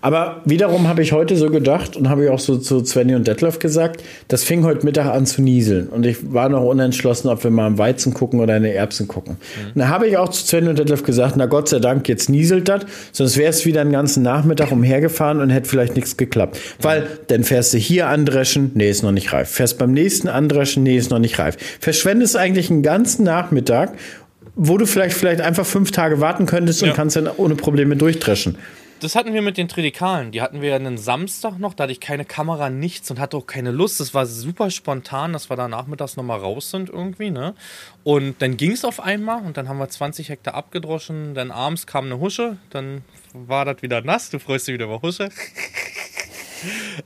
Aber 0.00 0.42
wiederum 0.44 0.88
habe 0.88 1.02
ich 1.02 1.12
heute 1.12 1.36
so 1.36 1.50
gedacht 1.50 1.96
und 1.96 2.08
habe 2.08 2.24
ich 2.24 2.30
auch 2.30 2.40
so 2.40 2.58
zu 2.58 2.84
Svenny 2.84 3.14
und 3.14 3.28
Detlef 3.28 3.60
gesagt, 3.60 4.02
das 4.28 4.42
fing 4.42 4.64
heute 4.64 4.84
Mittag 4.84 5.06
an 5.06 5.24
zu 5.24 5.40
nieseln 5.40 5.88
und 5.88 6.04
ich 6.04 6.32
war 6.32 6.48
noch 6.48 6.64
unentschlossen, 6.64 7.28
ob 7.28 7.44
wir 7.44 7.50
mal 7.52 7.66
am 7.66 7.78
Weizen 7.78 8.12
gucken 8.12 8.40
oder 8.40 8.56
in 8.56 8.64
die 8.64 8.70
Erbsen 8.70 9.06
gucken. 9.06 9.36
Mhm. 9.74 9.78
Da 9.78 9.88
habe 9.88 10.08
ich 10.08 10.16
auch 10.16 10.30
zu 10.30 10.44
Svenny 10.44 10.68
und 10.68 10.78
Detlef 10.78 11.04
gesagt, 11.04 11.36
na 11.36 11.46
Gott 11.46 11.68
sei 11.68 11.78
Dank, 11.78 12.08
jetzt 12.08 12.28
nieselt 12.28 12.68
das, 12.68 12.86
sonst 13.12 13.36
wäre 13.36 13.50
es 13.50 13.64
wieder 13.64 13.82
einen 13.82 13.92
ganzen 13.92 14.24
Nachmittag 14.24 14.72
umhergefahren 14.72 15.43
und 15.44 15.50
hätte 15.50 15.68
vielleicht 15.68 15.96
nichts 15.96 16.16
geklappt. 16.16 16.58
Weil 16.80 17.02
ja. 17.02 17.08
dann 17.28 17.44
fährst 17.44 17.72
du 17.74 17.78
hier 17.78 18.08
andreschen, 18.08 18.72
nee, 18.74 18.90
ist 18.90 19.02
noch 19.02 19.12
nicht 19.12 19.32
reif. 19.32 19.50
Fährst 19.50 19.78
beim 19.78 19.92
nächsten 19.92 20.28
andreschen, 20.28 20.82
nee, 20.82 20.96
ist 20.96 21.10
noch 21.10 21.18
nicht 21.18 21.38
reif. 21.38 21.56
Verschwendest 21.80 22.36
eigentlich 22.36 22.70
einen 22.70 22.82
ganzen 22.82 23.24
Nachmittag, 23.24 23.94
wo 24.56 24.78
du 24.78 24.86
vielleicht, 24.86 25.16
vielleicht 25.16 25.40
einfach 25.40 25.66
fünf 25.66 25.90
Tage 25.90 26.20
warten 26.20 26.46
könntest 26.46 26.82
ja. 26.82 26.88
und 26.88 26.94
kannst 26.94 27.16
dann 27.16 27.28
ohne 27.36 27.54
Probleme 27.54 27.96
durchdreschen. 27.96 28.56
Das 29.04 29.16
hatten 29.16 29.34
wir 29.34 29.42
mit 29.42 29.58
den 29.58 29.68
Tridikalen. 29.68 30.30
Die 30.30 30.40
hatten 30.40 30.62
wir 30.62 30.70
ja 30.70 30.76
einen 30.76 30.96
Samstag 30.96 31.58
noch, 31.58 31.74
da 31.74 31.82
hatte 31.82 31.92
ich 31.92 32.00
keine 32.00 32.24
Kamera, 32.24 32.70
nichts 32.70 33.10
und 33.10 33.20
hatte 33.20 33.36
auch 33.36 33.46
keine 33.46 33.70
Lust. 33.70 34.00
Das 34.00 34.14
war 34.14 34.24
super 34.24 34.70
spontan, 34.70 35.34
dass 35.34 35.50
wir 35.50 35.56
da 35.56 35.68
nachmittags 35.68 36.16
nochmal 36.16 36.38
raus 36.38 36.70
sind 36.70 36.88
irgendwie, 36.88 37.28
ne? 37.28 37.54
Und 38.02 38.40
dann 38.40 38.56
ging 38.56 38.72
es 38.72 38.82
auf 38.82 39.00
einmal 39.00 39.44
und 39.44 39.58
dann 39.58 39.68
haben 39.68 39.76
wir 39.76 39.90
20 39.90 40.30
Hektar 40.30 40.54
abgedroschen. 40.54 41.34
Dann 41.34 41.50
abends 41.50 41.86
kam 41.86 42.06
eine 42.06 42.18
Husche, 42.18 42.56
dann 42.70 43.02
war 43.34 43.66
das 43.66 43.82
wieder 43.82 44.00
nass. 44.00 44.30
Du 44.30 44.38
freust 44.38 44.68
dich 44.68 44.72
wieder 44.72 44.86
über 44.86 45.02
Husche. 45.02 45.28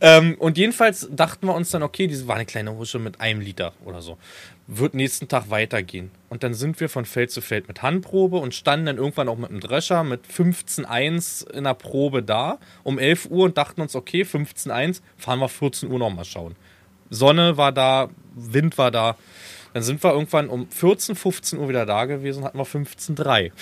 Ähm, 0.00 0.36
und 0.38 0.58
jedenfalls 0.58 1.08
dachten 1.10 1.46
wir 1.46 1.54
uns 1.54 1.70
dann, 1.70 1.82
okay, 1.82 2.06
diese 2.06 2.26
war 2.28 2.36
eine 2.36 2.46
kleine 2.46 2.76
Husche 2.76 2.98
mit 2.98 3.20
einem 3.20 3.40
Liter 3.40 3.72
oder 3.84 4.02
so. 4.02 4.18
Wird 4.66 4.94
nächsten 4.94 5.28
Tag 5.28 5.50
weitergehen. 5.50 6.10
Und 6.28 6.42
dann 6.42 6.54
sind 6.54 6.78
wir 6.80 6.88
von 6.88 7.04
Feld 7.04 7.30
zu 7.30 7.40
Feld 7.40 7.68
mit 7.68 7.82
Handprobe 7.82 8.38
und 8.38 8.54
standen 8.54 8.86
dann 8.86 8.98
irgendwann 8.98 9.28
auch 9.28 9.38
mit 9.38 9.50
einem 9.50 9.60
Drescher 9.60 10.04
mit 10.04 10.26
15.1 10.26 11.50
in 11.50 11.64
der 11.64 11.74
Probe 11.74 12.22
da 12.22 12.58
um 12.84 12.98
11 12.98 13.26
Uhr 13.30 13.44
und 13.46 13.56
dachten 13.56 13.80
uns, 13.80 13.94
okay, 13.94 14.22
15.1, 14.22 15.00
fahren 15.16 15.38
wir 15.38 15.48
14 15.48 15.90
Uhr 15.90 15.98
nochmal 15.98 16.24
schauen. 16.24 16.54
Sonne 17.10 17.56
war 17.56 17.72
da, 17.72 18.10
Wind 18.34 18.76
war 18.78 18.90
da. 18.90 19.16
Dann 19.74 19.82
sind 19.82 20.02
wir 20.02 20.12
irgendwann 20.12 20.48
um 20.48 20.68
14, 20.70 21.14
15 21.14 21.58
Uhr 21.58 21.68
wieder 21.68 21.86
da 21.86 22.04
gewesen 22.04 22.40
und 22.40 22.44
hatten 22.44 22.58
wir 22.58 22.66
15.3. 22.66 23.52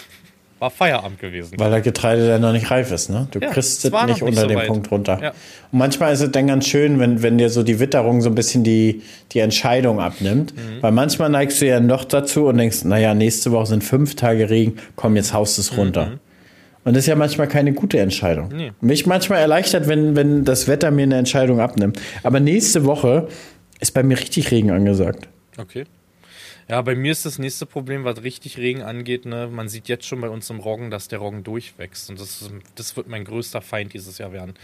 war 0.58 0.70
Feierabend 0.70 1.18
gewesen. 1.20 1.54
Weil 1.58 1.70
der 1.70 1.80
Getreide 1.82 2.26
dann 2.28 2.40
noch 2.40 2.52
nicht 2.52 2.70
reif 2.70 2.90
ist, 2.90 3.10
ne? 3.10 3.28
Du 3.30 3.38
Ja, 3.40 3.50
kriegst 3.50 3.84
es 3.84 3.92
nicht 3.92 4.22
unter 4.22 4.40
so 4.42 4.46
den 4.46 4.56
weit. 4.56 4.66
Punkt 4.68 4.90
runter. 4.90 5.18
Ja. 5.22 5.30
Und 5.70 5.78
manchmal 5.78 6.12
ist 6.12 6.20
es 6.22 6.30
dann 6.30 6.46
ganz 6.46 6.66
schön, 6.66 6.98
wenn, 6.98 7.22
wenn 7.22 7.36
dir 7.36 7.50
so 7.50 7.62
die 7.62 7.78
Witterung 7.78 8.22
so 8.22 8.30
ein 8.30 8.34
bisschen 8.34 8.64
die, 8.64 9.02
die 9.32 9.40
Entscheidung 9.40 10.00
abnimmt. 10.00 10.54
Mhm. 10.56 10.82
Weil 10.82 10.92
manchmal 10.92 11.28
neigst 11.28 11.60
du 11.60 11.66
ja 11.66 11.80
noch 11.80 12.04
dazu 12.04 12.46
und 12.46 12.56
denkst, 12.56 12.84
naja, 12.84 13.14
nächste 13.14 13.52
Woche 13.52 13.66
sind 13.66 13.84
fünf 13.84 14.14
Tage 14.16 14.48
Regen, 14.48 14.76
komm, 14.96 15.16
jetzt 15.16 15.34
haust 15.34 15.58
es 15.58 15.76
runter. 15.76 16.12
Und 16.84 16.94
das 16.94 17.02
ist 17.02 17.08
ja 17.08 17.16
manchmal 17.16 17.48
keine 17.48 17.72
gute 17.72 17.98
Entscheidung. 17.98 18.48
Mhm. 18.48 18.56
Nee. 18.56 18.72
Mich 18.80 19.06
manchmal 19.06 19.40
erleichtert, 19.40 19.88
wenn, 19.88 20.16
wenn 20.16 20.44
das 20.44 20.68
Wetter 20.68 20.90
mir 20.90 21.02
eine 21.02 21.16
Entscheidung 21.18 21.60
abnimmt. 21.60 22.00
Aber 22.22 22.40
nächste 22.40 22.84
Woche 22.84 23.28
ist 23.80 23.92
bei 23.92 24.02
mir 24.02 24.18
richtig 24.18 24.50
Regen 24.52 24.70
angesagt. 24.70 25.28
Okay. 25.58 25.84
Ja, 26.68 26.82
bei 26.82 26.96
mir 26.96 27.12
ist 27.12 27.24
das 27.24 27.38
nächste 27.38 27.64
Problem, 27.64 28.02
was 28.02 28.24
richtig 28.24 28.58
Regen 28.58 28.82
angeht. 28.82 29.24
Ne? 29.24 29.48
Man 29.50 29.68
sieht 29.68 29.86
jetzt 29.86 30.04
schon 30.04 30.20
bei 30.20 30.28
uns 30.28 30.50
im 30.50 30.58
Roggen, 30.58 30.90
dass 30.90 31.06
der 31.06 31.20
Roggen 31.20 31.44
durchwächst. 31.44 32.10
Und 32.10 32.20
das, 32.20 32.42
ist, 32.42 32.50
das 32.74 32.96
wird 32.96 33.06
mein 33.08 33.24
größter 33.24 33.60
Feind 33.60 33.94
dieses 33.94 34.18
Jahr 34.18 34.32
werden. 34.32 34.54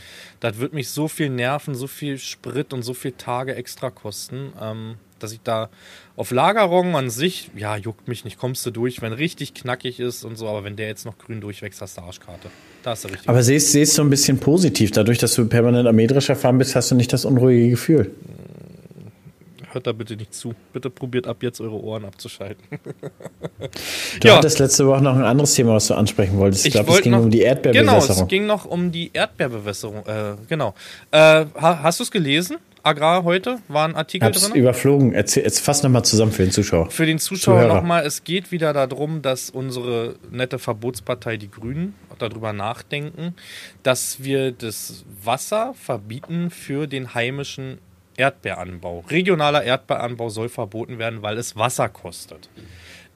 Das 0.41 0.59
wird 0.59 0.73
mich 0.73 0.89
so 0.89 1.07
viel 1.07 1.31
nerven, 1.31 1.77
so 1.77 1.87
viel 1.87 2.19
Sprit 2.19 2.73
und 2.73 2.83
so 2.83 2.93
viel 2.93 3.13
Tage 3.13 3.55
extra 3.55 3.91
kosten, 3.91 4.53
ähm, 4.61 4.97
dass 5.21 5.33
ich 5.33 5.41
da 5.45 5.71
auf 6.17 6.33
Lagerroggen 6.33 6.97
an 6.97 7.09
sich, 7.09 7.53
ja, 7.55 7.77
juckt 7.77 8.09
mich 8.09 8.25
nicht, 8.25 8.37
kommst 8.37 8.67
du 8.67 8.73
durch, 8.73 9.01
wenn 9.01 9.13
richtig 9.13 9.55
knackig 9.55 10.01
ist 10.01 10.25
und 10.25 10.35
so. 10.35 10.49
Aber 10.49 10.65
wenn 10.65 10.75
der 10.75 10.89
jetzt 10.89 11.07
noch 11.07 11.17
grün 11.19 11.41
durchwächst, 11.41 11.81
hast 11.81 11.97
du 11.97 12.03
Arschkarte. 12.03 12.49
Da 12.83 12.91
hast 12.91 13.05
du 13.05 13.09
richtig. 13.09 13.29
Aber 13.29 13.45
siehst, 13.45 13.97
du 13.97 14.03
ein 14.03 14.11
bisschen 14.11 14.41
positiv. 14.41 14.91
Dadurch, 14.91 15.19
dass 15.19 15.35
du 15.35 15.47
permanent 15.47 15.87
am 15.87 15.95
Mähdrescher 15.95 16.35
fahren 16.35 16.59
bist, 16.59 16.75
hast 16.75 16.91
du 16.91 16.97
nicht 16.97 17.13
das 17.13 17.25
unruhige 17.25 17.71
Gefühl. 17.71 18.11
Hört 19.73 19.87
da 19.87 19.93
bitte 19.93 20.17
nicht 20.17 20.35
zu. 20.35 20.55
Bitte 20.73 20.91
probiert 20.91 21.27
ab 21.27 21.43
jetzt 21.43 21.61
eure 21.61 21.81
Ohren 21.83 22.05
abzuschalten. 22.05 22.63
Du 24.21 24.29
Ja. 24.29 24.37
hattest 24.37 24.59
letzte 24.59 24.87
Woche 24.87 25.03
noch 25.03 25.15
ein 25.17 25.23
anderes 25.25 25.55
Thema, 25.55 25.75
was 25.75 25.87
du 25.87 25.95
ansprechen 25.95 26.37
wolltest. 26.39 26.67
Ich, 26.67 26.73
glaube, 26.73 26.89
es 26.89 26.93
wollte 26.95 27.05
ging 27.05 27.13
noch- 27.13 27.21
um 27.21 27.31
die 27.31 27.39
Genau, 27.39 27.49
Erdbeerbewässerung. 27.51 28.23
es 28.23 28.29
ging 28.29 28.47
noch 28.47 28.65
um 28.67 28.93
die 28.93 29.11
Erdbeerbewässerung. 29.13 30.07
Äh, 30.07 30.35
genau. 30.49 30.75
Äh, 31.11 31.17
ha, 31.17 31.81
hast 31.83 32.01
du 32.01 32.05
es 32.05 32.11
gelesen? 32.11 32.59
Agrar 32.85 33.23
heute 33.25 33.59
war 33.69 33.87
ein 33.89 33.95
Artikel 33.95 34.27
Hab's 34.27 34.43
drin. 34.49 34.57
überflogen. 34.61 35.13
Erzähl, 35.15 35.45
jetzt 35.45 35.61
fass 35.61 35.83
nochmal 35.85 36.05
zusammen 36.05 36.33
für 36.33 36.43
den 36.43 36.51
Zuschauer. 36.51 36.91
Für 36.91 37.07
den 37.07 37.19
Zuschauer 37.21 37.67
nochmal, 37.69 38.05
es 38.05 38.25
geht 38.25 38.51
wieder 38.51 38.73
darum, 38.73 39.23
dass 39.23 39.51
unsere 39.51 40.17
nette 40.33 40.59
Verbotspartei, 40.59 41.37
die 41.37 41.51
Grünen, 41.51 41.95
darüber 42.19 42.53
nachdenken, 42.53 43.35
dass 43.85 44.23
wir 44.25 44.51
das 44.53 45.05
Wasser 45.23 45.75
verbieten 45.81 46.51
für 46.51 46.87
den 46.89 47.15
heimischen 47.15 47.79
Erdbeeranbau. 48.17 49.05
Regionaler 49.09 49.63
Erdbeeranbau 49.65 50.29
soll 50.29 50.49
verboten 50.49 50.99
werden, 50.99 51.23
weil 51.23 51.39
es 51.39 51.57
Wasser 51.57 51.89
kostet. 51.89 52.49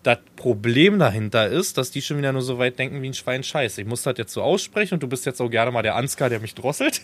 Das 0.07 0.19
Problem 0.37 1.01
dahinter 1.01 1.49
ist, 1.49 1.79
dass 1.79 1.91
die 1.91 2.01
schon 2.01 2.19
wieder 2.19 2.33
nur 2.33 2.41
so 2.41 2.61
weit 2.61 2.79
denken 2.79 3.03
wie 3.03 3.09
ein 3.09 3.15
Schwein 3.15 3.43
Scheiß. 3.43 3.77
Ich 3.79 3.87
muss 3.87 4.05
das 4.05 4.15
jetzt 4.17 4.33
so 4.33 4.41
aussprechen 4.41 4.95
und 4.95 5.03
du 5.03 5.09
bist 5.09 5.27
jetzt 5.27 5.41
auch 5.41 5.49
gerne 5.51 5.73
mal 5.73 5.83
der 5.83 5.97
Ansgar, 5.97 6.29
der 6.31 6.39
mich 6.39 6.55
drosselt. 6.55 7.01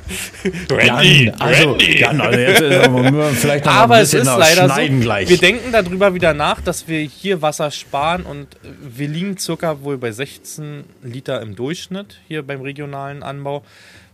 Randy, 0.70 1.30
also. 1.38 1.76
Jan, 1.76 2.18
also 2.18 2.38
jetzt 2.38 2.62
äh, 2.62 2.90
wir 2.90 3.24
vielleicht 3.34 3.66
noch 3.66 3.72
Aber 3.74 3.96
ein 3.96 4.02
es 4.02 4.12
bisschen 4.12 4.22
ist 4.22 4.28
noch 4.28 4.38
leider 4.38 4.66
so. 4.66 5.00
gleich. 5.02 5.28
Wir 5.28 5.36
denken 5.36 5.72
darüber 5.72 6.14
wieder 6.14 6.32
nach, 6.32 6.62
dass 6.62 6.88
wir 6.88 7.00
hier 7.00 7.42
Wasser 7.42 7.70
sparen 7.70 8.22
und 8.22 8.48
wir 8.62 9.08
liegen 9.08 9.36
circa 9.36 9.82
wohl 9.82 9.98
bei 9.98 10.10
16 10.10 10.84
Liter 11.02 11.42
im 11.42 11.54
Durchschnitt 11.54 12.18
hier 12.28 12.46
beim 12.46 12.62
regionalen 12.62 13.22
Anbau. 13.22 13.62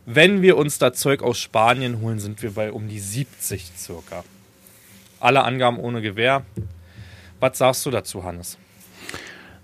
Wenn 0.06 0.42
wir 0.42 0.56
uns 0.56 0.78
da 0.78 0.92
Zeug 0.92 1.22
aus 1.22 1.38
Spanien 1.38 2.00
holen, 2.00 2.18
sind 2.18 2.42
wir 2.42 2.50
bei 2.52 2.72
um 2.72 2.88
die 2.88 3.00
70 3.00 3.72
circa. 3.76 4.24
Alle 5.18 5.44
Angaben 5.44 5.78
ohne 5.78 6.02
Gewähr. 6.02 6.42
Was 7.40 7.58
sagst 7.58 7.86
du 7.86 7.90
dazu, 7.90 8.24
Hannes? 8.24 8.58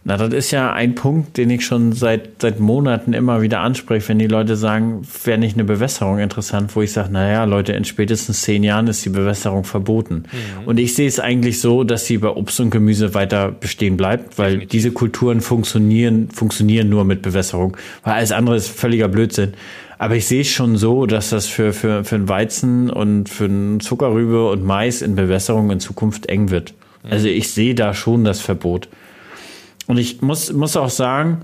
Na, 0.03 0.17
das 0.17 0.33
ist 0.33 0.51
ja 0.51 0.73
ein 0.73 0.95
Punkt, 0.95 1.37
den 1.37 1.51
ich 1.51 1.67
schon 1.67 1.93
seit, 1.93 2.41
seit 2.41 2.59
Monaten 2.59 3.13
immer 3.13 3.43
wieder 3.43 3.61
anspreche, 3.61 4.09
wenn 4.09 4.19
die 4.19 4.29
Leute 4.29 4.57
sagen, 4.57 5.03
wäre 5.25 5.37
nicht 5.37 5.57
eine 5.57 5.65
Bewässerung 5.65 6.19
interessant, 6.21 6.75
wo 6.75 6.81
ich 6.81 6.93
sage, 6.93 7.13
naja, 7.13 7.45
Leute, 7.45 7.75
in 7.75 7.85
spätestens 7.85 8.41
zehn 8.41 8.65
Jahren 8.65 8.87
ist 8.87 9.05
die 9.05 9.11
Bewässerung 9.11 9.65
verboten. 9.65 10.25
Mhm. 10.33 10.67
Und 10.67 10.81
ich 10.81 10.95
sehe 10.95 11.07
es 11.07 11.21
eigentlich 11.21 11.61
so, 11.61 11.85
dass 11.85 12.07
sie 12.07 12.17
bei 12.17 12.31
Obst 12.31 12.61
und 12.61 12.71
Gemüse 12.71 13.13
weiter 13.13 13.53
bestehen 13.53 13.99
bleibt, 13.99 14.39
weil 14.39 14.53
Definitiv. 14.53 14.71
diese 14.71 14.93
Kulturen 14.93 15.43
funktionieren, 15.43 16.31
funktionieren 16.31 16.89
nur 16.89 17.05
mit 17.05 17.21
Bewässerung, 17.21 17.77
weil 18.03 18.15
alles 18.15 18.33
andere 18.33 18.57
ist 18.57 18.71
völliger 18.71 19.09
Blödsinn. 19.09 19.53
Aber 20.01 20.17
ich 20.17 20.27
sehe 20.27 20.41
es 20.41 20.49
schon 20.49 20.79
so, 20.79 21.05
dass 21.05 21.29
das 21.29 21.45
für, 21.45 21.75
für, 21.75 22.05
für 22.05 22.15
einen 22.15 22.27
Weizen 22.27 22.89
und 22.89 23.29
für 23.29 23.45
einen 23.45 23.81
Zuckerrübe 23.81 24.49
und 24.49 24.65
Mais 24.65 25.03
in 25.03 25.15
Bewässerung 25.15 25.71
in 25.71 25.79
Zukunft 25.79 26.25
eng 26.25 26.49
wird. 26.49 26.73
Also 27.03 27.29
ich 27.29 27.51
sehe 27.51 27.75
da 27.75 27.93
schon 27.93 28.25
das 28.25 28.41
Verbot. 28.41 28.89
Und 29.89 29.99
ich 29.99 30.23
muss, 30.23 30.55
muss 30.55 30.75
auch 30.75 30.89
sagen, 30.89 31.43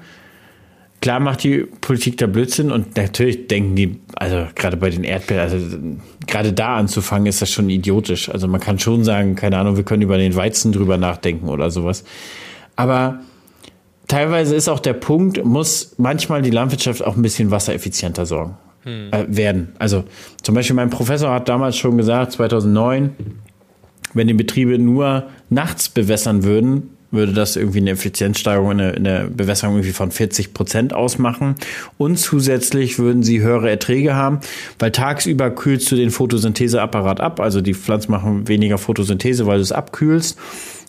klar 1.02 1.20
macht 1.20 1.44
die 1.44 1.66
Politik 1.82 2.16
da 2.16 2.26
Blödsinn 2.26 2.72
und 2.72 2.96
natürlich 2.96 3.46
denken 3.46 3.76
die, 3.76 4.00
also 4.14 4.46
gerade 4.54 4.78
bei 4.78 4.88
den 4.88 5.04
Erdbeeren, 5.04 5.42
also 5.42 5.76
gerade 6.26 6.54
da 6.54 6.78
anzufangen, 6.78 7.26
ist 7.26 7.42
das 7.42 7.50
schon 7.50 7.68
idiotisch. 7.68 8.30
Also 8.30 8.48
man 8.48 8.62
kann 8.62 8.78
schon 8.78 9.04
sagen, 9.04 9.34
keine 9.34 9.58
Ahnung, 9.58 9.76
wir 9.76 9.84
können 9.84 10.00
über 10.00 10.16
den 10.16 10.34
Weizen 10.34 10.72
drüber 10.72 10.96
nachdenken 10.96 11.50
oder 11.50 11.70
sowas. 11.70 12.04
Aber 12.74 13.20
teilweise 14.08 14.54
ist 14.54 14.68
auch 14.68 14.80
der 14.80 14.94
Punkt, 14.94 15.44
muss 15.44 15.94
manchmal 15.98 16.42
die 16.42 16.50
Landwirtschaft 16.50 17.04
auch 17.04 17.16
ein 17.16 17.22
bisschen 17.22 17.50
wassereffizienter 17.50 18.26
sorgen. 18.26 18.56
Äh, 18.86 19.24
werden. 19.26 19.72
Also 19.80 20.04
zum 20.42 20.54
Beispiel 20.54 20.76
mein 20.76 20.90
Professor 20.90 21.32
hat 21.32 21.48
damals 21.48 21.76
schon 21.76 21.96
gesagt, 21.96 22.30
2009, 22.32 23.10
wenn 24.14 24.28
die 24.28 24.34
Betriebe 24.34 24.78
nur 24.78 25.24
nachts 25.50 25.88
bewässern 25.88 26.44
würden, 26.44 26.90
würde 27.10 27.32
das 27.32 27.56
irgendwie 27.56 27.78
eine 27.78 27.90
Effizienzsteigerung 27.90 28.72
in 28.72 28.78
der, 28.78 28.96
in 28.96 29.02
der 29.02 29.24
Bewässerung 29.24 29.76
irgendwie 29.76 29.92
von 29.92 30.12
40 30.12 30.54
Prozent 30.54 30.94
ausmachen. 30.94 31.56
Und 31.98 32.16
zusätzlich 32.18 33.00
würden 33.00 33.24
sie 33.24 33.40
höhere 33.40 33.68
Erträge 33.68 34.14
haben, 34.14 34.38
weil 34.78 34.92
tagsüber 34.92 35.50
kühlst 35.50 35.90
du 35.90 35.96
den 35.96 36.10
Photosyntheseapparat 36.10 37.20
ab. 37.20 37.40
Also 37.40 37.60
die 37.60 37.74
Pflanzen 37.74 38.12
machen 38.12 38.46
weniger 38.46 38.78
Photosynthese, 38.78 39.46
weil 39.46 39.56
du 39.56 39.62
es 39.62 39.72
abkühlst. 39.72 40.38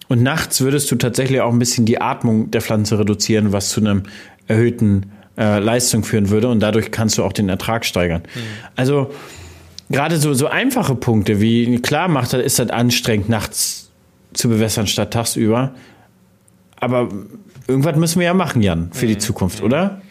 Und 0.07 0.23
nachts 0.23 0.61
würdest 0.61 0.89
du 0.91 0.95
tatsächlich 0.95 1.41
auch 1.41 1.51
ein 1.51 1.59
bisschen 1.59 1.85
die 1.85 1.99
Atmung 1.99 2.49
der 2.51 2.61
Pflanze 2.61 2.97
reduzieren, 2.97 3.51
was 3.51 3.69
zu 3.69 3.81
einem 3.81 4.03
erhöhten 4.47 5.11
äh, 5.37 5.59
Leistung 5.59 6.03
führen 6.03 6.29
würde. 6.29 6.47
Und 6.47 6.61
dadurch 6.61 6.91
kannst 6.91 7.17
du 7.17 7.23
auch 7.23 7.33
den 7.33 7.49
Ertrag 7.49 7.85
steigern. 7.85 8.23
Also 8.75 9.11
gerade 9.89 10.17
so, 10.17 10.33
so 10.33 10.47
einfache 10.47 10.95
Punkte 10.95 11.41
wie, 11.41 11.79
klar 11.79 12.07
macht 12.07 12.33
ist 12.33 12.59
das 12.59 12.69
anstrengend, 12.69 13.29
nachts 13.29 13.91
zu 14.33 14.49
bewässern 14.49 14.87
statt 14.87 15.11
tagsüber. 15.11 15.73
Aber 16.79 17.09
irgendwas 17.67 17.95
müssen 17.95 18.19
wir 18.19 18.27
ja 18.27 18.33
machen, 18.33 18.61
Jan, 18.61 18.91
für 18.93 19.07
die 19.07 19.17
Zukunft, 19.17 19.61
oder? 19.63 20.01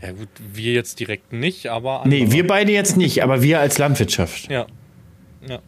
Ja 0.00 0.12
gut, 0.12 0.28
wir 0.52 0.72
jetzt 0.72 1.00
direkt 1.00 1.32
nicht, 1.32 1.68
aber 1.68 2.02
Nee, 2.06 2.30
wir 2.30 2.46
beide 2.46 2.72
jetzt 2.72 2.96
nicht, 2.96 3.22
aber 3.22 3.42
wir 3.42 3.60
als 3.60 3.78
Landwirtschaft. 3.78 4.50
Ja. 4.50 4.66
ja. 5.48 5.58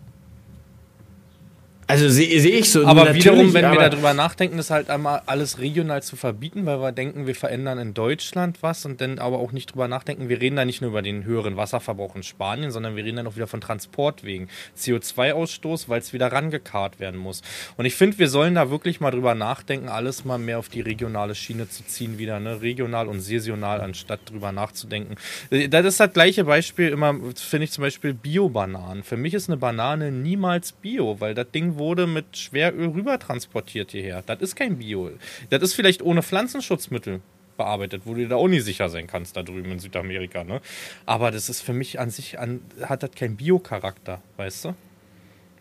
Also 1.86 2.08
sehe 2.08 2.40
seh 2.40 2.50
ich 2.50 2.70
so. 2.70 2.86
Aber 2.86 3.14
wiederum, 3.14 3.52
wenn 3.52 3.64
aber, 3.64 3.80
wir 3.80 3.90
darüber 3.90 4.14
nachdenken, 4.14 4.58
ist 4.58 4.70
halt 4.70 4.90
einmal 4.90 5.22
alles 5.26 5.58
regional 5.58 6.02
zu 6.02 6.16
verbieten, 6.16 6.64
weil 6.66 6.80
wir 6.80 6.92
denken, 6.92 7.26
wir 7.26 7.34
verändern 7.34 7.78
in 7.78 7.94
Deutschland 7.94 8.62
was 8.62 8.86
und 8.86 9.00
dann 9.00 9.18
aber 9.18 9.38
auch 9.38 9.52
nicht 9.52 9.72
drüber 9.72 9.88
nachdenken. 9.88 10.28
Wir 10.28 10.40
reden 10.40 10.56
da 10.56 10.64
nicht 10.64 10.80
nur 10.80 10.90
über 10.90 11.02
den 11.02 11.24
höheren 11.24 11.56
Wasserverbrauch 11.56 12.16
in 12.16 12.22
Spanien, 12.22 12.70
sondern 12.70 12.96
wir 12.96 13.04
reden 13.04 13.16
dann 13.16 13.26
auch 13.26 13.36
wieder 13.36 13.46
von 13.46 13.60
Transportwegen, 13.60 14.48
CO2-Ausstoß, 14.78 15.88
weil 15.88 16.00
es 16.00 16.12
wieder 16.12 16.32
rangekarrt 16.32 17.00
werden 17.00 17.20
muss. 17.20 17.42
Und 17.76 17.84
ich 17.84 17.94
finde, 17.94 18.18
wir 18.18 18.28
sollen 18.28 18.54
da 18.54 18.70
wirklich 18.70 19.00
mal 19.00 19.10
drüber 19.10 19.34
nachdenken, 19.34 19.88
alles 19.88 20.24
mal 20.24 20.38
mehr 20.38 20.58
auf 20.58 20.68
die 20.68 20.80
regionale 20.80 21.34
Schiene 21.34 21.68
zu 21.68 21.84
ziehen, 21.84 22.18
wieder, 22.18 22.40
ne? 22.40 22.62
Regional 22.62 23.08
und 23.08 23.20
saisonal, 23.20 23.80
anstatt 23.80 24.20
drüber 24.30 24.52
nachzudenken. 24.52 25.16
Äh, 25.50 25.68
Das 25.68 25.84
ist 25.84 26.00
das 26.00 26.12
gleiche 26.12 26.44
Beispiel 26.44 26.88
immer, 26.88 27.14
finde 27.34 27.64
ich 27.64 27.72
zum 27.72 27.82
Beispiel 27.82 28.14
Bio-Bananen. 28.14 29.02
Für 29.02 29.16
mich 29.16 29.34
ist 29.34 29.48
eine 29.48 29.56
Banane 29.56 30.10
niemals 30.10 30.72
Bio, 30.72 31.20
weil 31.20 31.34
das 31.34 31.50
Ding 31.50 31.73
wurde 31.76 32.06
mit 32.06 32.36
Schweröl 32.36 32.88
rüber 32.88 33.18
transportiert 33.18 33.90
hierher. 33.90 34.22
Das 34.26 34.40
ist 34.40 34.56
kein 34.56 34.78
Bio. 34.78 35.10
Das 35.50 35.62
ist 35.62 35.74
vielleicht 35.74 36.02
ohne 36.02 36.22
Pflanzenschutzmittel 36.22 37.20
bearbeitet, 37.56 38.02
wo 38.04 38.14
du 38.14 38.26
da 38.26 38.36
auch 38.36 38.48
nicht 38.48 38.64
sicher 38.64 38.88
sein 38.88 39.06
kannst, 39.06 39.36
da 39.36 39.42
drüben 39.42 39.70
in 39.72 39.78
Südamerika. 39.78 40.44
Ne? 40.44 40.60
Aber 41.06 41.30
das 41.30 41.48
ist 41.48 41.60
für 41.60 41.72
mich 41.72 42.00
an 42.00 42.10
sich, 42.10 42.38
an, 42.38 42.60
hat 42.82 43.02
das 43.02 43.12
keinen 43.12 43.36
Bio-Charakter, 43.36 44.20
weißt 44.36 44.66
du? 44.66 44.74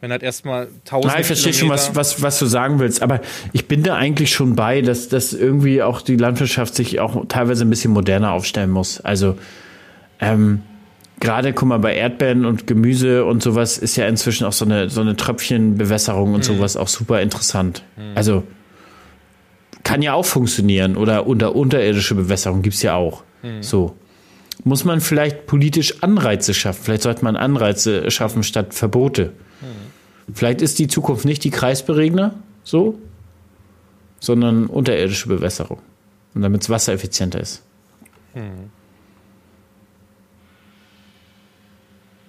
Wenn 0.01 0.09
das 0.09 0.22
erstmal 0.22 0.68
tausend 0.84 1.14
Nein, 1.14 1.22
ich 1.22 1.28
verstehe 1.28 1.53
schon, 1.53 1.70
was, 1.70 1.95
was, 1.95 2.22
was 2.22 2.38
du 2.38 2.45
sagen 2.45 2.80
willst, 2.80 3.01
aber 3.01 3.22
ich 3.53 3.70
bin 3.70 3.84
da 3.84 3.95
eigentlich 3.95 4.34
schon 4.34 4.53
bei, 4.53 4.82
dass, 4.82 5.07
dass 5.07 5.32
irgendwie 5.32 5.82
auch 5.82 6.01
die 6.01 6.18
Landwirtschaft 6.18 6.76
sich 6.76 6.99
auch 6.99 7.26
teilweise 7.30 7.64
ein 7.64 7.70
bisschen 7.70 7.91
moderner 7.91 8.34
aufstellen 8.34 8.70
muss. 8.70 8.99
Also 8.99 9.38
ähm, 10.20 10.61
gerade, 11.24 11.54
guck 11.54 11.70
mal, 11.70 11.80
bei 11.80 11.96
Erdbeeren 11.96 12.46
und 12.46 12.68
Gemüse 12.68 13.24
und 13.24 13.42
sowas 13.42 13.78
ist 13.78 13.96
ja 13.96 14.08
inzwischen 14.08 14.46
auch 14.46 14.52
so 14.52 14.66
eine, 14.66 14.90
so 14.90 15.00
eine 15.02 15.16
Tröpfchenbewässerung 15.16 16.34
und 16.34 16.44
sowas 16.44 16.76
auch 16.76 16.90
super 16.90 17.22
interessant. 17.22 17.84
Also 18.14 18.44
kann 19.84 20.02
ja 20.02 20.14
auch 20.14 20.26
funktionieren 20.26 20.98
oder 20.98 21.26
unter 21.26 21.56
unterirdische 21.56 22.14
Bewässerung 22.16 22.62
gibt's 22.62 22.82
ja 22.84 22.96
auch. 22.96 23.24
So. 23.62 23.96
Muss 24.66 24.84
man 24.86 25.02
vielleicht 25.02 25.48
politisch 25.48 26.04
Anreize 26.04 26.54
schaffen? 26.54 26.84
Vielleicht 26.84 27.04
sollte 27.04 27.24
man 27.24 27.36
Anreize 27.38 28.12
schaffen 28.12 28.44
statt 28.44 28.74
Verbote. 28.74 29.32
Vielleicht 30.34 30.62
ist 30.62 30.78
die 30.78 30.88
Zukunft 30.88 31.26
nicht 31.26 31.44
die 31.44 31.52
Kreisberegner, 31.52 32.36
so, 32.64 33.00
sondern 34.20 34.68
unterirdische 34.68 35.28
Bewässerung. 35.30 35.80
Und 36.36 36.42
damit 36.42 36.64
es 36.64 36.70
wassereffizienter 36.70 37.40
ist. 37.40 37.64
Hm. 38.34 38.70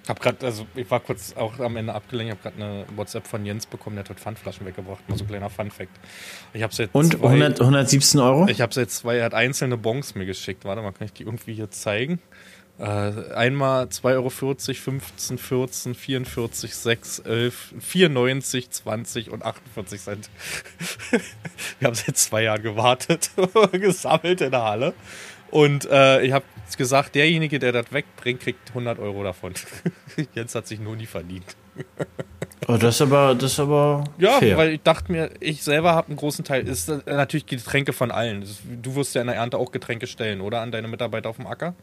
Hab 0.07 0.19
grad, 0.19 0.43
also 0.43 0.67
ich 0.75 0.89
war 0.91 0.99
kurz 0.99 1.35
auch 1.35 1.59
am 1.59 1.77
Ende 1.77 1.93
abgelenkt, 1.93 2.31
habe 2.31 2.41
gerade 2.43 2.63
eine 2.63 2.85
WhatsApp 2.95 3.25
von 3.25 3.45
Jens 3.45 3.65
bekommen, 3.65 3.95
der 3.95 4.05
hat 4.05 4.19
Pfandflaschen 4.19 4.65
weggebracht. 4.65 5.07
Mal 5.09 5.17
so 5.17 5.23
ein 5.23 5.27
kleiner 5.27 5.49
Fun-Fact. 5.49 5.89
Ich 6.53 6.61
hab's 6.61 6.77
jetzt 6.77 6.93
Und 6.93 7.13
zwei, 7.13 7.27
100, 7.27 7.61
117 7.61 8.19
Euro? 8.19 8.47
Ich 8.47 8.61
habe 8.61 8.73
jetzt 8.75 8.97
zwei, 8.97 9.17
er 9.17 9.25
hat 9.25 9.33
einzelne 9.33 9.77
Bons 9.77 10.15
mir 10.15 10.25
geschickt. 10.25 10.65
Warte 10.65 10.81
mal, 10.81 10.91
kann 10.91 11.05
ich 11.05 11.13
die 11.13 11.23
irgendwie 11.23 11.53
hier 11.53 11.71
zeigen? 11.71 12.19
Äh, 12.77 13.33
einmal 13.33 13.85
2,40 13.85 14.13
Euro, 14.15 14.29
15, 14.29 15.37
14, 15.37 15.95
44, 15.95 16.75
6, 16.75 17.19
11, 17.19 17.73
94, 17.79 18.69
20 18.69 19.31
und 19.31 19.43
48 19.43 20.01
Cent. 20.01 20.29
Wir 21.79 21.87
haben 21.87 21.95
seit 21.95 22.17
zwei 22.17 22.43
Jahren 22.43 22.61
gewartet, 22.61 23.31
gesammelt 23.71 24.41
in 24.41 24.51
der 24.51 24.63
Halle. 24.63 24.93
Und 25.51 25.85
äh, 25.89 26.21
ich 26.23 26.33
habe 26.33 26.43
gesagt, 26.77 27.15
derjenige, 27.15 27.59
der 27.59 27.71
das 27.71 27.91
wegbringt, 27.91 28.41
kriegt 28.41 28.69
100 28.69 28.99
Euro 28.99 29.23
davon. 29.23 29.53
Jens 30.33 30.55
hat 30.55 30.67
sich 30.67 30.79
nur 30.79 30.95
nie 30.95 31.05
verdient. 31.05 31.55
Oh, 32.67 32.77
das 32.77 32.95
ist 32.95 33.01
aber, 33.01 33.35
das 33.35 33.53
ist 33.53 33.59
aber. 33.59 34.05
Ja, 34.17 34.39
fair. 34.39 34.57
weil 34.57 34.73
ich 34.73 34.81
dachte 34.81 35.11
mir, 35.11 35.29
ich 35.39 35.63
selber 35.63 35.93
habe 35.93 36.07
einen 36.07 36.17
großen 36.17 36.43
Teil. 36.43 36.67
Ist 36.67 36.89
äh, 36.89 36.99
natürlich 37.05 37.45
Getränke 37.45 37.93
von 37.93 38.11
allen. 38.11 38.45
Du 38.81 38.95
wirst 38.95 39.13
ja 39.13 39.21
in 39.21 39.27
der 39.27 39.35
Ernte 39.35 39.57
auch 39.57 39.71
Getränke 39.71 40.07
stellen, 40.07 40.41
oder? 40.41 40.61
An 40.61 40.71
deine 40.71 40.87
Mitarbeiter 40.87 41.29
auf 41.29 41.35
dem 41.35 41.47
Acker? 41.47 41.75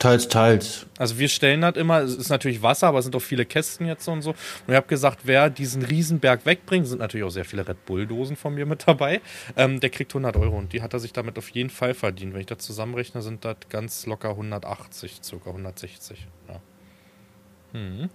Teils, 0.00 0.28
teils. 0.28 0.86
Also 0.96 1.18
wir 1.18 1.28
stellen 1.28 1.60
das 1.60 1.76
immer, 1.76 2.00
es 2.00 2.16
ist 2.16 2.30
natürlich 2.30 2.62
Wasser, 2.62 2.86
aber 2.86 3.00
es 3.00 3.04
sind 3.04 3.14
auch 3.14 3.20
viele 3.20 3.44
Kästen 3.44 3.86
jetzt 3.86 4.08
und 4.08 4.22
so. 4.22 4.30
Und 4.30 4.36
ich 4.68 4.74
habe 4.74 4.86
gesagt, 4.86 5.20
wer 5.24 5.50
diesen 5.50 5.82
Riesenberg 5.82 6.46
wegbringt, 6.46 6.86
sind 6.86 7.00
natürlich 7.00 7.26
auch 7.26 7.30
sehr 7.30 7.44
viele 7.44 7.68
Red 7.68 7.84
Bull-Dosen 7.84 8.34
von 8.34 8.54
mir 8.54 8.64
mit 8.64 8.88
dabei, 8.88 9.20
ähm, 9.56 9.78
der 9.78 9.90
kriegt 9.90 10.12
100 10.12 10.38
Euro 10.38 10.56
und 10.56 10.72
die 10.72 10.80
hat 10.80 10.94
er 10.94 11.00
sich 11.00 11.12
damit 11.12 11.36
auf 11.36 11.50
jeden 11.50 11.68
Fall 11.68 11.92
verdient. 11.92 12.32
Wenn 12.32 12.40
ich 12.40 12.46
das 12.46 12.58
zusammenrechne, 12.60 13.20
sind 13.20 13.44
das 13.44 13.56
ganz 13.68 14.06
locker 14.06 14.30
180, 14.30 15.18
circa 15.22 15.50
160. 15.50 16.26
Ja. 16.48 16.60
Hm. 17.72 18.08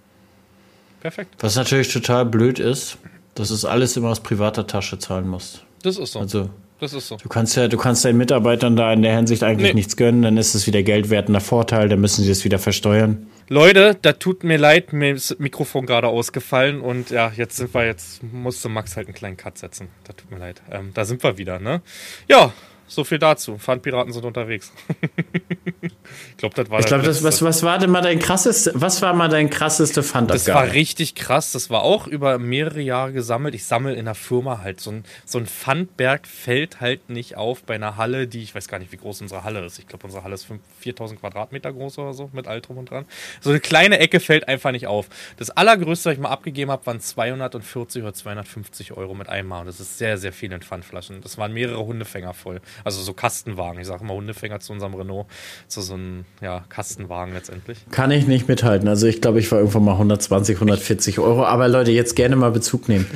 Perfekt. 1.00 1.36
Was 1.38 1.54
natürlich 1.54 1.92
total 1.92 2.26
blöd 2.26 2.58
ist, 2.58 2.98
dass 3.36 3.50
es 3.50 3.64
alles 3.64 3.96
immer 3.96 4.08
aus 4.08 4.20
privater 4.20 4.66
Tasche 4.66 4.98
zahlen 4.98 5.28
muss. 5.28 5.62
Das 5.84 5.98
ist 5.98 6.14
so. 6.14 6.18
Also 6.18 6.50
das 6.80 6.92
ist 6.92 7.08
so. 7.08 7.16
Du 7.16 7.28
kannst 7.28 7.56
ja, 7.56 7.68
du 7.68 7.76
kannst 7.76 8.04
deinen 8.04 8.18
Mitarbeitern 8.18 8.76
da 8.76 8.92
in 8.92 9.02
der 9.02 9.16
Hinsicht 9.16 9.42
eigentlich 9.42 9.70
nee. 9.72 9.74
nichts 9.74 9.96
gönnen, 9.96 10.22
dann 10.22 10.36
ist 10.36 10.54
es 10.54 10.66
wieder 10.66 10.82
geldwertender 10.82 11.40
Vorteil, 11.40 11.88
dann 11.88 12.00
müssen 12.00 12.24
sie 12.24 12.30
es 12.30 12.44
wieder 12.44 12.58
versteuern. 12.58 13.26
Leute, 13.48 13.96
da 14.02 14.12
tut 14.12 14.42
mir 14.42 14.58
leid, 14.58 14.92
mir 14.92 15.12
ist 15.12 15.30
das 15.30 15.38
Mikrofon 15.38 15.86
gerade 15.86 16.08
ausgefallen 16.08 16.80
und 16.80 17.10
ja, 17.10 17.32
jetzt 17.36 17.56
sind 17.56 17.72
wir, 17.74 17.86
jetzt 17.86 18.22
musste 18.22 18.68
Max 18.68 18.96
halt 18.96 19.06
einen 19.06 19.14
kleinen 19.14 19.36
Cut 19.36 19.56
setzen. 19.58 19.88
Da 20.04 20.12
tut 20.12 20.30
mir 20.30 20.38
leid. 20.38 20.62
Ähm, 20.70 20.90
da 20.94 21.04
sind 21.04 21.22
wir 21.22 21.38
wieder, 21.38 21.60
ne? 21.60 21.80
Ja, 22.28 22.52
so 22.88 23.04
viel 23.04 23.18
dazu. 23.18 23.58
Pfandpiraten 23.58 24.12
sind 24.12 24.24
unterwegs. 24.24 24.72
ich 25.82 26.36
glaube, 26.36 26.54
das 26.54 26.70
war 26.70 26.80
Ich 26.80 26.86
glaube, 26.86 27.04
das, 27.04 27.22
was, 27.22 27.42
was 27.42 27.62
war 27.62 27.78
denn 27.78 27.90
mal 27.90 28.02
dein 28.02 28.18
krasseste, 28.18 28.72
was 28.74 29.02
war 29.02 29.12
mal 29.12 29.28
dein 29.28 29.50
krasseste 29.50 30.02
Pfandabgabe? 30.02 30.44
Das 30.44 30.54
war 30.54 30.72
richtig 30.72 31.14
krass. 31.14 31.52
Das 31.52 31.70
war 31.70 31.82
auch 31.82 32.06
über 32.06 32.38
mehrere 32.38 32.80
Jahre 32.80 33.12
gesammelt. 33.12 33.54
Ich 33.54 33.64
sammle 33.64 33.94
in 33.94 34.04
der 34.04 34.14
Firma 34.14 34.60
halt. 34.62 34.80
So 34.80 34.90
ein, 34.90 35.04
so 35.24 35.38
ein 35.38 35.46
Pfandberg 35.46 36.26
fällt 36.26 36.80
halt 36.80 37.10
nicht 37.10 37.36
auf 37.36 37.62
bei 37.64 37.74
einer 37.74 37.96
Halle, 37.96 38.28
die, 38.28 38.42
ich 38.42 38.54
weiß 38.54 38.68
gar 38.68 38.78
nicht, 38.78 38.92
wie 38.92 38.96
groß 38.96 39.20
unsere 39.22 39.44
Halle 39.44 39.64
ist. 39.64 39.78
Ich 39.78 39.86
glaube, 39.86 40.04
unsere 40.04 40.22
Halle 40.22 40.34
ist 40.34 40.46
4000 40.80 41.20
Quadratmeter 41.20 41.72
groß 41.72 41.98
oder 41.98 42.14
so, 42.14 42.30
mit 42.32 42.46
all 42.46 42.60
drum 42.60 42.78
und 42.78 42.90
dran. 42.90 43.04
So 43.40 43.50
eine 43.50 43.60
kleine 43.60 43.98
Ecke 43.98 44.20
fällt 44.20 44.48
einfach 44.48 44.72
nicht 44.72 44.86
auf. 44.86 45.08
Das 45.36 45.50
allergrößte, 45.50 46.10
was 46.10 46.14
ich 46.14 46.20
mal 46.20 46.30
abgegeben 46.30 46.70
habe, 46.70 46.86
waren 46.86 47.00
240 47.00 48.02
oder 48.02 48.14
250 48.14 48.92
Euro 48.92 49.14
mit 49.14 49.28
einmal. 49.28 49.60
Und 49.60 49.66
das 49.66 49.80
ist 49.80 49.98
sehr, 49.98 50.18
sehr 50.18 50.32
viel 50.32 50.52
in 50.52 50.62
Pfandflaschen. 50.62 51.20
Das 51.22 51.38
waren 51.38 51.52
mehrere 51.52 51.84
Hundefänger 51.84 52.34
voll. 52.34 52.60
Also 52.84 53.02
so 53.02 53.12
Kastenwagen. 53.12 53.80
Ich 53.80 53.86
sage 53.86 54.04
immer 54.04 54.14
Hundefänger 54.14 54.60
zu 54.60 54.72
unserem 54.72 54.94
Renault. 54.94 55.26
Zu 55.68 55.80
so 55.80 55.94
einem 55.94 56.24
ja, 56.40 56.64
Kastenwagen 56.68 57.34
letztendlich. 57.34 57.78
Kann 57.90 58.10
ich 58.10 58.26
nicht 58.26 58.48
mithalten. 58.48 58.88
Also 58.88 59.06
ich 59.06 59.20
glaube, 59.20 59.40
ich 59.40 59.50
war 59.50 59.58
irgendwann 59.58 59.84
mal 59.84 59.92
120, 59.92 60.56
140 60.56 61.18
Euro. 61.18 61.44
Aber 61.44 61.68
Leute, 61.68 61.90
jetzt 61.90 62.16
gerne 62.16 62.36
mal 62.36 62.50
Bezug 62.50 62.88
nehmen. 62.88 63.06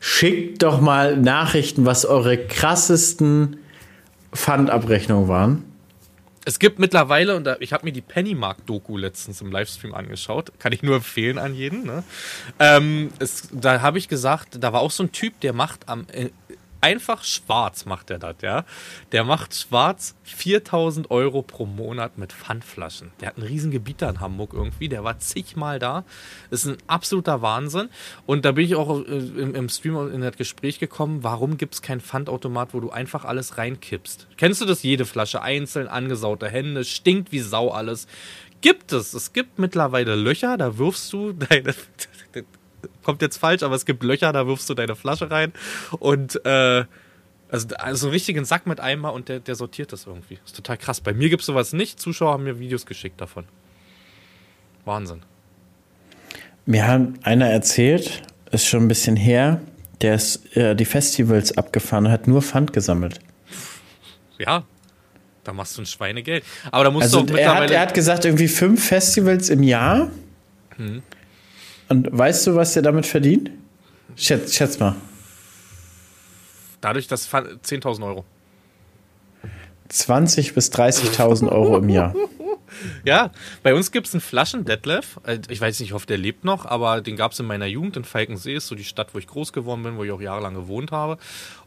Schickt 0.00 0.62
doch 0.62 0.80
mal 0.80 1.16
Nachrichten, 1.16 1.86
was 1.86 2.04
eure 2.04 2.36
krassesten 2.36 3.58
Pfandabrechnungen 4.32 5.28
waren. 5.28 5.64
Es 6.44 6.58
gibt 6.58 6.80
mittlerweile, 6.80 7.36
und 7.36 7.48
ich 7.60 7.72
habe 7.72 7.84
mir 7.84 7.92
die 7.92 8.00
Pennymark-Doku 8.00 8.96
letztens 8.96 9.40
im 9.40 9.52
Livestream 9.52 9.94
angeschaut, 9.94 10.52
kann 10.58 10.72
ich 10.72 10.82
nur 10.82 10.96
empfehlen 10.96 11.38
an 11.38 11.54
jeden. 11.54 11.84
Ne? 11.84 12.02
Ähm, 12.58 13.10
es, 13.20 13.48
da 13.52 13.80
habe 13.80 13.98
ich 13.98 14.08
gesagt, 14.08 14.58
da 14.60 14.72
war 14.72 14.80
auch 14.80 14.90
so 14.90 15.04
ein 15.04 15.12
Typ, 15.12 15.38
der 15.40 15.52
macht 15.52 15.88
am, 15.88 16.06
äh, 16.12 16.30
einfach 16.82 17.24
schwarz 17.24 17.86
macht 17.86 18.10
er 18.10 18.18
das, 18.18 18.36
ja. 18.42 18.64
Der 19.12 19.24
macht 19.24 19.54
schwarz 19.54 20.14
4000 20.24 21.10
Euro 21.10 21.42
pro 21.42 21.64
Monat 21.64 22.18
mit 22.18 22.32
Pfandflaschen. 22.32 23.12
Der 23.20 23.28
hat 23.28 23.38
ein 23.38 23.42
Riesengebiet 23.42 24.02
da 24.02 24.10
in 24.10 24.20
Hamburg 24.20 24.52
irgendwie. 24.52 24.88
Der 24.88 25.04
war 25.04 25.18
zigmal 25.18 25.78
da. 25.78 26.04
Das 26.50 26.64
ist 26.64 26.72
ein 26.72 26.78
absoluter 26.88 27.40
Wahnsinn. 27.40 27.88
Und 28.26 28.44
da 28.44 28.52
bin 28.52 28.66
ich 28.66 28.74
auch 28.74 29.00
äh, 29.00 29.16
im, 29.16 29.54
im 29.54 29.68
Stream 29.68 30.12
in 30.12 30.20
das 30.20 30.36
Gespräch 30.36 30.78
gekommen, 30.78 31.22
warum 31.22 31.56
gibt 31.56 31.74
es 31.74 31.82
kein 31.82 32.00
Pfandautomat, 32.00 32.74
wo 32.74 32.80
du 32.80 32.90
einfach 32.90 33.24
alles 33.24 33.56
reinkippst? 33.58 34.26
Kennst 34.36 34.60
du 34.60 34.66
das? 34.66 34.82
Jede 34.82 35.04
Flasche 35.04 35.42
einzeln, 35.42 35.88
angesaute 35.88 36.48
Hände, 36.48 36.84
stinkt 36.84 37.32
wie 37.32 37.40
Sau 37.40 37.70
alles. 37.70 38.06
Gibt 38.60 38.92
es. 38.92 39.12
Es 39.12 39.32
gibt 39.32 39.58
mittlerweile 39.58 40.14
Löcher, 40.14 40.56
da 40.56 40.78
wirfst 40.78 41.12
du 41.12 41.32
deine, 41.32 41.74
kommt 43.02 43.22
jetzt 43.22 43.38
falsch, 43.38 43.62
aber 43.62 43.74
es 43.74 43.86
gibt 43.86 44.02
Löcher, 44.02 44.32
da 44.32 44.46
wirfst 44.46 44.68
du 44.68 44.74
deine 44.74 44.96
Flasche 44.96 45.30
rein 45.30 45.52
und 45.98 46.44
äh, 46.44 46.84
also, 47.52 47.68
also 47.76 48.06
einen 48.06 48.12
richtigen 48.12 48.44
Sack 48.46 48.66
mit 48.66 48.80
Eimer 48.80 49.12
und 49.12 49.28
der, 49.28 49.40
der 49.40 49.54
sortiert 49.54 49.92
das 49.92 50.06
irgendwie. 50.06 50.38
ist 50.44 50.56
total 50.56 50.78
krass. 50.78 51.02
Bei 51.02 51.12
mir 51.12 51.28
gibt 51.28 51.42
es 51.42 51.46
sowas 51.46 51.74
nicht. 51.74 52.00
Zuschauer 52.00 52.32
haben 52.32 52.44
mir 52.44 52.58
Videos 52.58 52.86
geschickt 52.86 53.20
davon. 53.20 53.44
Wahnsinn. 54.86 55.22
Mir 56.64 56.86
hat 56.86 57.08
einer 57.24 57.48
erzählt, 57.48 58.22
ist 58.50 58.66
schon 58.66 58.84
ein 58.84 58.88
bisschen 58.88 59.16
her, 59.16 59.60
der 60.00 60.14
ist 60.14 60.56
äh, 60.56 60.74
die 60.74 60.84
Festivals 60.86 61.56
abgefahren 61.56 62.06
und 62.06 62.12
hat 62.12 62.26
nur 62.26 62.40
Pfand 62.40 62.72
gesammelt. 62.72 63.20
Ja, 64.38 64.64
da 65.44 65.52
machst 65.52 65.76
du 65.76 65.82
ein 65.82 65.86
Schweinegeld. 65.86 66.44
Aber 66.70 66.84
da 66.84 66.90
musst 66.90 67.04
also 67.04 67.18
du 67.18 67.24
auch 67.24 67.36
mittlerweile. 67.36 67.58
Er 67.58 67.64
hat, 67.64 67.70
er 67.70 67.80
hat 67.80 67.94
gesagt, 67.94 68.24
irgendwie 68.24 68.48
fünf 68.48 68.84
Festivals 68.86 69.50
im 69.50 69.62
Jahr. 69.62 70.10
Hm. 70.76 71.02
Und 71.92 72.08
weißt 72.10 72.46
du, 72.46 72.54
was 72.54 72.72
der 72.72 72.80
damit 72.80 73.04
verdient? 73.04 73.50
Schätz, 74.16 74.54
schätz 74.54 74.78
mal. 74.78 74.96
Dadurch, 76.80 77.06
dass 77.06 77.30
10.000 77.30 78.02
Euro. 78.06 78.24
20.000 79.90 80.54
bis 80.54 80.72
30.000 80.72 81.50
Euro 81.50 81.76
im 81.76 81.90
Jahr. 81.90 82.14
Ja, 83.04 83.30
bei 83.62 83.74
uns 83.74 83.92
gibt 83.92 84.06
es 84.06 84.14
einen 84.14 84.22
Flaschen 84.22 84.64
Detlef. 84.64 85.20
Äh, 85.24 85.40
ich 85.50 85.60
weiß 85.60 85.78
nicht, 85.78 85.90
ich 85.90 85.92
hoffe, 85.92 86.06
der 86.06 86.16
lebt 86.16 86.42
noch, 86.42 86.64
aber 86.64 87.02
den 87.02 87.16
gab 87.16 87.32
es 87.32 87.38
in 87.38 87.44
meiner 87.44 87.66
Jugend 87.66 87.98
in 87.98 88.04
Falkensee, 88.04 88.54
ist 88.54 88.66
so 88.66 88.74
die 88.74 88.82
Stadt, 88.82 89.14
wo 89.14 89.18
ich 89.18 89.26
groß 89.26 89.52
geworden 89.52 89.82
bin, 89.82 89.98
wo 89.98 90.04
ich 90.04 90.10
auch 90.10 90.22
jahrelang 90.22 90.54
gewohnt 90.54 90.90
habe. 90.90 91.18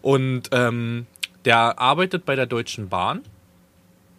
Und 0.01 0.49
ähm, 0.51 1.05
der 1.45 1.77
arbeitet 1.77 2.25
bei 2.25 2.35
der 2.35 2.47
Deutschen 2.47 2.89
Bahn, 2.89 3.21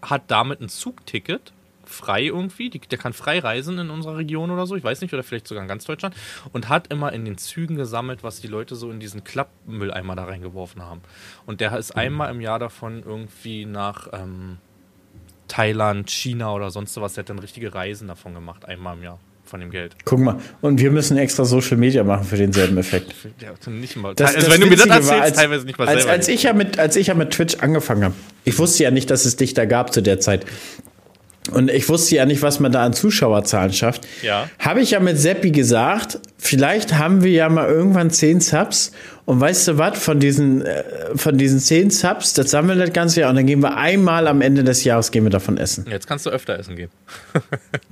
hat 0.00 0.22
damit 0.28 0.60
ein 0.60 0.68
Zugticket 0.68 1.52
frei 1.88 2.24
irgendwie, 2.24 2.70
die, 2.70 2.80
der 2.80 2.98
kann 2.98 3.12
frei 3.12 3.38
reisen 3.38 3.78
in 3.78 3.90
unserer 3.90 4.16
Region 4.16 4.50
oder 4.50 4.66
so, 4.66 4.76
ich 4.76 4.84
weiß 4.84 5.00
nicht, 5.00 5.12
oder 5.14 5.22
vielleicht 5.22 5.48
sogar 5.48 5.62
in 5.62 5.68
ganz 5.68 5.84
Deutschland, 5.84 6.14
und 6.52 6.68
hat 6.68 6.92
immer 6.92 7.12
in 7.12 7.24
den 7.24 7.38
Zügen 7.38 7.76
gesammelt, 7.76 8.22
was 8.22 8.40
die 8.40 8.48
Leute 8.48 8.76
so 8.76 8.90
in 8.90 9.00
diesen 9.00 9.24
Klappmülleimer 9.24 10.16
da 10.16 10.24
reingeworfen 10.24 10.82
haben. 10.82 11.00
Und 11.46 11.60
der 11.60 11.76
ist 11.76 11.94
mhm. 11.94 12.00
einmal 12.00 12.30
im 12.30 12.40
Jahr 12.40 12.58
davon 12.58 13.02
irgendwie 13.04 13.66
nach 13.66 14.08
ähm, 14.12 14.58
Thailand, 15.48 16.10
China 16.10 16.52
oder 16.52 16.70
sonst 16.70 16.96
was, 17.00 17.14
der 17.14 17.22
hat 17.22 17.30
dann 17.30 17.38
richtige 17.38 17.74
Reisen 17.74 18.08
davon 18.08 18.34
gemacht, 18.34 18.64
einmal 18.66 18.96
im 18.96 19.02
Jahr 19.02 19.18
von 19.46 19.60
dem 19.60 19.70
Geld. 19.70 19.94
Guck 20.04 20.18
mal, 20.18 20.36
und 20.60 20.80
wir 20.80 20.90
müssen 20.90 21.16
extra 21.16 21.44
Social 21.44 21.76
Media 21.76 22.04
machen 22.04 22.24
für 22.24 22.36
denselben 22.36 22.76
Effekt. 22.78 23.14
Ja, 23.40 23.52
nicht 23.70 23.96
mal. 23.96 24.14
Das, 24.14 24.34
also 24.34 24.46
das 24.46 24.54
wenn 24.54 24.60
du 24.62 24.66
mir 24.66 24.76
das 24.76 24.86
erzählst, 24.86 25.10
war, 25.10 25.20
als, 25.20 25.36
teilweise 25.36 25.66
nicht 25.66 25.78
mal 25.78 25.86
als, 25.86 26.02
selber. 26.02 26.12
Als 26.12 26.28
ich, 26.28 26.42
ja 26.42 26.52
mit, 26.52 26.78
als 26.78 26.96
ich 26.96 27.08
ja 27.08 27.14
mit 27.14 27.30
Twitch 27.30 27.56
angefangen 27.56 28.04
habe, 28.04 28.14
ich 28.44 28.58
wusste 28.58 28.82
ja 28.82 28.90
nicht, 28.90 29.10
dass 29.10 29.24
es 29.24 29.36
dich 29.36 29.52
da 29.52 29.66
gab 29.66 29.92
zu 29.92 30.00
der 30.00 30.20
Zeit. 30.20 30.46
Und 31.52 31.70
ich 31.70 31.88
wusste 31.88 32.16
ja 32.16 32.26
nicht, 32.26 32.42
was 32.42 32.60
man 32.60 32.72
da 32.72 32.84
an 32.84 32.92
Zuschauerzahlen 32.92 33.72
schafft. 33.72 34.06
Ja. 34.22 34.48
Habe 34.58 34.80
ich 34.80 34.92
ja 34.92 35.00
mit 35.00 35.18
Seppi 35.18 35.50
gesagt, 35.50 36.18
vielleicht 36.38 36.94
haben 36.98 37.22
wir 37.22 37.30
ja 37.30 37.48
mal 37.48 37.68
irgendwann 37.68 38.10
zehn 38.10 38.40
Subs. 38.40 38.92
Und 39.24 39.40
weißt 39.40 39.68
du 39.68 39.78
was, 39.78 39.98
von 39.98 40.20
diesen, 40.20 40.64
äh, 40.64 40.84
von 41.16 41.36
diesen 41.36 41.58
zehn 41.58 41.90
Subs, 41.90 42.34
das 42.34 42.50
sammeln 42.50 42.78
wir 42.78 42.86
das 42.86 42.94
ganze 42.94 43.20
Jahr 43.20 43.30
und 43.30 43.36
dann 43.36 43.46
gehen 43.46 43.60
wir 43.60 43.76
einmal 43.76 44.28
am 44.28 44.40
Ende 44.40 44.62
des 44.62 44.84
Jahres 44.84 45.10
gehen 45.10 45.24
wir 45.24 45.30
davon 45.30 45.56
essen. 45.58 45.84
Jetzt 45.90 46.06
kannst 46.06 46.26
du 46.26 46.30
öfter 46.30 46.56
essen 46.58 46.76
gehen. 46.76 46.90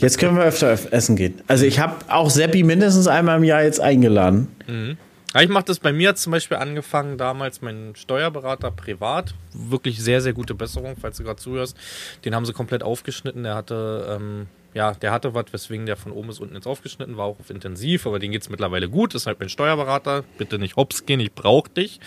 jetzt 0.00 0.18
können 0.18 0.36
wir 0.36 0.44
öfter 0.44 0.78
essen 0.92 1.16
gehen. 1.16 1.40
Also 1.48 1.64
ich 1.64 1.80
habe 1.80 1.96
auch 2.08 2.30
Seppi 2.30 2.62
mindestens 2.62 3.08
einmal 3.08 3.38
im 3.38 3.44
Jahr 3.44 3.64
jetzt 3.64 3.80
eingeladen. 3.80 4.46
Mhm. 4.68 4.96
Ja, 5.34 5.42
ich 5.42 5.48
mache 5.48 5.64
das 5.64 5.80
bei 5.80 5.92
mir 5.92 6.14
zum 6.14 6.30
Beispiel 6.30 6.58
angefangen, 6.58 7.18
damals 7.18 7.60
mein 7.60 7.94
Steuerberater 7.96 8.70
privat. 8.70 9.34
Wirklich 9.52 10.00
sehr, 10.00 10.20
sehr 10.20 10.32
gute 10.32 10.54
Besserung, 10.54 10.96
falls 11.00 11.16
du 11.16 11.24
gerade 11.24 11.40
zuhörst. 11.40 11.76
Den 12.24 12.36
haben 12.36 12.46
sie 12.46 12.52
komplett 12.52 12.84
aufgeschnitten. 12.84 13.42
Der 13.42 13.56
hatte, 13.56 14.16
ähm, 14.16 14.46
ja, 14.74 14.92
der 14.92 15.10
hatte 15.10 15.34
was, 15.34 15.46
weswegen 15.50 15.86
der 15.86 15.96
von 15.96 16.12
oben 16.12 16.28
bis 16.28 16.38
unten 16.38 16.54
jetzt 16.54 16.68
aufgeschnitten 16.68 17.16
war, 17.16 17.26
auch 17.26 17.40
auf 17.40 17.50
intensiv, 17.50 18.06
aber 18.06 18.20
den 18.20 18.30
geht 18.30 18.42
es 18.42 18.48
mittlerweile 18.48 18.88
gut. 18.88 19.16
Ist 19.16 19.26
halt 19.26 19.40
mein 19.40 19.48
Steuerberater. 19.48 20.22
Bitte 20.38 20.60
nicht 20.60 20.76
hops 20.76 21.04
gehen, 21.04 21.18
ich 21.18 21.32
brauche 21.32 21.68
dich. 21.68 21.98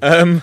Ähm, 0.00 0.42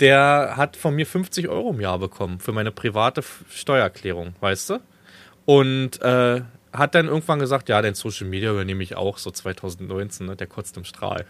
der 0.00 0.54
hat 0.56 0.76
von 0.76 0.94
mir 0.94 1.06
50 1.06 1.48
Euro 1.48 1.70
im 1.70 1.80
Jahr 1.80 1.98
bekommen 1.98 2.38
für 2.38 2.52
meine 2.52 2.70
private 2.70 3.22
Steuererklärung, 3.48 4.34
weißt 4.40 4.70
du? 4.70 4.80
Und 5.46 6.02
äh, 6.02 6.42
hat 6.72 6.94
dann 6.94 7.06
irgendwann 7.06 7.38
gesagt, 7.38 7.68
ja, 7.68 7.80
dein 7.82 7.94
Social 7.94 8.26
Media 8.26 8.50
übernehme 8.50 8.82
ich 8.82 8.96
auch, 8.96 9.18
so 9.18 9.30
2019, 9.30 10.26
ne? 10.26 10.36
der 10.36 10.46
kotzt 10.46 10.76
im 10.76 10.84
Strahl. 10.84 11.24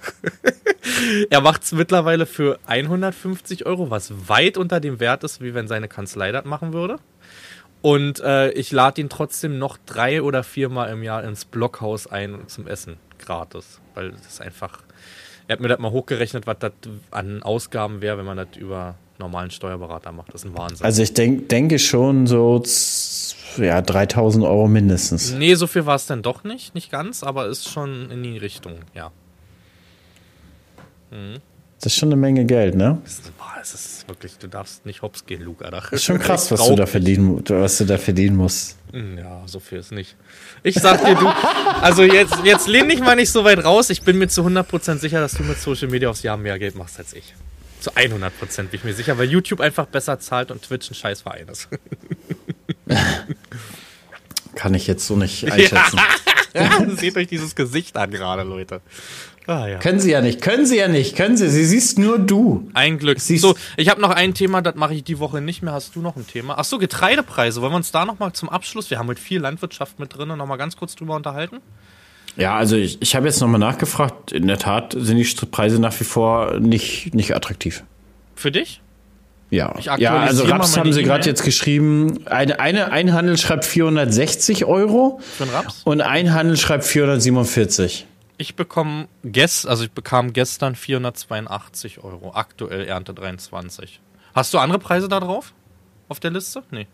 er 1.30 1.40
macht 1.40 1.62
es 1.62 1.72
mittlerweile 1.72 2.26
für 2.26 2.58
150 2.66 3.66
Euro, 3.66 3.90
was 3.90 4.28
weit 4.28 4.56
unter 4.56 4.80
dem 4.80 5.00
Wert 5.00 5.24
ist, 5.24 5.40
wie 5.40 5.54
wenn 5.54 5.68
seine 5.68 5.88
Kanzlei 5.88 6.32
das 6.32 6.44
machen 6.44 6.72
würde. 6.72 6.98
Und 7.80 8.20
äh, 8.20 8.50
ich 8.50 8.72
lade 8.72 9.00
ihn 9.00 9.08
trotzdem 9.08 9.58
noch 9.58 9.78
drei 9.86 10.22
oder 10.22 10.42
viermal 10.42 10.90
im 10.90 11.02
Jahr 11.02 11.22
ins 11.22 11.44
Blockhaus 11.44 12.08
ein 12.08 12.48
zum 12.48 12.66
Essen, 12.66 12.96
gratis. 13.18 13.80
Weil 13.94 14.10
das 14.10 14.26
ist 14.26 14.40
einfach, 14.40 14.80
er 15.46 15.54
hat 15.54 15.60
mir 15.60 15.68
das 15.68 15.78
mal 15.78 15.92
hochgerechnet, 15.92 16.46
was 16.46 16.58
das 16.58 16.72
an 17.12 17.42
Ausgaben 17.42 18.00
wäre, 18.00 18.18
wenn 18.18 18.26
man 18.26 18.36
das 18.36 18.56
über 18.56 18.96
normalen 19.18 19.50
Steuerberater 19.50 20.12
macht. 20.12 20.32
Das 20.34 20.44
ist 20.44 20.50
ein 20.50 20.56
Wahnsinn. 20.56 20.84
Also 20.84 21.02
ich 21.02 21.12
denk, 21.14 21.48
denke 21.48 21.78
schon 21.78 22.26
so 22.26 22.62
ja, 23.56 23.82
3000 23.82 24.44
Euro 24.44 24.68
mindestens. 24.68 25.32
Nee, 25.32 25.54
so 25.54 25.66
viel 25.66 25.86
war 25.86 25.96
es 25.96 26.06
dann 26.06 26.22
doch 26.22 26.44
nicht, 26.44 26.74
nicht 26.74 26.90
ganz, 26.90 27.22
aber 27.22 27.46
ist 27.46 27.68
schon 27.68 28.10
in 28.10 28.22
die 28.22 28.38
Richtung, 28.38 28.74
ja. 28.94 29.10
Mhm. 31.10 31.38
Das 31.80 31.92
ist 31.92 31.98
schon 31.98 32.08
eine 32.08 32.16
Menge 32.16 32.44
Geld, 32.44 32.74
ne? 32.74 32.98
Das 33.04 33.74
ist, 33.74 34.08
wirklich, 34.08 34.36
du 34.38 34.48
darfst 34.48 34.84
nicht 34.84 35.02
hops 35.02 35.26
gehen, 35.26 35.42
Luca. 35.42 35.70
Das 35.70 35.92
ist 35.92 36.04
schon 36.04 36.18
krass, 36.18 36.50
was 36.50 36.66
du, 36.66 36.74
da 36.74 36.86
verdienen, 36.86 37.42
was 37.48 37.78
du 37.78 37.84
da 37.84 37.98
verdienen 37.98 38.36
musst. 38.36 38.76
Hm, 38.92 39.18
ja, 39.18 39.42
so 39.46 39.60
viel 39.60 39.78
ist 39.78 39.92
nicht. 39.92 40.16
Ich 40.64 40.74
sag 40.74 41.04
dir, 41.04 41.14
du, 41.14 41.28
also 41.80 42.02
jetzt, 42.02 42.36
jetzt 42.44 42.66
lehn 42.66 42.88
dich 42.88 43.00
mal 43.00 43.14
nicht 43.14 43.30
so 43.30 43.44
weit 43.44 43.64
raus. 43.64 43.90
Ich 43.90 44.02
bin 44.02 44.18
mir 44.18 44.28
zu 44.28 44.42
100% 44.42 44.98
sicher, 44.98 45.20
dass 45.20 45.34
du 45.34 45.44
mit 45.44 45.58
Social 45.58 45.88
Media 45.88 46.08
aufs 46.08 46.22
Jahr 46.22 46.36
mehr 46.36 46.58
Geld 46.58 46.74
machst 46.74 46.98
als 46.98 47.12
ich. 47.12 47.34
Zu 47.80 47.92
100% 47.92 48.56
bin 48.56 48.68
ich 48.72 48.84
mir 48.84 48.94
sicher, 48.94 49.18
weil 49.18 49.30
YouTube 49.30 49.60
einfach 49.60 49.86
besser 49.86 50.18
zahlt 50.18 50.50
und 50.50 50.62
Twitch 50.62 50.90
ein 50.90 50.94
Scheißverein 50.94 51.48
ist. 51.48 51.68
Kann 54.54 54.74
ich 54.74 54.86
jetzt 54.86 55.06
so 55.06 55.16
nicht 55.16 55.50
einschätzen. 55.50 56.00
Ja. 56.54 56.82
Seht 56.96 57.14
euch 57.16 57.26
dieses 57.28 57.54
Gesicht 57.54 57.96
an 57.98 58.10
gerade, 58.10 58.42
Leute. 58.42 58.80
Ah, 59.46 59.66
ja. 59.66 59.78
Können 59.78 60.00
sie 60.00 60.10
ja 60.10 60.20
nicht, 60.20 60.40
können 60.40 60.66
sie 60.66 60.76
ja 60.76 60.88
nicht, 60.88 61.14
können 61.14 61.36
sie. 61.36 61.48
Sie 61.48 61.64
siehst 61.64 61.98
nur 61.98 62.18
du. 62.18 62.68
Ein 62.72 62.98
Glück. 62.98 63.20
Siehst 63.20 63.42
so, 63.42 63.54
ich 63.76 63.90
habe 63.90 64.00
noch 64.00 64.10
ein 64.10 64.34
Thema, 64.34 64.60
das 64.60 64.74
mache 64.74 64.94
ich 64.94 65.04
die 65.04 65.18
Woche 65.18 65.40
nicht 65.40 65.62
mehr. 65.62 65.72
Hast 65.74 65.94
du 65.94 66.00
noch 66.00 66.16
ein 66.16 66.26
Thema? 66.26 66.56
Ach 66.58 66.64
so, 66.64 66.78
Getreidepreise. 66.78 67.60
Wollen 67.60 67.72
wir 67.72 67.76
uns 67.76 67.92
da 67.92 68.04
noch 68.04 68.18
mal 68.18 68.32
zum 68.32 68.48
Abschluss, 68.48 68.90
wir 68.90 68.98
haben 68.98 69.08
heute 69.08 69.20
viel 69.20 69.40
Landwirtschaft 69.40 69.98
mit 69.98 70.16
drin, 70.16 70.28
noch 70.28 70.46
mal 70.46 70.56
ganz 70.56 70.76
kurz 70.76 70.96
drüber 70.96 71.16
unterhalten? 71.16 71.60
Ja, 72.38 72.56
also 72.56 72.76
ich, 72.76 73.02
ich 73.02 73.16
habe 73.16 73.26
jetzt 73.26 73.40
noch 73.40 73.48
mal 73.48 73.58
nachgefragt. 73.58 74.30
In 74.30 74.46
der 74.46 74.58
Tat 74.58 74.94
sind 74.96 75.16
die 75.16 75.46
Preise 75.46 75.80
nach 75.80 75.98
wie 75.98 76.04
vor 76.04 76.60
nicht, 76.60 77.12
nicht 77.12 77.34
attraktiv. 77.34 77.82
Für 78.36 78.52
dich? 78.52 78.80
Ja, 79.50 79.74
ja 79.96 80.18
also 80.18 80.44
Raps 80.44 80.76
haben 80.76 80.92
sie 80.92 81.02
gerade 81.02 81.26
jetzt 81.26 81.42
geschrieben. 81.42 82.26
Eine, 82.26 82.60
eine, 82.60 82.92
ein 82.92 83.12
Handel 83.12 83.36
schreibt 83.38 83.64
460 83.64 84.66
Euro. 84.66 85.20
Für 85.36 85.44
einen 85.44 85.52
Raps? 85.52 85.82
Und 85.84 86.00
ein 86.00 86.32
Handel 86.32 86.56
schreibt 86.56 86.84
447. 86.84 88.06
Ich 88.36 88.54
bekomme 88.54 89.08
gest, 89.24 89.66
also 89.66 89.82
ich 89.82 89.90
bekam 89.90 90.32
gestern 90.32 90.76
482 90.76 92.04
Euro. 92.04 92.32
Aktuell 92.34 92.86
Ernte 92.86 93.14
23. 93.14 94.00
Hast 94.32 94.54
du 94.54 94.58
andere 94.58 94.78
Preise 94.78 95.08
da 95.08 95.18
drauf? 95.18 95.54
Auf 96.08 96.20
der 96.20 96.30
Liste? 96.30 96.62
Nee. 96.70 96.86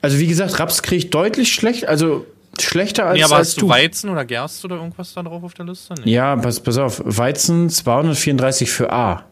Also 0.00 0.18
wie 0.18 0.26
gesagt, 0.26 0.58
Raps 0.58 0.82
kriege 0.82 0.96
ich 0.96 1.10
deutlich 1.10 1.52
schlecht, 1.52 1.86
also 1.86 2.24
schlechter 2.62 3.06
als, 3.06 3.18
nee, 3.18 3.24
aber 3.24 3.36
als 3.36 3.48
hast 3.48 3.62
du 3.62 3.68
Weizen 3.68 4.10
oder 4.10 4.24
Gerst 4.24 4.64
oder 4.64 4.76
irgendwas 4.76 5.14
da 5.14 5.22
drauf 5.22 5.42
auf 5.42 5.54
der 5.54 5.66
Liste? 5.66 5.94
Nee. 6.04 6.12
Ja, 6.12 6.36
pass, 6.36 6.60
pass 6.60 6.78
auf. 6.78 7.02
Weizen 7.04 7.70
234 7.70 8.70
für 8.70 8.92
A. 8.92 9.24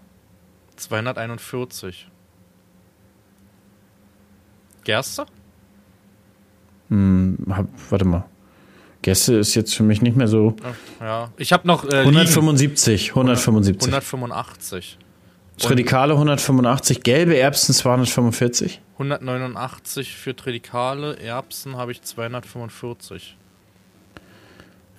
241. 0.76 2.08
Gerste? 4.84 5.26
Hm, 6.88 7.38
hab, 7.50 7.66
warte 7.90 8.04
mal. 8.04 8.24
Gäste 9.02 9.34
ist 9.34 9.54
jetzt 9.54 9.74
für 9.74 9.82
mich 9.82 10.02
nicht 10.02 10.16
mehr 10.16 10.28
so. 10.28 10.56
Ja, 11.00 11.30
ich 11.36 11.52
habe 11.52 11.66
noch. 11.66 11.84
Äh, 11.84 11.98
175, 11.98 13.10
175. 13.10 13.86
185. 13.92 14.98
Tridikale 15.58 16.14
185, 16.14 17.02
gelbe 17.02 17.36
Erbsen 17.36 17.74
245. 17.74 18.80
189 18.98 20.16
für 20.16 20.34
Tridikale, 20.34 21.18
Erbsen 21.18 21.76
habe 21.76 21.92
ich 21.92 22.00
245. 22.00 23.36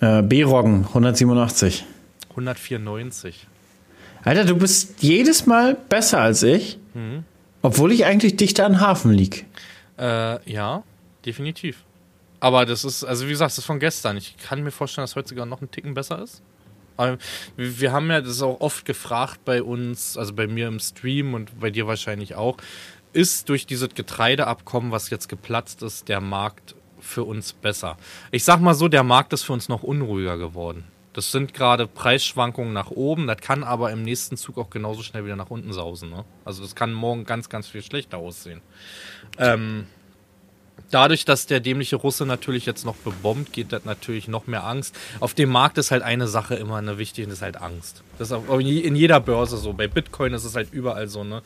Äh, 0.00 0.22
B-Roggen 0.22 0.84
187. 0.86 1.84
194. 2.30 3.48
Alter, 4.22 4.44
du 4.44 4.56
bist 4.56 5.02
jedes 5.02 5.46
Mal 5.46 5.74
besser 5.74 6.20
als 6.20 6.44
ich, 6.44 6.78
mhm. 6.94 7.24
obwohl 7.62 7.90
ich 7.90 8.04
eigentlich 8.04 8.36
dichter 8.36 8.66
an 8.66 8.80
Hafen 8.80 9.12
lieg. 9.12 9.46
Äh, 9.98 10.50
ja, 10.50 10.84
definitiv. 11.24 11.82
Aber 12.38 12.66
das 12.66 12.84
ist, 12.84 13.02
also 13.02 13.26
wie 13.26 13.30
gesagt, 13.30 13.50
das 13.50 13.58
ist 13.58 13.64
von 13.64 13.80
gestern. 13.80 14.16
Ich 14.16 14.36
kann 14.36 14.62
mir 14.62 14.70
vorstellen, 14.70 15.02
dass 15.02 15.16
heute 15.16 15.30
sogar 15.30 15.46
noch 15.46 15.60
ein 15.60 15.72
Ticken 15.72 15.94
besser 15.94 16.22
ist. 16.22 16.40
Aber 16.96 17.18
wir 17.56 17.92
haben 17.92 18.10
ja 18.10 18.20
das 18.20 18.42
auch 18.42 18.60
oft 18.60 18.84
gefragt 18.84 19.44
bei 19.44 19.62
uns, 19.62 20.16
also 20.16 20.34
bei 20.34 20.46
mir 20.46 20.66
im 20.66 20.80
Stream 20.80 21.34
und 21.34 21.58
bei 21.60 21.70
dir 21.70 21.86
wahrscheinlich 21.86 22.34
auch, 22.34 22.56
ist 23.12 23.48
durch 23.48 23.66
dieses 23.66 23.90
Getreideabkommen, 23.94 24.92
was 24.92 25.10
jetzt 25.10 25.28
geplatzt 25.28 25.82
ist, 25.82 26.08
der 26.08 26.20
Markt 26.20 26.74
für 27.00 27.24
uns 27.24 27.52
besser? 27.52 27.96
Ich 28.30 28.44
sag 28.44 28.60
mal 28.60 28.74
so, 28.74 28.88
der 28.88 29.02
Markt 29.02 29.32
ist 29.32 29.42
für 29.42 29.52
uns 29.52 29.68
noch 29.68 29.82
unruhiger 29.82 30.38
geworden. 30.38 30.84
Das 31.12 31.32
sind 31.32 31.52
gerade 31.54 31.86
Preisschwankungen 31.86 32.72
nach 32.72 32.90
oben, 32.90 33.26
das 33.26 33.38
kann 33.38 33.64
aber 33.64 33.90
im 33.90 34.02
nächsten 34.02 34.36
Zug 34.36 34.56
auch 34.58 34.70
genauso 34.70 35.02
schnell 35.02 35.24
wieder 35.24 35.36
nach 35.36 35.50
unten 35.50 35.72
sausen. 35.72 36.10
Ne? 36.10 36.24
Also 36.44 36.62
das 36.62 36.76
kann 36.76 36.92
morgen 36.92 37.24
ganz, 37.24 37.48
ganz 37.48 37.66
viel 37.66 37.82
schlechter 37.82 38.18
aussehen. 38.18 38.60
Ähm, 39.36 39.86
dadurch, 40.90 41.24
dass 41.24 41.46
der 41.46 41.60
dämliche 41.60 41.96
Russe 41.96 42.24
natürlich 42.24 42.66
jetzt 42.66 42.84
noch 42.84 42.94
bebombt, 42.96 43.52
geht 43.52 43.72
das 43.72 43.84
natürlich 43.84 44.28
noch 44.28 44.46
mehr 44.46 44.64
Angst. 44.64 44.94
Auf 45.18 45.34
dem 45.34 45.50
Markt 45.50 45.78
ist 45.78 45.90
halt 45.90 46.02
eine 46.02 46.28
Sache 46.28 46.54
immer 46.54 46.76
eine 46.76 46.98
wichtige, 46.98 47.26
und 47.26 47.30
das 47.30 47.38
ist 47.38 47.42
halt 47.42 47.56
Angst. 47.56 48.04
Das 48.18 48.30
ist 48.30 48.32
auch 48.32 48.58
in 48.58 48.96
jeder 48.96 49.20
Börse 49.20 49.56
so. 49.56 49.72
Bei 49.72 49.86
Bitcoin 49.86 50.34
ist 50.34 50.44
es 50.44 50.56
halt 50.56 50.72
überall 50.72 51.08
so. 51.08 51.24
Ne? 51.24 51.42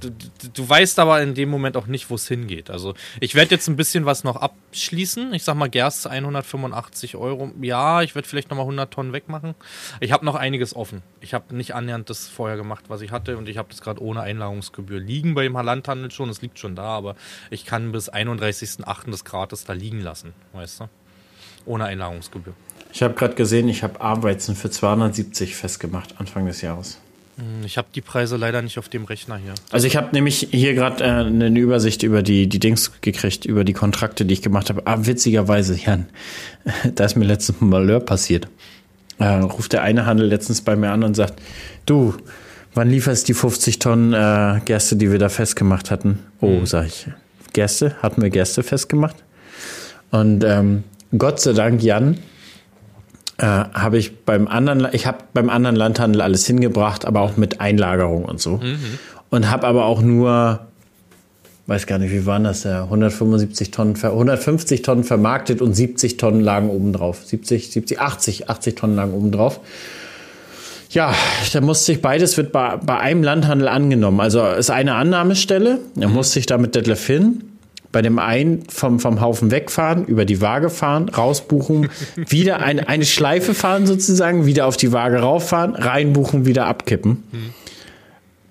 Du, 0.00 0.10
du, 0.52 0.68
weißt 0.68 0.98
aber 0.98 1.22
in 1.22 1.34
dem 1.34 1.48
Moment 1.48 1.76
auch 1.76 1.86
nicht, 1.86 2.10
wo 2.10 2.16
es 2.16 2.26
hingeht. 2.26 2.70
Also 2.70 2.94
ich 3.20 3.34
werde 3.34 3.54
jetzt 3.54 3.68
ein 3.68 3.76
bisschen 3.76 4.06
was 4.06 4.24
noch 4.24 4.36
abschließen. 4.36 5.32
Ich 5.34 5.44
sag 5.44 5.54
mal 5.54 5.68
Gerste 5.68 6.10
185 6.10 7.16
Euro. 7.16 7.52
Ja, 7.60 8.02
ich 8.02 8.14
werde 8.14 8.28
vielleicht 8.28 8.50
noch 8.50 8.56
mal 8.56 8.64
100 8.64 8.92
Tonnen 8.92 9.12
wegmachen. 9.12 9.54
Ich 10.00 10.12
habe 10.12 10.24
noch 10.24 10.34
einiges 10.34 10.74
offen. 10.74 11.02
Ich 11.20 11.32
habe 11.34 11.54
nicht 11.54 11.74
annähernd 11.74 12.10
das 12.10 12.28
vorher 12.28 12.56
gemacht, 12.56 12.86
was 12.88 13.00
ich 13.00 13.12
hatte. 13.12 13.36
Und 13.36 13.48
ich 13.48 13.56
habe 13.56 13.68
das 13.70 13.80
gerade 13.80 14.02
ohne 14.02 14.20
Einlagerungsgebühr 14.20 15.00
liegen 15.00 15.34
bei 15.34 15.44
dem 15.44 15.54
Landhandel 15.54 16.10
schon. 16.10 16.28
Es 16.28 16.42
liegt 16.42 16.58
schon 16.58 16.74
da, 16.74 16.84
aber 16.84 17.16
ich 17.50 17.64
kann 17.64 17.92
bis 17.92 18.12
31.08. 18.12 19.10
das 19.10 19.24
gratis 19.24 19.64
da 19.64 19.72
liegen 19.72 20.00
lassen. 20.00 20.34
Weißt 20.52 20.80
du? 20.80 20.88
Ohne 21.64 21.84
Einlagerungsgebühr. 21.84 22.54
Ich 22.96 23.02
habe 23.02 23.12
gerade 23.12 23.34
gesehen, 23.34 23.68
ich 23.68 23.82
habe 23.82 24.00
Arbeiten 24.00 24.56
für 24.56 24.70
270 24.70 25.54
festgemacht 25.54 26.14
Anfang 26.18 26.46
des 26.46 26.62
Jahres. 26.62 26.96
Hm, 27.36 27.66
ich 27.66 27.76
habe 27.76 27.88
die 27.94 28.00
Preise 28.00 28.38
leider 28.38 28.62
nicht 28.62 28.78
auf 28.78 28.88
dem 28.88 29.04
Rechner 29.04 29.36
hier. 29.36 29.52
Also 29.70 29.86
ich 29.86 29.98
habe 29.98 30.08
nämlich 30.12 30.48
hier 30.50 30.72
gerade 30.72 31.04
äh, 31.04 31.08
eine 31.08 31.60
Übersicht 31.60 32.04
über 32.04 32.22
die, 32.22 32.46
die 32.46 32.58
Dings 32.58 32.92
gekriegt, 33.02 33.44
über 33.44 33.64
die 33.64 33.74
Kontrakte, 33.74 34.24
die 34.24 34.32
ich 34.32 34.40
gemacht 34.40 34.70
habe. 34.70 34.86
Ah, 34.86 34.96
witzigerweise, 35.00 35.76
Jan, 35.78 36.06
da 36.94 37.04
ist 37.04 37.16
mir 37.16 37.26
letztens 37.26 37.60
ein 37.60 37.68
Malheur 37.68 38.00
passiert. 38.00 38.48
Äh, 39.18 39.26
ruft 39.26 39.74
der 39.74 39.82
eine 39.82 40.06
Handel 40.06 40.28
letztens 40.28 40.62
bei 40.62 40.74
mir 40.74 40.90
an 40.90 41.04
und 41.04 41.12
sagt, 41.16 41.34
du, 41.84 42.14
wann 42.72 42.88
lieferst 42.88 43.28
die 43.28 43.34
50 43.34 43.78
Tonnen 43.78 44.14
äh, 44.14 44.62
Gerste, 44.64 44.96
die 44.96 45.12
wir 45.12 45.18
da 45.18 45.28
festgemacht 45.28 45.90
hatten? 45.90 46.20
Oh, 46.40 46.60
mhm. 46.60 46.64
sag 46.64 46.86
ich, 46.86 47.08
Gerste? 47.52 47.94
Hatten 48.00 48.22
wir 48.22 48.30
Gerste 48.30 48.62
festgemacht? 48.62 49.16
Und 50.12 50.44
ähm, 50.44 50.84
Gott 51.18 51.40
sei 51.40 51.52
Dank, 51.52 51.82
Jan, 51.82 52.16
äh, 53.38 53.44
habe 53.44 53.98
ich 53.98 54.24
beim 54.24 54.48
anderen, 54.48 54.88
ich 54.92 55.06
habe 55.06 55.18
beim 55.34 55.50
anderen 55.50 55.76
Landhandel 55.76 56.22
alles 56.22 56.46
hingebracht, 56.46 57.04
aber 57.04 57.20
auch 57.20 57.36
mit 57.36 57.60
Einlagerung 57.60 58.24
und 58.24 58.40
so. 58.40 58.58
Mhm. 58.58 58.98
Und 59.28 59.50
habe 59.50 59.66
aber 59.66 59.84
auch 59.84 60.00
nur, 60.00 60.60
weiß 61.66 61.86
gar 61.86 61.98
nicht, 61.98 62.12
wie 62.12 62.24
waren 62.26 62.44
das 62.44 62.64
ja, 62.64 62.84
175 62.84 63.70
Tonnen, 63.70 63.96
150 63.96 64.82
Tonnen 64.82 65.04
vermarktet 65.04 65.60
und 65.60 65.74
70 65.74 66.16
Tonnen 66.16 66.40
lagen 66.40 66.70
oben 66.70 66.92
drauf. 66.92 67.24
70, 67.24 67.70
70, 67.70 68.00
80, 68.00 68.48
80 68.48 68.74
Tonnen 68.74 68.96
lagen 68.96 69.12
oben 69.12 69.32
drauf. 69.32 69.60
Ja, 70.90 71.12
da 71.52 71.60
musste 71.60 71.92
ich 71.92 72.00
beides 72.00 72.36
wird 72.36 72.52
bei, 72.52 72.76
bei 72.76 72.98
einem 72.98 73.22
Landhandel 73.22 73.68
angenommen. 73.68 74.20
Also 74.20 74.46
ist 74.46 74.70
eine 74.70 74.94
Annahmestelle. 74.94 75.80
Da 75.94 76.08
musste 76.08 76.38
ich 76.38 76.46
da 76.46 76.56
mit 76.56 76.74
Detlef 76.74 77.04
hin 77.06 77.42
bei 77.96 78.02
dem 78.02 78.18
einen 78.18 78.68
vom, 78.68 79.00
vom 79.00 79.22
Haufen 79.22 79.50
wegfahren, 79.50 80.04
über 80.04 80.26
die 80.26 80.42
Waage 80.42 80.68
fahren, 80.68 81.08
rausbuchen, 81.08 81.88
wieder 82.16 82.60
ein, 82.60 82.78
eine 82.78 83.06
Schleife 83.06 83.54
fahren 83.54 83.86
sozusagen, 83.86 84.44
wieder 84.44 84.66
auf 84.66 84.76
die 84.76 84.92
Waage 84.92 85.20
rauffahren, 85.20 85.74
reinbuchen, 85.74 86.44
wieder 86.44 86.66
abkippen. 86.66 87.24
Mhm. 87.32 87.54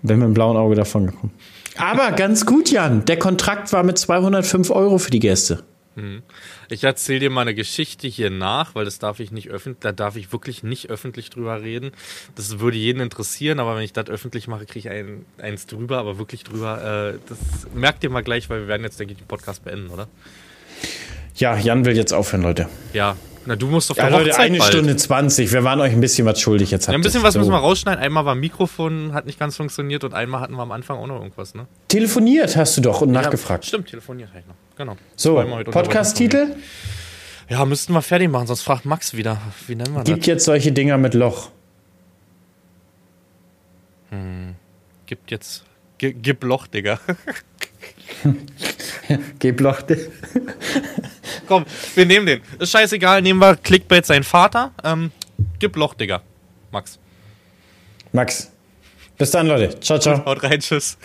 Bin 0.01 0.17
mit 0.17 0.25
dem 0.29 0.33
blauen 0.33 0.57
Auge 0.57 0.73
davon 0.73 1.05
gekommen. 1.05 1.31
Aber 1.77 2.11
ganz 2.15 2.47
gut, 2.47 2.71
Jan. 2.71 3.05
Der 3.05 3.19
Kontrakt 3.19 3.71
war 3.71 3.83
mit 3.83 3.99
205 3.99 4.71
Euro 4.71 4.97
für 4.97 5.11
die 5.11 5.19
Gäste. 5.19 5.61
Hm. 5.95 6.23
Ich 6.69 6.83
erzähle 6.83 7.21
dir 7.21 7.29
mal 7.29 7.41
eine 7.41 7.55
Geschichte 7.55 8.07
hier 8.07 8.29
nach, 8.29 8.75
weil 8.75 8.85
das 8.85 8.99
darf 8.99 9.19
ich 9.19 9.31
nicht 9.31 9.49
öffentlich, 9.49 9.81
da 9.81 9.91
darf 9.91 10.15
ich 10.15 10.31
wirklich 10.31 10.63
nicht 10.63 10.89
öffentlich 10.89 11.29
drüber 11.29 11.61
reden. 11.61 11.91
Das 12.35 12.59
würde 12.59 12.77
jeden 12.77 12.99
interessieren, 12.99 13.59
aber 13.59 13.75
wenn 13.75 13.83
ich 13.83 13.93
das 13.93 14.07
öffentlich 14.07 14.47
mache, 14.47 14.65
kriege 14.65 14.89
ich 14.89 14.89
ein, 14.89 15.25
eins 15.37 15.67
drüber, 15.67 15.97
aber 15.97 16.17
wirklich 16.17 16.43
drüber. 16.43 17.13
Äh, 17.15 17.19
das 17.27 17.37
merkt 17.73 18.03
ihr 18.03 18.09
mal 18.09 18.23
gleich, 18.23 18.49
weil 18.49 18.61
wir 18.61 18.67
werden 18.67 18.83
jetzt, 18.83 18.99
denke 18.99 19.13
ich, 19.13 19.19
den 19.19 19.27
Podcast 19.27 19.63
beenden, 19.63 19.89
oder? 19.89 20.07
Ja, 21.35 21.57
Jan 21.57 21.85
will 21.85 21.95
jetzt 21.95 22.13
aufhören, 22.13 22.43
Leute. 22.43 22.69
Ja, 22.93 23.15
na, 23.45 23.55
du 23.55 23.67
musst 23.67 23.95
der 23.95 24.09
ja, 24.09 24.09
Leute, 24.09 24.37
eine 24.37 24.57
bald. 24.57 24.73
Stunde 24.73 24.95
20. 24.95 25.51
Wir 25.51 25.63
waren 25.63 25.79
euch 25.79 25.93
ein 25.93 26.01
bisschen 26.01 26.25
was 26.25 26.41
schuldig. 26.41 26.71
Jetzt 26.71 26.87
ja, 26.87 26.93
ein 26.93 27.01
bisschen 27.01 27.21
was 27.21 27.33
so. 27.33 27.39
müssen 27.39 27.51
wir 27.51 27.59
rausschneiden. 27.59 28.03
Einmal 28.03 28.25
war 28.25 28.33
Mikrofon, 28.33 29.13
hat 29.13 29.27
nicht 29.27 29.39
ganz 29.39 29.55
funktioniert 29.55 30.03
und 30.03 30.13
einmal 30.13 30.41
hatten 30.41 30.55
wir 30.55 30.63
am 30.63 30.71
Anfang 30.71 30.97
auch 30.97 31.07
noch 31.07 31.21
irgendwas, 31.21 31.53
ne? 31.53 31.67
Telefoniert 31.87 32.57
hast 32.57 32.77
du 32.77 32.81
doch 32.81 33.01
und 33.01 33.13
ja, 33.13 33.21
nachgefragt. 33.21 33.65
Stimmt, 33.65 33.89
telefoniert 33.89 34.29
habe 34.29 34.39
ich 34.39 34.47
noch. 34.47 34.55
Genau. 34.75 34.97
So, 35.15 35.41
Podcast-Titel? 35.71 36.55
Ja, 37.49 37.63
müssten 37.65 37.93
wir 37.93 38.01
fertig 38.01 38.29
machen, 38.29 38.47
sonst 38.47 38.63
fragt 38.63 38.85
Max 38.85 39.15
wieder. 39.15 39.39
Wie 39.67 39.75
nennen 39.75 39.93
wir 39.93 40.03
das? 40.03 40.05
Gibt 40.05 40.27
jetzt 40.27 40.45
solche 40.45 40.71
Dinger 40.71 40.97
mit 40.97 41.13
Loch. 41.13 41.49
Hm. 44.09 44.55
Gibt 45.05 45.31
jetzt. 45.31 45.63
Gib 45.97 46.43
Loch, 46.43 46.67
Digga. 46.67 46.99
Gib 49.39 49.61
Loch, 49.61 49.81
Digga. 49.83 50.11
Komm, 51.47 51.65
wir 51.93 52.05
nehmen 52.05 52.25
den. 52.25 52.41
Ist 52.59 52.71
scheißegal, 52.71 53.21
nehmen 53.21 53.39
wir 53.39 53.55
Clickbait 53.55 54.05
sein 54.05 54.23
Vater. 54.23 54.71
Ähm, 54.83 55.11
gib 55.59 55.75
Loch, 55.75 55.93
Digga. 55.93 56.21
Max. 56.71 56.99
Max. 58.11 58.51
Bis 59.17 59.31
dann, 59.31 59.47
Leute. 59.47 59.79
Ciao, 59.79 59.99
ciao. 59.99 60.25
Haut 60.25 60.43
rein, 60.43 60.59
tschüss. 60.59 60.97